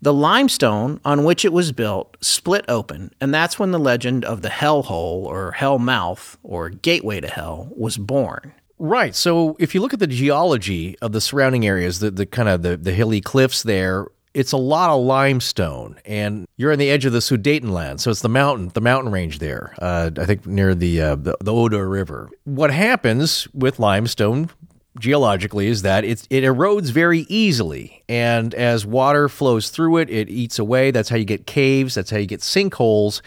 the 0.00 0.12
limestone 0.12 1.00
on 1.04 1.24
which 1.24 1.44
it 1.44 1.52
was 1.52 1.72
built 1.72 2.16
split 2.20 2.64
open, 2.68 3.12
and 3.20 3.32
that's 3.32 3.58
when 3.58 3.72
the 3.72 3.78
legend 3.78 4.24
of 4.24 4.42
the 4.42 4.48
Hell 4.48 4.82
Hole 4.82 5.26
or 5.26 5.52
Hell 5.52 5.78
Mouth 5.78 6.38
or 6.42 6.70
Gateway 6.70 7.20
to 7.20 7.28
Hell 7.28 7.68
was 7.76 7.98
born. 7.98 8.54
Right. 8.78 9.14
So 9.14 9.56
if 9.58 9.74
you 9.74 9.80
look 9.80 9.94
at 9.94 10.00
the 10.00 10.06
geology 10.06 10.98
of 11.00 11.12
the 11.12 11.20
surrounding 11.20 11.66
areas, 11.66 12.00
the, 12.00 12.10
the 12.10 12.26
kind 12.26 12.48
of 12.48 12.62
the, 12.62 12.76
the 12.76 12.92
hilly 12.92 13.20
cliffs 13.20 13.62
there, 13.62 14.06
it's 14.34 14.52
a 14.52 14.56
lot 14.56 14.90
of 14.90 15.02
limestone, 15.02 15.98
and 16.04 16.46
you're 16.56 16.72
on 16.72 16.78
the 16.78 16.90
edge 16.90 17.04
of 17.04 17.12
the 17.12 17.20
Sudetenland, 17.20 18.00
so 18.00 18.10
it's 18.10 18.20
the 18.20 18.28
mountain, 18.28 18.68
the 18.74 18.80
mountain 18.80 19.12
range 19.12 19.38
there. 19.38 19.74
Uh, 19.78 20.10
I 20.18 20.26
think 20.26 20.44
near 20.46 20.74
the, 20.74 21.00
uh, 21.00 21.14
the 21.14 21.36
the 21.40 21.52
Oder 21.52 21.88
River. 21.88 22.30
What 22.44 22.72
happens 22.72 23.46
with 23.54 23.78
limestone 23.78 24.50
geologically 24.98 25.68
is 25.68 25.82
that 25.82 26.04
it's, 26.04 26.26
it 26.30 26.42
erodes 26.42 26.90
very 26.90 27.26
easily, 27.28 28.02
and 28.08 28.52
as 28.54 28.84
water 28.84 29.28
flows 29.28 29.70
through 29.70 29.98
it, 29.98 30.10
it 30.10 30.28
eats 30.28 30.58
away. 30.58 30.90
That's 30.90 31.08
how 31.08 31.16
you 31.16 31.24
get 31.24 31.46
caves. 31.46 31.94
That's 31.94 32.10
how 32.10 32.18
you 32.18 32.26
get 32.26 32.40
sinkholes. 32.40 33.20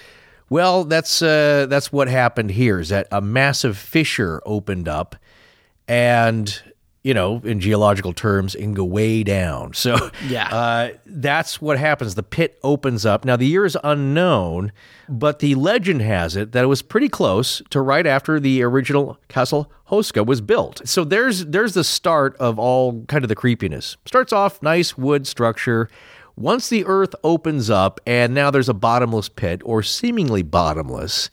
Well, 0.50 0.84
that's 0.84 1.22
uh, 1.22 1.68
that's 1.70 1.92
what 1.92 2.08
happened 2.10 2.52
here. 2.52 2.80
Is 2.80 2.90
that 2.90 3.08
a 3.12 3.22
massive 3.22 3.78
fissure 3.78 4.42
opened 4.46 4.88
up, 4.88 5.16
and 5.88 6.62
you 7.08 7.14
know, 7.14 7.42
in 7.46 7.62
geological 7.62 8.12
terms, 8.12 8.54
and 8.54 8.76
go 8.76 8.84
way 8.84 9.24
down. 9.24 9.74
So 9.74 10.12
Yeah. 10.28 10.50
uh, 10.54 10.90
that's 11.06 11.62
what 11.62 11.80
happens. 11.80 12.16
The 12.16 12.24
pit 12.24 12.60
opens 12.64 13.06
up. 13.06 13.24
Now 13.24 13.38
the 13.38 13.46
year 13.46 13.64
is 13.64 13.78
unknown, 13.82 14.74
but 15.08 15.40
the 15.40 15.56
legend 15.56 16.02
has 16.02 16.36
it 16.36 16.52
that 16.52 16.66
it 16.66 16.68
was 16.68 16.82
pretty 16.82 17.08
close 17.08 17.62
to 17.70 17.80
right 17.80 18.06
after 18.06 18.42
the 18.42 18.62
original 18.62 19.18
Castle 19.30 19.72
Houska 19.90 20.26
was 20.26 20.42
built. 20.42 20.86
So 20.86 21.06
there's 21.06 21.46
there's 21.46 21.76
the 21.76 21.86
start 21.86 22.36
of 22.42 22.60
all 22.60 23.06
kind 23.06 23.24
of 23.24 23.30
the 23.30 23.36
creepiness. 23.36 23.96
Starts 24.04 24.34
off 24.34 24.62
nice 24.62 24.98
wood 24.98 25.26
structure. 25.28 25.90
Once 26.36 26.68
the 26.68 26.84
earth 26.86 27.16
opens 27.24 27.70
up 27.70 28.02
and 28.06 28.34
now 28.34 28.52
there's 28.52 28.68
a 28.68 28.74
bottomless 28.74 29.30
pit 29.30 29.62
or 29.64 29.82
seemingly 29.82 30.44
bottomless, 30.44 31.30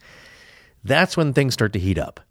that's 0.85 1.17
when 1.17 1.33
things 1.33 1.53
start 1.53 1.73
to 1.73 1.79
heat 1.79 1.97
up. 1.97 2.21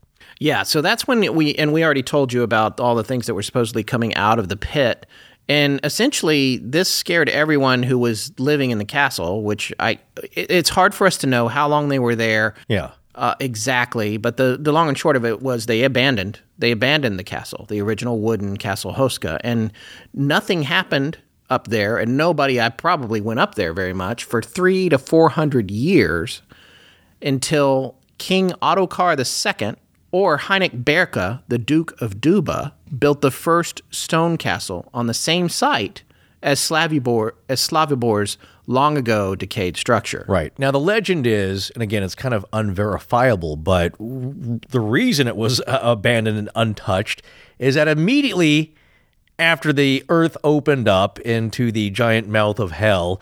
Yeah, 0.40 0.62
so 0.64 0.80
that's 0.80 1.06
when 1.06 1.34
we 1.34 1.54
and 1.54 1.72
we 1.72 1.84
already 1.84 2.02
told 2.02 2.32
you 2.32 2.42
about 2.42 2.80
all 2.80 2.94
the 2.94 3.04
things 3.04 3.26
that 3.26 3.34
were 3.34 3.42
supposedly 3.42 3.84
coming 3.84 4.14
out 4.14 4.38
of 4.38 4.48
the 4.48 4.56
pit. 4.56 5.06
And 5.48 5.78
essentially, 5.84 6.56
this 6.58 6.88
scared 6.90 7.28
everyone 7.28 7.82
who 7.82 7.98
was 7.98 8.32
living 8.40 8.70
in 8.70 8.78
the 8.78 8.84
castle, 8.84 9.42
which 9.42 9.72
I 9.78 9.98
it- 10.32 10.50
it's 10.50 10.70
hard 10.70 10.94
for 10.94 11.06
us 11.06 11.16
to 11.18 11.26
know 11.26 11.48
how 11.48 11.68
long 11.68 11.88
they 11.88 11.98
were 11.98 12.16
there. 12.16 12.54
Yeah. 12.68 12.90
Uh, 13.14 13.34
exactly, 13.38 14.16
but 14.16 14.36
the 14.38 14.58
the 14.60 14.72
long 14.72 14.88
and 14.88 14.98
short 14.98 15.14
of 15.14 15.24
it 15.24 15.40
was 15.40 15.66
they 15.66 15.84
abandoned 15.84 16.40
they 16.58 16.72
abandoned 16.72 17.16
the 17.18 17.22
castle, 17.24 17.64
the 17.68 17.80
original 17.80 18.18
wooden 18.20 18.56
castle 18.56 18.94
Houska, 18.94 19.38
and 19.44 19.72
nothing 20.12 20.64
happened 20.64 21.18
up 21.48 21.68
there, 21.68 21.96
and 21.98 22.16
nobody 22.16 22.60
I 22.60 22.70
probably 22.70 23.20
went 23.20 23.38
up 23.38 23.54
there 23.54 23.72
very 23.72 23.92
much 23.92 24.24
for 24.24 24.42
three 24.42 24.88
to 24.88 24.98
four 24.98 25.28
hundred 25.28 25.70
years 25.70 26.42
until 27.22 27.96
King 28.18 28.50
Ottokar 28.62 29.16
II 29.18 29.76
or 30.14 30.36
Heinrich 30.36 30.84
Berke, 30.84 31.40
the 31.48 31.58
Duke 31.58 32.00
of 32.00 32.18
Duba, 32.18 32.70
built 32.96 33.20
the 33.20 33.32
first 33.32 33.82
stone 33.90 34.36
castle 34.36 34.88
on 34.94 35.08
the 35.08 35.12
same 35.12 35.48
site 35.48 36.04
as 36.40 36.60
Slavibor 36.60 37.32
as 37.48 37.60
Slavibor's 37.60 38.38
long 38.68 38.96
ago 38.96 39.34
decayed 39.34 39.76
structure. 39.76 40.24
Right. 40.28 40.56
Now, 40.56 40.70
the 40.70 40.78
legend 40.78 41.26
is, 41.26 41.70
and 41.70 41.82
again, 41.82 42.04
it's 42.04 42.14
kind 42.14 42.32
of 42.32 42.46
unverifiable, 42.52 43.56
but 43.56 43.96
the 43.98 44.78
reason 44.78 45.26
it 45.26 45.36
was 45.36 45.60
uh, 45.62 45.80
abandoned 45.82 46.38
and 46.38 46.50
untouched 46.54 47.20
is 47.58 47.74
that 47.74 47.88
immediately 47.88 48.72
after 49.40 49.72
the 49.72 50.04
earth 50.08 50.36
opened 50.44 50.86
up 50.86 51.18
into 51.20 51.72
the 51.72 51.90
giant 51.90 52.28
mouth 52.28 52.60
of 52.60 52.70
hell, 52.70 53.20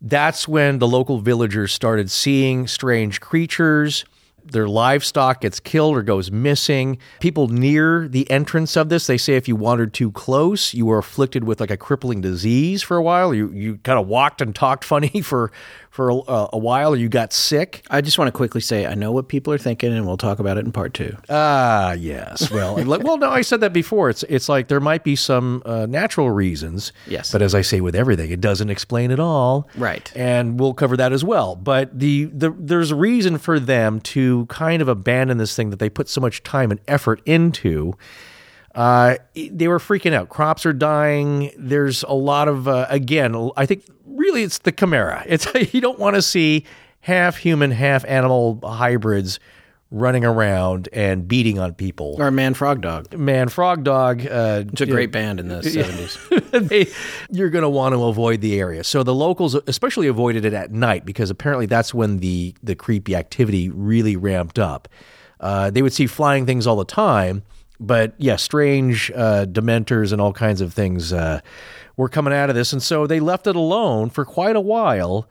that's 0.00 0.48
when 0.48 0.80
the 0.80 0.88
local 0.88 1.20
villagers 1.20 1.72
started 1.72 2.10
seeing 2.10 2.66
strange 2.66 3.20
creatures. 3.20 4.04
Their 4.52 4.68
livestock 4.68 5.40
gets 5.40 5.60
killed 5.60 5.96
or 5.96 6.02
goes 6.02 6.30
missing. 6.30 6.98
People 7.20 7.48
near 7.48 8.08
the 8.08 8.30
entrance 8.30 8.76
of 8.76 8.88
this, 8.88 9.06
they 9.06 9.18
say 9.18 9.34
if 9.34 9.48
you 9.48 9.56
wandered 9.56 9.94
too 9.94 10.10
close, 10.12 10.74
you 10.74 10.86
were 10.86 10.98
afflicted 10.98 11.44
with 11.44 11.60
like 11.60 11.70
a 11.70 11.76
crippling 11.76 12.20
disease 12.20 12.82
for 12.82 12.96
a 12.96 13.02
while. 13.02 13.34
You 13.34 13.50
you 13.52 13.78
kind 13.78 13.98
of 13.98 14.06
walked 14.06 14.40
and 14.40 14.54
talked 14.54 14.84
funny 14.84 15.20
for 15.22 15.50
for 15.98 16.10
a, 16.10 16.48
a 16.52 16.58
while, 16.58 16.92
or 16.92 16.96
you 16.96 17.08
got 17.08 17.32
sick. 17.32 17.84
I 17.90 18.00
just 18.02 18.18
want 18.18 18.28
to 18.28 18.32
quickly 18.32 18.60
say 18.60 18.86
I 18.86 18.94
know 18.94 19.10
what 19.10 19.26
people 19.26 19.52
are 19.52 19.58
thinking, 19.58 19.92
and 19.92 20.06
we'll 20.06 20.16
talk 20.16 20.38
about 20.38 20.56
it 20.56 20.64
in 20.64 20.70
part 20.70 20.94
two. 20.94 21.16
Ah, 21.28 21.92
yes. 21.94 22.52
Well, 22.52 22.76
like- 22.84 23.02
well, 23.02 23.16
no, 23.18 23.30
I 23.30 23.40
said 23.40 23.60
that 23.62 23.72
before. 23.72 24.08
It's 24.08 24.22
it's 24.28 24.48
like 24.48 24.68
there 24.68 24.78
might 24.78 25.02
be 25.02 25.16
some 25.16 25.62
uh, 25.66 25.86
natural 25.86 26.30
reasons. 26.30 26.92
Yes. 27.08 27.32
But 27.32 27.42
as 27.42 27.52
I 27.54 27.62
say 27.62 27.80
with 27.80 27.96
everything, 27.96 28.30
it 28.30 28.40
doesn't 28.40 28.70
explain 28.70 29.10
it 29.10 29.18
all. 29.18 29.68
Right. 29.76 30.12
And 30.14 30.60
we'll 30.60 30.74
cover 30.74 30.96
that 30.96 31.12
as 31.12 31.24
well. 31.24 31.56
But 31.56 31.98
the, 31.98 32.26
the 32.26 32.54
there's 32.56 32.92
a 32.92 32.96
reason 32.96 33.38
for 33.38 33.58
them 33.58 34.00
to 34.00 34.18
to 34.18 34.46
kind 34.46 34.80
of 34.82 34.88
abandon 34.88 35.38
this 35.38 35.54
thing 35.54 35.70
that 35.70 35.78
they 35.78 35.88
put 35.90 36.08
so 36.08 36.20
much 36.20 36.42
time 36.42 36.70
and 36.70 36.80
effort 36.88 37.20
into. 37.26 37.94
Uh, 38.78 39.16
they 39.34 39.66
were 39.66 39.80
freaking 39.80 40.12
out. 40.14 40.28
Crops 40.28 40.64
are 40.64 40.72
dying. 40.72 41.50
There's 41.58 42.04
a 42.04 42.14
lot 42.14 42.46
of 42.46 42.68
uh, 42.68 42.86
again. 42.88 43.50
I 43.56 43.66
think 43.66 43.84
really 44.06 44.44
it's 44.44 44.58
the 44.58 44.70
chimera. 44.70 45.24
It's 45.26 45.46
you 45.74 45.80
don't 45.80 45.98
want 45.98 46.14
to 46.14 46.22
see 46.22 46.64
half 47.00 47.36
human, 47.38 47.72
half 47.72 48.04
animal 48.04 48.60
hybrids 48.62 49.40
running 49.90 50.24
around 50.24 50.88
and 50.92 51.26
beating 51.26 51.58
on 51.58 51.74
people. 51.74 52.14
Or 52.18 52.30
Man 52.30 52.54
Frog 52.54 52.80
Dog. 52.82 53.16
Man, 53.16 53.48
Frog 53.48 53.82
Dog. 53.82 54.24
Uh, 54.24 54.64
It's 54.70 54.80
a 54.82 54.86
great 54.86 55.10
band 55.10 55.40
in 55.40 55.48
the 55.48 55.56
70s. 55.62 56.50
they, 56.68 56.86
you're 57.36 57.48
going 57.50 57.62
to 57.62 57.70
want 57.70 57.94
to 57.94 58.04
avoid 58.04 58.40
the 58.42 58.60
area. 58.60 58.84
So 58.84 59.02
the 59.02 59.14
locals 59.14 59.54
especially 59.66 60.06
avoided 60.06 60.44
it 60.44 60.52
at 60.52 60.70
night 60.70 61.04
because 61.04 61.30
apparently 61.30 61.66
that's 61.66 61.92
when 61.92 62.18
the 62.18 62.54
the 62.62 62.76
creepy 62.76 63.16
activity 63.16 63.70
really 63.70 64.14
ramped 64.14 64.58
up. 64.58 64.88
Uh, 65.40 65.70
they 65.70 65.82
would 65.82 65.92
see 65.92 66.06
flying 66.06 66.46
things 66.46 66.66
all 66.66 66.76
the 66.76 66.84
time, 66.84 67.42
but 67.80 68.14
yeah, 68.18 68.36
strange 68.36 69.10
uh, 69.14 69.46
dementors 69.46 70.12
and 70.12 70.20
all 70.20 70.32
kinds 70.32 70.60
of 70.60 70.74
things 70.74 71.12
uh, 71.12 71.40
were 71.96 72.08
coming 72.08 72.32
out 72.32 72.50
of 72.50 72.56
this, 72.56 72.72
and 72.72 72.82
so 72.82 73.06
they 73.06 73.20
left 73.20 73.46
it 73.46 73.56
alone 73.56 74.10
for 74.10 74.24
quite 74.24 74.56
a 74.56 74.60
while. 74.60 75.28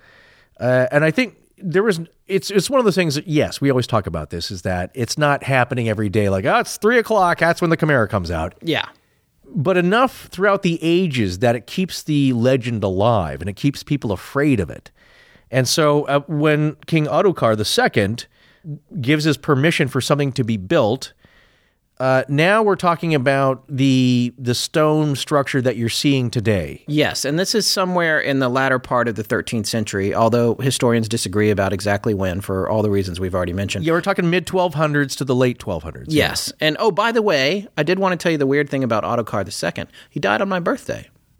Uh, 0.60 0.88
and 0.92 1.04
I 1.04 1.12
think 1.12 1.36
there 1.58 1.84
was 1.84 2.00
it's 2.28 2.52
it's 2.52 2.70
one 2.70 2.80
of 2.80 2.86
those 2.86 2.96
things 2.96 3.16
that 3.16 3.28
yes, 3.28 3.60
we 3.60 3.70
always 3.70 3.88
talk 3.88 4.08
about 4.08 4.30
this 4.30 4.52
is 4.52 4.62
that 4.62 4.92
it's 4.94 5.18
not 5.18 5.44
happening 5.44 5.90
every 5.90 6.10
day. 6.10 6.30
Like 6.30 6.46
oh, 6.46 6.60
it's 6.60 6.78
three 6.78 6.98
o'clock, 6.98 7.40
that's 7.40 7.62
when 7.62 7.70
the 7.70 7.78
Chimera 7.78 8.08
comes 8.08 8.32
out 8.32 8.54
yeah. 8.62 8.88
but 9.46 9.78
enough 9.78 10.28
throughout 10.28 10.62
the 10.62 10.80
ages 10.82 11.40
that 11.40 11.56
it 11.56 11.68
keeps 11.68 12.04
the 12.04 12.34
legend 12.34 12.84
alive 12.84 13.42
and 13.42 13.50
it 13.50 13.56
keeps 13.56 13.84
people 13.84 14.12
afraid 14.12 14.60
of 14.60 14.70
it. 14.70 14.92
And 15.50 15.68
so 15.68 16.04
uh, 16.04 16.20
when 16.28 16.76
King 16.86 17.06
Ottokar 17.06 17.56
II 17.58 18.28
gives 19.02 19.24
his 19.24 19.38
permission 19.38 19.88
for 19.88 20.02
something 20.02 20.34
to 20.34 20.44
be 20.44 20.58
built, 20.58 21.14
uh, 22.00 22.24
now 22.28 22.62
we're 22.62 22.76
talking 22.76 23.16
about 23.16 23.64
the 23.68 24.34
the 24.38 24.54
stone 24.54 25.16
structure 25.16 25.62
that 25.62 25.78
you're 25.78 25.90
seeing 25.90 26.30
today. 26.30 26.84
Yes, 26.88 27.26
and 27.26 27.40
this 27.40 27.56
is 27.56 27.68
somewhere 27.68 28.20
in 28.20 28.40
the 28.40 28.50
latter 28.50 28.80
part 28.80 29.08
of 29.08 29.16
the 29.16 29.24
13th 29.24 29.66
century, 29.66 30.14
although 30.14 30.56
historians 30.56 31.10
disagree 31.10 31.50
about 31.50 31.74
exactly 31.74 32.14
when 32.14 32.42
for 32.42 32.70
all 32.70 32.82
the 32.84 32.92
reasons 32.92 33.20
we've 33.20 33.34
already 33.34 33.54
mentioned. 33.54 33.86
Yeah, 33.86 33.94
we're 33.94 34.02
talking 34.02 34.30
mid 34.30 34.46
1200s 34.46 35.18
to 35.18 35.26
the 35.26 35.36
late 35.36 35.58
1200s. 35.58 36.06
Yes. 36.10 36.54
And 36.60 36.78
oh, 36.80 36.92
by 36.92 37.12
the 37.12 37.22
way, 37.22 37.68
I 37.78 37.84
did 37.84 37.98
want 38.00 38.14
to 38.14 38.18
tell 38.22 38.32
you 38.32 38.38
the 38.38 38.48
weird 38.48 38.70
thing 38.70 38.84
about 38.84 39.04
Ottokar 39.04 39.78
II. 39.78 39.86
He 40.10 40.20
died 40.20 40.42
on 40.42 40.50
my 40.50 40.60
birthday, 40.60 41.10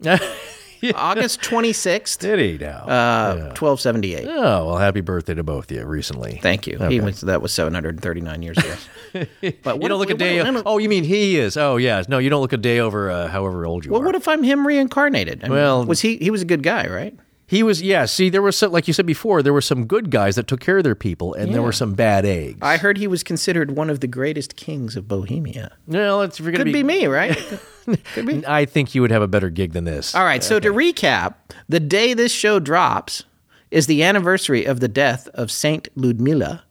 August 0.94 1.40
26th, 1.42 2.18
Did 2.18 2.38
he 2.38 2.58
now? 2.64 2.84
uh, 2.86 3.34
1278. 3.58 4.26
oh, 4.28 4.66
well, 4.66 4.76
happy 4.78 5.00
birthday 5.00 5.34
to 5.34 5.42
both 5.42 5.70
of 5.70 5.76
you 5.76 5.84
recently. 5.84 6.38
Thank 6.42 6.66
you. 6.66 6.78
He 6.88 7.00
was, 7.00 7.20
that 7.22 7.42
was 7.42 7.52
739 7.52 8.42
years 8.42 8.58
ago. 8.58 8.74
but 9.12 9.26
you 9.42 9.52
what 9.62 9.64
don't 9.88 9.92
if- 9.92 9.98
look 9.98 10.10
a 10.10 10.14
day. 10.14 10.42
what- 10.42 10.62
oh, 10.66 10.78
you 10.78 10.88
mean 10.88 11.04
he 11.04 11.36
is? 11.38 11.56
Oh, 11.56 11.76
yeah. 11.76 12.02
No, 12.08 12.18
you 12.18 12.30
don't 12.30 12.40
look 12.40 12.52
a 12.52 12.56
day 12.56 12.78
over 12.80 13.10
uh, 13.10 13.28
however 13.28 13.66
old 13.66 13.84
you 13.84 13.92
Well, 13.92 14.02
are. 14.02 14.04
what 14.06 14.14
if 14.14 14.28
I'm 14.28 14.42
him 14.42 14.66
reincarnated? 14.66 15.42
I 15.44 15.48
mean, 15.48 15.56
Well- 15.56 15.84
was 15.84 16.00
he? 16.00 16.16
He 16.18 16.30
was 16.30 16.42
a 16.42 16.46
good 16.46 16.62
guy, 16.62 16.86
right? 16.88 17.14
He 17.50 17.62
was, 17.62 17.80
yeah. 17.80 18.04
See, 18.04 18.28
there 18.28 18.42
was 18.42 18.58
some, 18.58 18.72
like 18.72 18.86
you 18.88 18.92
said 18.92 19.06
before, 19.06 19.42
there 19.42 19.54
were 19.54 19.62
some 19.62 19.86
good 19.86 20.10
guys 20.10 20.36
that 20.36 20.46
took 20.46 20.60
care 20.60 20.76
of 20.76 20.84
their 20.84 20.94
people, 20.94 21.32
and 21.32 21.54
there 21.54 21.62
were 21.62 21.72
some 21.72 21.94
bad 21.94 22.26
eggs. 22.26 22.58
I 22.60 22.76
heard 22.76 22.98
he 22.98 23.06
was 23.06 23.22
considered 23.22 23.70
one 23.74 23.88
of 23.88 24.00
the 24.00 24.06
greatest 24.06 24.54
kings 24.54 24.96
of 24.96 25.08
Bohemia. 25.08 25.72
well, 25.86 26.20
it's, 26.20 26.38
if 26.38 26.44
you're 26.44 26.52
Could 26.54 26.66
be 26.74 26.82
me, 26.82 27.06
right? 27.06 27.38
Could 28.14 28.26
be. 28.26 28.46
I 28.46 28.64
think 28.64 28.94
you 28.94 29.02
would 29.02 29.10
have 29.10 29.22
a 29.22 29.28
better 29.28 29.50
gig 29.50 29.72
than 29.72 29.84
this. 29.84 30.14
All 30.14 30.24
right. 30.24 30.42
So 30.44 30.60
to 30.60 30.70
recap, 30.72 31.34
the 31.68 31.80
day 31.80 32.14
this 32.14 32.32
show 32.32 32.58
drops 32.60 33.24
is 33.70 33.86
the 33.86 34.02
anniversary 34.02 34.64
of 34.64 34.80
the 34.80 34.88
death 34.88 35.28
of 35.34 35.50
Saint 35.50 35.88
Ludmilla, 35.94 36.64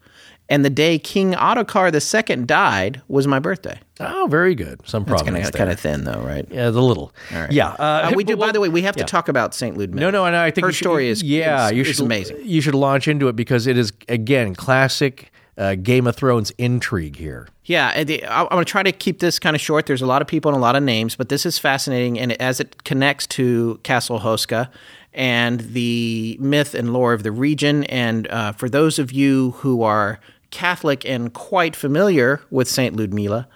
and 0.49 0.63
the 0.65 0.69
day 0.69 0.97
King 0.97 1.33
Ottokar 1.33 1.91
II 1.93 2.45
died 2.45 3.01
was 3.07 3.27
my 3.27 3.37
birthday. 3.39 3.79
Oh, 3.99 4.27
very 4.29 4.55
good. 4.55 4.79
Some 4.87 5.03
It's 5.03 5.09
problem. 5.09 5.33
kind 5.35 5.45
of 5.45 5.51
kind 5.53 5.69
of 5.69 5.79
thin, 5.79 6.05
though, 6.05 6.21
right? 6.21 6.47
Yeah, 6.49 6.69
the 6.69 6.81
little. 6.81 7.13
All 7.33 7.41
right. 7.41 7.51
Yeah. 7.51 7.69
Uh, 7.69 8.11
we 8.15 8.23
but 8.23 8.31
do. 8.31 8.37
By 8.37 8.51
the 8.51 8.59
way, 8.61 8.69
we 8.69 8.81
have 8.83 8.95
to 8.95 9.03
talk 9.03 9.27
about 9.27 9.53
Saint 9.53 9.77
Ludmilla. 9.77 9.99
No, 9.99 10.09
no, 10.09 10.25
and 10.25 10.35
I 10.35 10.51
think 10.51 10.63
her 10.63 10.69
you 10.69 10.73
should- 10.73 10.85
story 10.85 11.09
is 11.09 11.21
yeah, 11.21 11.67
is, 11.67 11.73
you 11.73 11.81
is 11.81 11.87
should 11.95 12.05
amazing. 12.05 12.37
You 12.43 12.61
should 12.61 12.75
launch 12.75 13.07
into 13.07 13.27
it 13.27 13.35
because 13.35 13.67
it 13.67 13.77
is 13.77 13.91
again 14.07 14.55
classic 14.55 15.31
uh, 15.57 15.75
Game 15.75 16.07
of 16.07 16.15
Thrones 16.15 16.51
intrigue 16.57 17.15
here. 17.15 17.47
Yeah, 17.65 17.91
I'm 18.29 18.47
going 18.47 18.63
to 18.63 18.65
try 18.65 18.83
to 18.83 18.91
keep 18.91 19.19
this 19.19 19.39
kind 19.39 19.55
of 19.55 19.61
short. 19.61 19.87
There's 19.87 20.01
a 20.01 20.05
lot 20.05 20.21
of 20.21 20.27
people 20.27 20.49
and 20.49 20.57
a 20.57 20.61
lot 20.61 20.75
of 20.75 20.83
names, 20.83 21.15
but 21.15 21.29
this 21.29 21.45
is 21.45 21.57
fascinating, 21.57 22.19
and 22.19 22.33
as 22.41 22.59
it 22.59 22.83
connects 22.83 23.27
to 23.27 23.79
Castle 23.83 24.19
Houska 24.19 24.69
and 25.13 25.61
the 25.61 26.37
myth 26.39 26.75
and 26.75 26.93
lore 26.93 27.13
of 27.13 27.23
the 27.23 27.31
region, 27.31 27.83
and 27.85 28.27
uh, 28.27 28.51
for 28.51 28.69
those 28.69 28.99
of 28.99 29.11
you 29.11 29.51
who 29.57 29.83
are 29.83 30.19
Catholic 30.51 31.05
and 31.05 31.33
quite 31.33 31.75
familiar 31.75 32.41
with 32.49 32.67
Saint 32.67 32.95
Ludmila, 32.95 33.47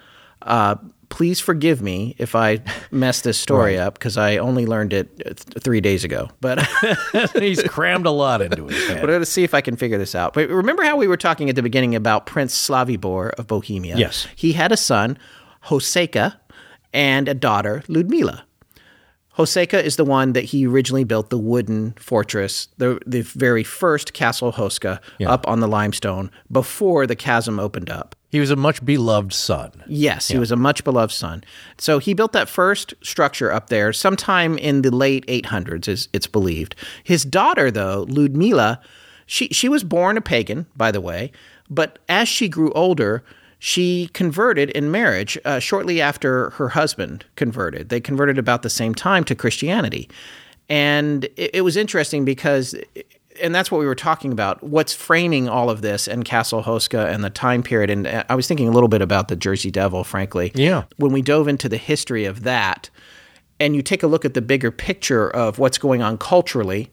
uh, 0.42 0.74
please 1.12 1.40
forgive 1.40 1.82
me 1.82 2.14
if 2.16 2.34
I 2.34 2.60
mess 2.90 3.20
this 3.20 3.36
story 3.38 3.78
up 3.78 3.94
because 3.98 4.16
I 4.16 4.38
only 4.38 4.64
learned 4.64 4.94
it 4.94 5.14
th- 5.18 5.62
three 5.62 5.82
days 5.82 6.04
ago. 6.04 6.30
But 6.40 6.66
He's 7.34 7.62
crammed 7.64 8.06
a 8.06 8.10
lot 8.10 8.40
into 8.40 8.66
his 8.66 8.88
head. 8.88 9.02
But 9.02 9.10
let's 9.10 9.30
see 9.30 9.44
if 9.44 9.52
I 9.52 9.60
can 9.60 9.76
figure 9.76 9.98
this 9.98 10.14
out. 10.14 10.32
But 10.32 10.48
remember 10.48 10.82
how 10.82 10.96
we 10.96 11.06
were 11.06 11.18
talking 11.18 11.50
at 11.50 11.54
the 11.54 11.62
beginning 11.62 11.94
about 11.94 12.24
Prince 12.24 12.56
Slavibor 12.56 13.30
of 13.32 13.46
Bohemia? 13.46 13.98
Yes. 13.98 14.26
He 14.34 14.54
had 14.54 14.72
a 14.72 14.76
son, 14.76 15.18
Hoseka, 15.66 16.38
and 16.94 17.28
a 17.28 17.34
daughter, 17.34 17.82
Ludmila. 17.88 18.46
Hoseka 19.36 19.82
is 19.82 19.96
the 19.96 20.06
one 20.06 20.32
that 20.32 20.44
he 20.44 20.66
originally 20.66 21.04
built 21.04 21.28
the 21.28 21.38
wooden 21.38 21.92
fortress, 21.98 22.68
the 22.78 22.98
the 23.06 23.20
very 23.20 23.64
first 23.64 24.14
Castle 24.14 24.52
Houska 24.52 24.98
up 25.26 25.46
on 25.46 25.60
the 25.60 25.68
limestone 25.68 26.30
before 26.50 27.06
the 27.06 27.16
chasm 27.16 27.60
opened 27.60 27.90
up. 27.90 28.16
He 28.32 28.40
was 28.40 28.50
a 28.50 28.56
much 28.56 28.82
beloved 28.82 29.34
son. 29.34 29.84
Yes, 29.86 30.28
he 30.28 30.38
was 30.38 30.50
a 30.50 30.56
much 30.56 30.84
beloved 30.84 31.12
son. 31.12 31.44
So 31.76 31.98
he 31.98 32.14
built 32.14 32.32
that 32.32 32.48
first 32.48 32.94
structure 33.02 33.52
up 33.52 33.68
there 33.68 33.92
sometime 33.92 34.56
in 34.56 34.80
the 34.80 34.90
late 34.90 35.26
800s, 35.26 35.86
is 35.86 36.08
it's 36.14 36.26
believed. 36.26 36.74
His 37.04 37.26
daughter, 37.26 37.70
though, 37.70 38.06
Ludmila, 38.08 38.80
she 39.26 39.48
she 39.48 39.68
was 39.68 39.84
born 39.84 40.16
a 40.16 40.22
pagan, 40.22 40.64
by 40.74 40.90
the 40.90 41.00
way, 41.02 41.30
but 41.68 41.98
as 42.08 42.26
she 42.26 42.48
grew 42.48 42.72
older, 42.72 43.22
she 43.58 44.08
converted 44.14 44.70
in 44.70 44.90
marriage 44.90 45.38
uh, 45.44 45.58
shortly 45.58 46.00
after 46.00 46.50
her 46.50 46.70
husband 46.70 47.26
converted. 47.36 47.90
They 47.90 48.00
converted 48.00 48.38
about 48.38 48.62
the 48.62 48.70
same 48.70 48.94
time 48.94 49.24
to 49.24 49.34
Christianity, 49.34 50.08
and 50.70 51.24
it, 51.36 51.56
it 51.56 51.60
was 51.60 51.76
interesting 51.76 52.24
because 52.24 52.74
and 53.42 53.54
that's 53.54 53.70
what 53.70 53.78
we 53.78 53.86
were 53.86 53.94
talking 53.94 54.32
about. 54.32 54.62
What's 54.62 54.94
framing 54.94 55.48
all 55.48 55.68
of 55.68 55.82
this 55.82 56.08
and 56.08 56.24
Castle 56.24 56.62
Houska 56.62 57.12
and 57.12 57.22
the 57.22 57.30
time 57.30 57.62
period? 57.62 57.90
And 57.90 58.06
uh, 58.06 58.24
I 58.30 58.34
was 58.34 58.46
thinking 58.46 58.68
a 58.68 58.70
little 58.70 58.88
bit 58.88 59.02
about 59.02 59.28
the 59.28 59.36
Jersey 59.36 59.70
Devil, 59.70 60.04
frankly. 60.04 60.52
Yeah. 60.54 60.84
When 60.96 61.12
we 61.12 61.20
dove 61.22 61.48
into 61.48 61.68
the 61.68 61.76
history 61.76 62.24
of 62.24 62.44
that, 62.44 62.88
and 63.60 63.76
you 63.76 63.82
take 63.82 64.02
a 64.02 64.06
look 64.06 64.24
at 64.24 64.34
the 64.34 64.42
bigger 64.42 64.70
picture 64.70 65.28
of 65.28 65.58
what's 65.58 65.78
going 65.78 66.00
on 66.02 66.18
culturally. 66.18 66.90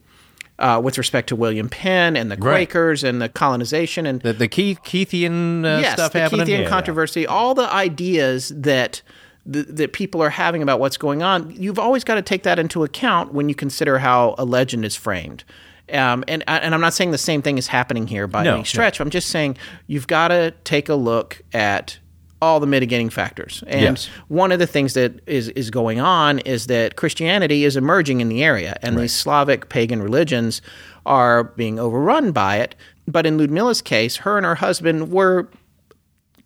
Uh, 0.57 0.77
with 0.83 0.97
respect 0.97 1.29
to 1.29 1.37
William 1.37 1.69
Penn 1.69 2.17
and 2.17 2.29
the 2.29 2.35
Right. 2.35 2.67
Quakers 2.67 3.01
and 3.01 3.21
the 3.21 3.29
colonization 3.29 4.05
and 4.05 4.21
The, 4.21 4.33
the 4.33 4.49
Keith, 4.49 4.83
Keithian 4.83 5.63
uh, 5.63 5.79
yes, 5.79 5.93
stuff 5.93 6.11
the 6.11 6.19
happening. 6.19 6.47
Keithian 6.47 6.49
Yeah, 6.49 6.59
yeah. 6.63 6.67
controversy, 6.69 7.25
all 7.25 7.55
the 7.55 7.71
ideas 7.73 8.49
that 8.53 9.01
th- 9.49 9.67
that 9.69 9.93
people 9.93 10.21
are 10.21 10.29
having 10.31 10.61
about 10.61 10.81
what's 10.81 10.97
going 10.97 11.23
on, 11.23 11.49
you've 11.51 11.79
always 11.79 12.03
got 12.03 12.15
to 12.15 12.21
take 12.21 12.43
that 12.43 12.59
into 12.59 12.83
account 12.83 13.33
when 13.33 13.47
you 13.47 13.55
consider 13.55 13.99
how 13.99 14.35
a 14.37 14.43
legend 14.43 14.83
is 14.83 14.97
framed. 14.97 15.45
Um, 15.93 16.23
and 16.27 16.43
and 16.47 16.73
I'm 16.73 16.81
not 16.81 16.93
saying 16.93 17.11
the 17.11 17.17
same 17.17 17.41
thing 17.41 17.57
is 17.57 17.67
happening 17.67 18.07
here 18.07 18.27
by 18.27 18.43
No, 18.43 18.55
any 18.55 18.63
stretch. 18.63 18.99
I'm 18.99 19.09
just 19.09 19.29
saying 19.29 19.57
you've 19.87 20.07
got 20.07 20.29
to 20.29 20.51
take 20.63 20.89
a 20.89 20.95
look 20.95 21.41
at 21.53 21.97
all 22.41 22.59
the 22.61 22.67
mitigating 22.67 23.09
factors. 23.09 23.63
And 23.67 23.81
Yes. 23.81 24.09
one 24.29 24.51
of 24.53 24.59
the 24.59 24.67
things 24.67 24.93
that 24.93 25.19
is 25.27 25.49
is 25.49 25.69
going 25.69 25.99
on 25.99 26.39
is 26.39 26.67
that 26.67 26.95
Christianity 26.95 27.65
is 27.65 27.75
emerging 27.75 28.21
in 28.21 28.29
the 28.29 28.43
area, 28.43 28.77
and 28.81 28.97
these 28.97 29.13
Slavic 29.13 29.69
pagan 29.69 30.01
religions 30.01 30.61
are 31.05 31.43
being 31.43 31.79
overrun 31.79 32.31
by 32.31 32.57
it. 32.57 32.75
But 33.07 33.25
in 33.25 33.37
Ludmilla's 33.37 33.81
case, 33.81 34.17
her 34.17 34.37
and 34.37 34.45
her 34.45 34.55
husband 34.55 35.11
were 35.11 35.49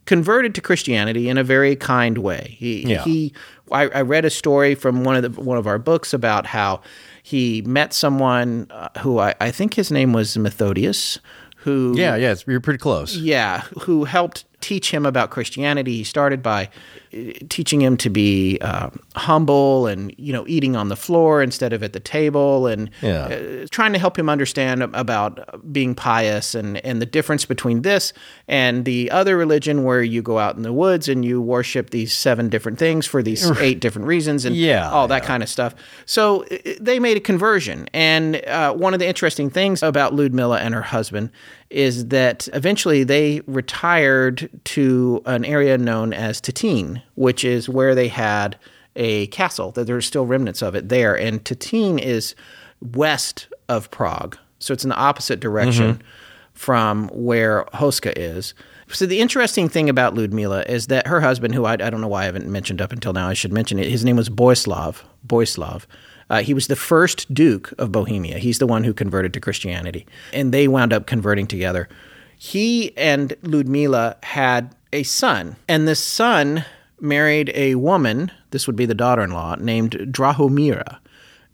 converted 0.06 0.54
to 0.56 0.62
Christianity 0.62 1.30
in 1.30 1.38
a 1.38 1.44
very 1.44 1.76
kind 1.76 2.18
way. 2.18 2.56
He 2.60 2.84
Yeah. 2.84 3.04
he 3.04 3.34
I, 3.72 3.84
I 3.90 4.02
read 4.02 4.26
a 4.26 4.30
story 4.30 4.76
from 4.76 5.04
one 5.04 5.16
of 5.16 5.24
the 5.36 5.42
one 5.42 5.58
of 5.58 5.66
our 5.68 5.80
books 5.80 6.14
about 6.14 6.46
how 6.46 6.82
he 7.24 7.62
met 7.64 7.94
someone 7.94 8.68
uh, 8.70 8.90
who 9.00 9.18
I, 9.20 9.34
I 9.42 9.50
think 9.50 9.74
his 9.74 9.90
name 9.90 10.14
was 10.14 10.38
Methodius, 10.38 11.20
who 11.58 11.94
Yeah, 11.98 12.16
yeah, 12.18 12.36
you're 12.46 12.60
pretty 12.62 12.78
close. 12.80 13.16
yeah, 13.16 13.62
who 13.84 14.04
helped 14.04 14.46
teach 14.62 14.92
him 14.94 15.06
about 15.06 15.30
Christianity. 15.32 15.98
He 15.98 16.04
started 16.04 16.44
by 16.44 16.70
teaching 17.50 17.82
him 17.82 17.98
to 17.98 18.10
be 18.10 18.58
uh, 18.62 18.90
humble 19.16 19.88
and 19.88 20.14
you 20.18 20.34
know 20.34 20.44
eating 20.48 20.76
on 20.76 20.90
the 20.90 20.96
floor 20.96 21.42
instead 21.44 21.74
of 21.74 21.84
at 21.84 21.94
the 21.94 22.00
table, 22.00 22.68
and 22.68 22.90
Yeah. 23.02 23.26
uh, 23.64 23.68
trying 23.72 23.94
to 23.94 24.00
help 24.00 24.18
him 24.18 24.30
understand 24.30 24.82
about 24.84 25.40
being 25.72 25.96
pious 25.96 26.56
and 26.56 26.78
and 26.86 27.02
the 27.02 27.06
difference 27.06 27.46
between 27.46 27.82
this 27.84 28.14
and 28.48 28.86
the 28.86 29.12
other 29.12 29.38
religion 29.38 29.84
where 29.84 30.02
you 30.04 30.22
go 30.22 30.40
out 30.40 30.56
in 30.56 30.64
the 30.64 30.74
woods 30.74 31.08
and 31.08 31.24
you 31.24 31.42
worship 31.42 31.92
these 31.92 32.14
seven 32.14 32.50
different 32.50 32.80
things 32.80 33.06
for 33.06 33.22
these 33.22 33.50
eight 33.60 33.80
different 33.80 34.08
reasons 34.08 34.46
and 34.46 34.56
Yeah, 34.56 34.90
all 34.90 35.08
that 35.10 35.24
kind 35.24 35.44
of 35.44 35.50
stuff. 35.50 35.76
So 36.06 36.46
i- 36.52 36.78
they 36.82 37.00
made 37.00 37.18
a 37.18 37.22
conversion, 37.22 37.88
and 37.94 38.38
uh, 38.48 38.74
one 38.74 38.94
of 38.94 39.00
the 39.00 39.08
interesting 39.08 39.50
things 39.52 39.84
about 39.84 40.14
Ludmilla 40.16 40.60
and 40.60 40.74
her 40.74 40.82
husband 40.82 41.30
is 41.70 42.08
that 42.08 42.48
eventually 42.54 43.04
they 43.04 43.42
retired 43.48 44.50
to 44.64 45.22
an 45.26 45.44
area 45.46 45.78
known 45.78 46.14
as 46.14 46.40
Tatine, 46.42 47.02
which 47.16 47.44
is 47.44 47.70
where 47.70 47.96
they 47.96 48.08
had 48.08 48.58
a 48.96 49.28
castle. 49.28 49.72
That 49.72 49.86
there's 49.86 50.06
still 50.06 50.26
remnants 50.26 50.62
of 50.62 50.76
it 50.76 50.90
there, 50.90 51.18
and 51.18 51.44
Tatine 51.44 52.00
is 52.00 52.36
west 52.82 53.48
of 53.70 53.90
Prague, 53.92 54.38
so 54.60 54.74
it's 54.74 54.84
in 54.84 54.90
the 54.90 54.96
opposite 54.96 55.40
direction 55.40 56.02
from 56.54 57.10
where 57.10 57.66
Houska 57.74 58.14
is. 58.16 58.54
So 58.90 59.06
the 59.06 59.20
interesting 59.20 59.70
thing 59.70 59.90
about 59.90 60.14
Ludmila 60.14 60.64
is 60.64 60.88
that 60.88 61.08
her 61.08 61.22
husband, 61.22 61.56
who 61.56 61.66
I, 61.66 61.74
I 61.74 61.78
don't 61.90 62.02
know 62.02 62.08
why 62.08 62.24
I 62.24 62.26
haven't 62.26 62.48
mentioned 62.48 62.82
up 62.82 62.92
until 62.92 63.14
now, 63.14 63.28
I 63.28 63.34
should 63.34 63.52
mention 63.52 63.80
it. 63.80 63.90
His 63.90 64.06
name 64.06 64.16
was 64.16 64.30
Boislav. 64.30 64.98
Boislav. 65.26 65.86
Uh, 66.30 66.42
he 66.42 66.54
was 66.54 66.68
the 66.68 66.76
first 66.76 67.34
Duke 67.34 67.74
of 67.78 67.92
Bohemia. 67.92 68.38
He's 68.38 68.60
the 68.60 68.68
one 68.68 68.84
who 68.84 68.94
converted 68.94 69.34
to 69.34 69.40
Christianity, 69.40 70.06
and 70.32 70.52
they 70.54 70.68
wound 70.68 70.94
up 70.94 71.08
converting 71.08 71.48
together. 71.48 71.90
He 72.38 72.96
and 72.98 73.36
Ludmila 73.44 74.18
had 74.24 74.76
a 74.92 75.04
son, 75.04 75.56
and 75.68 75.88
this 75.88 76.04
son 76.04 76.66
married 77.04 77.52
a 77.54 77.76
woman. 77.76 78.32
This 78.52 78.66
would 78.66 78.76
be 78.76 78.86
the 78.88 78.96
daughter-in-law 78.96 79.58
named 79.60 79.92
Drahomira 80.12 80.98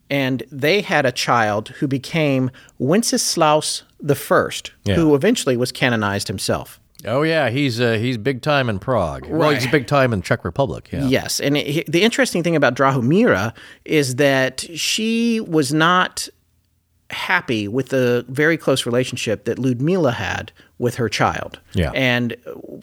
and 0.10 0.42
they 0.52 0.82
had 0.82 1.06
a 1.06 1.12
child 1.12 1.70
who 1.70 1.88
became 1.88 2.50
Wenceslaus 2.80 3.84
I, 4.08 4.50
Yeah. 4.86 4.96
who 4.96 5.14
eventually 5.16 5.56
was 5.58 5.72
canonized 5.72 6.28
himself. 6.28 6.80
Oh 7.06 7.22
yeah, 7.22 7.50
he's 7.50 7.80
uh, 7.80 7.94
he's 7.94 8.18
big 8.18 8.42
time 8.42 8.70
in 8.70 8.78
Prague. 8.80 9.26
Well, 9.28 9.52
he's 9.52 9.68
big 9.68 9.88
time 9.88 10.12
in 10.12 10.22
Czech 10.22 10.44
Republic. 10.44 10.90
Yeah. 10.92 11.06
Yes, 11.08 11.40
and 11.40 11.56
it, 11.56 11.90
the 11.90 12.02
interesting 12.02 12.44
thing 12.44 12.58
about 12.58 12.76
Drahomira 12.76 13.54
is 13.86 14.16
that 14.16 14.66
she 14.78 15.40
was 15.40 15.72
not 15.72 16.28
happy 17.12 17.68
with 17.68 17.90
the 17.90 18.26
very 18.30 18.58
close 18.58 18.86
relationship 18.86 19.46
that 19.46 19.58
Ludmila 19.58 20.12
had 20.12 20.52
with 20.78 20.96
her 20.96 21.10
child. 21.10 21.60
Yeah. 21.74 21.92
And 21.94 22.36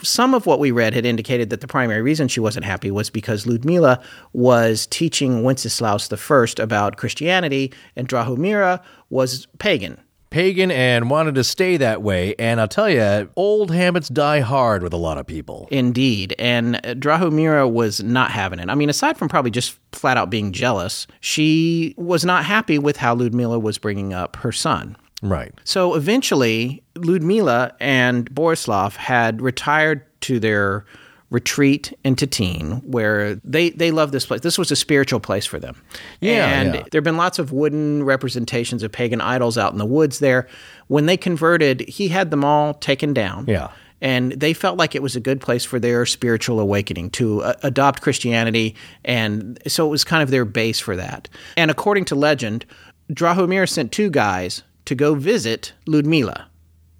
some 0.03 0.35
of 0.35 0.47
what 0.47 0.59
we 0.59 0.71
read 0.71 0.95
had 0.95 1.07
indicated 1.07 1.51
that 1.51 1.61
the 1.61 1.69
primary 1.69 2.03
reason 2.03 2.29
she 2.29 2.41
wasn't 2.41 2.65
happy 2.65 2.91
was 2.91 3.09
because 3.09 3.47
Ludmila 3.47 4.03
was 4.33 4.87
teaching 4.89 5.43
Wenceslaus 5.43 6.13
I 6.13 6.63
about 6.63 6.97
Christianity 6.97 7.73
and 7.95 8.09
Drahomira 8.09 8.83
was 9.11 9.47
pagan. 9.59 9.99
Pagan 10.37 10.71
and 10.71 11.09
wanted 11.09 11.35
to 11.37 11.45
stay 11.45 11.79
that 11.79 12.03
way. 12.03 12.35
And 12.39 12.61
I'll 12.61 12.69
tell 12.69 12.91
you, 12.91 13.31
old 13.37 13.71
habits 13.71 14.11
die 14.11 14.41
hard 14.41 14.83
with 14.83 14.93
a 14.93 14.99
lot 14.99 15.17
of 15.17 15.27
people. 15.27 15.67
Indeed. 15.71 16.35
And 16.39 16.75
Drahomira 16.85 17.73
was 17.73 18.03
not 18.03 18.33
having 18.33 18.59
it. 18.59 18.69
I 18.69 18.75
mean, 18.75 18.91
aside 18.91 19.17
from 19.17 19.31
probably 19.31 19.51
just 19.51 19.79
flat 19.93 20.19
out 20.19 20.29
being 20.29 20.53
jealous, 20.53 21.07
she 21.21 21.95
was 21.97 22.27
not 22.27 22.45
happy 22.45 22.79
with 22.79 22.99
how 22.99 23.15
Ludmila 23.15 23.59
was 23.59 23.79
bringing 23.79 24.13
up 24.13 24.37
her 24.37 24.53
son. 24.53 24.99
Right. 25.23 25.55
So 25.65 25.95
eventually, 25.95 26.83
Ludmila 26.97 27.73
and 27.81 28.31
Borislav 28.31 28.97
had 28.97 29.41
retired 29.41 30.05
to 30.21 30.39
their 30.39 30.85
retreat 31.31 31.93
in 32.05 32.15
Tatine, 32.15 32.83
where 32.85 33.35
they, 33.37 33.71
they 33.71 33.91
love 33.91 34.13
this 34.13 34.27
place. 34.27 34.43
This 34.43 34.59
was 34.59 34.71
a 34.71 34.77
spiritual 34.77 35.19
place 35.19 35.45
for 35.45 35.59
them. 35.59 35.77
Yeah, 36.21 36.47
And 36.47 36.75
yeah. 36.75 36.83
there 36.91 36.99
have 36.99 37.05
been 37.05 37.17
lots 37.17 37.39
of 37.39 37.53
wooden 37.53 38.05
representations 38.05 38.83
of 38.83 38.93
pagan 38.93 39.21
idols 39.21 39.59
out 39.59 39.73
in 39.73 39.79
the 39.79 39.87
woods 39.87 40.21
there. 40.21 40.47
When 40.87 41.07
they 41.07 41.17
converted, 41.17 41.81
he 41.89 42.09
had 42.09 42.31
them 42.31 42.45
all 42.45 42.75
taken 42.75 43.13
down. 43.13 43.47
Yeah. 43.49 43.71
And 44.01 44.33
they 44.33 44.53
felt 44.53 44.77
like 44.79 44.95
it 44.95 45.03
was 45.03 45.17
a 45.17 45.21
good 45.21 45.41
place 45.41 45.65
for 45.65 45.81
their 45.81 46.05
spiritual 46.07 46.61
awakening 46.61 47.11
to 47.11 47.43
uh, 47.43 47.55
adopt 47.63 48.03
Christianity. 48.03 48.77
And 49.05 49.59
so 49.67 49.87
it 49.87 49.91
was 49.91 50.05
kind 50.05 50.23
of 50.23 50.31
their 50.31 50.45
base 50.45 50.79
for 50.79 50.97
that. 50.97 51.29
And 51.57 51.71
according 51.71 52.05
to 52.07 52.15
legend, 52.15 52.67
Drahomir 53.11 53.69
sent 53.69 53.93
two 53.93 54.11
guys 54.11 54.63
to 54.85 54.95
go 54.95 55.15
visit 55.15 55.73
Ludmila. 55.87 56.49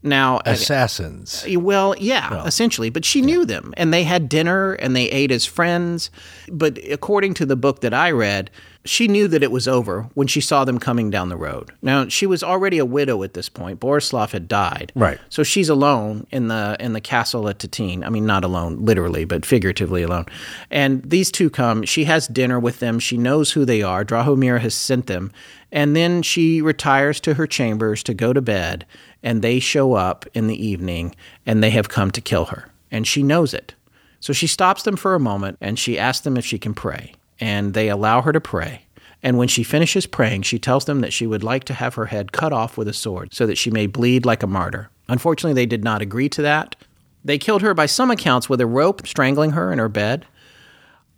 Now, 0.03 0.41
Assassins. 0.47 1.45
Uh, 1.45 1.59
well, 1.59 1.95
yeah, 1.99 2.45
essentially. 2.45 2.91
But 2.91 3.05
she 3.05 3.23
knew 3.23 3.45
them, 3.45 3.75
and 3.77 3.93
they 3.93 4.05
had 4.05 4.29
dinner, 4.29 4.75
and 4.75 4.95
they 4.95 5.07
ate 5.11 5.33
as 5.33 5.45
friends. 5.45 6.11
But 6.51 6.79
according 6.91 7.35
to 7.35 7.47
the 7.47 7.57
book 7.57 7.81
that 7.81 7.93
I 7.93 8.11
read, 8.11 8.51
she 8.87 9.09
knew 9.09 9.29
that 9.29 9.43
it 9.43 9.51
was 9.51 9.69
over 9.69 10.09
when 10.15 10.27
she 10.27 10.41
saw 10.41 10.65
them 10.65 10.79
coming 10.79 11.11
down 11.11 11.29
the 11.29 11.37
road. 11.37 11.73
Now, 11.83 12.09
she 12.09 12.27
was 12.27 12.43
already 12.43 12.79
a 12.79 12.85
widow 12.85 13.23
at 13.23 13.35
this 13.35 13.49
point. 13.49 13.81
Borislav 13.81 14.33
had 14.33 14.49
died, 14.49 14.93
Right. 14.95 15.19
So 15.29 15.43
she's 15.43 15.69
alone 15.69 16.27
in 16.31 16.49
the 16.49 16.77
in 16.81 16.93
the 16.93 17.01
castle 17.01 17.49
at 17.49 17.59
Tatine. 17.59 18.05
I 18.05 18.09
mean, 18.09 18.27
not 18.27 18.45
alone, 18.45 18.85
literally, 18.85 19.25
but 19.25 19.45
figuratively 19.47 20.03
alone. 20.03 20.27
And 20.71 21.03
these 21.03 21.31
two 21.31 21.51
come. 21.51 21.85
She 21.85 22.05
has 22.05 22.27
dinner 22.29 22.59
with 22.59 22.81
them. 22.81 22.99
She 22.99 23.17
knows 23.17 23.53
who 23.53 23.65
they 23.65 23.83
are. 23.83 24.05
Drahomir 24.05 24.61
has 24.61 24.75
sent 24.75 25.07
them, 25.07 25.33
and 25.71 25.95
then 25.95 26.23
she 26.23 26.63
retires 26.63 27.21
to 27.21 27.35
her 27.35 27.47
chambers 27.47 28.03
to 28.05 28.15
go 28.15 28.33
to 28.33 28.41
bed. 28.41 28.87
And 29.23 29.43
they 29.43 29.59
show 29.59 29.95
up 29.95 30.25
in 30.35 30.47
the 30.47 30.67
evening, 30.67 31.15
and 31.45 31.63
they 31.63 31.71
have 31.71 31.89
come 31.89 32.11
to 32.13 32.21
kill 32.21 32.47
her, 32.47 32.69
and 32.91 33.07
she 33.07 33.23
knows 33.23 33.53
it. 33.53 33.75
So 34.21 34.33
she 34.33 34.47
stops 34.47 34.83
them 34.83 34.97
for 34.97 35.15
a 35.15 35.21
moment, 35.21 35.59
and 35.61 35.79
she 35.79 35.99
asks 35.99 36.25
them 36.25 36.37
if 36.37 36.45
she 36.45 36.59
can 36.59 36.75
pray, 36.75 37.15
and 37.41 37.75
they 37.75 37.89
allow 37.89 38.23
her 38.23 38.33
to 38.33 38.41
pray. 38.41 38.83
And 39.23 39.39
when 39.39 39.49
she 39.49 39.63
finishes 39.63 40.07
praying, 40.07 40.43
she 40.43 40.59
tells 40.59 40.85
them 40.85 41.01
that 41.01 41.13
she 41.13 41.27
would 41.27 41.43
like 41.43 41.65
to 41.65 41.75
have 41.75 41.95
her 41.95 42.07
head 42.07 42.33
cut 42.33 42.53
off 42.53 42.77
with 42.77 42.87
a 42.87 42.93
sword 42.93 43.35
so 43.35 43.47
that 43.47 43.59
she 43.59 43.71
may 43.71 43.87
bleed 43.87 44.25
like 44.25 44.43
a 44.43 44.47
martyr. 44.47 44.91
Unfortunately, 45.09 45.55
they 45.55 45.67
did 45.67 45.83
not 45.83 46.03
agree 46.03 46.29
to 46.29 46.43
that. 46.43 46.77
They 47.25 47.39
killed 47.39 47.63
her 47.63 47.75
by 47.75 47.87
some 47.87 48.11
accounts 48.11 48.49
with 48.49 48.61
a 48.61 48.67
rope, 48.67 49.07
strangling 49.07 49.53
her 49.53 49.73
in 49.73 49.79
her 49.79 49.89
bed. 49.89 50.27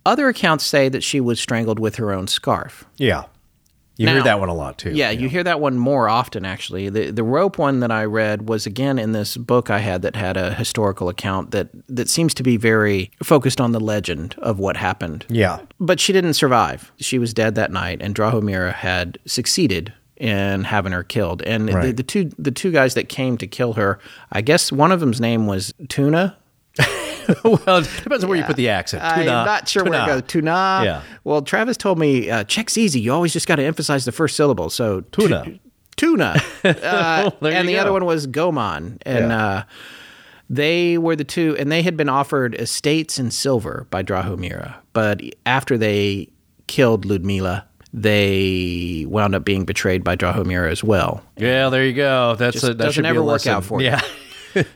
Other 0.06 0.28
accounts 0.28 0.64
say 0.64 0.88
that 0.88 1.02
she 1.02 1.20
was 1.20 1.38
strangled 1.38 1.78
with 1.78 1.96
her 1.96 2.12
own 2.12 2.28
scarf. 2.28 2.86
Yeah. 2.96 3.24
You 3.98 4.08
hear 4.08 4.22
that 4.22 4.38
one 4.38 4.48
a 4.48 4.54
lot 4.54 4.78
too. 4.78 4.90
Yeah, 4.90 5.10
you 5.10 5.28
hear 5.28 5.42
that 5.42 5.60
one 5.60 5.76
more 5.76 6.08
often, 6.08 6.44
actually. 6.44 6.88
The, 6.88 7.10
the 7.10 7.24
rope 7.24 7.58
one 7.58 7.80
that 7.80 7.90
I 7.90 8.04
read 8.04 8.48
was 8.48 8.64
again 8.64 8.98
in 8.98 9.10
this 9.10 9.36
book 9.36 9.70
I 9.70 9.80
had 9.80 10.02
that 10.02 10.14
had 10.14 10.36
a 10.36 10.54
historical 10.54 11.08
account 11.08 11.50
that, 11.50 11.68
that 11.88 12.08
seems 12.08 12.32
to 12.34 12.44
be 12.44 12.56
very 12.56 13.10
focused 13.22 13.60
on 13.60 13.72
the 13.72 13.80
legend 13.80 14.36
of 14.38 14.60
what 14.60 14.76
happened. 14.76 15.26
Yeah. 15.28 15.60
But 15.80 15.98
she 15.98 16.12
didn't 16.12 16.34
survive. 16.34 16.92
She 16.98 17.18
was 17.18 17.34
dead 17.34 17.56
that 17.56 17.72
night, 17.72 18.00
and 18.00 18.14
Drahomira 18.14 18.72
had 18.72 19.18
succeeded 19.26 19.92
in 20.16 20.64
having 20.64 20.92
her 20.92 21.02
killed. 21.02 21.42
And 21.42 21.68
the, 21.68 21.92
the 21.92 22.02
two 22.02 22.30
the 22.38 22.50
two 22.50 22.70
guys 22.72 22.94
that 22.94 23.08
came 23.08 23.36
to 23.38 23.46
kill 23.46 23.74
her, 23.74 23.98
I 24.32 24.40
guess 24.40 24.72
one 24.72 24.92
of 24.92 25.00
them's 25.00 25.20
name 25.20 25.46
was 25.46 25.72
Tuna. 25.88 26.36
well, 27.44 27.78
it 27.78 27.90
depends 28.02 28.24
on 28.24 28.30
where 28.30 28.38
you 28.38 28.44
put 28.44 28.56
the 28.56 28.68
accent. 28.68 29.02
I'm 29.04 29.20
Tuna. 29.20 29.30
not 29.44 29.68
sure 29.68 29.84
where 29.84 29.92
Tuna. 30.00 30.04
it 30.04 30.06
goes. 30.22 30.22
Tuna. 30.28 30.80
Yeah. 30.84 31.02
Well, 31.24 31.42
Travis 31.42 31.76
told 31.76 31.98
me 31.98 32.30
uh, 32.30 32.44
check's 32.44 32.76
easy. 32.78 33.00
You 33.00 33.12
always 33.12 33.32
just 33.32 33.46
got 33.46 33.56
to 33.56 33.64
emphasize 33.64 34.04
the 34.04 34.12
first 34.12 34.36
syllable. 34.36 34.70
So 34.70 35.00
tu- 35.02 35.22
Tuna. 35.28 35.58
tuna. 35.96 36.42
Uh, 36.64 37.30
There 37.40 37.52
and 37.52 37.68
you 37.68 37.76
the 37.76 37.78
go. 37.78 37.80
other 37.82 37.92
one 37.92 38.04
was 38.04 38.26
Goman, 38.26 38.98
and 39.02 39.28
Yeah. 39.30 39.46
uh, 39.46 39.62
they 40.50 40.96
were 40.98 41.14
the 41.16 41.24
two, 41.24 41.54
and 41.58 41.70
they 41.70 41.82
had 41.82 41.96
been 41.96 42.08
offered 42.08 42.54
estates 42.54 43.18
in 43.18 43.30
silver 43.30 43.86
by 43.90 44.02
Drahomira, 44.02 44.76
but 44.92 45.20
after 45.44 45.76
they 45.78 46.28
killed 46.66 47.04
Ludmila. 47.04 47.64
They 47.90 49.06
wound 49.08 49.34
up 49.34 49.44
being 49.46 49.64
betrayed 49.64 50.04
by 50.04 50.14
Drahomira 50.14 50.70
as 50.70 50.84
well. 50.84 51.22
Yeah, 51.38 51.70
there 51.70 51.86
you 51.86 51.94
go. 51.94 52.34
That's 52.36 52.52
Just 52.60 52.64
a, 52.64 52.66
that 52.68 52.76
doesn't 52.78 52.92
should 52.92 53.02
be 53.04 53.08
ever 53.08 53.20
a 53.20 53.22
work 53.22 53.32
lesson. 53.32 53.52
out 53.54 53.64
for 53.64 53.80
you. 53.80 53.86
Yeah. 53.86 54.00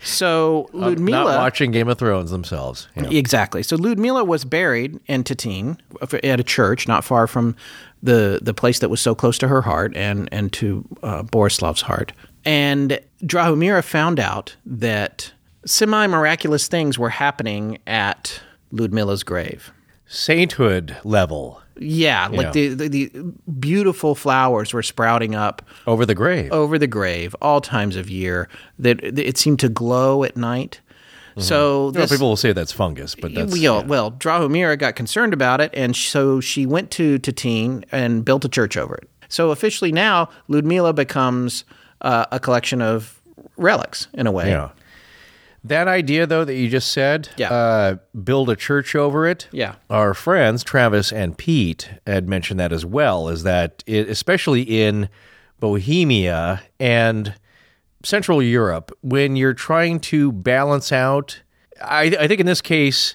So 0.02 0.68
Ludmila, 0.72 1.24
Not 1.24 1.38
watching 1.38 1.70
Game 1.70 1.88
of 1.88 1.98
Thrones 1.98 2.30
themselves. 2.30 2.88
Yeah. 2.96 3.10
Exactly. 3.10 3.62
So 3.62 3.76
Ludmila 3.76 4.24
was 4.24 4.44
buried 4.44 4.98
in 5.06 5.24
Tatine 5.24 5.78
at 6.22 6.40
a 6.40 6.44
church 6.44 6.86
not 6.88 7.04
far 7.04 7.26
from 7.26 7.56
the 8.02 8.40
the 8.42 8.54
place 8.54 8.80
that 8.80 8.88
was 8.88 9.00
so 9.00 9.14
close 9.14 9.38
to 9.38 9.48
her 9.48 9.62
heart 9.62 9.96
and 9.96 10.28
and 10.32 10.52
to 10.54 10.84
uh, 11.02 11.22
Borislav's 11.22 11.82
heart. 11.82 12.12
And 12.44 12.98
Drahomira 13.22 13.84
found 13.84 14.18
out 14.18 14.56
that 14.66 15.32
semi 15.64 16.06
miraculous 16.06 16.68
things 16.68 16.98
were 16.98 17.10
happening 17.10 17.78
at 17.86 18.40
Ludmila's 18.72 19.22
grave. 19.22 19.72
Sainthood 20.06 20.96
level 21.04 21.61
Yeah, 21.78 22.28
like 22.28 22.46
Yeah. 22.46 22.50
The, 22.52 22.68
the 22.74 22.88
the 22.88 23.32
beautiful 23.58 24.14
flowers 24.14 24.72
were 24.72 24.82
sprouting 24.82 25.34
up 25.34 25.62
over 25.86 26.04
the 26.06 26.14
grave. 26.14 26.52
over 26.52 26.78
the 26.78 26.86
grave 26.86 27.34
all 27.40 27.60
times 27.60 27.96
of 27.96 28.10
year. 28.10 28.48
That 28.78 29.02
it 29.02 29.38
seemed 29.38 29.58
to 29.60 29.68
glow 29.68 30.24
at 30.24 30.36
night. 30.36 30.80
So 31.38 31.84
Well, 31.84 31.92
this, 31.92 32.10
people 32.10 32.28
will 32.28 32.36
say 32.36 32.52
that's 32.52 32.72
fungus, 32.72 33.14
but 33.14 33.34
that's 33.34 33.52
well, 33.52 33.80
yeah. 33.80 33.82
well, 33.82 34.10
Drahomira 34.12 34.78
got 34.78 34.96
concerned 34.96 35.32
about 35.32 35.62
it, 35.62 35.70
and 35.72 35.96
so 35.96 36.40
she 36.40 36.66
went 36.66 36.90
to 36.92 37.18
Tatine 37.20 37.84
and 37.90 38.22
built 38.22 38.44
a 38.44 38.50
church 38.50 38.76
over 38.76 38.94
it. 38.96 39.08
So 39.28 39.50
officially 39.50 39.92
now, 39.92 40.28
Ludmila 40.48 40.92
becomes 40.92 41.64
uh, 42.02 42.26
a 42.30 42.38
collection 42.38 42.82
of 42.82 43.22
relics 43.56 44.08
in 44.12 44.26
a 44.26 44.32
way. 44.32 44.50
Yeah. 44.50 44.70
That 45.64 45.86
idea, 45.86 46.26
though, 46.26 46.44
that 46.44 46.54
you 46.56 46.68
just 46.68 46.90
said, 46.90 47.28
Yeah. 47.36 47.52
uh, 47.52 47.96
build 48.24 48.50
a 48.50 48.56
church 48.56 48.94
over 48.96 49.26
it. 49.28 49.46
Yeah. 49.52 49.76
Our 49.88 50.12
friends, 50.12 50.64
Travis 50.64 51.12
and 51.12 51.38
Pete, 51.38 51.88
had 52.06 52.28
mentioned 52.28 52.58
that 52.58 52.72
as 52.72 52.84
well, 52.84 53.28
is 53.28 53.44
that 53.44 53.84
it, 53.86 54.08
especially 54.08 54.62
in 54.62 55.08
Bohemia 55.60 56.62
and 56.80 57.34
Central 58.02 58.42
Europe, 58.42 58.90
when 59.02 59.36
you're 59.36 59.54
trying 59.54 60.00
to 60.00 60.32
balance 60.32 60.90
out, 60.90 61.40
I, 61.80 62.06
I 62.18 62.26
think 62.26 62.40
in 62.40 62.46
this 62.46 62.60
case, 62.60 63.14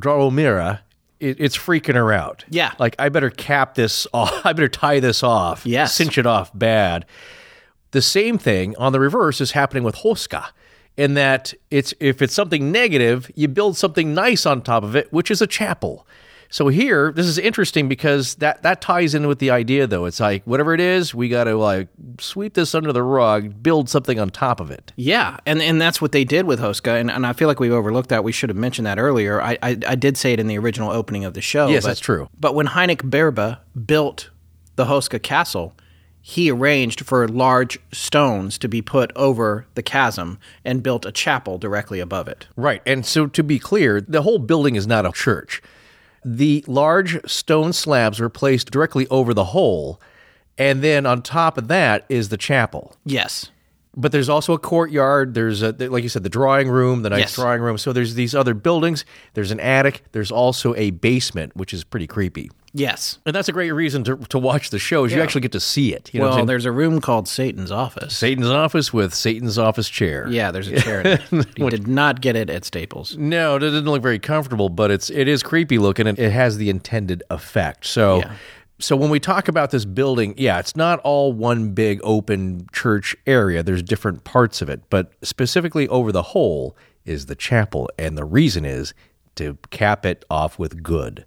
Dragomira, 0.00 0.80
it, 1.20 1.36
it's 1.40 1.56
freaking 1.56 1.94
her 1.94 2.12
out. 2.12 2.44
Yeah. 2.50 2.72
Like, 2.80 2.96
I 2.98 3.08
better 3.08 3.30
cap 3.30 3.74
this 3.74 4.06
off. 4.14 4.44
I 4.44 4.52
better 4.52 4.68
tie 4.68 4.98
this 5.00 5.22
off. 5.22 5.64
Yes. 5.64 5.94
Cinch 5.94 6.18
it 6.18 6.26
off 6.26 6.50
bad. 6.56 7.06
The 7.92 8.02
same 8.02 8.36
thing 8.38 8.76
on 8.76 8.92
the 8.92 9.00
reverse 9.00 9.40
is 9.40 9.52
happening 9.52 9.84
with 9.84 9.96
Houska. 9.96 10.46
In 10.98 11.14
that 11.14 11.54
it's 11.70 11.94
if 12.00 12.20
it's 12.20 12.34
something 12.34 12.70
negative, 12.72 13.30
you 13.36 13.48
build 13.48 13.76
something 13.78 14.12
nice 14.14 14.44
on 14.44 14.60
top 14.60 14.82
of 14.82 14.94
it, 14.96 15.10
which 15.12 15.30
is 15.30 15.40
a 15.40 15.46
chapel. 15.46 16.06
So 16.50 16.68
here, 16.68 17.12
this 17.12 17.26
is 17.26 17.36
interesting 17.38 17.88
because 17.88 18.34
that 18.36 18.62
that 18.62 18.80
ties 18.80 19.14
in 19.14 19.28
with 19.28 19.38
the 19.38 19.50
idea 19.50 19.86
though. 19.86 20.06
It's 20.06 20.18
like 20.18 20.42
whatever 20.44 20.72
it 20.74 20.80
is, 20.80 21.14
we 21.14 21.28
got 21.28 21.44
to 21.44 21.54
like 21.56 21.88
sweep 22.18 22.54
this 22.54 22.74
under 22.74 22.92
the 22.92 23.02
rug, 23.02 23.62
build 23.62 23.88
something 23.88 24.18
on 24.18 24.30
top 24.30 24.58
of 24.58 24.70
it. 24.72 24.92
Yeah, 24.96 25.36
and 25.46 25.62
and 25.62 25.80
that's 25.80 26.00
what 26.02 26.10
they 26.12 26.24
did 26.24 26.46
with 26.46 26.58
Houska, 26.58 26.98
and, 26.98 27.10
and 27.10 27.24
I 27.26 27.32
feel 27.32 27.48
like 27.48 27.60
we 27.60 27.70
overlooked 27.70 28.08
that. 28.08 28.24
We 28.24 28.32
should 28.32 28.48
have 28.50 28.56
mentioned 28.56 28.86
that 28.86 28.98
earlier. 28.98 29.40
I, 29.40 29.56
I 29.62 29.76
I 29.86 29.94
did 29.94 30.16
say 30.16 30.32
it 30.32 30.40
in 30.40 30.46
the 30.48 30.58
original 30.58 30.90
opening 30.90 31.24
of 31.24 31.34
the 31.34 31.42
show. 31.42 31.68
Yes, 31.68 31.84
but- 31.84 31.88
that's 31.90 32.00
true. 32.00 32.28
But 32.40 32.54
when 32.56 32.66
Heinrich 32.66 33.04
Berbe 33.04 33.58
built 33.86 34.30
the 34.76 34.86
Houska 34.86 35.22
Castle, 35.22 35.74
he 36.30 36.50
arranged 36.50 37.06
for 37.06 37.26
large 37.26 37.78
stones 37.90 38.58
to 38.58 38.68
be 38.68 38.82
put 38.82 39.10
over 39.16 39.64
the 39.76 39.82
chasm 39.82 40.38
and 40.62 40.82
built 40.82 41.06
a 41.06 41.10
chapel 41.10 41.56
directly 41.56 42.00
above 42.00 42.28
it. 42.28 42.46
Right. 42.54 42.82
And 42.84 43.06
so 43.06 43.26
to 43.28 43.42
be 43.42 43.58
clear, 43.58 44.02
the 44.02 44.20
whole 44.20 44.38
building 44.38 44.76
is 44.76 44.86
not 44.86 45.06
a 45.06 45.12
church. 45.12 45.62
The 46.22 46.62
large 46.66 47.18
stone 47.26 47.72
slabs 47.72 48.20
are 48.20 48.28
placed 48.28 48.70
directly 48.70 49.06
over 49.08 49.32
the 49.32 49.46
hole, 49.56 50.02
and 50.58 50.82
then 50.82 51.06
on 51.06 51.22
top 51.22 51.56
of 51.56 51.68
that 51.68 52.04
is 52.10 52.28
the 52.28 52.36
chapel. 52.36 52.94
Yes. 53.06 53.50
But 53.96 54.12
there's 54.12 54.28
also 54.28 54.52
a 54.52 54.58
courtyard. 54.58 55.32
There's 55.32 55.62
a, 55.62 55.72
like 55.72 56.02
you 56.02 56.10
said, 56.10 56.24
the 56.24 56.28
drawing 56.28 56.68
room, 56.68 57.00
the 57.00 57.08
nice 57.08 57.20
Yes. 57.20 57.34
drawing 57.36 57.62
room. 57.62 57.78
So 57.78 57.94
there's 57.94 58.16
these 58.16 58.34
other 58.34 58.52
buildings. 58.52 59.06
There's 59.32 59.50
an 59.50 59.60
attic. 59.60 60.02
There's 60.12 60.30
also 60.30 60.74
a 60.74 60.90
basement, 60.90 61.56
which 61.56 61.72
is 61.72 61.84
pretty 61.84 62.06
creepy. 62.06 62.50
Yes. 62.78 63.18
And 63.26 63.34
that's 63.34 63.48
a 63.48 63.52
great 63.52 63.72
reason 63.72 64.04
to, 64.04 64.16
to 64.16 64.38
watch 64.38 64.70
the 64.70 64.78
show. 64.78 65.04
Is 65.04 65.12
you 65.12 65.20
actually 65.20 65.40
get 65.42 65.52
to 65.52 65.60
see 65.60 65.92
it. 65.92 66.10
You 66.14 66.20
know 66.20 66.30
Well, 66.30 66.46
there's 66.46 66.64
a 66.64 66.72
room 66.72 67.00
called 67.00 67.28
Satan's 67.28 67.70
office. 67.70 68.16
Satan's 68.16 68.48
office 68.48 68.92
with 68.92 69.12
Satan's 69.14 69.58
office 69.58 69.88
chair. 69.88 70.26
yeah, 70.28 70.50
there's 70.50 70.68
a 70.68 70.80
chair. 70.80 71.00
in 71.00 71.40
it. 71.40 71.54
Did 71.70 71.86
not 71.88 72.20
get 72.20 72.36
it 72.36 72.48
at 72.48 72.64
Staples. 72.64 73.16
No, 73.16 73.56
it 73.56 73.60
doesn't 73.60 73.84
look 73.84 74.02
very 74.02 74.18
comfortable, 74.18 74.68
but 74.68 74.90
it's 74.90 75.10
it 75.10 75.28
is 75.28 75.42
creepy 75.42 75.78
looking 75.78 76.06
and 76.06 76.18
it 76.18 76.30
has 76.30 76.56
the 76.56 76.70
intended 76.70 77.22
effect. 77.30 77.84
So 77.86 78.18
Yeah. 78.18 78.32
so 78.78 78.96
when 78.96 79.10
we 79.10 79.20
talk 79.20 79.48
about 79.48 79.70
this 79.70 79.84
building, 79.84 80.34
yeah, 80.36 80.58
it's 80.58 80.76
not 80.76 81.00
all 81.00 81.32
one 81.32 81.70
big 81.72 82.00
open 82.04 82.66
church 82.72 83.16
area. 83.26 83.62
There's 83.62 83.82
different 83.82 84.24
parts 84.24 84.62
of 84.62 84.68
it, 84.68 84.82
but 84.88 85.12
specifically 85.22 85.88
over 85.88 86.12
the 86.12 86.22
whole 86.22 86.76
is 87.04 87.26
the 87.26 87.34
chapel 87.34 87.90
and 87.98 88.16
the 88.16 88.24
reason 88.24 88.64
is 88.64 88.94
to 89.36 89.56
cap 89.70 90.04
it 90.06 90.24
off 90.30 90.58
with 90.58 90.82
good. 90.82 91.24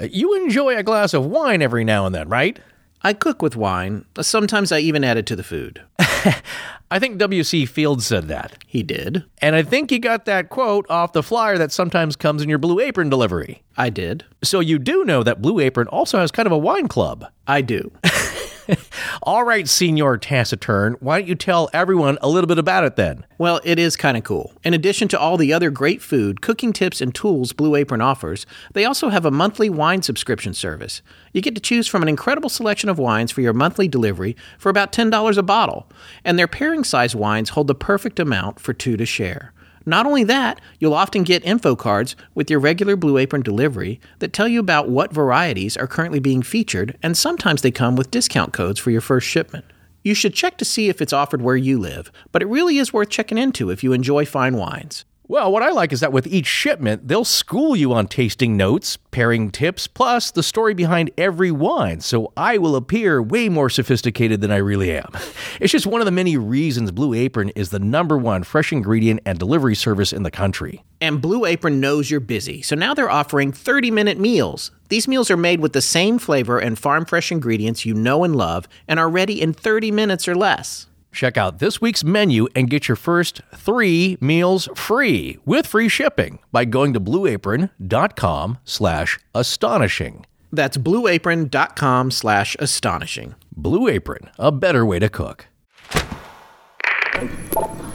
Uh, 0.00 0.06
You 0.10 0.34
enjoy 0.42 0.76
a 0.76 0.82
glass 0.82 1.14
of 1.14 1.26
wine 1.26 1.62
every 1.62 1.84
now 1.84 2.06
and 2.06 2.14
then, 2.14 2.28
right? 2.28 2.58
I 3.04 3.12
cook 3.14 3.42
with 3.42 3.56
wine. 3.56 4.04
Sometimes 4.20 4.70
I 4.70 4.78
even 4.78 5.02
add 5.02 5.16
it 5.16 5.26
to 5.26 5.36
the 5.36 5.42
food. 5.42 5.82
I 5.98 6.98
think 7.00 7.18
W.C. 7.18 7.66
Fields 7.66 8.06
said 8.06 8.28
that. 8.28 8.56
He 8.66 8.82
did. 8.84 9.24
And 9.40 9.56
I 9.56 9.62
think 9.62 9.90
he 9.90 9.98
got 9.98 10.24
that 10.26 10.50
quote 10.50 10.86
off 10.88 11.12
the 11.12 11.22
flyer 11.22 11.58
that 11.58 11.72
sometimes 11.72 12.14
comes 12.14 12.42
in 12.42 12.48
your 12.48 12.58
Blue 12.58 12.78
Apron 12.78 13.08
delivery. 13.08 13.62
I 13.76 13.90
did. 13.90 14.24
So 14.44 14.60
you 14.60 14.78
do 14.78 15.04
know 15.04 15.22
that 15.24 15.42
Blue 15.42 15.58
Apron 15.58 15.88
also 15.88 16.18
has 16.20 16.30
kind 16.30 16.46
of 16.46 16.52
a 16.52 16.58
wine 16.58 16.86
club. 16.86 17.26
I 17.46 17.60
do. 17.62 17.90
All 19.22 19.44
right, 19.44 19.68
Senior 19.68 20.16
Taciturn, 20.16 20.96
why 21.00 21.18
don't 21.18 21.28
you 21.28 21.34
tell 21.34 21.68
everyone 21.72 22.18
a 22.20 22.28
little 22.28 22.46
bit 22.46 22.58
about 22.58 22.84
it 22.84 22.96
then? 22.96 23.24
Well, 23.38 23.60
it 23.64 23.78
is 23.78 23.96
kind 23.96 24.16
of 24.16 24.24
cool. 24.24 24.52
In 24.62 24.74
addition 24.74 25.08
to 25.08 25.18
all 25.18 25.36
the 25.36 25.52
other 25.52 25.70
great 25.70 26.00
food, 26.00 26.40
cooking 26.40 26.72
tips, 26.72 27.00
and 27.00 27.14
tools 27.14 27.52
Blue 27.52 27.74
Apron 27.74 28.00
offers, 28.00 28.46
they 28.72 28.84
also 28.84 29.08
have 29.08 29.24
a 29.24 29.30
monthly 29.30 29.68
wine 29.68 30.02
subscription 30.02 30.54
service. 30.54 31.02
You 31.32 31.40
get 31.40 31.54
to 31.54 31.60
choose 31.60 31.88
from 31.88 32.02
an 32.02 32.08
incredible 32.08 32.48
selection 32.48 32.88
of 32.88 32.98
wines 32.98 33.30
for 33.32 33.40
your 33.40 33.52
monthly 33.52 33.88
delivery 33.88 34.36
for 34.58 34.68
about 34.68 34.92
$10 34.92 35.36
a 35.36 35.42
bottle, 35.42 35.88
and 36.24 36.38
their 36.38 36.48
pairing 36.48 36.84
size 36.84 37.16
wines 37.16 37.50
hold 37.50 37.66
the 37.66 37.74
perfect 37.74 38.20
amount 38.20 38.60
for 38.60 38.72
two 38.72 38.96
to 38.96 39.06
share. 39.06 39.52
Not 39.84 40.06
only 40.06 40.24
that, 40.24 40.60
you'll 40.78 40.94
often 40.94 41.22
get 41.22 41.44
info 41.44 41.74
cards 41.74 42.14
with 42.34 42.50
your 42.50 42.60
regular 42.60 42.96
Blue 42.96 43.18
Apron 43.18 43.42
delivery 43.42 44.00
that 44.20 44.32
tell 44.32 44.46
you 44.46 44.60
about 44.60 44.88
what 44.88 45.12
varieties 45.12 45.76
are 45.76 45.86
currently 45.86 46.20
being 46.20 46.42
featured, 46.42 46.96
and 47.02 47.16
sometimes 47.16 47.62
they 47.62 47.70
come 47.70 47.96
with 47.96 48.10
discount 48.10 48.52
codes 48.52 48.78
for 48.78 48.90
your 48.90 49.00
first 49.00 49.26
shipment. 49.26 49.64
You 50.04 50.14
should 50.14 50.34
check 50.34 50.58
to 50.58 50.64
see 50.64 50.88
if 50.88 51.00
it's 51.00 51.12
offered 51.12 51.42
where 51.42 51.56
you 51.56 51.78
live, 51.78 52.10
but 52.32 52.42
it 52.42 52.48
really 52.48 52.78
is 52.78 52.92
worth 52.92 53.08
checking 53.08 53.38
into 53.38 53.70
if 53.70 53.84
you 53.84 53.92
enjoy 53.92 54.24
fine 54.24 54.56
wines. 54.56 55.04
Well, 55.32 55.50
what 55.50 55.62
I 55.62 55.70
like 55.70 55.94
is 55.94 56.00
that 56.00 56.12
with 56.12 56.26
each 56.26 56.44
shipment, 56.44 57.08
they'll 57.08 57.24
school 57.24 57.74
you 57.74 57.94
on 57.94 58.06
tasting 58.06 58.54
notes, 58.54 58.98
pairing 58.98 59.50
tips, 59.50 59.86
plus 59.86 60.30
the 60.30 60.42
story 60.42 60.74
behind 60.74 61.10
every 61.16 61.50
wine, 61.50 62.02
so 62.02 62.34
I 62.36 62.58
will 62.58 62.76
appear 62.76 63.22
way 63.22 63.48
more 63.48 63.70
sophisticated 63.70 64.42
than 64.42 64.50
I 64.50 64.58
really 64.58 64.92
am. 64.92 65.10
It's 65.58 65.72
just 65.72 65.86
one 65.86 66.00
of 66.00 66.06
the 66.06 66.10
many 66.10 66.36
reasons 66.36 66.90
Blue 66.90 67.14
Apron 67.14 67.50
is 67.50 67.70
the 67.70 67.78
number 67.78 68.18
one 68.18 68.42
fresh 68.42 68.72
ingredient 68.72 69.20
and 69.24 69.38
delivery 69.38 69.74
service 69.74 70.12
in 70.12 70.22
the 70.22 70.30
country. 70.30 70.84
And 71.00 71.22
Blue 71.22 71.46
Apron 71.46 71.80
knows 71.80 72.10
you're 72.10 72.20
busy, 72.20 72.60
so 72.60 72.76
now 72.76 72.92
they're 72.92 73.10
offering 73.10 73.52
30 73.52 73.90
minute 73.90 74.18
meals. 74.18 74.70
These 74.90 75.08
meals 75.08 75.30
are 75.30 75.36
made 75.38 75.60
with 75.60 75.72
the 75.72 75.80
same 75.80 76.18
flavor 76.18 76.58
and 76.58 76.78
farm 76.78 77.06
fresh 77.06 77.32
ingredients 77.32 77.86
you 77.86 77.94
know 77.94 78.24
and 78.24 78.36
love 78.36 78.68
and 78.86 79.00
are 79.00 79.08
ready 79.08 79.40
in 79.40 79.54
30 79.54 79.92
minutes 79.92 80.28
or 80.28 80.34
less. 80.34 80.88
Check 81.12 81.36
out 81.36 81.58
this 81.58 81.80
week's 81.80 82.02
menu 82.02 82.48
and 82.56 82.70
get 82.70 82.88
your 82.88 82.96
first 82.96 83.42
three 83.54 84.16
meals 84.20 84.68
free 84.74 85.38
with 85.44 85.66
free 85.66 85.88
shipping 85.88 86.38
by 86.50 86.64
going 86.64 86.94
to 86.94 87.00
blueapron.com 87.00 88.58
slash 88.64 89.20
astonishing. 89.34 90.26
That's 90.50 90.78
blueapron.com 90.78 92.10
slash 92.10 92.56
astonishing. 92.58 93.34
Blue 93.54 93.88
Apron, 93.88 94.30
a 94.38 94.50
better 94.50 94.84
way 94.84 94.98
to 94.98 95.08
cook. 95.08 95.46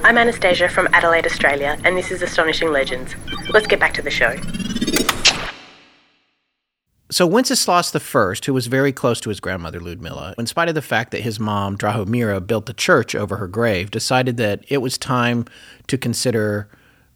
I'm 0.03 0.18
Anastasia 0.18 0.69
from 0.69 0.88
Adelaide, 0.94 1.26
Australia, 1.26 1.77
and 1.84 1.98
this 1.98 2.11
is 2.11 2.22
Astonishing 2.22 2.72
Legends. 2.72 3.15
Let's 3.49 3.68
get 3.68 3.80
back 3.80 3.94
to 3.95 4.02
the 4.02 4.11
show. 4.11 4.35
So 7.09 7.25
Wenceslas 7.25 7.95
I, 7.95 8.34
who 8.45 8.53
was 8.53 8.67
very 8.67 8.91
close 8.91 9.21
to 9.21 9.29
his 9.29 9.39
grandmother 9.39 9.79
Ludmilla, 9.79 10.35
in 10.38 10.45
spite 10.45 10.67
of 10.67 10.75
the 10.75 10.81
fact 10.81 11.11
that 11.11 11.21
his 11.21 11.39
mom 11.39 11.77
Drahomira 11.77 12.45
built 12.45 12.69
a 12.69 12.73
church 12.73 13.15
over 13.15 13.38
her 13.38 13.47
grave, 13.47 13.91
decided 13.91 14.35
that 14.38 14.65
it 14.67 14.79
was 14.79 14.97
time 14.97 15.45
to 15.88 15.97
consider 15.97 16.67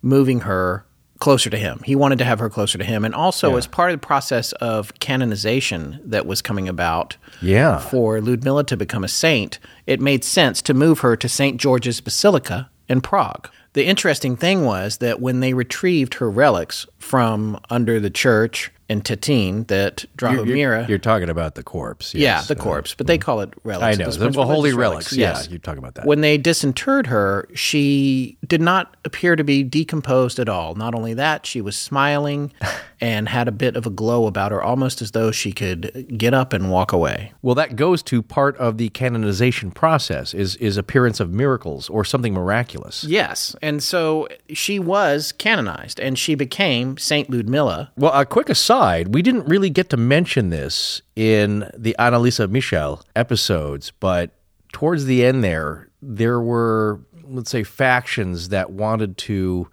moving 0.01 0.41
her 0.41 0.85
closer 1.19 1.49
to 1.49 1.57
him. 1.57 1.81
He 1.83 1.95
wanted 1.95 2.17
to 2.19 2.25
have 2.25 2.39
her 2.39 2.49
closer 2.49 2.77
to 2.77 2.83
him, 2.85 3.03
and 3.05 3.13
also 3.13 3.55
as 3.57 3.67
part 3.67 3.91
of 3.91 3.99
the 3.99 4.07
process 4.07 4.53
of 4.53 4.97
canonization 4.99 5.99
that 6.05 6.25
was 6.25 6.41
coming 6.41 6.67
about, 6.69 7.17
Yeah. 7.41 7.77
for 7.77 8.19
Ludmilla 8.21 8.63
to 8.65 8.77
become 8.77 9.03
a 9.03 9.07
saint, 9.09 9.59
it 9.85 9.99
made 9.99 10.23
sense 10.23 10.61
to 10.63 10.73
move 10.73 10.99
her 10.99 11.15
to 11.17 11.29
St. 11.29 11.59
George's 11.59 12.01
Basilica 12.01 12.69
in 12.87 13.01
Prague. 13.01 13.49
The 13.73 13.85
interesting 13.85 14.35
thing 14.35 14.65
was 14.65 14.97
that 14.97 15.21
when 15.21 15.41
they 15.41 15.53
retrieved 15.53 16.15
her 16.15 16.29
relics 16.29 16.87
from 16.97 17.59
under 17.69 17.99
the 17.99 18.09
church 18.09 18.71
in 18.91 18.99
Tetine, 19.01 19.63
that 19.67 20.03
You're, 20.19 20.31
Drahomira. 20.31 20.89
you're 20.89 20.97
talking 20.97 21.29
about 21.29 21.55
the 21.55 21.63
corpse. 21.63 22.13
yeah, 22.13 22.41
the 22.41 22.57
uh, 22.57 22.61
corpse, 22.61 22.93
but 22.93 23.07
they 23.07 23.17
mm. 23.17 23.21
call 23.21 23.39
it 23.39 23.53
relics. 23.63 23.97
I 23.97 24.03
know. 24.03 24.11
The. 24.11 24.43
Holy 24.43 24.73
religious 24.73 24.75
relics. 24.75 25.13
Yes. 25.13 25.45
Yeah, 25.45 25.53
you 25.53 25.59
talk 25.59 25.77
about 25.77 25.95
that. 25.95 26.05
When 26.05 26.19
they 26.19 26.37
disinterred 26.37 27.07
her, 27.07 27.47
she 27.53 28.37
did 28.45 28.61
not 28.61 28.97
appear 29.05 29.37
to 29.37 29.45
be 29.45 29.63
decomposed 29.63 30.39
at 30.39 30.49
all. 30.49 30.75
Not 30.75 30.93
only 30.93 31.13
that, 31.13 31.45
she 31.45 31.61
was 31.61 31.77
smiling 31.77 32.51
and 33.01 33.27
had 33.27 33.47
a 33.47 33.51
bit 33.51 33.75
of 33.75 33.87
a 33.87 33.89
glow 33.89 34.27
about 34.27 34.51
her, 34.51 34.61
almost 34.61 35.01
as 35.01 35.11
though 35.11 35.31
she 35.31 35.51
could 35.51 36.15
get 36.17 36.33
up 36.33 36.53
and 36.53 36.69
walk 36.69 36.93
away. 36.93 37.33
Well, 37.41 37.55
that 37.55 37.75
goes 37.75 38.03
to 38.03 38.21
part 38.21 38.55
of 38.57 38.77
the 38.77 38.89
canonization 38.89 39.71
process 39.71 40.33
is 40.33 40.55
is 40.57 40.77
appearance 40.77 41.19
of 41.19 41.31
miracles 41.31 41.89
or 41.89 42.05
something 42.05 42.33
miraculous. 42.33 43.03
Yes. 43.03 43.55
And 43.61 43.81
so 43.81 44.27
she 44.53 44.77
was 44.77 45.31
canonized 45.31 45.99
and 45.99 46.17
she 46.17 46.35
became 46.35 46.97
Saint 46.97 47.29
Ludmilla. 47.29 47.91
Well, 47.97 48.13
a 48.13 48.25
quick 48.25 48.49
aside, 48.49 49.13
we 49.13 49.21
didn't 49.23 49.47
really 49.47 49.71
get 49.71 49.89
to 49.89 49.97
mention 49.97 50.49
this 50.49 51.01
in 51.15 51.69
the 51.75 51.95
Anneliese 51.97 52.49
Michel 52.49 53.03
episodes, 53.15 53.91
but 53.99 54.31
towards 54.71 55.05
the 55.05 55.25
end 55.25 55.43
there, 55.43 55.89
there 56.01 56.39
were, 56.39 56.99
let's 57.23 57.49
say, 57.49 57.63
factions 57.63 58.49
that 58.49 58.71
wanted 58.71 59.17
to 59.17 59.67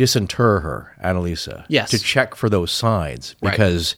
disinter 0.00 0.62
her, 0.62 0.96
Anneliese. 1.04 1.64
Yes. 1.68 1.90
To 1.90 1.98
check 1.98 2.34
for 2.34 2.48
those 2.48 2.72
signs. 2.72 3.36
Because 3.42 3.96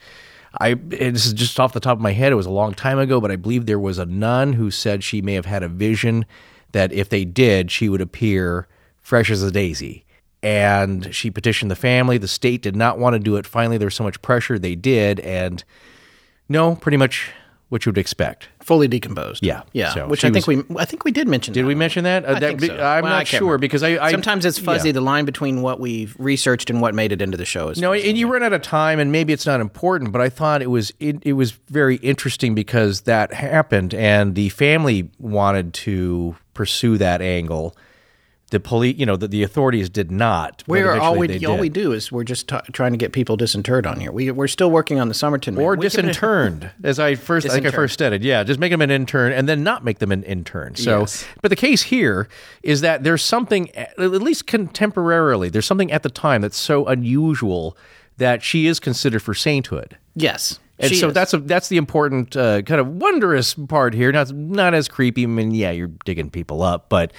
I, 0.60 0.74
this 0.74 1.26
is 1.26 1.32
just 1.32 1.60
off 1.60 1.72
the 1.72 1.80
top 1.80 1.96
of 1.96 2.02
my 2.02 2.12
head, 2.12 2.32
it 2.32 2.34
was 2.34 2.46
a 2.46 2.50
long 2.50 2.74
time 2.74 2.98
ago, 2.98 3.20
but 3.20 3.30
I 3.30 3.36
believe 3.36 3.66
there 3.66 3.78
was 3.78 3.98
a 3.98 4.06
nun 4.06 4.54
who 4.54 4.72
said 4.72 5.04
she 5.04 5.22
may 5.22 5.34
have 5.34 5.46
had 5.46 5.62
a 5.62 5.68
vision 5.68 6.26
that 6.72 6.92
if 6.92 7.08
they 7.08 7.24
did, 7.24 7.70
she 7.70 7.88
would 7.88 8.00
appear 8.00 8.66
fresh 9.00 9.30
as 9.30 9.42
a 9.44 9.52
daisy. 9.52 10.04
And 10.42 11.14
she 11.14 11.30
petitioned 11.30 11.70
the 11.70 11.76
family. 11.76 12.18
The 12.18 12.26
state 12.26 12.62
did 12.62 12.74
not 12.74 12.98
want 12.98 13.14
to 13.14 13.20
do 13.20 13.36
it. 13.36 13.46
Finally, 13.46 13.78
there 13.78 13.86
was 13.86 13.94
so 13.94 14.02
much 14.02 14.20
pressure, 14.22 14.58
they 14.58 14.74
did. 14.74 15.20
And 15.20 15.62
no, 16.48 16.74
pretty 16.74 16.96
much 16.96 17.30
what 17.72 17.86
you 17.86 17.90
would 17.90 17.96
expect. 17.96 18.48
Fully 18.60 18.86
decomposed. 18.86 19.42
Yeah. 19.44 19.62
yeah. 19.72 19.94
So 19.94 20.06
Which 20.06 20.24
I 20.26 20.30
think 20.30 20.46
was- 20.46 20.58
we 20.68 20.76
I 20.76 20.84
think 20.84 21.04
we 21.06 21.10
did 21.10 21.26
mention. 21.26 21.54
Did 21.54 21.62
that 21.64 21.66
we 21.68 21.72
one. 21.72 21.78
mention 21.78 22.04
that? 22.04 22.26
Uh, 22.26 22.32
I 22.34 22.38
that, 22.40 22.60
think 22.60 22.72
so. 22.72 22.74
I'm 22.84 23.02
Well, 23.02 23.12
not 23.12 23.26
sure 23.26 23.40
remember. 23.40 23.58
because 23.58 23.82
I, 23.82 23.96
I 24.04 24.10
sometimes 24.10 24.44
it's 24.44 24.58
fuzzy. 24.58 24.90
yeah. 24.90 24.92
The 24.92 25.00
line 25.00 25.24
between 25.24 25.62
what 25.62 25.80
we've 25.80 26.14
researched 26.18 26.68
and 26.68 26.82
what 26.82 26.94
made 26.94 27.12
it 27.12 27.22
into 27.22 27.38
the 27.38 27.46
show 27.46 27.70
is 27.70 27.80
No, 27.80 27.94
and 27.94 28.18
you 28.18 28.30
run 28.30 28.42
out 28.42 28.52
of 28.52 28.60
time, 28.60 28.98
and 29.00 29.10
maybe 29.10 29.32
it's 29.32 29.46
not 29.46 29.60
important, 29.62 30.12
but 30.12 30.20
I 30.20 30.28
thought 30.28 30.60
it 30.60 30.70
was 30.70 30.92
it, 31.00 31.16
it 31.22 31.32
was 31.32 31.52
very 31.70 31.96
interesting 31.96 32.54
because 32.54 33.00
that 33.02 33.32
happened, 33.32 33.94
and 33.94 34.34
the 34.34 34.50
family 34.50 35.08
wanted 35.18 35.72
to 35.74 36.36
pursue 36.52 36.98
that 36.98 37.22
angle. 37.22 37.74
The 38.52 38.60
police, 38.60 38.98
you 38.98 39.06
know, 39.06 39.16
the, 39.16 39.26
the 39.28 39.42
authorities 39.42 39.88
did 39.88 40.10
not. 40.10 40.62
We're 40.66 40.92
all 41.00 41.16
we 41.16 41.44
all 41.46 41.56
we 41.56 41.70
do 41.70 41.92
is 41.92 42.12
we're 42.12 42.22
just 42.22 42.48
t- 42.48 42.56
trying 42.72 42.92
to 42.92 42.98
get 42.98 43.12
people 43.12 43.34
disinterred 43.36 43.86
on 43.86 43.98
here. 43.98 44.12
We 44.12 44.30
we're 44.30 44.46
still 44.46 44.70
working 44.70 45.00
on 45.00 45.08
the 45.08 45.14
Somerton 45.14 45.54
man. 45.54 45.64
or 45.64 45.74
We 45.74 45.88
can- 45.88 46.04
disinterned, 46.04 46.70
as 46.84 46.98
I 47.00 47.14
first, 47.14 47.46
I 47.46 47.54
think 47.54 47.64
I 47.64 47.70
first 47.70 47.98
said 47.98 48.12
it. 48.12 48.20
Yeah, 48.22 48.44
just 48.44 48.60
make 48.60 48.70
them 48.70 48.82
an 48.82 48.90
intern 48.90 49.32
and 49.32 49.48
then 49.48 49.64
not 49.64 49.84
make 49.84 50.00
them 50.00 50.12
an 50.12 50.22
intern. 50.24 50.74
So, 50.76 51.00
Yes. 51.00 51.24
but 51.40 51.48
the 51.48 51.56
case 51.56 51.82
here 51.84 52.28
is 52.62 52.82
that 52.82 53.04
there's 53.04 53.22
something, 53.22 53.70
at 53.70 53.98
least 53.98 54.46
contemporarily, 54.46 55.50
there's 55.50 55.66
something 55.66 55.90
at 55.90 56.02
the 56.02 56.10
time 56.10 56.42
that's 56.42 56.58
so 56.58 56.84
unusual 56.86 57.74
that 58.18 58.42
she 58.42 58.66
is 58.66 58.78
considered 58.78 59.22
for 59.22 59.32
sainthood. 59.32 59.96
Yes. 60.14 60.58
And 60.82 60.90
she 60.90 60.96
so 60.96 61.08
is. 61.08 61.14
that's 61.14 61.32
a, 61.32 61.38
that's 61.38 61.68
the 61.68 61.76
important 61.76 62.36
uh, 62.36 62.62
kind 62.62 62.80
of 62.80 62.86
wondrous 62.88 63.54
part 63.54 63.94
here. 63.94 64.12
Not 64.12 64.32
not 64.32 64.74
as 64.74 64.88
creepy. 64.88 65.22
I 65.22 65.26
mean, 65.26 65.52
yeah, 65.52 65.70
you're 65.70 65.90
digging 66.04 66.28
people 66.28 66.62
up, 66.62 66.88
but 66.88 67.12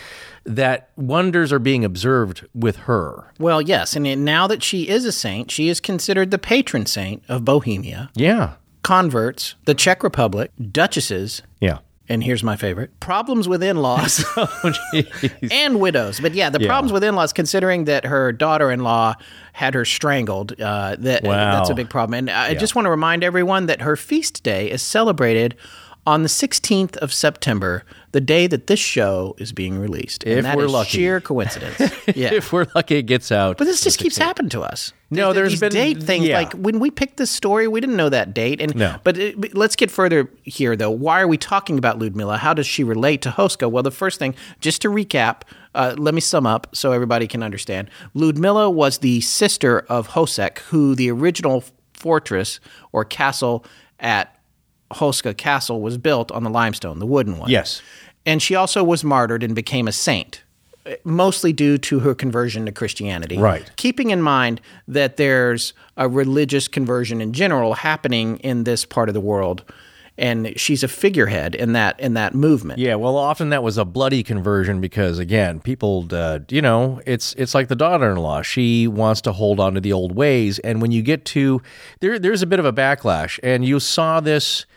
that 0.46 0.90
wonders 0.98 1.52
are 1.54 1.60
being 1.60 1.86
observed 1.86 2.46
with 2.54 2.76
her. 2.78 3.32
well, 3.40 3.62
yes, 3.62 3.96
and 3.96 4.26
now 4.26 4.46
that 4.48 4.62
she 4.62 4.90
is 4.90 5.06
a 5.06 5.12
saint, 5.12 5.50
she 5.50 5.70
is 5.70 5.80
considered 5.80 6.30
the 6.32 6.38
patron 6.38 6.86
saint 6.86 7.24
of 7.30 7.46
Bohemia, 7.46 8.12
Yeah, 8.16 8.56
converts, 8.84 9.56
the 9.66 9.74
Czech 9.74 10.04
Republic, 10.04 10.52
duchesses, 10.72 11.42
yeah. 11.62 11.80
And 12.10 12.24
here's 12.24 12.44
my 12.44 12.56
favorite: 12.56 13.00
problems 13.00 13.48
with 13.48 13.64
in-laws. 13.64 14.24
Oh, 14.38 14.74
and 15.52 15.80
widows. 15.80 16.20
But 16.20 16.34
yeah, 16.34 16.50
the 16.50 16.60
problems 16.66 16.92
with 16.92 17.04
in-laws, 17.04 17.34
considering 17.34 17.86
that 17.86 18.06
her 18.06 18.32
daughter-in-law 18.32 19.16
had 19.54 19.74
her 19.74 19.86
strangled, 19.86 20.60
uh, 20.60 20.96
that 21.00 21.24
Wow. 21.24 21.56
that's 21.58 21.70
a 21.70 21.76
big 21.76 21.90
problem. 21.90 22.16
And 22.18 22.30
I 22.30 22.54
just 22.56 22.76
want 22.76 22.86
to 22.86 22.90
remind 22.90 23.24
everyone 23.24 23.68
that 23.68 23.82
her 23.82 23.96
feast 23.96 24.44
day 24.44 24.70
is 24.70 24.82
celebrated 24.82 25.56
on 26.06 26.24
the 26.24 26.30
16th 26.30 26.98
of 26.98 27.14
September, 27.14 27.84
the 28.14 28.22
day 28.22 28.48
that 28.48 28.68
this 28.68 28.80
show 28.80 29.36
is 29.38 29.52
being 29.52 29.78
released. 29.78 30.24
If 30.26 30.38
and 30.38 30.46
that 30.46 30.56
we're 30.58 30.68
lucky. 30.68 30.98
sheer 30.98 31.20
coincidence. 31.20 31.78
Yeah. 32.16 32.34
if 32.34 32.52
we're 32.54 32.68
lucky, 32.76 32.96
it 32.98 33.04
gets 33.04 33.32
out. 33.32 33.58
But 33.58 33.66
this 33.66 33.82
just 33.82 33.98
keeps 33.98 34.18
happening 34.18 34.50
to 34.50 34.62
us. 34.62 34.92
No, 35.10 35.28
Th- 35.28 35.36
there's 35.36 35.52
these 35.54 35.60
been- 35.62 35.72
date 35.72 36.04
things. 36.04 36.26
yeah. 36.28 36.38
Like 36.38 36.54
when 36.54 36.80
we 36.80 36.92
picked 36.92 37.18
this 37.18 37.32
story, 37.32 37.68
we 37.68 37.80
didn't 37.82 37.96
know 37.98 38.10
that 38.10 38.34
date. 38.34 38.60
And 38.62 38.76
No. 38.76 38.98
but, 39.04 39.18
it, 39.18 39.40
but 39.40 39.54
let's 39.56 39.76
get 39.76 39.90
further 39.92 40.30
here, 40.44 40.76
though. 40.76 40.92
Why 40.92 41.22
are 41.22 41.28
we 41.28 41.38
talking 41.38 41.78
about 41.78 42.00
Ludmilla? 42.00 42.38
How 42.38 42.54
does 42.54 42.68
she 42.68 42.84
relate 42.84 43.22
to 43.24 43.32
Houska? 43.32 43.70
Well, 43.72 43.84
the 43.84 43.92
first 43.92 44.20
thing, 44.20 44.36
just 44.60 44.82
to 44.84 44.90
recap, 44.90 45.42
uh, 45.76 45.96
let 45.98 46.14
me 46.14 46.22
sum 46.22 46.46
up 46.46 46.68
so 46.76 46.92
everybody 46.92 47.26
can 47.28 47.42
understand. 47.42 47.90
Ludmilla 48.14 48.70
was 48.70 49.00
the 49.00 49.22
sister 49.22 49.80
of 49.90 50.10
Hosek, 50.10 50.60
who 50.70 50.94
the 50.94 51.10
original 51.10 51.64
fortress 51.94 52.60
or 52.92 53.06
castle 53.06 53.66
at 54.00 54.38
Houska 54.94 55.36
Castle 55.36 55.82
was 55.82 55.98
built 55.98 56.32
on 56.32 56.44
the 56.44 56.50
limestone, 56.50 57.00
the 57.00 57.06
wooden 57.06 57.38
one. 57.38 57.50
Yes. 57.50 57.82
And 58.26 58.42
she 58.42 58.56
also 58.56 58.84
was 58.84 59.04
martyred 59.04 59.44
and 59.44 59.54
became 59.54 59.88
a 59.88 59.92
saint, 59.92 60.44
mostly 61.04 61.52
due 61.52 61.78
to 61.80 62.00
her 62.00 62.16
conversion 62.16 62.66
to 62.66 62.72
Christianity. 62.72 63.38
Right. 63.38 63.70
Keeping 63.76 64.12
in 64.12 64.22
mind 64.22 64.62
that 64.88 65.18
there's 65.18 65.74
a 65.98 66.08
religious 66.08 66.68
conversion 66.68 67.22
in 67.22 67.34
general 67.34 67.74
happening 67.74 68.38
in 68.38 68.64
this 68.64 68.86
part 68.86 69.10
of 69.10 69.14
the 69.14 69.22
world. 69.22 69.64
And 70.16 70.54
she's 70.60 70.84
a 70.84 70.88
figurehead 70.88 71.56
in 71.56 71.74
that 71.74 72.00
in 72.00 72.14
that 72.14 72.36
movement. 72.36 72.78
Yeah, 72.78 72.94
well, 72.94 73.18
often 73.18 73.50
that 73.50 73.64
was 73.64 73.80
a 73.80 73.84
bloody 73.84 74.22
conversion 74.22 74.80
because, 74.80 75.18
again, 75.18 75.60
people, 75.60 76.08
uh, 76.12 76.38
you 76.50 76.62
know, 76.62 77.02
it's 77.08 77.34
it's 77.34 77.56
like 77.56 77.68
the 77.68 77.76
daughter-in-law. 77.76 78.44
She 78.44 78.88
wants 78.88 79.22
to 79.22 79.32
hold 79.32 79.60
on 79.60 79.74
to 79.74 79.82
the 79.82 79.92
old 79.92 80.16
ways, 80.16 80.60
and 80.60 80.84
when 80.84 80.92
you 80.92 81.02
get 81.02 81.26
to 81.26 81.64
there, 82.00 82.20
there's 82.20 82.44
a 82.44 82.46
bit 82.46 82.60
of 82.60 82.66
a 82.66 82.72
backlash, 82.72 83.40
and 83.42 83.66
you 83.66 83.80
saw 83.80 84.20
this 84.20 84.68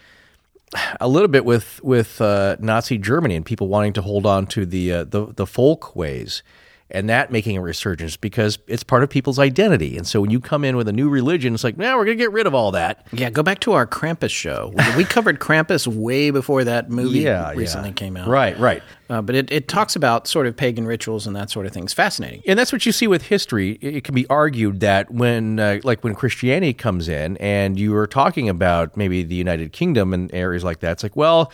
a 1.01 1.09
little 1.09 1.29
bit 1.29 1.45
with 1.45 1.81
with 1.83 2.21
uh, 2.21 2.57
Nazi 2.59 2.99
Germany 2.99 3.37
and 3.37 3.45
people 3.45 3.69
wanting 3.69 3.93
to 3.95 4.03
hold 4.03 4.27
on 4.27 4.47
to 4.49 4.67
the 4.67 4.93
uh, 4.93 5.05
the 5.05 5.33
the 5.35 5.47
folk 5.47 5.95
ways. 5.95 6.43
And 6.89 7.09
that 7.11 7.33
making 7.33 7.57
a 7.57 7.61
resurgence 7.61 8.17
because 8.17 8.61
it's 8.69 8.85
part 8.85 9.03
of 9.03 9.11
people's 9.11 9.41
identity. 9.41 9.97
And 9.99 10.07
so 10.07 10.21
when 10.21 10.31
you 10.31 10.39
come 10.39 10.63
in 10.65 10.77
with 10.77 10.87
a 10.87 10.93
new 10.93 11.09
religion, 11.09 11.53
it's 11.53 11.65
like, 11.65 11.77
now 11.77 11.97
we're 11.99 12.05
going 12.05 12.17
to 12.17 12.23
get 12.23 12.31
rid 12.31 12.47
of 12.47 12.55
all 12.55 12.71
that. 12.71 13.05
Yeah, 13.13 13.29
go 13.29 13.43
back 13.43 13.59
to 13.61 13.73
our 13.73 13.89
Krampus 13.89 14.31
show. 14.31 14.73
We- 14.73 14.97
We 14.99 15.05
covered 15.05 15.41
Krampus 15.41 15.89
way 15.89 16.31
before 16.31 16.63
that 16.63 16.89
movie 16.89 17.21
Yeah, 17.21 17.51
recently 17.55 17.89
yeah. 17.89 17.95
came 17.95 18.17
out. 18.17 18.29
Right, 18.29 18.57
right. 18.61 18.85
Uh, 19.11 19.21
but 19.21 19.35
it, 19.35 19.51
it 19.51 19.67
talks 19.67 19.97
about 19.97 20.29
sort 20.29 20.47
of 20.47 20.57
pagan 20.57 20.87
rituals 20.87 21.27
and 21.27 21.35
that 21.35 21.51
sort 21.51 21.67
of 21.67 21.73
thing. 21.73 21.83
It's 21.85 21.93
fascinating. 21.93 22.43
and 22.47 22.57
that's 22.59 22.73
what 22.73 22.87
you 22.87 22.93
see 22.93 23.09
with 23.09 23.23
history. 23.23 23.79
It 23.83 23.97
it 23.97 24.05
can 24.05 24.15
be 24.15 24.27
argued 24.29 24.79
that 24.81 25.11
when, 25.11 25.59
uh, 25.59 25.81
like, 25.83 26.05
when 26.05 26.15
Christianity 26.15 26.73
comes 26.73 27.09
in, 27.09 27.37
and 27.39 27.79
you 27.81 27.97
are 27.97 28.07
talking 28.07 28.49
about 28.49 28.97
maybe 28.97 29.25
the 29.25 29.35
United 29.35 29.73
Kingdom 29.73 30.15
and 30.15 30.33
areas 30.33 30.63
like 30.63 30.81
that, 30.81 30.93
it's 30.93 31.03
like, 31.03 31.17
well, 31.17 31.51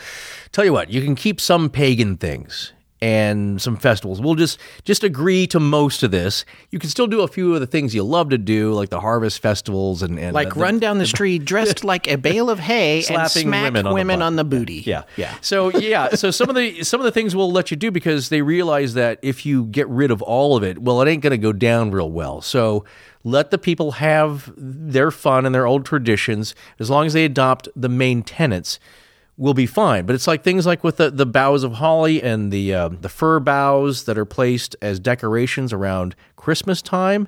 tell 0.53 0.65
you 0.65 0.73
what, 0.75 0.91
you 0.91 1.01
can 1.03 1.15
keep 1.15 1.41
some 1.41 1.71
pagan 1.71 2.17
things 2.19 2.73
and 3.03 3.61
some 3.61 3.77
festivals. 3.77 4.21
We'll 4.21 4.37
just 4.37 4.59
just 4.85 5.03
agree 5.03 5.49
to 5.49 5.59
most 5.59 6.05
of 6.05 6.13
this. 6.13 6.45
You 6.71 6.79
can 6.79 6.89
still 6.89 7.09
do 7.09 7.23
a 7.23 7.29
few 7.29 7.53
of 7.53 7.61
the 7.61 7.67
things 7.67 7.95
you 7.97 8.05
love 8.05 8.31
to 8.31 8.39
do, 8.39 8.73
like 8.73 8.91
the 8.91 9.01
harvest 9.01 9.43
festivals 9.43 10.03
and, 10.03 10.19
and 10.21 10.33
Like 10.33 10.55
the- 10.55 10.61
run 10.61 10.79
down 10.79 10.99
the 10.99 11.07
street 11.17 11.45
dressed 11.45 11.83
like 11.83 12.07
a 12.07 12.17
bale 12.17 12.49
of 12.49 12.61
hay 12.61 12.99
and 12.99 13.07
Slapping 13.07 13.49
smack 13.49 13.65
women 13.75 13.93
women, 13.93 14.23
on 14.23 14.37
the 14.37 14.43
on, 14.43 14.49
the 14.49 14.57
booty. 14.57 14.85
Yeah, 14.87 15.03
yeah. 15.17 15.35
So 15.41 15.77
yeah, 15.77 16.11
so 16.11 16.31
some 16.31 16.49
of 16.49 16.55
the 16.55 16.85
some 16.85 17.01
of 17.01 17.05
the 17.05 17.11
things 17.11 17.35
we'll 17.35 17.51
let 17.51 17.73
you 17.73 17.77
do 17.77 17.91
because 17.91 18.29
they 18.29 18.41
realize 18.41 18.95
that 18.95 19.19
if 19.21 19.45
you 19.45 19.65
get 19.65 19.89
rid 19.89 20.13
of 20.13 20.23
all 20.23 20.57
of 20.57 20.63
it, 20.63 20.79
well, 20.79 21.03
it 21.03 21.09
ain't 21.09 21.23
going 21.25 21.33
to 21.33 21.39
go 21.39 21.53
down 21.53 21.91
real 21.91 22.11
well. 22.11 22.41
So 22.41 22.85
let 23.25 23.51
the 23.51 23.59
people 23.59 23.93
have 23.93 24.53
their 24.57 25.11
fun 25.11 25.45
and 25.45 25.53
their 25.53 25.67
old 25.67 25.85
traditions 25.85 26.55
as 26.79 26.89
long 26.89 27.07
as 27.07 27.13
they 27.15 27.25
adopt 27.25 27.69
the 27.75 27.89
main 27.89 28.23
tenets. 28.23 28.79
We'll 29.43 29.55
be 29.55 29.67
fine, 29.67 30.07
but 30.07 30.15
it's 30.15 30.29
like 30.29 30.45
things 30.45 30.67
like 30.67 30.85
with 30.85 30.99
the, 30.99 31.11
the 31.11 31.27
boughs 31.27 31.65
of 31.65 31.73
holly 31.73 32.23
and 32.23 32.53
the 32.53 32.73
uh, 32.73 32.91
the 32.91 33.09
fir 33.09 33.41
boughs 33.41 34.05
that 34.05 34.17
are 34.17 34.25
placed 34.25 34.77
as 34.81 35.01
decorations 35.01 35.73
around 35.73 36.15
Christmas 36.37 36.81
time. 36.81 37.27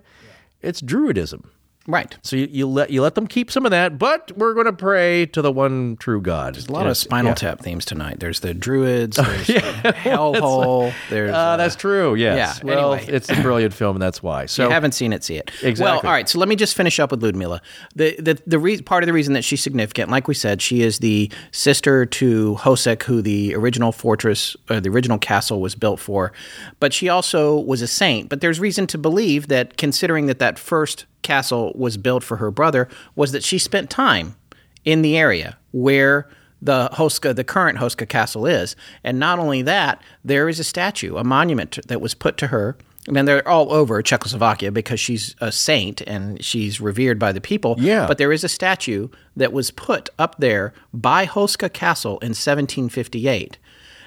It's 0.62 0.80
Druidism. 0.80 1.46
Right. 1.86 2.16
So 2.23 2.36
you, 2.36 2.48
you 2.51 2.66
let 2.66 2.89
you 2.90 3.02
let 3.02 3.15
them 3.15 3.27
keep 3.27 3.51
some 3.51 3.66
of 3.66 3.70
that, 3.70 3.98
but 3.98 4.32
we're 4.36 4.55
going 4.55 4.65
to 4.66 4.73
pray 4.73 5.27
to 5.27 5.43
the 5.43 5.52
one 5.52 5.97
true 5.98 6.20
God. 6.23 6.55
There's 6.55 6.66
a 6.69 6.73
lot 6.73 6.86
of 6.86 6.97
Spinal 6.97 7.35
Tap 7.35 7.61
themes 7.61 7.85
tonight. 7.85 8.20
There's 8.20 8.40
the 8.40 8.55
Druids. 8.55 9.16
There's 9.24 9.47
the 9.47 9.93
Hellhole. 9.94 10.94
There's. 11.11 11.31
Uh, 11.32 11.56
that's 11.59 11.77
true. 11.77 12.15
Yes. 12.15 12.61
yeah, 12.62 12.66
Well, 12.66 12.94
anyway. 12.94 13.12
it's 13.12 13.28
a 13.28 13.40
brilliant 13.43 13.74
film, 13.74 13.97
and 13.97 14.02
that's 14.02 14.23
why. 14.23 14.44
If 14.44 14.51
So 14.51 14.65
you 14.65 14.70
haven't 14.70 14.93
seen 14.93 15.12
it, 15.12 15.24
see 15.24 15.36
it. 15.36 15.51
Exactly. 15.62 15.85
Well, 15.85 16.01
all 16.05 16.11
right. 16.16 16.27
So 16.28 16.39
let 16.39 16.48
me 16.48 16.56
just 16.56 16.74
finish 16.74 16.98
up 16.98 17.11
with 17.11 17.23
Ludmilla. 17.23 17.61
The 17.94 18.16
the 18.19 18.40
the 18.47 18.59
re- 18.59 18.81
part 18.81 19.02
of 19.02 19.06
the 19.06 19.12
reason 19.12 19.35
that 19.35 19.44
she's 19.44 19.62
significant, 19.62 20.11
like 20.11 20.27
we 20.27 20.35
said, 20.35 20.62
she 20.62 20.81
is 20.81 21.01
the 21.01 21.31
sister 21.52 22.06
to 22.06 22.55
Hosek, 22.61 23.02
who 23.02 23.20
the 23.20 23.55
original 23.55 23.93
fortress, 23.93 24.56
uh, 24.70 24.81
the 24.81 24.89
original 24.89 25.19
castle 25.19 25.61
was 25.61 25.74
built 25.74 26.01
for. 26.01 26.32
But 26.81 26.94
she 26.94 27.11
also 27.11 27.59
was 27.59 27.82
a 27.82 27.86
saint. 27.89 28.31
But 28.31 28.40
there's 28.40 28.59
reason 28.59 28.86
to 28.89 28.97
believe 28.98 29.48
that, 29.48 29.77
considering 29.77 30.27
that 30.27 30.39
that 30.39 30.59
first 30.59 31.05
castle 31.24 31.72
was 31.74 31.96
built 31.96 32.22
for 32.22 32.36
her 32.36 32.52
brother, 32.52 32.88
was 33.16 33.32
that 33.32 33.42
she 33.42 33.59
spent 33.59 33.90
time 33.90 34.36
in 34.84 35.02
the 35.02 35.16
area 35.16 35.56
where 35.72 36.28
the 36.62 36.88
Houska, 36.92 37.34
the 37.34 37.44
current 37.44 37.78
Houska 37.78 38.09
Castle 38.09 38.46
is. 38.46 38.76
And 39.02 39.18
not 39.18 39.38
only 39.38 39.62
that, 39.62 40.01
there 40.24 40.48
is 40.48 40.59
a 40.59 40.64
statue, 40.64 41.16
a 41.16 41.24
monument 41.24 41.78
that 41.88 42.01
was 42.01 42.14
put 42.14 42.36
to 42.38 42.46
her. 42.46 42.76
And 43.06 43.14
then 43.14 43.26
they're 43.26 43.46
all 43.46 43.70
over 43.70 44.01
Czechoslovakia 44.01 44.72
because 44.72 44.98
she's 44.98 45.36
a 45.40 45.52
saint 45.52 46.01
and 46.02 46.42
she's 46.42 46.80
revered 46.80 47.18
by 47.18 47.32
the 47.32 47.40
people. 47.40 47.76
Yeah. 47.78 48.06
But 48.06 48.16
there 48.16 48.32
is 48.32 48.44
a 48.44 48.48
statue 48.48 49.09
that 49.36 49.52
was 49.52 49.70
put 49.70 50.09
up 50.18 50.36
there 50.38 50.72
by 50.94 51.26
Houska 51.26 51.70
Castle 51.70 52.12
in 52.20 52.30
1758. 52.30 53.59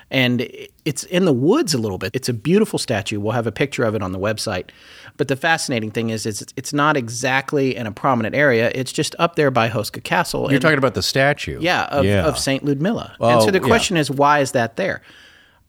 And 0.10 0.50
it's 0.86 1.04
in 1.04 1.26
the 1.26 1.34
woods 1.34 1.76
a 1.76 1.78
little 1.78 1.98
bit. 1.98 2.16
It's 2.16 2.30
a 2.30 2.34
beautiful 2.34 2.80
statue. 2.80 3.20
We'll 3.20 3.34
have 3.34 3.46
a 3.46 3.52
picture 3.52 3.84
of 3.84 3.94
it 3.94 4.02
on 4.02 4.14
the 4.14 4.20
website. 4.20 4.70
But 5.18 5.28
the 5.28 5.36
fascinating 5.36 5.90
thing 5.92 6.10
is, 6.12 6.26
is 6.26 6.42
it's- 6.42 6.54
it's 6.56 6.74
not 6.74 6.96
exactly 6.96 7.76
in 7.76 7.88
a 7.88 7.92
prominent 7.92 8.36
area. 8.36 8.72
It's 8.76 8.92
just 8.92 9.16
up 9.18 9.36
there 9.36 9.50
by 9.52 9.68
Houska 9.70 10.04
Castle. 10.04 10.44
you're 10.44 10.54
And- 10.54 10.62
talking 10.62 10.78
about 10.78 10.94
the 10.94 11.02
statue. 11.02 11.58
yeah, 11.60 11.86
of, 11.86 12.06
Yeah. 12.06 12.24
of 12.26 12.38
Saint 12.38 12.64
Ludmilla. 12.64 13.16
Oh, 13.20 13.30
and 13.30 13.42
so 13.42 13.48
oh, 13.48 13.52
the 13.52 13.60
yeah. 13.60 13.66
question 13.66 13.98
is, 13.98 14.12
why 14.12 14.40
is 14.40 14.52
that 14.52 14.78
there? 14.78 15.02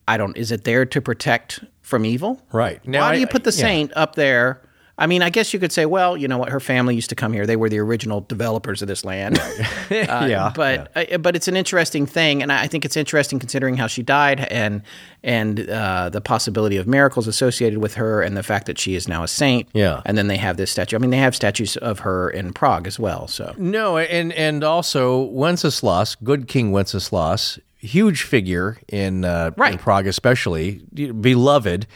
I 0.07 0.17
don't. 0.17 0.37
Is 0.37 0.53
it 0.53 0.65
there 0.65 0.85
to 0.87 1.01
protect 1.01 1.61
from 1.83 2.05
evil? 2.05 2.43
Right. 2.53 2.87
Now, 2.87 3.01
why 3.01 3.15
do 3.15 3.21
you 3.21 3.27
put 3.27 3.45
the 3.45 3.51
yeah. 3.51 3.57
saint 3.63 3.93
up 3.97 4.15
there? 4.15 4.61
I 4.99 5.07
mean, 5.07 5.23
I 5.23 5.31
guess 5.31 5.55
you 5.55 5.61
could 5.61 5.71
say, 5.71 5.87
well, 5.87 6.17
you 6.17 6.27
know 6.27 6.39
what? 6.39 6.49
Her 6.49 6.59
family 6.59 6.97
used 6.97 7.09
to 7.11 7.15
come 7.15 7.33
here. 7.33 7.47
They 7.47 7.55
were 7.57 7.69
the 7.69 7.79
original 7.79 8.23
developers 8.23 8.83
of 8.83 8.89
this 8.89 9.05
land. 9.05 9.39
Uh, 9.91 10.27
Yeah, 10.29 10.53
but 10.55 10.91
uh, 10.95 11.17
but 11.19 11.35
it's 11.35 11.49
an 11.49 11.57
interesting 11.57 12.05
thing, 12.05 12.43
and 12.43 12.53
I 12.53 12.67
think 12.67 12.85
it's 12.85 12.97
interesting 12.97 13.39
considering 13.39 13.77
how 13.79 13.87
she 13.87 14.03
died 14.03 14.41
and 14.51 14.83
and 15.23 15.69
uh, 15.71 16.11
the 16.11 16.21
possibility 16.21 16.77
of 16.77 16.87
miracles 16.87 17.27
associated 17.27 17.79
with 17.79 17.95
her, 17.95 18.21
and 18.21 18.37
the 18.37 18.43
fact 18.43 18.67
that 18.67 18.79
she 18.79 18.95
is 18.95 19.09
now 19.09 19.23
a 19.23 19.29
saint. 19.29 19.69
Yeah. 19.73 20.03
and 20.05 20.19
then 20.19 20.27
they 20.27 20.37
have 20.37 20.57
this 20.59 20.71
statue. 20.71 20.97
I 20.97 20.99
mean, 20.99 21.11
they 21.11 21.17
have 21.19 21.35
statues 21.35 21.77
of 21.79 22.01
her 22.01 22.29
in 22.29 22.53
Prague 22.53 22.87
as 22.87 22.99
well. 22.99 23.29
So 23.29 23.55
No, 23.57 23.97
and 23.97 24.33
and 24.35 24.63
also 24.63 25.23
Wenceslas, 25.23 26.17
good 26.17 26.49
King 26.49 26.71
Wenceslas, 26.71 27.59
huge 27.79 28.23
figure 28.23 28.79
in, 28.89 29.25
uh, 29.25 29.53
in 29.67 29.79
Prague, 29.79 30.07
especially 30.07 30.83
beloved. 30.95 31.87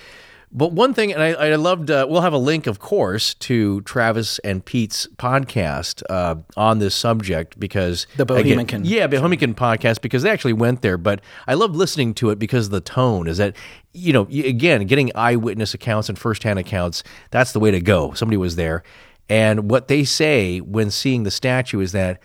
But 0.55 0.73
one 0.73 0.93
thing, 0.93 1.12
and 1.12 1.23
I, 1.23 1.31
I 1.33 1.55
loved, 1.57 1.91
uh, 1.91 2.07
we'll 2.09 2.20
have 2.20 2.35
a 2.35 2.39
link, 2.39 2.66
of 2.66 2.79
course, 2.79 3.33
to 3.35 3.81
Travis 3.83 4.39
and 4.41 4.62
Pete's 4.62 5.09
podcast 5.16 6.03
uh, 6.11 6.35
on 6.59 6.79
this 6.79 6.95
subject 6.95 7.59
because 7.59 8.07
The 8.19 8.27
Bohemican. 8.27 8.83
yeah, 8.85 9.07
Bohemian 9.07 9.55
podcast 9.55 10.03
because 10.03 10.23
they 10.23 10.31
actually 10.31 10.53
went 10.53 10.83
there. 10.83 10.99
But 10.99 11.23
I 11.47 11.55
love 11.55 11.74
listening 11.74 12.12
to 12.15 12.29
it 12.29 12.39
because 12.39 12.69
the 12.69 12.83
tone 12.83 13.27
is 13.29 13.39
that 13.39 13.57
you 13.95 14.12
know 14.12 14.24
again 14.24 14.87
getting 14.87 15.11
eyewitness 15.15 15.73
accounts 15.73 16.11
and 16.11 16.19
firsthand 16.19 16.59
accounts. 16.59 17.03
That's 17.31 17.53
the 17.53 17.61
way 17.61 17.70
to 17.70 17.81
go. 17.81 18.12
Somebody 18.12 18.37
was 18.37 18.57
there, 18.57 18.83
and 19.31 19.70
what 19.70 19.89
they 19.89 20.05
say 20.05 20.61
when 20.61 20.91
seeing 20.91 21.23
the 21.23 21.31
statue 21.31 21.81
is 21.81 21.93
that 21.93 22.20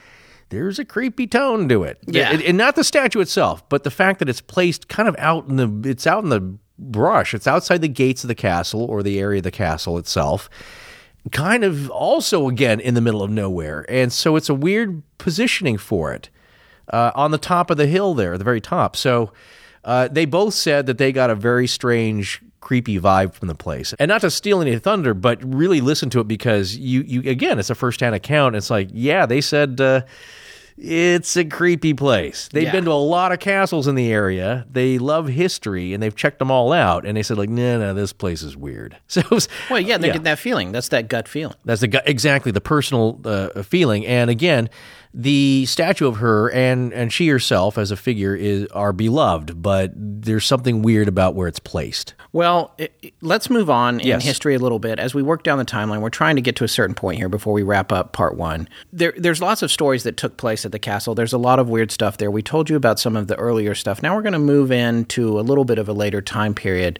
there's 0.49 0.79
a 0.79 0.85
creepy 0.85 1.27
tone 1.27 1.67
to 1.69 1.83
it. 1.83 1.97
Yeah. 2.05 2.31
and, 2.31 2.41
and 2.41 2.57
not 2.57 2.75
the 2.75 2.83
statue 2.83 3.19
itself, 3.19 3.67
but 3.69 3.83
the 3.83 3.91
fact 3.91 4.19
that 4.19 4.27
it's 4.29 4.41
placed 4.41 4.87
kind 4.89 5.07
of 5.07 5.15
out 5.17 5.47
in 5.47 5.55
the 5.55 5.89
it's 5.89 6.05
out 6.05 6.23
in 6.23 6.29
the 6.29 6.57
brush. 6.77 7.33
It's 7.33 7.47
outside 7.47 7.81
the 7.81 7.87
gates 7.87 8.23
of 8.23 8.27
the 8.27 8.35
castle 8.35 8.83
or 8.83 9.03
the 9.03 9.19
area 9.19 9.39
of 9.39 9.43
the 9.43 9.51
castle 9.51 9.97
itself 9.97 10.49
kind 11.31 11.63
of 11.63 11.89
also 11.89 12.47
again 12.47 12.79
in 12.79 12.93
the 12.93 13.01
middle 13.01 13.23
of 13.23 13.29
nowhere. 13.29 13.85
And 13.89 14.11
so 14.11 14.35
it's 14.35 14.49
a 14.49 14.53
weird 14.53 15.03
positioning 15.17 15.77
for 15.77 16.13
it 16.13 16.29
uh, 16.91 17.11
on 17.15 17.31
the 17.31 17.37
top 17.37 17.69
of 17.69 17.77
the 17.77 17.87
hill 17.87 18.13
there, 18.13 18.37
the 18.37 18.43
very 18.43 18.61
top. 18.61 18.95
So 18.95 19.31
uh, 19.83 20.07
they 20.09 20.25
both 20.25 20.53
said 20.53 20.85
that 20.85 20.97
they 20.97 21.11
got 21.11 21.29
a 21.29 21.35
very 21.35 21.67
strange, 21.67 22.41
creepy 22.61 22.99
vibe 22.99 23.33
from 23.33 23.47
the 23.47 23.55
place. 23.55 23.93
And 23.99 24.09
not 24.09 24.21
to 24.21 24.31
steal 24.31 24.61
any 24.61 24.77
thunder, 24.79 25.13
but 25.13 25.43
really 25.43 25.81
listen 25.81 26.09
to 26.11 26.19
it 26.19 26.27
because 26.27 26.77
you, 26.77 27.01
you 27.01 27.29
again, 27.29 27.59
it's 27.59 27.69
a 27.69 27.75
firsthand 27.75 28.15
account. 28.15 28.55
It's 28.55 28.69
like, 28.69 28.89
yeah, 28.91 29.25
they 29.25 29.41
said. 29.41 29.81
Uh, 29.81 30.01
it's 30.77 31.35
a 31.35 31.43
creepy 31.43 31.93
place. 31.93 32.49
They've 32.51 32.63
Yeah. 32.63 32.71
been 32.71 32.85
to 32.85 32.91
a 32.91 32.93
lot 32.93 33.31
of 33.31 33.39
castles 33.39 33.87
in 33.87 33.95
the 33.95 34.11
area. 34.11 34.65
They 34.71 34.99
love 34.99 35.27
history 35.27 35.93
and 35.93 36.03
they've 36.03 36.15
checked 36.15 36.37
them 36.39 36.51
all 36.51 36.71
out. 36.71 37.05
And 37.05 37.17
they 37.17 37.23
said, 37.23 37.37
like, 37.37 37.49
no, 37.49 37.79
no, 37.79 37.93
this 37.95 38.13
place 38.13 38.43
is 38.43 38.55
weird. 38.55 38.97
So, 39.07 39.21
it 39.21 39.31
was- 39.31 39.49
well, 39.69 39.79
yeah, 39.79 39.97
they 39.97 40.11
get 40.11 40.23
that 40.23 40.37
feeling. 40.39 40.71
That's 40.71 40.89
that 40.89 41.07
gut 41.09 41.27
feeling. 41.27 41.55
that's 41.65 41.81
the 41.81 41.87
gu- 41.87 41.99
exactly 42.05 42.51
the 42.51 42.61
personal 42.61 43.19
uh, 43.25 43.63
feeling. 43.63 44.05
And 44.05 44.29
again, 44.29 44.69
the 45.13 45.65
statue 45.65 46.07
of 46.07 46.17
her 46.17 46.49
and 46.51 46.93
and 46.93 47.11
she 47.11 47.27
herself 47.27 47.77
as 47.77 47.91
a 47.91 47.95
figure 47.95 48.35
is 48.35 48.65
are 48.67 48.93
beloved, 48.93 49.61
but 49.61 49.91
there's 49.95 50.45
something 50.45 50.81
weird 50.81 51.07
about 51.07 51.33
where 51.35 51.47
it's 51.47 51.59
placed. 51.59 52.13
Well, 52.33 52.73
i 52.79 52.89
i- 53.03 53.11
let's 53.21 53.49
move 53.49 53.69
on 53.69 53.99
in 53.99 54.07
Yes. 54.07 54.23
history 54.25 54.53
a 54.55 54.59
little 54.59 54.79
bit. 54.79 54.99
As 54.99 55.15
we 55.15 55.23
work 55.23 55.43
down 55.43 55.57
the 55.57 55.65
timeline, 55.65 56.01
we're 56.01 56.09
trying 56.09 56.35
to 56.35 56.41
get 56.41 56.55
to 56.57 56.63
a 56.63 56.67
certain 56.67 56.93
point 56.95 57.17
here 57.17 57.29
before 57.29 57.53
we 57.53 57.63
wrap 57.63 57.91
up 57.91 58.11
part 58.13 58.35
one. 58.37 58.67
There, 58.93 59.13
there's 59.17 59.41
lots 59.41 59.61
of 59.61 59.71
stories 59.71 60.03
that 60.03 60.17
took 60.17 60.37
place 60.37 60.65
at 60.65 60.71
the 60.71 60.79
castle. 60.79 61.15
There's 61.15 61.33
a 61.33 61.37
lot 61.37 61.57
of 61.59 61.69
weird 61.69 61.91
stuff 61.91 62.17
there. 62.17 62.29
We 62.29 62.41
told 62.43 62.69
you 62.69 62.75
about 62.75 62.99
some 62.99 63.15
of 63.15 63.27
the 63.27 63.35
earlier 63.37 63.73
stuff. 63.73 64.03
Now 64.03 64.15
we're 64.15 64.21
going 64.21 64.33
to 64.33 64.39
move 64.39 64.71
into 64.71 65.39
a 65.39 65.41
little 65.41 65.65
bit 65.65 65.79
of 65.79 65.87
a 65.89 65.93
later 65.93 66.21
time 66.21 66.53
period 66.53 66.99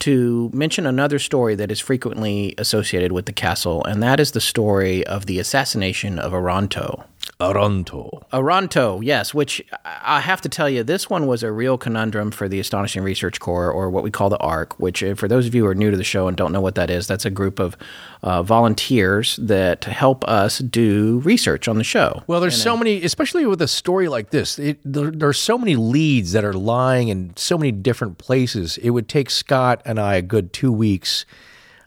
to 0.00 0.50
mention 0.52 0.86
another 0.86 1.18
story 1.18 1.54
that 1.54 1.70
is 1.70 1.80
frequently 1.80 2.54
associated 2.58 3.12
with 3.12 3.26
the 3.26 3.32
castle, 3.32 3.84
and 3.84 4.02
that 4.02 4.20
is 4.20 4.32
the 4.32 4.40
story 4.40 5.06
of 5.06 5.26
the 5.26 5.38
assassination 5.38 6.18
of 6.18 6.32
Aranto. 6.32 7.04
Aranto. 7.40 8.22
Aranto, 8.32 9.00
yes, 9.02 9.34
which 9.34 9.62
I 9.84 10.20
have 10.20 10.40
to 10.42 10.48
tell 10.48 10.68
you, 10.68 10.84
this 10.84 11.10
one 11.10 11.26
was 11.26 11.42
a 11.42 11.50
real 11.50 11.76
conundrum 11.76 12.30
for 12.30 12.48
the 12.48 12.60
Astonishing 12.60 13.02
Research 13.02 13.40
Corps, 13.40 13.70
or 13.70 13.90
what 13.90 14.04
we 14.04 14.10
call 14.10 14.28
the 14.28 14.38
ARC, 14.38 14.78
which, 14.78 15.02
uh, 15.02 15.14
for 15.14 15.26
those 15.26 15.46
of 15.46 15.54
you 15.54 15.64
who 15.64 15.68
are 15.68 15.74
new 15.74 15.90
to 15.90 15.96
the 15.96 16.04
show 16.04 16.28
and 16.28 16.36
don't 16.36 16.52
know 16.52 16.60
what 16.60 16.76
that 16.76 16.90
is, 16.90 17.06
that's 17.06 17.24
a 17.24 17.30
group 17.30 17.58
of 17.58 17.76
uh, 18.22 18.42
volunteers 18.42 19.36
that 19.42 19.84
help 19.84 20.24
us 20.28 20.58
do 20.58 21.20
research 21.24 21.66
on 21.66 21.76
the 21.76 21.84
show. 21.84 22.22
Well, 22.26 22.40
there's 22.40 22.60
so 22.60 22.76
many, 22.76 23.02
especially 23.02 23.46
with 23.46 23.60
a 23.60 23.68
story 23.68 24.08
like 24.08 24.30
this. 24.30 24.58
It, 24.58 24.78
there, 24.84 25.10
there's 25.10 25.38
so 25.38 25.58
many 25.58 25.74
leads 25.76 26.32
that 26.32 26.44
are 26.44 26.54
lying 26.54 27.08
in 27.08 27.32
so 27.36 27.58
many 27.58 27.72
different 27.72 28.18
places. 28.18 28.78
It 28.78 28.90
would 28.90 29.08
take 29.08 29.28
Scott 29.28 29.82
and 29.84 29.98
I 29.98 30.14
a 30.14 30.22
good 30.22 30.52
two 30.52 30.72
weeks, 30.72 31.26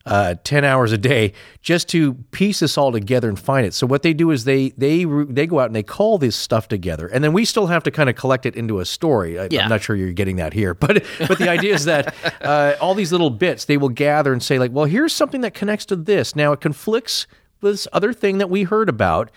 uh, 0.08 0.36
ten 0.44 0.64
hours 0.64 0.92
a 0.92 0.98
day, 0.98 1.34
just 1.62 1.90
to 1.90 2.14
piece 2.32 2.60
this 2.62 2.78
all 2.78 2.92
together 2.92 3.30
and 3.30 3.40
find 3.40 3.66
it. 3.66 3.74
So 3.74 3.86
what 3.86 4.02
they 4.02 4.14
do 4.14 4.32
is 4.32 4.46
they 4.46 4.70
they 4.70 5.06
they 5.06 5.46
go 5.46 5.60
out 5.60 5.68
and 5.68 5.76
they 5.76 5.84
call 5.84 6.18
this 6.18 6.36
stuff 6.36 6.68
together, 6.68 7.08
and 7.08 7.24
then 7.24 7.34
we 7.34 7.46
still 7.46 7.68
have 7.68 7.84
to 7.84 7.92
kind 7.92 8.10
of 8.10 8.16
collect 8.16 8.46
it 8.46 8.56
into 8.56 8.80
a 8.80 8.86
story. 8.86 9.40
I, 9.40 9.48
Yeah. 9.52 9.64
I'm 9.64 9.70
not 9.70 9.82
sure 9.82 9.96
you're 9.96 10.14
getting 10.14 10.38
that 10.38 10.54
here, 10.54 10.74
but 10.76 11.04
but 11.28 11.38
the 11.38 11.50
idea 11.50 11.74
is 11.74 11.86
that 11.86 12.16
uh, 12.42 12.76
all 12.82 12.96
these 12.96 13.12
little 13.12 13.30
bits 13.30 13.66
they 13.66 13.78
will 13.78 13.90
gather 13.90 14.34
and 14.34 14.42
say 14.42 14.60
like, 14.60 14.72
well, 14.72 14.86
here's 14.86 15.14
something 15.14 15.42
that 15.42 15.54
connects 15.54 15.86
to 15.88 15.96
this. 15.96 16.36
Now 16.36 16.52
it 16.54 16.62
conflicts 16.62 17.28
with 17.62 17.74
this 17.74 17.88
other 17.94 18.14
thing 18.14 18.38
that 18.38 18.50
we 18.50 18.64
heard 18.64 18.90
about. 18.90 19.32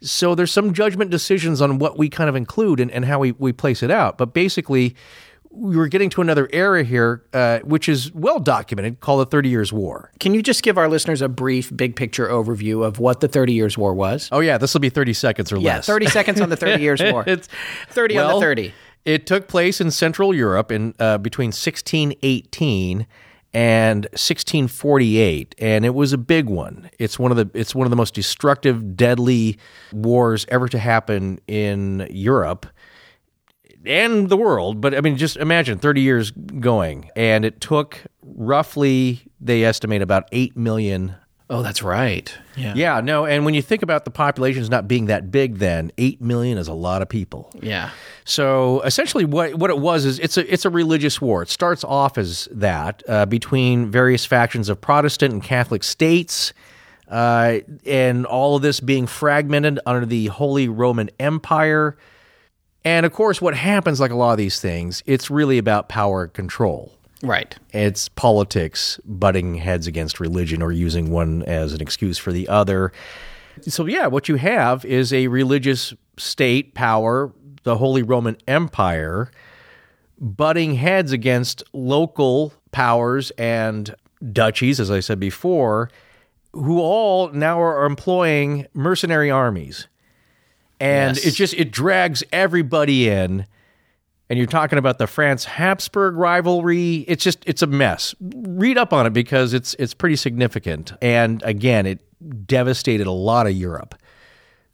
So 0.00 0.34
there's 0.36 0.52
some 0.52 0.74
judgment 0.74 1.10
decisions 1.10 1.60
on 1.60 1.78
what 1.78 1.98
we 1.98 2.08
kind 2.08 2.30
of 2.30 2.36
include 2.36 2.78
and, 2.78 2.90
and 2.90 3.04
how 3.04 3.18
we, 3.18 3.32
we 3.32 3.52
place 3.52 3.82
it 3.82 3.90
out. 3.90 4.16
But 4.16 4.32
basically, 4.32 4.94
we 5.50 5.76
were 5.76 5.88
getting 5.88 6.10
to 6.10 6.20
another 6.20 6.48
era 6.52 6.84
here, 6.84 7.24
uh, 7.32 7.60
which 7.60 7.88
is 7.88 8.12
well 8.12 8.38
documented, 8.38 9.00
called 9.00 9.20
the 9.20 9.30
Thirty 9.30 9.48
Years' 9.48 9.72
War. 9.72 10.12
Can 10.20 10.34
you 10.34 10.42
just 10.42 10.62
give 10.62 10.78
our 10.78 10.88
listeners 10.88 11.22
a 11.22 11.28
brief, 11.28 11.74
big 11.74 11.96
picture 11.96 12.28
overview 12.28 12.84
of 12.84 12.98
what 12.98 13.20
the 13.20 13.28
Thirty 13.28 13.52
Years' 13.52 13.78
War 13.78 13.94
was? 13.94 14.28
Oh, 14.32 14.40
yeah, 14.40 14.58
this 14.58 14.74
will 14.74 14.80
be 14.80 14.90
30 14.90 15.12
seconds 15.12 15.52
or 15.52 15.58
yeah, 15.58 15.76
less. 15.76 15.86
30 15.86 16.06
seconds 16.06 16.40
on 16.40 16.48
the 16.48 16.56
Thirty 16.56 16.82
Years' 16.82 17.02
War. 17.02 17.24
It's 17.28 17.48
30 17.90 18.18
on 18.18 18.34
the 18.34 18.40
30. 18.40 18.74
It 19.04 19.26
took 19.26 19.48
place 19.48 19.80
in 19.80 19.90
Central 19.90 20.34
Europe 20.34 20.70
in 20.70 20.94
uh, 20.98 21.18
between 21.18 21.48
1618 21.48 23.06
and 23.54 24.04
1648, 24.12 25.54
and 25.58 25.84
it 25.84 25.94
was 25.94 26.12
a 26.12 26.18
big 26.18 26.46
one. 26.46 26.90
It's 26.98 27.18
one 27.18 27.30
of 27.30 27.36
the 27.36 27.50
it's 27.58 27.74
one 27.74 27.86
of 27.86 27.90
the 27.90 27.96
most 27.96 28.14
destructive, 28.14 28.96
deadly 28.96 29.58
wars 29.92 30.44
ever 30.48 30.68
to 30.68 30.78
happen 30.78 31.40
in 31.46 32.06
Europe 32.10 32.66
and 33.88 34.28
the 34.28 34.36
world. 34.36 34.80
But 34.80 34.94
I 34.94 35.00
mean, 35.00 35.16
just 35.16 35.36
imagine 35.36 35.78
30 35.78 36.00
years 36.00 36.30
going, 36.30 37.10
and 37.16 37.44
it 37.44 37.60
took 37.60 37.98
roughly 38.22 39.22
they 39.40 39.64
estimate 39.64 40.02
about 40.02 40.28
eight 40.32 40.56
million 40.56 41.16
Oh, 41.50 41.62
that's 41.62 41.82
right. 41.82 42.30
Yeah. 42.56 42.74
yeah, 42.76 43.00
no, 43.00 43.24
and 43.24 43.46
when 43.46 43.54
you 43.54 43.62
think 43.62 43.82
about 43.82 44.04
the 44.04 44.10
populations 44.10 44.68
not 44.68 44.86
being 44.86 45.06
that 45.06 45.30
big, 45.30 45.56
then 45.56 45.90
eight 45.96 46.20
million 46.20 46.58
is 46.58 46.68
a 46.68 46.74
lot 46.74 47.00
of 47.00 47.08
people. 47.08 47.50
Yeah. 47.62 47.90
So 48.26 48.82
essentially, 48.82 49.24
what 49.24 49.54
what 49.54 49.70
it 49.70 49.78
was 49.78 50.04
is 50.04 50.18
it's 50.18 50.36
a 50.36 50.52
it's 50.52 50.66
a 50.66 50.70
religious 50.70 51.22
war. 51.22 51.42
It 51.42 51.48
starts 51.48 51.84
off 51.84 52.18
as 52.18 52.48
that 52.52 53.02
uh, 53.08 53.24
between 53.24 53.90
various 53.90 54.26
factions 54.26 54.68
of 54.68 54.78
Protestant 54.82 55.32
and 55.32 55.42
Catholic 55.42 55.84
states, 55.84 56.52
uh, 57.08 57.60
and 57.86 58.26
all 58.26 58.56
of 58.56 58.60
this 58.60 58.80
being 58.80 59.06
fragmented 59.06 59.80
under 59.86 60.04
the 60.04 60.26
Holy 60.26 60.68
Roman 60.68 61.08
Empire. 61.18 61.96
And 62.88 63.04
of 63.04 63.12
course, 63.12 63.42
what 63.42 63.54
happens, 63.54 64.00
like 64.00 64.10
a 64.10 64.14
lot 64.14 64.30
of 64.30 64.38
these 64.38 64.62
things, 64.62 65.02
it's 65.04 65.30
really 65.30 65.58
about 65.58 65.90
power 65.90 66.22
and 66.22 66.32
control. 66.32 66.90
Right. 67.22 67.54
It's 67.74 68.08
politics 68.08 68.98
butting 69.04 69.56
heads 69.56 69.86
against 69.86 70.20
religion 70.20 70.62
or 70.62 70.72
using 70.72 71.10
one 71.10 71.42
as 71.42 71.74
an 71.74 71.82
excuse 71.82 72.16
for 72.16 72.32
the 72.32 72.48
other. 72.48 72.90
So, 73.60 73.84
yeah, 73.84 74.06
what 74.06 74.30
you 74.30 74.36
have 74.36 74.86
is 74.86 75.12
a 75.12 75.26
religious 75.26 75.92
state 76.16 76.72
power, 76.72 77.30
the 77.64 77.76
Holy 77.76 78.02
Roman 78.02 78.38
Empire, 78.48 79.30
butting 80.18 80.76
heads 80.76 81.12
against 81.12 81.62
local 81.74 82.54
powers 82.72 83.32
and 83.32 83.94
duchies, 84.32 84.80
as 84.80 84.90
I 84.90 85.00
said 85.00 85.20
before, 85.20 85.90
who 86.54 86.80
all 86.80 87.28
now 87.32 87.60
are 87.60 87.84
employing 87.84 88.66
mercenary 88.72 89.30
armies. 89.30 89.88
And 90.80 91.16
Yes. 91.16 91.26
it 91.26 91.30
just 91.32 91.54
it 91.54 91.70
drags 91.72 92.22
everybody 92.32 93.08
in 93.08 93.46
and 94.30 94.36
you're 94.38 94.46
talking 94.46 94.78
about 94.78 94.98
the 94.98 95.06
France 95.06 95.44
Habsburg 95.46 96.14
rivalry. 96.16 96.96
It's 97.08 97.24
just 97.24 97.38
it's 97.46 97.62
a 97.62 97.66
mess. 97.66 98.14
Read 98.20 98.76
up 98.78 98.92
on 98.92 99.06
it 99.06 99.12
because 99.12 99.54
it's 99.54 99.74
it's 99.74 99.94
pretty 99.94 100.16
significant. 100.16 100.92
And 101.00 101.42
again, 101.44 101.86
it 101.86 102.00
devastated 102.46 103.06
a 103.06 103.12
lot 103.12 103.46
of 103.46 103.54
Europe. 103.54 103.94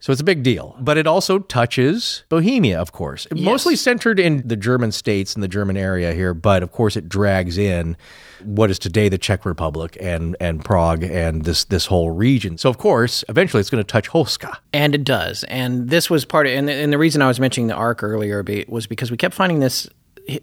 So 0.05 0.13
it's 0.13 0.21
a 0.21 0.25
big 0.25 0.43
deal. 0.43 0.77
But 0.79 0.99
it 0.99 1.07
also 1.07 1.39
touches 1.39 2.25
Bohemia, 2.29 2.79
of 2.79 2.93
course. 2.93 3.27
Mostly 3.35 3.75
centered 3.75 4.21
in 4.21 4.47
the 4.47 4.55
German 4.55 4.93
states 4.93 5.33
and 5.33 5.43
the 5.43 5.49
German 5.49 5.79
area 5.79 6.13
here, 6.13 6.35
but 6.35 6.63
of 6.63 6.73
course 6.73 6.95
it 6.95 7.09
drags 7.09 7.57
in 7.57 7.97
what 8.43 8.71
is 8.71 8.79
today 8.79 9.09
the 9.09 9.17
Czech 9.17 9.47
Republic 9.47 9.97
and 9.99 10.37
and 10.41 10.63
Prague 10.63 11.05
and 11.05 11.47
this 11.47 11.65
this 11.65 11.87
whole 11.87 12.11
region. 12.11 12.59
So 12.59 12.69
of 12.69 12.77
course, 12.77 13.25
eventually 13.31 13.63
it's 13.63 13.71
going 13.71 13.83
to 13.83 13.91
touch 13.91 14.11
Houska. 14.11 14.59
And 14.75 14.95
it 14.95 15.05
does. 15.05 15.43
And 15.45 15.89
this 15.89 16.11
was 16.11 16.27
part 16.27 16.47
of, 16.47 16.53
and 16.53 16.69
the, 16.69 16.75
and 16.75 16.93
the 16.93 16.99
reason 16.99 17.23
I 17.23 17.27
was 17.27 17.41
mentioning 17.41 17.69
the 17.69 17.75
arc 17.75 18.03
earlier 18.03 18.45
was 18.69 18.87
because 18.87 19.11
we 19.11 19.17
kept 19.17 19.35
finding 19.35 19.61
this 19.61 19.89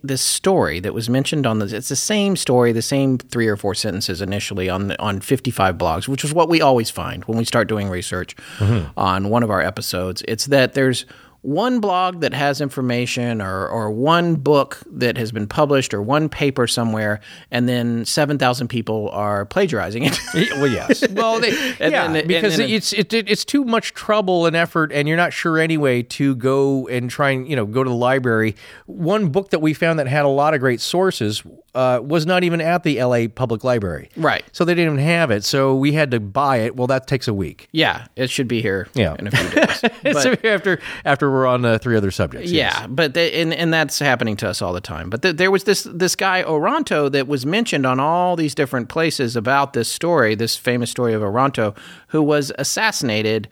this 0.04 0.22
story 0.22 0.80
that 0.80 0.94
was 0.94 1.10
mentioned 1.10 1.46
on 1.48 1.60
the. 1.60 1.76
It's 1.76 1.90
the 1.90 1.96
same 1.96 2.36
story, 2.36 2.72
the 2.72 2.82
same 2.82 3.18
three 3.18 3.48
or 3.48 3.58
four 3.58 3.74
sentences 3.74 4.22
initially 4.22 4.70
on 4.70 4.90
the, 4.90 5.02
on 5.02 5.22
55 5.22 5.78
blogs, 5.78 6.08
which 6.08 6.24
is 6.24 6.34
what 6.34 6.50
we 6.50 6.62
always 6.62 6.90
find 6.90 7.26
when 7.26 7.38
we 7.38 7.46
start 7.46 7.68
doing 7.68 7.90
research 7.90 8.36
mm-hmm. 8.58 8.88
on 8.98 9.30
one 9.30 9.44
of 9.44 9.50
our 9.50 9.62
episodes. 9.62 10.24
It's 10.28 10.46
that 10.48 10.74
there's 10.74 11.06
one 11.42 11.80
blog 11.80 12.22
that 12.22 12.34
has 12.34 12.62
information 12.62 13.42
or, 13.42 13.68
or 13.68 13.90
one 13.90 14.36
book 14.36 14.80
that 14.92 15.18
has 15.18 15.32
been 15.32 15.48
published 15.48 15.94
or 15.94 16.02
one 16.02 16.30
paper 16.30 16.68
somewhere, 16.68 17.20
and 17.50 17.68
then 17.68 18.06
7,000 18.06 18.68
people 18.68 19.10
are 19.10 19.46
plagiarizing 19.46 20.04
it. 20.06 20.20
well, 20.58 20.68
yes. 20.68 21.04
Well, 21.12 21.40
they, 21.40 21.50
And 21.80 21.92
yeah, 21.92 22.08
then 22.12 22.28
because 22.28 22.58
and 22.60 22.72
it's 22.72 22.94
it, 22.94 23.14
it, 23.14 23.30
it's 23.30 23.44
too 23.46 23.64
much 23.64 23.94
trouble 23.94 24.46
and 24.46 24.56
effort, 24.56 24.92
and 24.92 25.08
you're 25.08 25.18
not 25.18 25.34
sure 25.34 25.58
anyway 25.60 26.04
to 26.04 26.36
go 26.36 26.88
and 26.88 27.10
try 27.10 27.32
and 27.32 27.48
you 27.50 27.56
know 27.56 27.66
go 27.66 27.84
to 27.84 27.90
the 27.90 27.96
library. 27.96 28.56
One 28.86 29.30
book 29.30 29.50
that 29.50 29.60
we 29.60 29.74
found 29.74 30.00
that 30.00 30.08
had 30.08 30.26
a 30.26 30.30
lot 30.30 30.54
of 30.54 30.60
great 30.60 30.80
sources 30.82 31.44
uh, 31.76 32.00
was 32.04 32.26
not 32.26 32.44
even 32.44 32.60
at 32.62 32.84
the 32.84 33.00
L.A. 33.00 33.28
Public 33.30 33.64
Library, 33.64 34.10
Right. 34.18 34.44
So 34.52 34.66
they 34.66 34.74
didn't 34.74 34.94
even 34.94 35.06
have 35.06 35.32
it, 35.32 35.44
so 35.44 35.76
we 35.76 35.94
had 35.94 36.12
to 36.12 36.20
buy 36.20 36.58
it. 36.58 36.76
Well, 36.76 36.88
that 36.88 37.08
takes 37.08 37.28
a 37.28 37.34
week. 37.34 37.68
yeah, 37.72 38.08
it 38.16 38.30
should 38.30 38.48
be 38.48 38.62
here 38.62 38.88
Yeah. 38.94 39.16
in 39.20 39.28
a 39.28 39.32
few 39.32 39.50
days. 39.50 39.82
But- 40.04 40.22
so 40.24 40.36
after 40.44 40.80
after 41.06 41.31
we're 41.32 41.48
on 41.48 41.66
uh, 41.66 41.78
three 41.78 41.98
other 41.98 42.12
subjects, 42.12 42.52
yes. 42.52 42.76
Yeah, 42.78 42.88
but 42.88 43.14
they, 43.14 43.42
and 43.42 43.54
and 43.54 43.74
that's 43.74 44.00
happening 44.00 44.36
to 44.38 44.50
us 44.50 44.62
all 44.62 44.74
the 44.74 44.82
time. 44.82 45.10
But 45.10 45.22
th- 45.22 45.38
there 45.38 45.50
was 45.50 45.64
this 45.64 45.88
this 45.92 46.16
guy 46.16 46.44
Oronto 46.44 47.10
that 47.10 47.28
was 47.28 47.46
mentioned 47.46 47.86
on 47.86 48.00
all 48.00 48.36
these 48.36 48.54
different 48.54 48.90
places 48.90 49.36
about 49.36 49.74
this 49.74 49.90
story, 49.90 50.36
this 50.36 50.56
famous 50.56 50.92
story 50.92 51.14
of 51.14 51.22
Oronto, 51.24 51.74
who 52.08 52.22
was 52.22 52.52
assassinated 52.58 53.48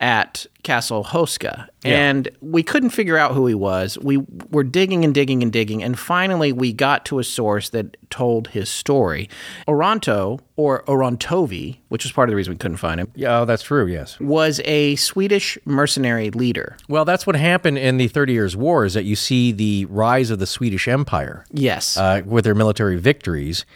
at 0.00 0.46
Castle 0.62 1.02
Houska, 1.02 1.66
and 1.84 2.28
we 2.40 2.62
couldn't 2.62 2.90
figure 2.90 3.16
out 3.18 3.32
who 3.32 3.46
he 3.48 3.54
was. 3.54 3.98
We 3.98 4.18
were 4.50 4.62
digging 4.62 5.04
and 5.04 5.12
digging 5.12 5.42
and 5.42 5.52
digging, 5.52 5.82
and 5.82 5.98
finally 5.98 6.52
we 6.52 6.72
got 6.72 7.04
to 7.06 7.18
a 7.18 7.24
source 7.24 7.70
that 7.70 7.96
told 8.08 8.48
his 8.48 8.68
story. 8.68 9.28
Oronto 9.66 10.38
or 10.56 10.84
Orontovi, 10.84 11.78
which 11.88 12.04
is 12.04 12.12
part 12.12 12.28
of 12.28 12.30
the 12.30 12.36
reason 12.36 12.52
we 12.52 12.58
couldn't 12.58 12.76
find 12.76 13.00
him, 13.00 13.10
Yeah, 13.16 13.40
oh, 13.40 13.44
that's 13.44 13.62
true. 13.64 13.86
Yes. 13.86 14.20
was 14.20 14.60
a 14.64 14.94
Swedish 14.96 15.58
mercenary 15.64 16.30
leader. 16.30 16.76
Well, 16.88 17.04
that's 17.04 17.26
what 17.26 17.34
happened 17.34 17.78
in 17.78 17.96
the 17.96 18.06
Thirty 18.08 18.34
Years' 18.34 18.56
War. 18.56 18.84
Is 18.84 18.94
that 18.94 19.04
you 19.04 19.16
see 19.16 19.50
the 19.50 19.84
rise 19.86 20.30
of 20.30 20.38
the 20.38 20.46
Swedish 20.46 20.86
Empire. 20.86 21.44
Yes. 21.50 21.96
uh, 21.96 22.22
with 22.24 22.44
their 22.44 22.54
military 22.54 22.96
victories. 22.98 23.66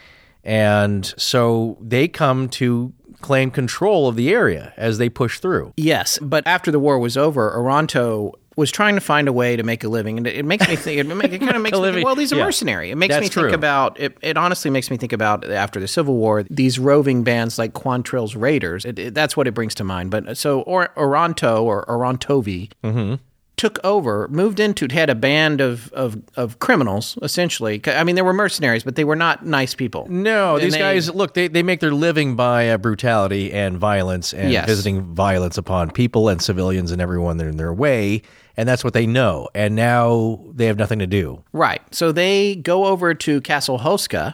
And 0.45 1.05
so 1.17 1.77
they 1.79 2.07
come 2.09 2.49
to 2.49 2.91
claim 3.23 3.49
control 3.49 4.07
of 4.07 4.15
the 4.15 4.29
area 4.29 4.73
as 4.77 4.99
they 4.99 5.09
push 5.09 5.39
through. 5.39 5.73
Yes, 5.77 6.19
but 6.21 6.45
after 6.45 6.69
the 6.69 6.79
war 6.79 6.99
was 6.99 7.17
over, 7.17 7.51
Oronto 7.55 8.33
was 8.55 8.69
trying 8.69 8.93
to 8.93 9.01
find 9.01 9.27
a 9.27 9.33
way 9.33 9.55
to 9.55 9.63
make 9.63 9.83
a 9.83 9.87
living, 9.89 10.15
and 10.19 10.27
it, 10.27 10.35
it 10.35 10.45
makes 10.45 10.67
me 10.69 10.75
think. 10.75 10.99
It, 10.99 11.05
make, 11.05 11.33
it 11.33 11.39
kind 11.39 11.55
of 11.55 11.61
makes 11.63 11.75
me 11.75 11.91
think. 11.91 12.05
Well, 12.05 12.15
he's 12.15 12.31
a 12.31 12.35
Yeah. 12.35 12.43
mercenary. 12.45 12.91
It 12.91 12.95
makes 12.97 13.15
That's 13.15 13.23
me 13.23 13.29
think 13.29 13.47
true. 13.47 13.53
about. 13.55 13.99
It, 13.99 14.15
it 14.21 14.37
honestly 14.37 14.69
makes 14.69 14.91
me 14.91 14.97
think 14.97 15.11
about 15.11 15.49
after 15.49 15.79
the 15.79 15.87
Civil 15.87 16.15
War, 16.17 16.43
these 16.51 16.77
roving 16.77 17.23
bands 17.23 17.57
like 17.57 17.73
Quantrill's 17.73 18.35
Raiders. 18.35 18.85
It, 18.85 18.99
it- 18.99 19.13
that's 19.15 19.35
what 19.35 19.47
it 19.47 19.53
brings 19.55 19.73
to 19.75 19.83
mind. 19.83 20.11
But 20.11 20.37
so 20.37 20.61
or, 20.61 20.89
Oronto 20.95 21.63
or 21.63 21.83
Orontovi. 21.87 22.69
Mm-hmm. 22.83 23.15
Took 23.55 23.79
over, 23.83 24.27
moved 24.29 24.59
into, 24.59 24.87
had 24.91 25.09
a 25.11 25.15
band 25.15 25.61
of, 25.61 25.93
of, 25.93 26.17
of 26.35 26.57
criminals, 26.59 27.17
essentially. 27.21 27.79
I 27.85 28.03
mean, 28.03 28.15
they 28.15 28.21
were 28.23 28.33
mercenaries, 28.33 28.83
but 28.83 28.95
they 28.95 29.03
were 29.03 29.15
not 29.15 29.45
nice 29.45 29.75
people. 29.75 30.07
No, 30.09 30.55
And 30.55 30.63
these 30.65 30.73
they- 30.73 30.79
guys 30.79 31.13
look. 31.13 31.35
They, 31.35 31.47
they 31.47 31.61
make 31.63 31.79
their 31.79 31.93
living 31.93 32.35
by 32.35 32.69
uh, 32.69 32.77
brutality 32.79 33.53
and 33.53 33.77
violence 33.77 34.33
and 34.33 34.51
Yes. 34.51 34.65
visiting 34.67 35.13
violence 35.13 35.57
upon 35.57 35.91
people 35.91 36.29
and 36.29 36.41
civilians 36.41 36.91
and 36.91 36.99
everyone 37.01 37.39
in 37.39 37.57
their 37.57 37.71
way, 37.73 38.23
and 38.57 38.67
that's 38.67 38.83
what 38.83 38.93
they 38.93 39.05
know. 39.05 39.47
And 39.53 39.75
now 39.75 40.43
they 40.51 40.65
have 40.65 40.77
nothing 40.77 40.99
to 40.99 41.07
do. 41.07 41.43
Right. 41.53 41.81
So 41.91 42.11
they 42.11 42.55
go 42.55 42.85
over 42.85 43.13
to 43.13 43.39
Castle 43.41 43.79
Houska, 43.79 44.33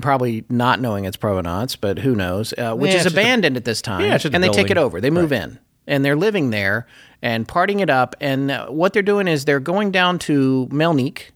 probably 0.00 0.44
not 0.48 0.80
knowing 0.80 1.04
its 1.04 1.16
provenance, 1.16 1.76
but 1.76 1.98
who 2.00 2.14
knows, 2.14 2.52
uh, 2.58 2.74
which 2.74 2.90
Yeah, 2.90 2.96
is 2.98 3.04
just 3.04 3.16
a- 3.16 3.20
abandoned 3.20 3.56
at 3.56 3.64
this 3.64 3.80
time. 3.80 4.00
Yeah, 4.00 4.14
it's 4.14 4.24
just 4.24 4.32
a 4.32 4.36
and 4.36 4.42
they 4.42 4.48
take 4.48 4.70
it 4.70 4.78
over. 4.78 5.00
They 5.00 5.10
move 5.10 5.32
in. 5.32 5.58
And 5.86 6.02
they're 6.02 6.16
living 6.16 6.48
there 6.48 6.86
and 7.24 7.48
partying 7.48 7.80
it 7.80 7.88
up. 7.88 8.14
And 8.20 8.52
what 8.68 8.92
they're 8.92 9.02
doing 9.02 9.26
is 9.26 9.46
they're 9.46 9.58
going 9.58 9.90
down 9.90 10.18
to 10.20 10.68
Melnik, 10.70 11.30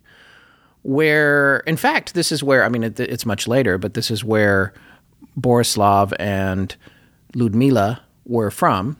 where, 0.82 1.60
in 1.60 1.78
fact, 1.78 2.12
this 2.12 2.30
is 2.30 2.42
where, 2.42 2.62
I 2.62 2.68
mean, 2.68 2.84
it, 2.84 3.00
it's 3.00 3.24
much 3.24 3.48
later, 3.48 3.78
but 3.78 3.94
this 3.94 4.10
is 4.10 4.22
where 4.22 4.74
Borislav 5.40 6.12
and 6.20 6.76
Ludmila 7.34 8.02
were 8.26 8.50
from, 8.50 8.98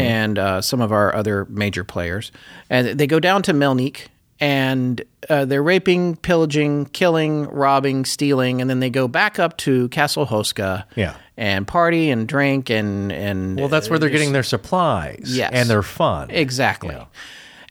and 0.00 0.38
uh, 0.38 0.60
some 0.62 0.80
of 0.80 0.90
our 0.90 1.14
other 1.14 1.44
major 1.44 1.84
players. 1.84 2.32
And 2.70 2.98
they 2.98 3.06
go 3.06 3.20
down 3.20 3.42
to 3.42 3.52
Melnik, 3.52 4.06
and 4.40 5.02
uh, 5.28 5.44
they're 5.44 5.62
raping, 5.62 6.16
pillaging, 6.16 6.86
killing, 6.86 7.44
robbing, 7.48 8.04
stealing, 8.04 8.60
and 8.60 8.70
then 8.70 8.80
they 8.80 8.90
go 8.90 9.06
back 9.06 9.38
up 9.38 9.56
to 9.58 9.88
Castle 9.90 10.26
Houska, 10.26 10.84
Yeah. 10.96 11.14
and 11.36 11.66
party 11.66 12.10
and 12.10 12.26
drink 12.26 12.70
and 12.70 13.12
and 13.12 13.58
Well, 13.58 13.68
that's 13.68 13.90
where 13.90 13.98
they're 13.98 14.08
getting 14.10 14.32
their 14.32 14.42
supplies. 14.42 15.22
Yes. 15.26 15.50
and 15.52 15.68
their 15.68 15.82
fun. 15.82 16.30
Exactly. 16.30 16.96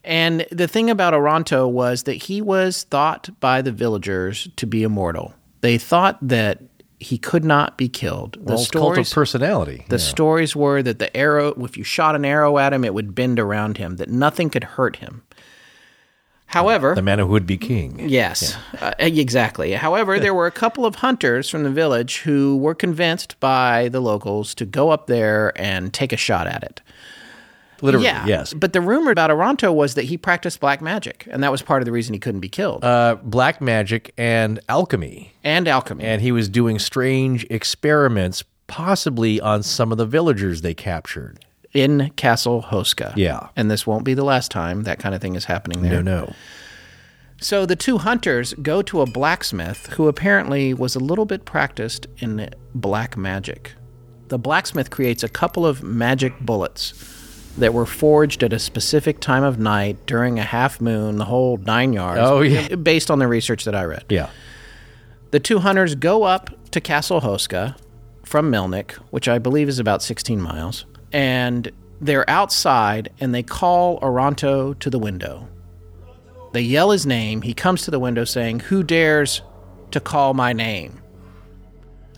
And 0.04 0.46
the 0.50 0.66
thing 0.68 0.88
about 0.88 1.12
Oronto 1.12 1.68
was 1.68 2.04
that 2.04 2.14
he 2.14 2.40
was 2.40 2.84
thought 2.84 3.28
by 3.40 3.60
the 3.62 3.72
villagers 3.72 4.48
to 4.56 4.66
be 4.66 4.82
immortal. 4.82 5.34
They 5.60 5.76
thought 5.76 6.16
that 6.22 6.62
he 7.00 7.18
could 7.18 7.44
not 7.44 7.76
be 7.76 7.88
killed. 7.88 8.34
The 8.34 8.52
Well, 8.52 8.60
it's 8.60 8.70
cult 8.70 8.98
of 8.98 9.10
personality. 9.10 9.84
the 9.88 9.98
stories 9.98 10.54
were 10.56 10.82
that 10.82 10.98
the 10.98 11.14
arrow, 11.16 11.52
if 11.64 11.76
you 11.76 11.84
shot 11.84 12.14
an 12.14 12.24
arrow 12.24 12.56
at 12.58 12.72
him, 12.72 12.84
it 12.84 12.94
would 12.94 13.14
bend 13.14 13.38
around 13.38 13.76
him. 13.78 13.96
That 13.96 14.08
nothing 14.08 14.48
could 14.50 14.64
hurt 14.64 14.96
him. 14.96 15.22
However, 16.50 16.94
the 16.96 17.02
man 17.02 17.20
who 17.20 17.26
would 17.26 17.46
be 17.46 17.56
king. 17.56 18.08
Yes, 18.08 18.56
uh, 18.80 18.92
exactly. 18.98 19.72
However, 19.72 20.18
there 20.18 20.34
were 20.34 20.46
a 20.46 20.50
couple 20.50 20.84
of 20.84 20.96
hunters 20.96 21.48
from 21.48 21.62
the 21.62 21.70
village 21.70 22.18
who 22.22 22.56
were 22.56 22.74
convinced 22.74 23.38
by 23.38 23.88
the 23.88 24.00
locals 24.00 24.52
to 24.56 24.66
go 24.66 24.90
up 24.90 25.06
there 25.06 25.52
and 25.54 25.94
take 25.94 26.12
a 26.12 26.16
shot 26.16 26.48
at 26.48 26.64
it. 26.64 26.80
Literally, 27.82 28.06
yeah, 28.06 28.26
yes. 28.26 28.52
But 28.52 28.72
the 28.72 28.80
rumor 28.80 29.12
about 29.12 29.30
Oronto 29.30 29.72
was 29.72 29.94
that 29.94 30.04
he 30.06 30.18
practiced 30.18 30.58
black 30.60 30.82
magic, 30.82 31.26
and 31.30 31.42
that 31.42 31.52
was 31.52 31.62
part 31.62 31.80
of 31.82 31.86
the 31.86 31.92
reason 31.92 32.14
he 32.14 32.18
couldn't 32.20 32.40
be 32.40 32.48
killed. 32.48 32.84
Uh, 32.84 33.16
black 33.22 33.60
magic 33.60 34.12
and 34.18 34.58
alchemy. 34.68 35.32
and 35.44 35.66
alchemy. 35.68 36.04
and 36.04 36.20
he 36.20 36.32
was 36.32 36.48
doing 36.48 36.78
strange 36.78 37.44
experiments, 37.48 38.42
possibly 38.66 39.40
on 39.40 39.62
some 39.62 39.92
of 39.92 39.98
the 39.98 40.04
villagers 40.06 40.62
they 40.62 40.74
captured. 40.74 41.38
In 41.72 42.10
Castle 42.16 42.62
Houska. 42.70 43.12
Yeah. 43.16 43.48
And 43.56 43.70
this 43.70 43.86
won't 43.86 44.04
be 44.04 44.14
the 44.14 44.24
last 44.24 44.50
time 44.50 44.82
that 44.82 44.98
kind 44.98 45.14
of 45.14 45.20
thing 45.20 45.36
is 45.36 45.44
happening 45.44 45.82
there. 45.82 46.02
No, 46.02 46.24
no. 46.24 46.34
So 47.40 47.64
the 47.64 47.76
two 47.76 47.98
hunters 47.98 48.52
go 48.54 48.82
to 48.82 49.00
a 49.00 49.06
blacksmith 49.06 49.86
who 49.94 50.08
apparently 50.08 50.74
was 50.74 50.94
a 50.94 51.00
little 51.00 51.24
bit 51.24 51.44
practiced 51.44 52.06
in 52.18 52.50
black 52.74 53.16
magic. 53.16 53.72
The 54.28 54.38
blacksmith 54.38 54.90
creates 54.90 55.22
a 55.22 55.28
couple 55.28 55.64
of 55.64 55.82
magic 55.82 56.38
bullets 56.40 56.92
that 57.56 57.72
were 57.72 57.86
forged 57.86 58.42
at 58.42 58.52
a 58.52 58.58
specific 58.58 59.20
time 59.20 59.42
of 59.42 59.58
night 59.58 59.96
during 60.06 60.38
a 60.38 60.42
half 60.42 60.80
moon, 60.80 61.16
the 61.16 61.24
whole 61.24 61.56
nine 61.56 61.92
yards. 61.92 62.20
Oh, 62.22 62.40
yeah. 62.40 62.74
Based 62.82 63.10
on 63.10 63.18
the 63.18 63.26
research 63.26 63.64
that 63.64 63.74
I 63.74 63.84
read. 63.84 64.04
Yeah. 64.08 64.30
The 65.30 65.40
two 65.40 65.60
hunters 65.60 65.94
go 65.94 66.24
up 66.24 66.50
to 66.72 66.80
Castle 66.80 67.20
Houska 67.20 67.76
from 68.24 68.50
Melnik, 68.50 68.92
which 69.10 69.28
I 69.28 69.38
believe 69.38 69.68
is 69.68 69.78
about 69.78 70.02
16 70.02 70.40
miles, 70.40 70.84
and 71.12 71.70
they're 72.00 72.28
outside 72.28 73.10
and 73.20 73.34
they 73.34 73.42
call 73.42 73.98
Oronto 74.02 74.74
to 74.74 74.90
the 74.90 74.98
window. 74.98 75.48
They 76.52 76.62
yell 76.62 76.90
his 76.90 77.06
name. 77.06 77.42
He 77.42 77.54
comes 77.54 77.82
to 77.82 77.90
the 77.90 78.00
window 78.00 78.24
saying, 78.24 78.60
Who 78.60 78.82
dares 78.82 79.42
to 79.92 80.00
call 80.00 80.34
my 80.34 80.52
name? 80.52 81.00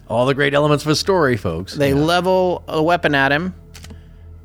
All 0.09 0.27
the 0.27 0.35
great 0.35 0.55
elements 0.55 0.85
of 0.85 0.91
a 0.91 0.97
story, 0.97 1.37
folks. 1.37 1.75
They 1.75 1.95
level 1.95 2.65
a 2.69 2.83
weapon 2.83 3.15
at 3.15 3.33
him 3.33 3.55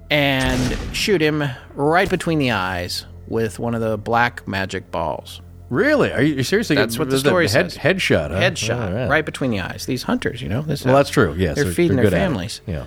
and 0.10 0.78
shoot 0.96 1.22
him 1.22 1.44
right 1.74 2.10
between 2.10 2.40
the 2.40 2.52
eyes 2.52 3.06
with 3.28 3.60
one 3.60 3.76
of 3.76 3.82
the 3.82 3.98
black 3.98 4.48
magic 4.48 4.90
balls. 4.92 5.42
really? 5.70 6.12
Are 6.14 6.22
you 6.22 6.44
seriously? 6.44 6.78
That's 6.78 6.98
what 6.98 7.10
the 7.10 7.20
story 7.20 7.48
head, 7.50 7.72
says. 7.72 7.78
Headshot. 7.78 8.32
Huh? 8.32 8.40
Headshot 8.40 8.96
right. 8.96 9.10
right 9.10 9.26
between 9.26 9.52
the 9.52 9.60
eyes. 9.60 9.86
These 9.86 10.04
hunters, 10.04 10.42
you 10.42 10.48
know, 10.48 10.62
this 10.62 10.86
Well, 10.86 10.96
that's 10.96 11.10
true. 11.10 11.36
Yes, 11.38 11.56
they're 11.56 11.66
feeding 11.66 11.98
their 11.98 12.08
at 12.08 12.14
it. 12.14 12.16
families. 12.16 12.62
Yeah. 12.66 12.86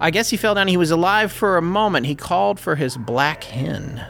I 0.00 0.10
guess 0.10 0.30
he 0.30 0.36
fell 0.36 0.54
down. 0.54 0.68
He 0.68 0.76
was 0.76 0.90
alive 0.90 1.32
for 1.32 1.56
a 1.56 1.62
moment. 1.62 2.06
He 2.06 2.14
called 2.14 2.60
for 2.60 2.74
his 2.76 2.96
black 2.96 3.44
hen. 3.44 4.04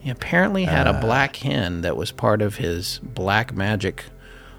He 0.00 0.10
apparently 0.10 0.64
had 0.64 0.86
Ah. 0.86 0.98
a 0.98 1.00
black 1.00 1.36
hen 1.36 1.82
that 1.82 1.96
was 1.96 2.10
part 2.12 2.42
of 2.42 2.56
his 2.56 2.98
black 3.02 3.54
magic 3.54 4.04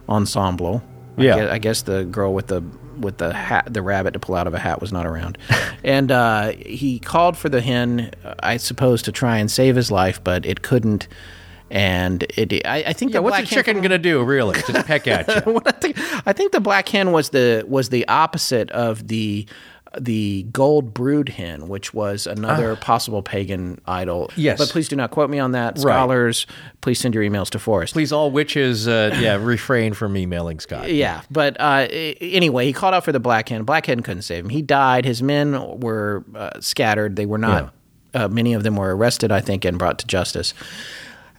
ensemble. 0.09 0.83
Yeah. 1.17 1.35
I 1.35 1.37
guess, 1.39 1.51
I 1.51 1.57
guess 1.59 1.81
the 1.83 2.03
girl 2.05 2.33
with 2.33 2.47
the 2.47 2.63
with 2.99 3.17
the 3.17 3.33
hat, 3.33 3.67
the 3.73 3.81
rabbit 3.81 4.11
to 4.13 4.19
pull 4.19 4.35
out 4.35 4.45
of 4.45 4.53
a 4.53 4.59
hat, 4.59 4.79
was 4.79 4.91
not 4.93 5.05
around, 5.07 5.37
and 5.83 6.11
uh, 6.11 6.51
he 6.59 6.99
called 6.99 7.35
for 7.35 7.49
the 7.49 7.59
hen. 7.59 8.11
uh, 8.23 8.35
I 8.39 8.57
suppose 8.57 9.01
to 9.03 9.11
try 9.11 9.37
and 9.37 9.49
save 9.49 9.75
his 9.75 9.89
life, 9.91 10.23
but 10.23 10.45
it 10.45 10.61
couldn't. 10.61 11.07
And 11.71 12.21
it, 12.37 12.65
I, 12.67 12.83
I 12.87 12.93
think 12.93 13.11
Yeah. 13.11 13.17
the 13.17 13.21
What's 13.23 13.39
a 13.39 13.45
chicken 13.47 13.77
hen, 13.77 13.83
gonna 13.83 13.97
do? 13.97 14.23
Really? 14.23 14.61
Just 14.67 14.85
peck 14.85 15.07
at 15.07 15.27
you? 15.47 15.59
I 15.65 15.71
think 15.71 15.97
I 16.27 16.33
think 16.33 16.51
the 16.51 16.59
black 16.61 16.87
hen 16.87 17.11
was 17.11 17.29
the 17.29 17.63
was 17.67 17.89
the 17.89 18.07
opposite 18.07 18.69
of 18.71 19.07
the 19.07 19.47
the 19.99 20.43
gold 20.51 20.93
brood 20.93 21.29
hen, 21.29 21.67
which 21.67 21.93
was 21.93 22.27
another 22.27 22.75
possible 22.75 23.21
pagan 23.21 23.79
idol. 23.85 24.27
Ah. 24.31 24.33
Yes. 24.35 24.57
But 24.57 24.69
please 24.69 24.87
do 24.87 24.95
not 24.95 25.11
quote 25.11 25.29
me 25.29 25.39
on 25.39 25.51
that. 25.51 25.75
Right. 25.75 25.93
Scholars, 25.93 26.47
please 26.81 26.99
send 26.99 27.13
your 27.13 27.23
emails 27.23 27.49
to 27.51 27.59
Forrest. 27.59 27.93
Please, 27.93 28.11
all 28.11 28.31
witches, 28.31 28.87
uh, 28.87 29.15
yeah, 29.19 29.35
refrain 29.35 29.93
from 29.93 30.17
emailing 30.17 30.59
Scott. 30.59 30.91
Yeah, 30.91 31.21
but 31.29 31.59
uh, 31.59 31.87
anyway, 31.89 32.65
he 32.65 32.73
called 32.73 32.93
out 32.93 33.05
for 33.05 33.11
the 33.11 33.19
Black 33.19 33.49
Hen. 33.49 33.63
Black 33.63 33.85
Hen 33.85 34.01
couldn't 34.01 34.23
save 34.23 34.45
him. 34.45 34.49
He 34.49 34.61
died. 34.61 35.05
His 35.05 35.21
men 35.21 35.79
were 35.79 36.23
uh, 36.35 36.59
scattered. 36.59 37.15
They 37.15 37.25
were 37.25 37.37
not. 37.37 37.73
Uh, 38.13 38.27
many 38.27 38.53
of 38.53 38.61
them 38.61 38.75
were 38.75 38.95
arrested, 38.95 39.31
I 39.31 39.41
think, 39.41 39.65
and 39.65 39.79
brought 39.79 39.97
to 39.99 40.07
justice. 40.07 40.53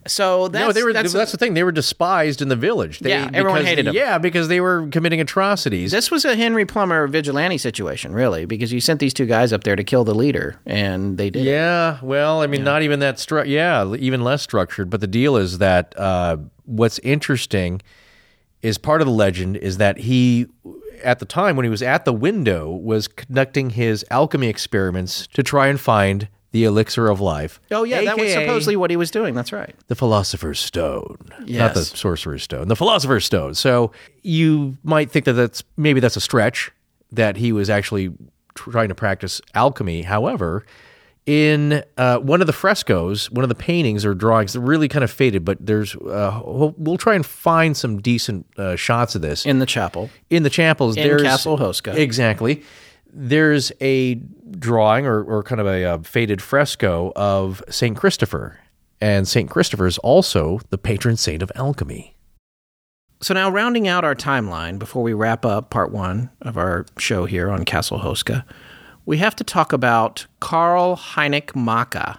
So 0.07 0.49
that's 0.49 0.67
no, 0.67 0.73
they 0.73 0.83
were. 0.83 0.93
That's, 0.93 1.13
That's, 1.13 1.33
the 1.33 1.39
thing. 1.39 1.55
They 1.55 1.63
were 1.65 1.73
despised 1.73 2.43
in 2.43 2.49
the 2.49 2.57
village. 2.57 2.99
They, 2.99 3.11
Yeah, 3.11 3.31
everyone 3.33 3.61
because- 3.61 3.67
hated 3.69 3.89
'em. 3.89 3.95
Yeah, 3.95 4.19
because 4.19 4.49
they 4.49 4.61
were 4.61 4.87
committing 4.89 5.21
atrocities. 5.21 5.91
this 5.93 6.11
was 6.11 6.25
a 6.25 6.37
Henry 6.37 6.67
Plummer 6.67 7.07
vigilante 7.07 7.57
situation, 7.59 8.13
really, 8.13 8.45
because 8.45 8.73
you 8.73 8.81
sent 8.81 9.01
these 9.01 9.15
two 9.15 9.27
guys 9.27 9.53
up 9.53 9.65
there 9.65 9.77
to 9.77 9.85
kill 9.85 10.05
the 10.05 10.15
leader, 10.15 10.57
and 10.67 11.17
they 11.17 11.31
did. 11.31 11.45
Yeah, 11.45 11.99
well, 12.03 12.43
I 12.43 12.47
mean, 12.47 12.65
not 12.65 12.83
even 12.83 13.01
that. 13.01 13.17
Stru- 13.17 13.47
yeah, 13.47 13.95
even 13.95 14.23
less 14.23 14.43
structured. 14.43 14.91
But 14.91 15.01
the 15.01 15.07
deal 15.07 15.37
is 15.37 15.59
that 15.59 15.95
uh, 15.99 16.37
what's 16.67 16.99
interesting 17.01 17.81
is 18.63 18.79
part 18.79 19.01
of 19.01 19.07
the 19.07 19.13
legend 19.13 19.57
is 19.57 19.77
that 19.79 19.99
he, 19.99 20.47
at 21.03 21.19
the 21.19 21.27
time 21.27 21.57
when 21.57 21.65
he 21.65 21.71
was 21.71 21.83
at 21.83 22.05
the 22.05 22.13
window, 22.13 22.71
was 22.71 23.09
conducting 23.09 23.71
his 23.71 24.05
alchemy 24.11 24.49
experiments 24.49 25.27
to 25.29 25.43
try 25.43 25.67
and 25.69 25.79
find 25.81 26.29
the 26.55 26.63
elixir 26.63 27.09
of 27.09 27.21
life. 27.21 27.61
Oh 27.73 27.83
yeah, 27.83 28.03
that 28.03 28.17
was 28.17 28.33
supposedly 28.33 28.77
what 28.77 28.89
he 28.89 28.97
was 28.97 29.11
doing. 29.11 29.35
That's 29.35 29.53
right. 29.53 29.75
the 29.89 29.97
philosopher's 29.97 30.61
stone, 30.61 31.19
not 31.41 31.75
the 31.75 31.83
sorcerer's 31.85 32.45
stone, 32.45 32.69
the 32.69 32.77
philosopher's 32.77 33.25
stone. 33.25 33.55
So 33.55 33.91
you 34.23 34.79
might 34.85 35.11
think 35.11 35.25
that 35.25 35.33
that's 35.33 35.65
maybe 35.77 35.99
that's 35.99 36.17
a 36.17 36.21
stretch 36.21 36.71
that 37.11 37.37
he 37.39 37.51
was 37.51 37.69
actually 37.69 38.13
trying 38.55 38.89
to 38.89 38.95
practice 38.95 39.41
alchemy. 39.57 40.03
However, 40.03 40.65
in 41.27 41.83
uh, 41.97 42.19
one 42.19 42.41
of 42.41 42.47
the 42.47 42.53
frescoes, 42.53 43.29
one 43.33 43.43
of 43.43 43.49
the 43.49 43.57
paintings 43.57 44.05
or 44.05 44.15
drawings, 44.15 44.53
that 44.53 44.61
really 44.61 44.87
kind 44.87 45.03
of 45.03 45.11
faded, 45.11 45.45
but 45.45 45.59
there's 45.59 45.97
uh, 45.97 46.41
we'll, 46.45 46.73
we'll 46.79 46.99
try 46.99 47.17
and 47.17 47.27
find 47.27 47.77
some 47.77 48.01
decent 48.01 48.47
uh, 48.57 48.77
shots 48.77 49.17
of 49.17 49.23
this 49.23 49.45
In 49.45 49.59
the 49.59 49.67
chapel. 49.67 50.09
in 50.31 50.45
the 50.45 50.51
chapels. 50.51 50.97
In 50.97 51.03
there's 51.03 51.23
Castle 51.23 51.59
Houska. 51.59 51.97
Exactly. 51.97 52.63
There's 53.17 53.71
a 53.81 54.17
drawing 54.59 55.07
or, 55.07 55.23
or 55.23 55.43
kind 55.43 55.61
of 55.61 55.67
a, 55.67 55.85
uh 55.85 55.99
faded 55.99 56.43
fresco 56.43 57.13
of 57.15 57.63
Saint 57.71 57.97
Christopher, 57.97 58.59
and 59.01 59.29
Saint 59.29 59.49
Christopher 59.49 59.87
is 59.87 59.99
also 59.99 60.61
the 60.71 60.79
patron 60.79 61.17
saint 61.17 61.43
of 61.43 61.53
alchemy. 61.55 62.17
So 63.21 63.33
now, 63.33 63.51
rounding 63.51 63.89
out 63.89 64.05
our 64.05 64.15
timeline 64.15 64.79
before 64.79 65.03
we 65.03 65.15
wrap 65.15 65.47
up 65.47 65.71
part 65.71 65.93
one 65.93 66.31
of 66.43 66.59
our 66.59 66.85
show 66.99 67.25
here 67.25 67.51
on 67.51 67.65
Castle 67.65 68.01
Houska, 68.01 68.45
we 69.07 69.19
have 69.19 69.37
to 69.37 69.45
talk 69.45 69.73
about 69.73 70.27
Karl 70.41 70.97
Heinrich 70.97 71.53
Mácha, 71.53 72.19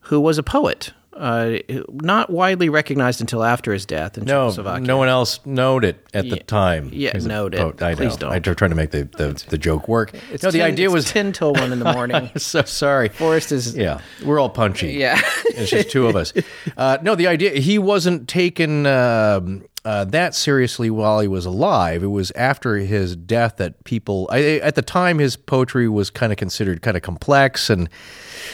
who 0.00 0.20
was 0.20 0.38
a 0.38 0.42
poet, 0.42 0.92
uh, 1.16 1.58
not 1.90 2.30
widely 2.30 2.68
recognized 2.68 3.20
until 3.20 3.44
after 3.44 3.72
his 3.72 3.86
death 3.86 4.18
in 4.18 4.24
No, 4.24 4.48
Czechoslovakia. 4.48 4.86
no 4.86 4.96
one 4.96 5.08
else 5.08 5.40
knowed 5.44 5.84
it 5.84 6.04
at 6.12 6.28
the 6.28 6.38
time. 6.40 6.90
yeah, 6.92 7.16
knowed 7.18 7.54
it. 7.54 7.58
poet. 7.58 7.82
I 7.82 7.94
Please 7.94 8.12
know. 8.20 8.30
don't. 8.30 8.32
I'm 8.32 8.42
trying 8.54 8.70
to 8.70 8.76
make 8.76 8.90
the, 8.90 9.04
the, 9.16 9.44
the 9.48 9.58
joke 9.58 9.88
work. 9.88 10.12
It's 10.32 10.42
no, 10.42 10.50
the 10.50 10.62
idea 10.62 10.86
it's 10.86 10.94
was. 10.94 11.10
10 11.10 11.32
till 11.32 11.52
1 11.52 11.72
in 11.72 11.78
the 11.78 11.92
morning. 11.92 12.30
so 12.36 12.62
sorry. 12.62 13.08
Forrest 13.08 13.52
is. 13.52 13.76
Yeah, 13.76 14.00
we're 14.24 14.38
all 14.40 14.50
punchy. 14.50 14.92
Yeah. 14.92 15.20
it's 15.46 15.70
just 15.70 15.90
two 15.90 16.06
of 16.06 16.16
us. 16.16 16.32
Uh, 16.76 16.98
no, 17.02 17.14
the 17.14 17.26
idea 17.28 17.50
he 17.52 17.78
wasn't 17.78 18.28
taken 18.28 18.86
um 18.86 19.64
uh, 19.84 20.04
that 20.06 20.34
seriously 20.34 20.88
while 20.88 21.20
he 21.20 21.28
was 21.28 21.44
alive. 21.44 22.02
It 22.02 22.08
was 22.08 22.30
after 22.32 22.76
his 22.78 23.16
death 23.16 23.56
that 23.56 23.84
people. 23.84 24.28
I, 24.30 24.58
at 24.58 24.74
the 24.76 24.82
time, 24.82 25.18
his 25.18 25.36
poetry 25.36 25.88
was 25.88 26.10
kind 26.10 26.32
of 26.32 26.38
considered 26.38 26.80
kind 26.82 26.96
of 26.96 27.02
complex, 27.02 27.68
and 27.68 27.88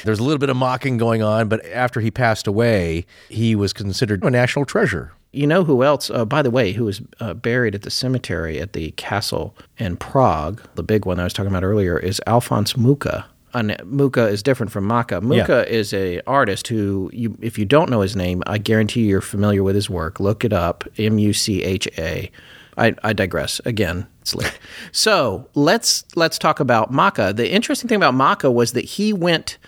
there's 0.04 0.18
a 0.18 0.24
little 0.24 0.38
bit 0.38 0.50
of 0.50 0.56
mocking 0.56 0.96
going 0.96 1.22
on. 1.22 1.48
But 1.48 1.64
after 1.66 2.00
he 2.00 2.10
passed 2.10 2.46
away, 2.46 3.06
he 3.28 3.54
was 3.54 3.72
considered 3.72 4.24
a 4.24 4.30
national 4.30 4.64
treasure. 4.64 5.12
You 5.32 5.46
know 5.46 5.62
who 5.62 5.84
else, 5.84 6.10
uh, 6.10 6.24
by 6.24 6.42
the 6.42 6.50
way, 6.50 6.72
who 6.72 6.86
was 6.86 7.00
uh, 7.20 7.34
buried 7.34 7.76
at 7.76 7.82
the 7.82 7.90
cemetery 7.90 8.60
at 8.60 8.72
the 8.72 8.90
castle 8.92 9.56
in 9.78 9.96
Prague, 9.96 10.60
the 10.74 10.82
big 10.82 11.06
one 11.06 11.20
I 11.20 11.24
was 11.24 11.32
talking 11.32 11.50
about 11.50 11.62
earlier, 11.62 11.96
is 11.96 12.20
Alphonse 12.26 12.76
Mucha. 12.76 13.26
And 13.52 13.76
Mucha 13.84 14.28
is 14.28 14.42
different 14.42 14.72
from 14.72 14.88
Mácha. 14.88 15.20
Mucha 15.22 15.70
is 15.72 15.92
a 15.92 16.20
artist 16.26 16.68
who, 16.68 17.10
you, 17.12 17.36
if 17.40 17.58
you 17.58 17.64
don't 17.64 17.90
know 17.90 18.00
his 18.00 18.14
name, 18.14 18.42
I 18.46 18.58
guarantee 18.58 19.02
you're 19.02 19.20
familiar 19.20 19.62
with 19.62 19.74
his 19.74 19.90
work. 19.90 20.20
Look 20.20 20.44
it 20.44 20.52
up, 20.52 20.84
M 20.98 21.18
U 21.18 21.32
C 21.32 21.62
H 21.62 21.88
A. 21.98 22.30
I, 22.76 22.94
I 23.02 23.12
digress. 23.12 23.60
Again, 23.64 24.06
it's 24.20 24.34
late. 24.34 24.58
so 24.92 25.48
let's 25.54 26.04
let's 26.16 26.38
talk 26.38 26.60
about 26.60 26.92
Mácha. 26.92 27.34
The 27.34 27.50
interesting 27.50 27.88
thing 27.88 27.96
about 28.02 28.14
Mácha 28.14 28.52
was 28.52 28.72
that 28.72 28.84
he 28.84 29.12
went 29.12 29.58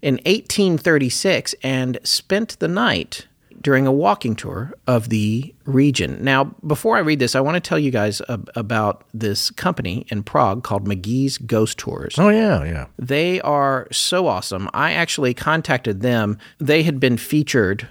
in 0.00 0.14
1836 0.14 1.54
and 1.62 1.98
spent 2.02 2.58
the 2.58 2.68
night 2.68 3.26
during 3.62 3.86
a 3.86 3.92
walking 3.92 4.34
tour 4.34 4.74
of 4.86 5.08
the 5.08 5.54
region. 5.64 6.22
Now, 6.22 6.44
before 6.66 6.96
I 6.96 7.00
read 7.00 7.18
this, 7.18 7.34
I 7.34 7.40
want 7.40 7.54
to 7.54 7.60
tell 7.60 7.78
you 7.78 7.90
guys 7.90 8.20
ab- 8.28 8.50
about 8.56 9.04
this 9.14 9.50
company 9.50 10.04
in 10.08 10.22
Prague 10.22 10.64
called 10.64 10.86
McGee's 10.86 11.38
Ghost 11.38 11.78
Tours. 11.78 12.16
Oh 12.18 12.28
yeah, 12.28 12.64
yeah. 12.64 12.86
They 12.98 13.40
are 13.40 13.88
so 13.90 14.26
awesome. 14.26 14.68
I 14.74 14.92
actually 14.92 15.34
contacted 15.34 16.00
them. 16.00 16.38
They 16.58 16.82
had 16.82 17.00
been 17.00 17.16
featured 17.16 17.88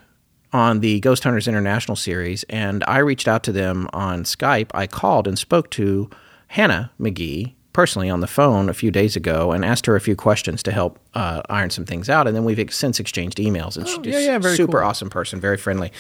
on 0.54 0.82
the 0.82 1.00
Ghost 1.00 1.24
Hunters 1.24 1.48
International 1.48 1.96
series, 1.96 2.44
and 2.50 2.84
I 2.88 2.98
reached 2.98 3.28
out 3.28 3.44
to 3.44 3.52
them 3.52 3.88
on 3.94 4.24
Skype. 4.24 4.70
I 4.74 4.86
called 4.86 5.28
and 5.28 5.40
spoke 5.40 5.70
to 5.72 6.10
Hannah 6.48 6.92
McGee 7.00 7.56
personally 7.74 8.10
on 8.10 8.20
the 8.20 8.28
phone 8.28 8.70
a 8.70 8.74
few 8.74 8.92
days 8.92 9.16
ago 9.16 9.52
and 9.52 9.64
asked 9.64 9.86
her 9.86 9.96
a 9.96 10.02
few 10.02 10.16
questions 10.16 10.62
to 10.64 10.72
help 10.72 11.00
uh, 11.14 11.42
iron 11.50 11.70
some 11.70 11.86
things 11.86 12.10
out. 12.10 12.28
And 12.28 12.36
then 12.36 12.44
we've 12.44 12.60
ex- 12.60 12.78
since 12.78 13.00
exchanged 13.00 13.38
emails. 13.38 13.78
And 13.78 13.88
she's 13.88 14.00
yeah, 14.06 14.20
yeah, 14.20 14.38
very 14.40 14.56
super 14.56 14.80
cool. 14.80 14.88
awesome 14.88 15.10
person, 15.10 15.40
very 15.40 15.58
friendly. 15.58 15.92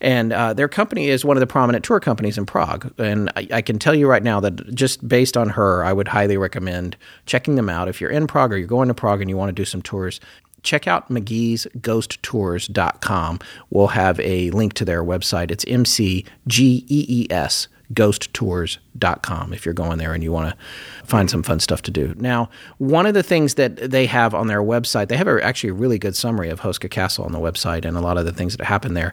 And 0.00 0.32
uh, 0.32 0.54
their 0.54 0.68
company 0.68 1.08
is 1.08 1.24
one 1.24 1.36
of 1.36 1.40
the 1.40 1.46
prominent 1.46 1.84
tour 1.84 2.00
companies 2.00 2.36
in 2.36 2.46
Prague. 2.46 2.92
And 2.98 3.30
I, 3.36 3.46
I 3.52 3.62
can 3.62 3.78
tell 3.78 3.94
you 3.94 4.08
right 4.08 4.22
now 4.22 4.40
that 4.40 4.74
just 4.74 5.06
based 5.06 5.36
on 5.36 5.50
her, 5.50 5.84
I 5.84 5.92
would 5.92 6.08
highly 6.08 6.36
recommend 6.36 6.96
checking 7.26 7.54
them 7.54 7.68
out. 7.68 7.88
If 7.88 8.00
you're 8.00 8.10
in 8.10 8.26
Prague 8.26 8.52
or 8.52 8.58
you're 8.58 8.66
going 8.66 8.88
to 8.88 8.94
Prague 8.94 9.20
and 9.20 9.30
you 9.30 9.36
want 9.36 9.50
to 9.50 9.54
do 9.54 9.64
some 9.64 9.82
tours, 9.82 10.20
check 10.62 10.88
out 10.88 11.08
McGee's 11.10 11.66
ghosttours.com. 11.78 13.38
We'll 13.70 13.88
have 13.88 14.18
a 14.20 14.50
link 14.50 14.72
to 14.74 14.84
their 14.84 15.04
website. 15.04 15.50
It's 15.52 15.64
M 15.68 15.84
C 15.84 16.24
G 16.48 16.84
E 16.88 17.06
E 17.08 17.26
S 17.30 17.68
ghosttours.com 17.92 19.52
if 19.52 19.64
you're 19.64 19.74
going 19.74 19.98
there 19.98 20.14
and 20.14 20.22
you 20.22 20.32
want 20.32 20.50
to 20.50 21.06
find 21.06 21.30
some 21.30 21.42
fun 21.42 21.60
stuff 21.60 21.82
to 21.82 21.90
do. 21.90 22.14
Now, 22.16 22.48
one 22.78 23.06
of 23.06 23.14
the 23.14 23.22
things 23.22 23.54
that 23.54 23.76
they 23.76 24.06
have 24.06 24.34
on 24.34 24.46
their 24.46 24.62
website, 24.62 25.08
they 25.08 25.16
have 25.16 25.28
a, 25.28 25.44
actually 25.44 25.70
a 25.70 25.74
really 25.74 25.98
good 25.98 26.16
summary 26.16 26.48
of 26.48 26.60
Houska 26.60 26.90
Castle 26.90 27.24
on 27.24 27.32
the 27.32 27.38
website 27.38 27.84
and 27.84 27.96
a 27.96 28.00
lot 28.00 28.16
of 28.16 28.24
the 28.24 28.32
things 28.32 28.56
that 28.56 28.64
happened 28.64 28.96
there. 28.96 29.12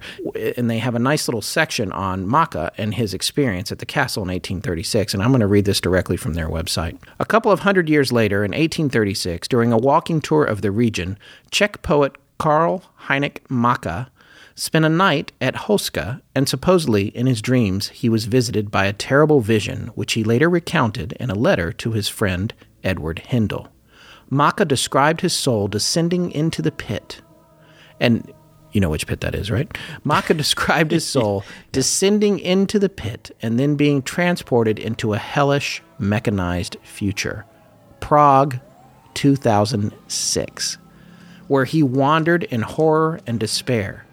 And 0.57 0.69
they 0.69 0.80
have 0.80 0.95
a 0.95 0.99
nice 0.99 1.27
little 1.27 1.41
section 1.41 1.91
on 1.91 2.26
Mácha 2.26 2.72
and 2.77 2.93
his 2.93 3.14
experience 3.14 3.72
at 3.72 3.80
the 3.80 3.85
castle 3.85 4.23
in 4.23 4.30
1836. 4.30 5.14
And 5.14 5.22
I'm 5.22 5.31
going 5.31 5.41
to 5.41 5.48
read 5.48 5.65
this 5.65 5.81
directly 5.81 6.18
from 6.18 6.34
their 6.34 6.49
website. 6.49 6.98
A 7.19 7.26
couple 7.26 7.52
of 7.52 7.61
hundred 7.61 7.89
years 7.89 8.11
later, 8.11 8.45
in 8.45 8.52
1836, 8.52 9.48
during 9.48 9.73
a 9.73 9.77
walking 9.77 10.22
tour 10.22 10.45
of 10.45 10.61
the 10.61 10.72
region, 10.72 11.18
Czech 11.52 11.81
poet 11.81 12.15
Karl 12.38 12.84
Heinrich 12.95 13.48
Mácha 13.49 14.07
spent 14.56 14.86
a 14.86 14.90
night 14.90 15.32
at 15.41 15.56
Houska, 15.56 16.22
and 16.36 16.48
supposedly 16.48 17.07
in 17.07 17.28
his 17.28 17.41
dreams 17.41 17.90
he 17.90 18.10
was 18.10 18.26
visited 18.26 18.72
by 18.72 18.86
a 18.86 18.94
terrible 18.94 19.41
vision, 19.41 19.88
which 19.95 20.14
he 20.14 20.23
later 20.23 20.49
recounted 20.49 21.14
in 21.14 21.30
a 21.30 21.36
letter 21.36 21.72
to 21.73 21.91
his 21.91 22.07
friend 22.07 22.53
Eduard 22.84 23.23
Hindl. 23.30 23.68
Mácha 24.32 24.68
described 24.68 25.22
his 25.22 25.34
soul 25.34 25.68
descending 25.68 26.32
into 26.32 26.61
the 26.61 26.72
pit, 26.72 27.22
and 27.99 28.32
you 28.72 28.80
know 28.80 28.90
which 28.90 29.07
pit 29.07 29.22
that 29.22 29.36
is, 29.36 29.52
right? 29.52 29.69
Mácha 30.06 30.36
described 30.38 30.91
his 30.91 31.06
soul 31.06 31.44
descending 31.72 32.40
into 32.40 32.80
the 32.80 32.90
pit 32.90 33.36
and 33.41 33.60
then 33.60 33.76
being 33.76 34.02
transported 34.02 34.80
into 34.80 35.14
a 35.14 35.18
hellish 35.18 35.82
mechanized 35.99 36.78
future. 36.82 37.45
Prague, 37.99 38.60
2006, 39.14 40.78
where 41.48 41.65
he 41.65 41.84
wandered 41.84 42.44
in 42.44 42.61
horror 42.61 43.19
and 43.28 43.40
despair. 43.40 44.06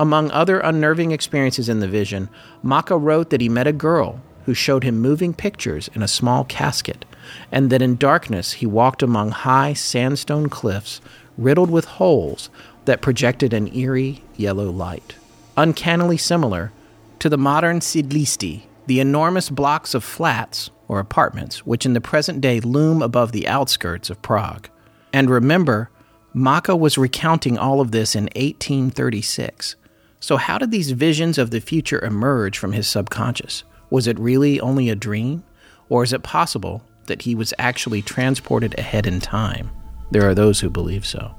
Among 0.00 0.30
other 0.30 0.60
unnerving 0.60 1.10
experiences 1.10 1.68
in 1.68 1.80
the 1.80 1.86
vision, 1.86 2.30
Mácha 2.64 2.98
wrote 2.98 3.28
that 3.28 3.42
he 3.42 3.50
met 3.50 3.66
a 3.66 3.72
girl 3.72 4.22
who 4.46 4.54
showed 4.54 4.82
him 4.82 4.98
moving 4.98 5.34
pictures 5.34 5.90
in 5.94 6.02
a 6.02 6.08
small 6.08 6.44
casket, 6.44 7.04
and 7.52 7.68
that 7.68 7.82
in 7.82 7.96
darkness 7.96 8.54
he 8.54 8.66
walked 8.66 9.02
among 9.02 9.30
high 9.30 9.74
sandstone 9.74 10.48
cliffs 10.48 11.02
riddled 11.36 11.70
with 11.70 11.84
holes 11.84 12.48
that 12.86 13.02
projected 13.02 13.52
an 13.52 13.76
eerie 13.76 14.24
yellow 14.38 14.70
light, 14.70 15.16
uncannily 15.58 16.16
similar 16.16 16.72
to 17.18 17.28
the 17.28 17.36
modern 17.36 17.80
sídliště, 17.80 18.62
the 18.86 19.00
enormous 19.00 19.50
blocks 19.50 19.92
of 19.92 20.02
flats 20.02 20.70
or 20.88 20.98
apartments 20.98 21.66
which 21.66 21.84
in 21.84 21.92
the 21.92 22.00
present 22.00 22.40
day 22.40 22.58
loom 22.58 23.02
above 23.02 23.32
the 23.32 23.46
outskirts 23.46 24.08
of 24.08 24.22
Prague. 24.22 24.66
And 25.12 25.28
remember, 25.28 25.90
Mácha 26.34 26.78
was 26.78 26.96
recounting 26.96 27.58
all 27.58 27.82
of 27.82 27.90
this 27.90 28.16
in 28.16 28.24
1836. 28.34 29.76
So, 30.20 30.36
how 30.36 30.58
did 30.58 30.70
these 30.70 30.90
visions 30.92 31.38
of 31.38 31.50
the 31.50 31.60
future 31.60 32.04
emerge 32.04 32.58
from 32.58 32.72
his 32.72 32.86
subconscious? 32.86 33.64
Was 33.88 34.06
it 34.06 34.18
really 34.18 34.60
only 34.60 34.88
a 34.88 34.94
dream? 34.94 35.42
Or 35.88 36.04
is 36.04 36.12
it 36.12 36.22
possible 36.22 36.84
that 37.10 37.22
he 37.22 37.34
was 37.34 37.52
actually 37.58 38.00
transported 38.00 38.78
ahead 38.78 39.04
in 39.04 39.20
time. 39.20 39.68
There 40.12 40.28
are 40.28 40.34
those 40.34 40.60
who 40.60 40.70
believe 40.70 41.04
so. 41.04 41.34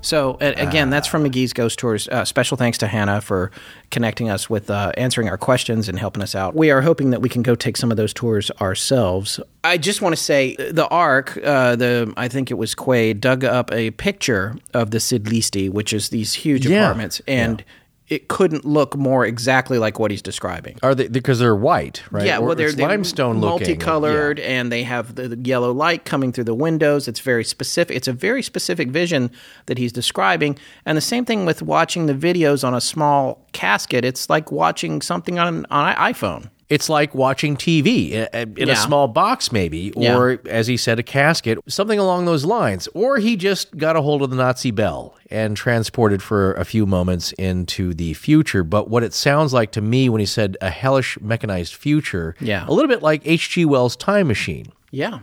So 0.00 0.36
again, 0.40 0.90
that's 0.90 1.06
from 1.08 1.24
McGee's 1.24 1.52
Ghost 1.52 1.78
Tours. 1.78 2.08
Uh, 2.08 2.24
special 2.24 2.56
thanks 2.56 2.78
to 2.78 2.86
Hannah 2.86 3.20
for 3.20 3.50
connecting 3.90 4.30
us 4.30 4.48
with 4.48 4.70
uh, 4.70 4.92
answering 4.96 5.28
our 5.28 5.38
questions 5.38 5.88
and 5.88 5.98
helping 5.98 6.22
us 6.22 6.34
out. 6.34 6.54
We 6.54 6.70
are 6.70 6.80
hoping 6.82 7.10
that 7.10 7.20
we 7.20 7.28
can 7.28 7.42
go 7.42 7.54
take 7.54 7.76
some 7.76 7.90
of 7.90 7.96
those 7.96 8.12
tours 8.12 8.50
ourselves. 8.60 9.40
I 9.64 9.76
just 9.78 10.00
want 10.02 10.14
to 10.16 10.22
say 10.22 10.54
the 10.56 10.86
Ark, 10.88 11.38
uh, 11.44 11.76
the 11.76 12.12
I 12.16 12.28
think 12.28 12.50
it 12.50 12.54
was 12.54 12.74
Quay, 12.74 13.12
dug 13.14 13.44
up 13.44 13.72
a 13.72 13.90
picture 13.92 14.56
of 14.74 14.90
the 14.90 14.98
sídliště, 14.98 15.70
which 15.70 15.92
is 15.92 16.10
these 16.10 16.34
huge 16.34 16.66
Yeah. 16.66 16.84
apartments, 16.84 17.20
and 17.26 17.64
it 18.08 18.28
couldn't 18.28 18.64
look 18.64 18.96
more 18.96 19.26
exactly 19.26 19.78
like 19.78 19.98
what 19.98 20.10
he's 20.10 20.22
describing. 20.22 20.78
Are 20.82 20.94
they 20.94 21.08
because 21.08 21.38
they're 21.38 21.54
white, 21.54 22.02
right? 22.10 22.24
Yeah, 22.26 22.38
well, 22.38 22.54
they're, 22.54 22.72
they're 22.72 22.88
limestone 22.88 23.38
looking. 23.40 23.66
multicolored, 23.68 24.38
Yeah. 24.38 24.44
and 24.46 24.72
they 24.72 24.82
have 24.84 25.14
the, 25.14 25.28
the 25.28 25.38
yellow 25.48 25.72
light 25.72 26.04
coming 26.04 26.32
through 26.32 26.44
the 26.44 26.54
windows. 26.54 27.06
It's 27.08 27.20
very 27.20 27.44
specific. 27.44 27.96
It's 27.96 28.08
a 28.08 28.12
very 28.12 28.42
specific 28.42 28.88
vision 28.88 29.30
that 29.66 29.78
he's 29.78 29.92
describing. 29.92 30.58
And 30.86 30.96
the 30.96 31.02
same 31.02 31.24
thing 31.24 31.44
with 31.46 31.60
watching 31.62 32.06
the 32.06 32.14
videos 32.14 32.66
on 32.66 32.74
a 32.74 32.80
small 32.80 33.46
casket. 33.52 34.04
It's 34.04 34.30
like 34.30 34.50
watching 34.50 35.02
something 35.02 35.38
on 35.38 35.66
on 35.70 35.88
an 35.88 35.96
iPhone. 35.96 36.50
It's 36.70 36.88
like 36.90 37.14
watching 37.14 37.56
TV 37.56 38.14
i- 38.18 38.28
i- 38.34 38.40
in 38.42 38.68
Yeah. 38.68 38.72
a 38.74 38.76
small 38.76 39.08
box, 39.08 39.50
maybe, 39.52 39.90
or 39.92 40.38
as 40.46 40.66
he 40.66 40.76
said, 40.76 40.98
a 40.98 41.02
casket, 41.02 41.58
something 41.66 41.98
along 41.98 42.26
those 42.26 42.44
lines. 42.44 42.88
Or 42.94 43.16
he 43.18 43.36
just 43.36 43.76
got 43.78 43.96
a 43.96 44.02
hold 44.02 44.20
of 44.22 44.28
the 44.28 44.36
Nazi 44.36 44.70
bell 44.70 45.14
and 45.30 45.56
transported 45.56 46.22
for 46.22 46.52
a 46.54 46.64
few 46.66 46.84
moments 46.84 47.32
into 47.32 47.94
the 47.94 48.12
future. 48.14 48.62
But 48.64 48.90
what 48.90 49.02
it 49.02 49.14
sounds 49.14 49.54
like 49.54 49.70
to 49.72 49.80
me 49.80 50.10
when 50.10 50.20
he 50.20 50.26
said 50.26 50.58
a 50.60 50.68
hellish 50.68 51.18
mechanized 51.22 51.74
future, 51.74 52.34
Yeah. 52.40 52.66
a 52.68 52.72
little 52.72 52.88
bit 52.88 53.02
like 53.02 53.22
H.G. 53.24 53.64
Wells' 53.64 53.96
Time 53.96 54.28
Machine. 54.28 54.66
Yeah. 54.90 55.20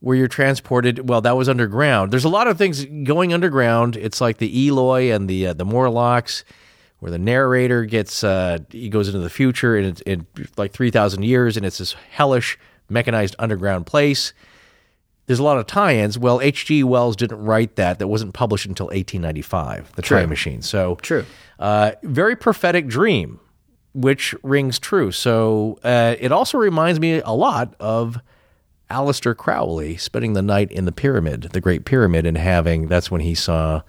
where 0.00 0.16
you're 0.16 0.28
transported. 0.28 1.08
Well, 1.08 1.20
that 1.22 1.36
was 1.36 1.48
underground. 1.48 2.12
There's 2.12 2.24
a 2.24 2.28
lot 2.28 2.46
of 2.46 2.56
things 2.56 2.84
going 3.02 3.34
underground. 3.34 3.96
It's 3.96 4.20
like 4.20 4.38
the 4.38 4.68
Eloi 4.68 5.10
and 5.12 5.28
the 5.28 5.48
uh, 5.48 5.52
the 5.54 5.64
Morlocks, 5.64 6.44
where 7.00 7.10
the 7.10 7.18
narrator 7.18 7.84
gets 7.84 8.24
uh, 8.24 8.58
he 8.70 8.88
goes 8.88 9.08
into 9.08 9.20
the 9.20 9.30
future 9.30 9.76
and 9.76 9.86
it's 9.86 10.00
in 10.02 10.26
like 10.56 10.72
three 10.72 10.90
thousand 10.90 11.22
years, 11.24 11.56
and 11.56 11.64
it's 11.64 11.78
this 11.78 11.94
hellish 12.10 12.58
mechanized 12.88 13.36
underground 13.38 13.86
place. 13.86 14.32
There's 15.26 15.40
a 15.40 15.44
lot 15.44 15.58
of 15.58 15.66
tie-ins. 15.66 16.18
Well, 16.18 16.40
H.G. 16.40 16.84
Wells 16.84 17.14
didn't 17.14 17.44
write 17.44 17.76
that. 17.76 17.98
That 17.98 18.08
wasn't 18.08 18.32
published 18.32 18.64
until 18.64 18.86
1895. 18.86 19.94
The 19.94 20.00
Time 20.00 20.30
Machine. 20.30 20.62
So 20.62 20.94
True. 21.02 21.26
uh, 21.58 21.92
very 22.02 22.34
prophetic 22.34 22.86
dream, 22.86 23.38
which 23.92 24.34
rings 24.42 24.78
true. 24.78 25.12
So 25.12 25.78
uh, 25.84 26.16
it 26.18 26.32
also 26.32 26.56
reminds 26.56 26.98
me 26.98 27.20
a 27.20 27.32
lot 27.32 27.74
of 27.78 28.18
Aleister 28.90 29.36
Crowley 29.36 29.98
spending 29.98 30.32
the 30.32 30.40
night 30.40 30.72
in 30.72 30.86
the 30.86 30.92
pyramid, 30.92 31.42
the 31.52 31.60
Great 31.60 31.84
Pyramid, 31.84 32.24
and 32.24 32.38
having 32.38 32.88
that's 32.88 33.10
when 33.10 33.20
he 33.20 33.34
saw 33.34 33.82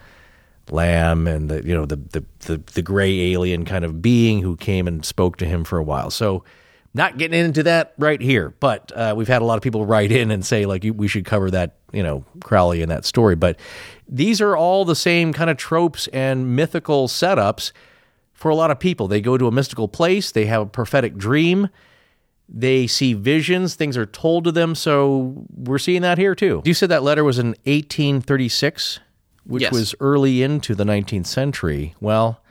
Lam 0.72 1.28
and 1.28 1.50
the 1.50 1.66
you 1.66 1.74
know 1.74 1.86
the 1.86 1.98
the 1.98 2.26
the, 2.40 2.58
the 2.74 2.82
gray 2.82 3.32
alien 3.32 3.66
kind 3.66 3.86
of 3.86 4.02
being 4.02 4.42
who 4.42 4.56
came 4.56 4.88
and 4.88 5.06
spoke 5.06 5.38
to 5.38 5.46
him 5.46 5.64
for 5.64 5.78
a 5.78 5.84
while. 5.84 6.10
So. 6.10 6.44
Not 6.92 7.20
getting 7.20 7.40
into 7.40 7.62
that 7.64 7.94
right 8.00 8.20
here, 8.20 8.56
but 8.60 8.92
uh, 8.96 9.14
we've 9.16 9.28
had 9.28 9.44
a 9.44 9.46
lot 9.46 9.58
of 9.58 9.62
people 9.62 9.86
write 9.86 10.12
in 10.12 10.32
and 10.32 10.44
say 10.44 10.66
like 10.66 10.84
we 10.96 11.08
should 11.08 11.24
cover 11.24 11.52
that, 11.52 11.76
you 11.94 12.02
know, 12.02 12.26
Crowley 12.44 12.82
in 12.82 12.90
that 12.90 13.06
story. 13.06 13.36
But 13.36 13.60
these 14.08 14.42
are 14.42 14.58
all 14.58 14.86
the 14.86 14.96
same 14.96 15.32
kind 15.32 15.52
of 15.52 15.58
tropes 15.58 16.08
and 16.08 16.56
mythical 16.56 17.08
setups 17.08 17.74
for 18.40 18.50
a 18.50 18.56
lot 18.56 18.72
of 18.72 18.80
people. 18.80 19.08
They 19.08 19.22
go 19.22 19.38
to 19.38 19.48
a 19.48 19.52
mystical 19.52 19.88
place, 19.88 20.32
they 20.32 20.46
have 20.46 20.62
a 20.62 20.66
prophetic 20.66 21.18
dream, 21.18 21.70
they 22.48 22.88
see 22.88 23.14
visions, 23.14 23.76
things 23.76 23.98
are 23.98 24.06
told 24.06 24.46
to 24.46 24.52
them. 24.52 24.76
So 24.76 25.46
we're 25.56 25.78
seeing 25.78 26.02
that 26.04 26.18
here 26.18 26.34
too. 26.34 26.62
You 26.66 26.74
said 26.74 26.90
that 26.90 27.04
letter 27.04 27.24
was 27.24 27.38
in 27.38 27.50
1836, 27.66 29.00
which 29.50 29.64
Yes. 29.64 29.72
was 29.74 29.96
early 30.00 30.42
into 30.44 30.76
the 30.76 30.84
19th 30.86 31.26
century. 31.28 31.96
Well, 32.00 32.42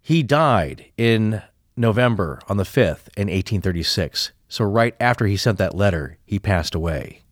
he 0.00 0.22
died 0.22 0.86
in 0.96 1.42
November 1.76 2.40
on 2.48 2.56
the 2.56 2.64
5th 2.64 3.08
in 3.16 3.28
1836. 3.28 4.32
So 4.48 4.64
right 4.64 4.94
after 5.00 5.26
he 5.26 5.36
sent 5.36 5.58
that 5.58 5.74
letter, 5.74 6.18
he 6.24 6.38
passed 6.38 6.74
away. 6.74 7.22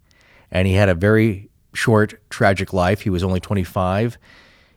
And 0.51 0.67
he 0.67 0.75
had 0.75 0.89
a 0.89 0.95
very 0.95 1.51
short, 1.75 2.15
tragic 2.31 2.73
life. 2.73 3.03
He 3.03 3.11
was 3.11 3.23
only 3.25 3.41
25. 3.41 4.17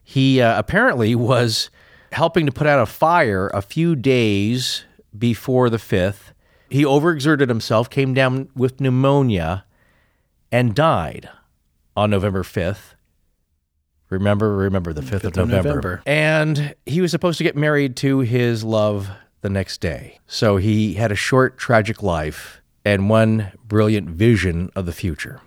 He 0.04 0.42
uh, 0.42 0.58
apparently 0.60 1.16
was 1.16 1.70
helping 2.12 2.46
to 2.46 2.52
put 2.52 2.68
out 2.68 2.80
a 2.82 2.86
fire 2.86 3.48
a 3.54 3.62
few 3.62 3.96
days 3.96 4.86
before 5.18 5.70
the 5.70 5.78
5th. 5.78 6.32
He 6.70 6.84
overexerted 6.84 7.48
himself, 7.50 7.90
came 7.90 8.14
down 8.14 8.50
with 8.56 8.82
pneumonia, 8.82 9.66
and 10.52 10.74
died 10.76 11.30
on 11.96 12.10
November 12.10 12.44
5th. 12.44 12.95
Remember, 14.16 14.56
remember 14.56 14.94
the 14.94 15.02
5th, 15.02 15.24
of 15.24 15.26
of 15.26 15.36
November. 15.36 15.70
November. 15.70 16.04
And 16.06 16.76
he 16.86 17.02
was 17.02 17.12
supposed 17.12 17.38
to 17.38 17.44
get 17.44 17.56
married 17.56 17.96
to 17.98 18.20
his 18.20 18.64
love 18.64 19.10
the 19.42 19.50
next 19.50 19.80
day. 19.80 20.20
So 20.28 20.58
he 20.58 20.96
had 20.96 21.12
a 21.12 21.16
short, 21.16 21.58
tragic 21.58 22.02
life 22.02 22.62
and 22.84 23.10
one 23.10 23.52
brilliant 23.68 24.10
vision 24.10 24.72
of 24.76 24.86
the 24.86 24.92
future. 24.92 25.42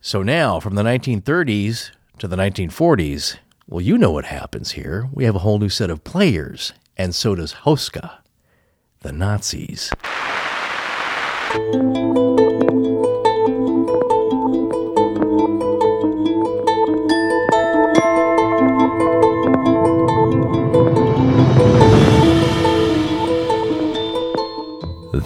So 0.00 0.22
now, 0.22 0.60
from 0.60 0.76
the 0.76 0.82
1930s 0.82 1.90
to 2.18 2.28
the 2.28 2.36
1940s, 2.36 3.36
well, 3.68 3.80
you 3.80 3.98
know 3.98 4.12
what 4.12 4.26
happens 4.26 4.72
here. 4.72 5.08
We 5.12 5.24
have 5.24 5.34
a 5.34 5.40
whole 5.40 5.58
new 5.58 5.68
set 5.68 5.90
of 5.90 6.04
players, 6.04 6.72
and 6.96 7.14
so 7.14 7.34
does 7.34 7.54
Houska, 7.64 8.18
the 9.00 9.12
Nazis. 9.12 9.92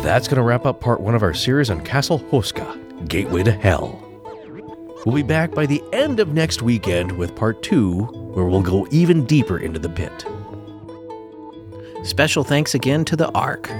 That's 0.02 0.28
going 0.28 0.36
to 0.36 0.42
wrap 0.42 0.64
up 0.64 0.80
part 0.80 1.02
one 1.02 1.14
of 1.14 1.22
our 1.22 1.34
series 1.34 1.68
on 1.68 1.84
Castle 1.84 2.20
Houska, 2.30 3.06
Gateway 3.06 3.42
to 3.42 3.52
Hell. 3.52 4.02
We'll 5.04 5.14
be 5.14 5.22
back 5.22 5.52
by 5.52 5.66
the 5.66 5.82
end 5.92 6.20
of 6.20 6.32
next 6.32 6.62
weekend 6.62 7.12
with 7.12 7.36
part 7.36 7.62
two, 7.62 8.04
where 8.32 8.46
we'll 8.46 8.62
go 8.62 8.86
even 8.90 9.26
deeper 9.26 9.58
into 9.58 9.78
the 9.78 9.90
pit. 9.90 10.24
Special 12.02 12.44
thanks 12.44 12.74
again 12.74 13.04
to 13.04 13.14
the 13.14 13.30
Ark. 13.32 13.70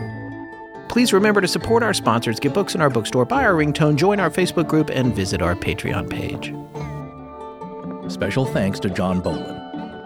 Please 0.91 1.15
remember 1.15 1.41
to 1.41 1.49
support 1.49 1.83
our 1.83 1.95
sponsors, 1.95 2.39
get 2.39 2.53
books 2.53 2.75
in 2.75 2.83
our 2.83 2.91
bookstore, 2.91 3.25
buy 3.25 3.43
our 3.43 3.55
ringtone, 3.55 3.97
join 3.97 4.21
our 4.21 4.31
Facebook 4.31 4.69
group, 4.69 4.91
and 4.91 5.15
visit 5.17 5.41
our 5.41 5.55
Patreon 5.55 6.11
page. 6.11 6.55
Special 8.13 8.45
thanks 8.45 8.79
to 8.81 8.91
John 8.91 9.23
Bolin. 9.23 9.57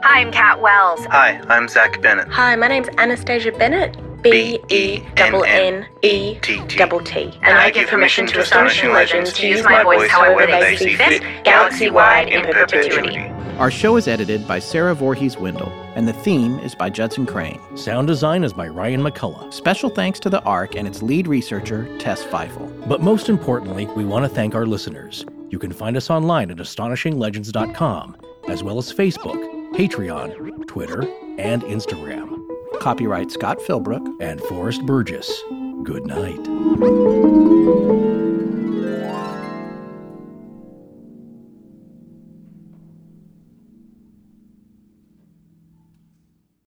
Hi, 0.04 0.20
I'm 0.20 0.30
Kat 0.30 0.60
Wells. 0.60 1.04
Hi, 1.06 1.40
I'm 1.48 1.66
Zach 1.66 2.00
Bennett. 2.02 2.28
Hi, 2.28 2.54
my 2.54 2.68
name's 2.68 2.88
Anastasia 2.98 3.50
Bennett. 3.50 3.96
B 4.24 4.58
E 4.70 5.02
N 5.18 5.44
N 5.44 5.86
E 6.02 6.38
T 6.40 6.60
T. 6.66 7.38
And 7.42 7.58
I 7.58 7.70
give 7.70 7.88
permission 7.88 8.26
to 8.28 8.40
Astonishing 8.40 8.90
Legends 8.90 9.34
to 9.34 9.46
use 9.46 9.62
my 9.62 9.82
voice 9.82 10.10
however 10.10 10.46
they 10.46 10.76
see 10.76 10.94
fit, 10.94 11.22
galaxy-wide 11.44 12.30
in 12.30 12.42
perpetuity. 12.42 13.18
Our 13.58 13.70
show 13.70 13.96
is 13.96 14.08
edited 14.08 14.48
by 14.48 14.58
Sarah 14.58 14.94
Voorhees 14.94 15.36
Wendell, 15.36 15.68
and 15.94 16.08
the 16.08 16.12
theme 16.12 16.58
is 16.60 16.74
by 16.74 16.90
Judson 16.90 17.26
Crane. 17.26 17.60
Sound 17.76 18.08
design 18.08 18.42
is 18.42 18.52
by 18.52 18.66
Ryan 18.66 19.02
McCullough. 19.02 19.52
Special 19.52 19.90
thanks 19.90 20.18
to 20.20 20.30
the 20.30 20.42
Ark 20.42 20.74
and 20.74 20.88
its 20.88 21.02
lead 21.02 21.28
researcher, 21.28 21.86
Tess 21.98 22.24
Feifel. 22.24 22.88
But 22.88 23.02
most 23.02 23.28
importantly, 23.28 23.86
we 23.88 24.04
want 24.04 24.24
to 24.24 24.28
thank 24.28 24.54
our 24.54 24.66
listeners. 24.66 25.24
You 25.50 25.58
can 25.58 25.72
find 25.72 25.96
us 25.96 26.10
online 26.10 26.50
at 26.50 26.56
astonishinglegends.com, 26.56 28.16
as 28.48 28.64
well 28.64 28.78
as 28.78 28.92
Facebook, 28.92 29.72
Patreon, 29.74 30.66
Twitter, 30.66 31.02
and 31.38 31.62
Instagram. 31.62 32.53
Copyright 32.84 33.30
Scott 33.30 33.62
Philbrook. 33.62 34.06
And 34.20 34.42
Forrest 34.42 34.84
Burgess. 34.84 35.42
Good 35.84 36.06
night. 36.06 38.03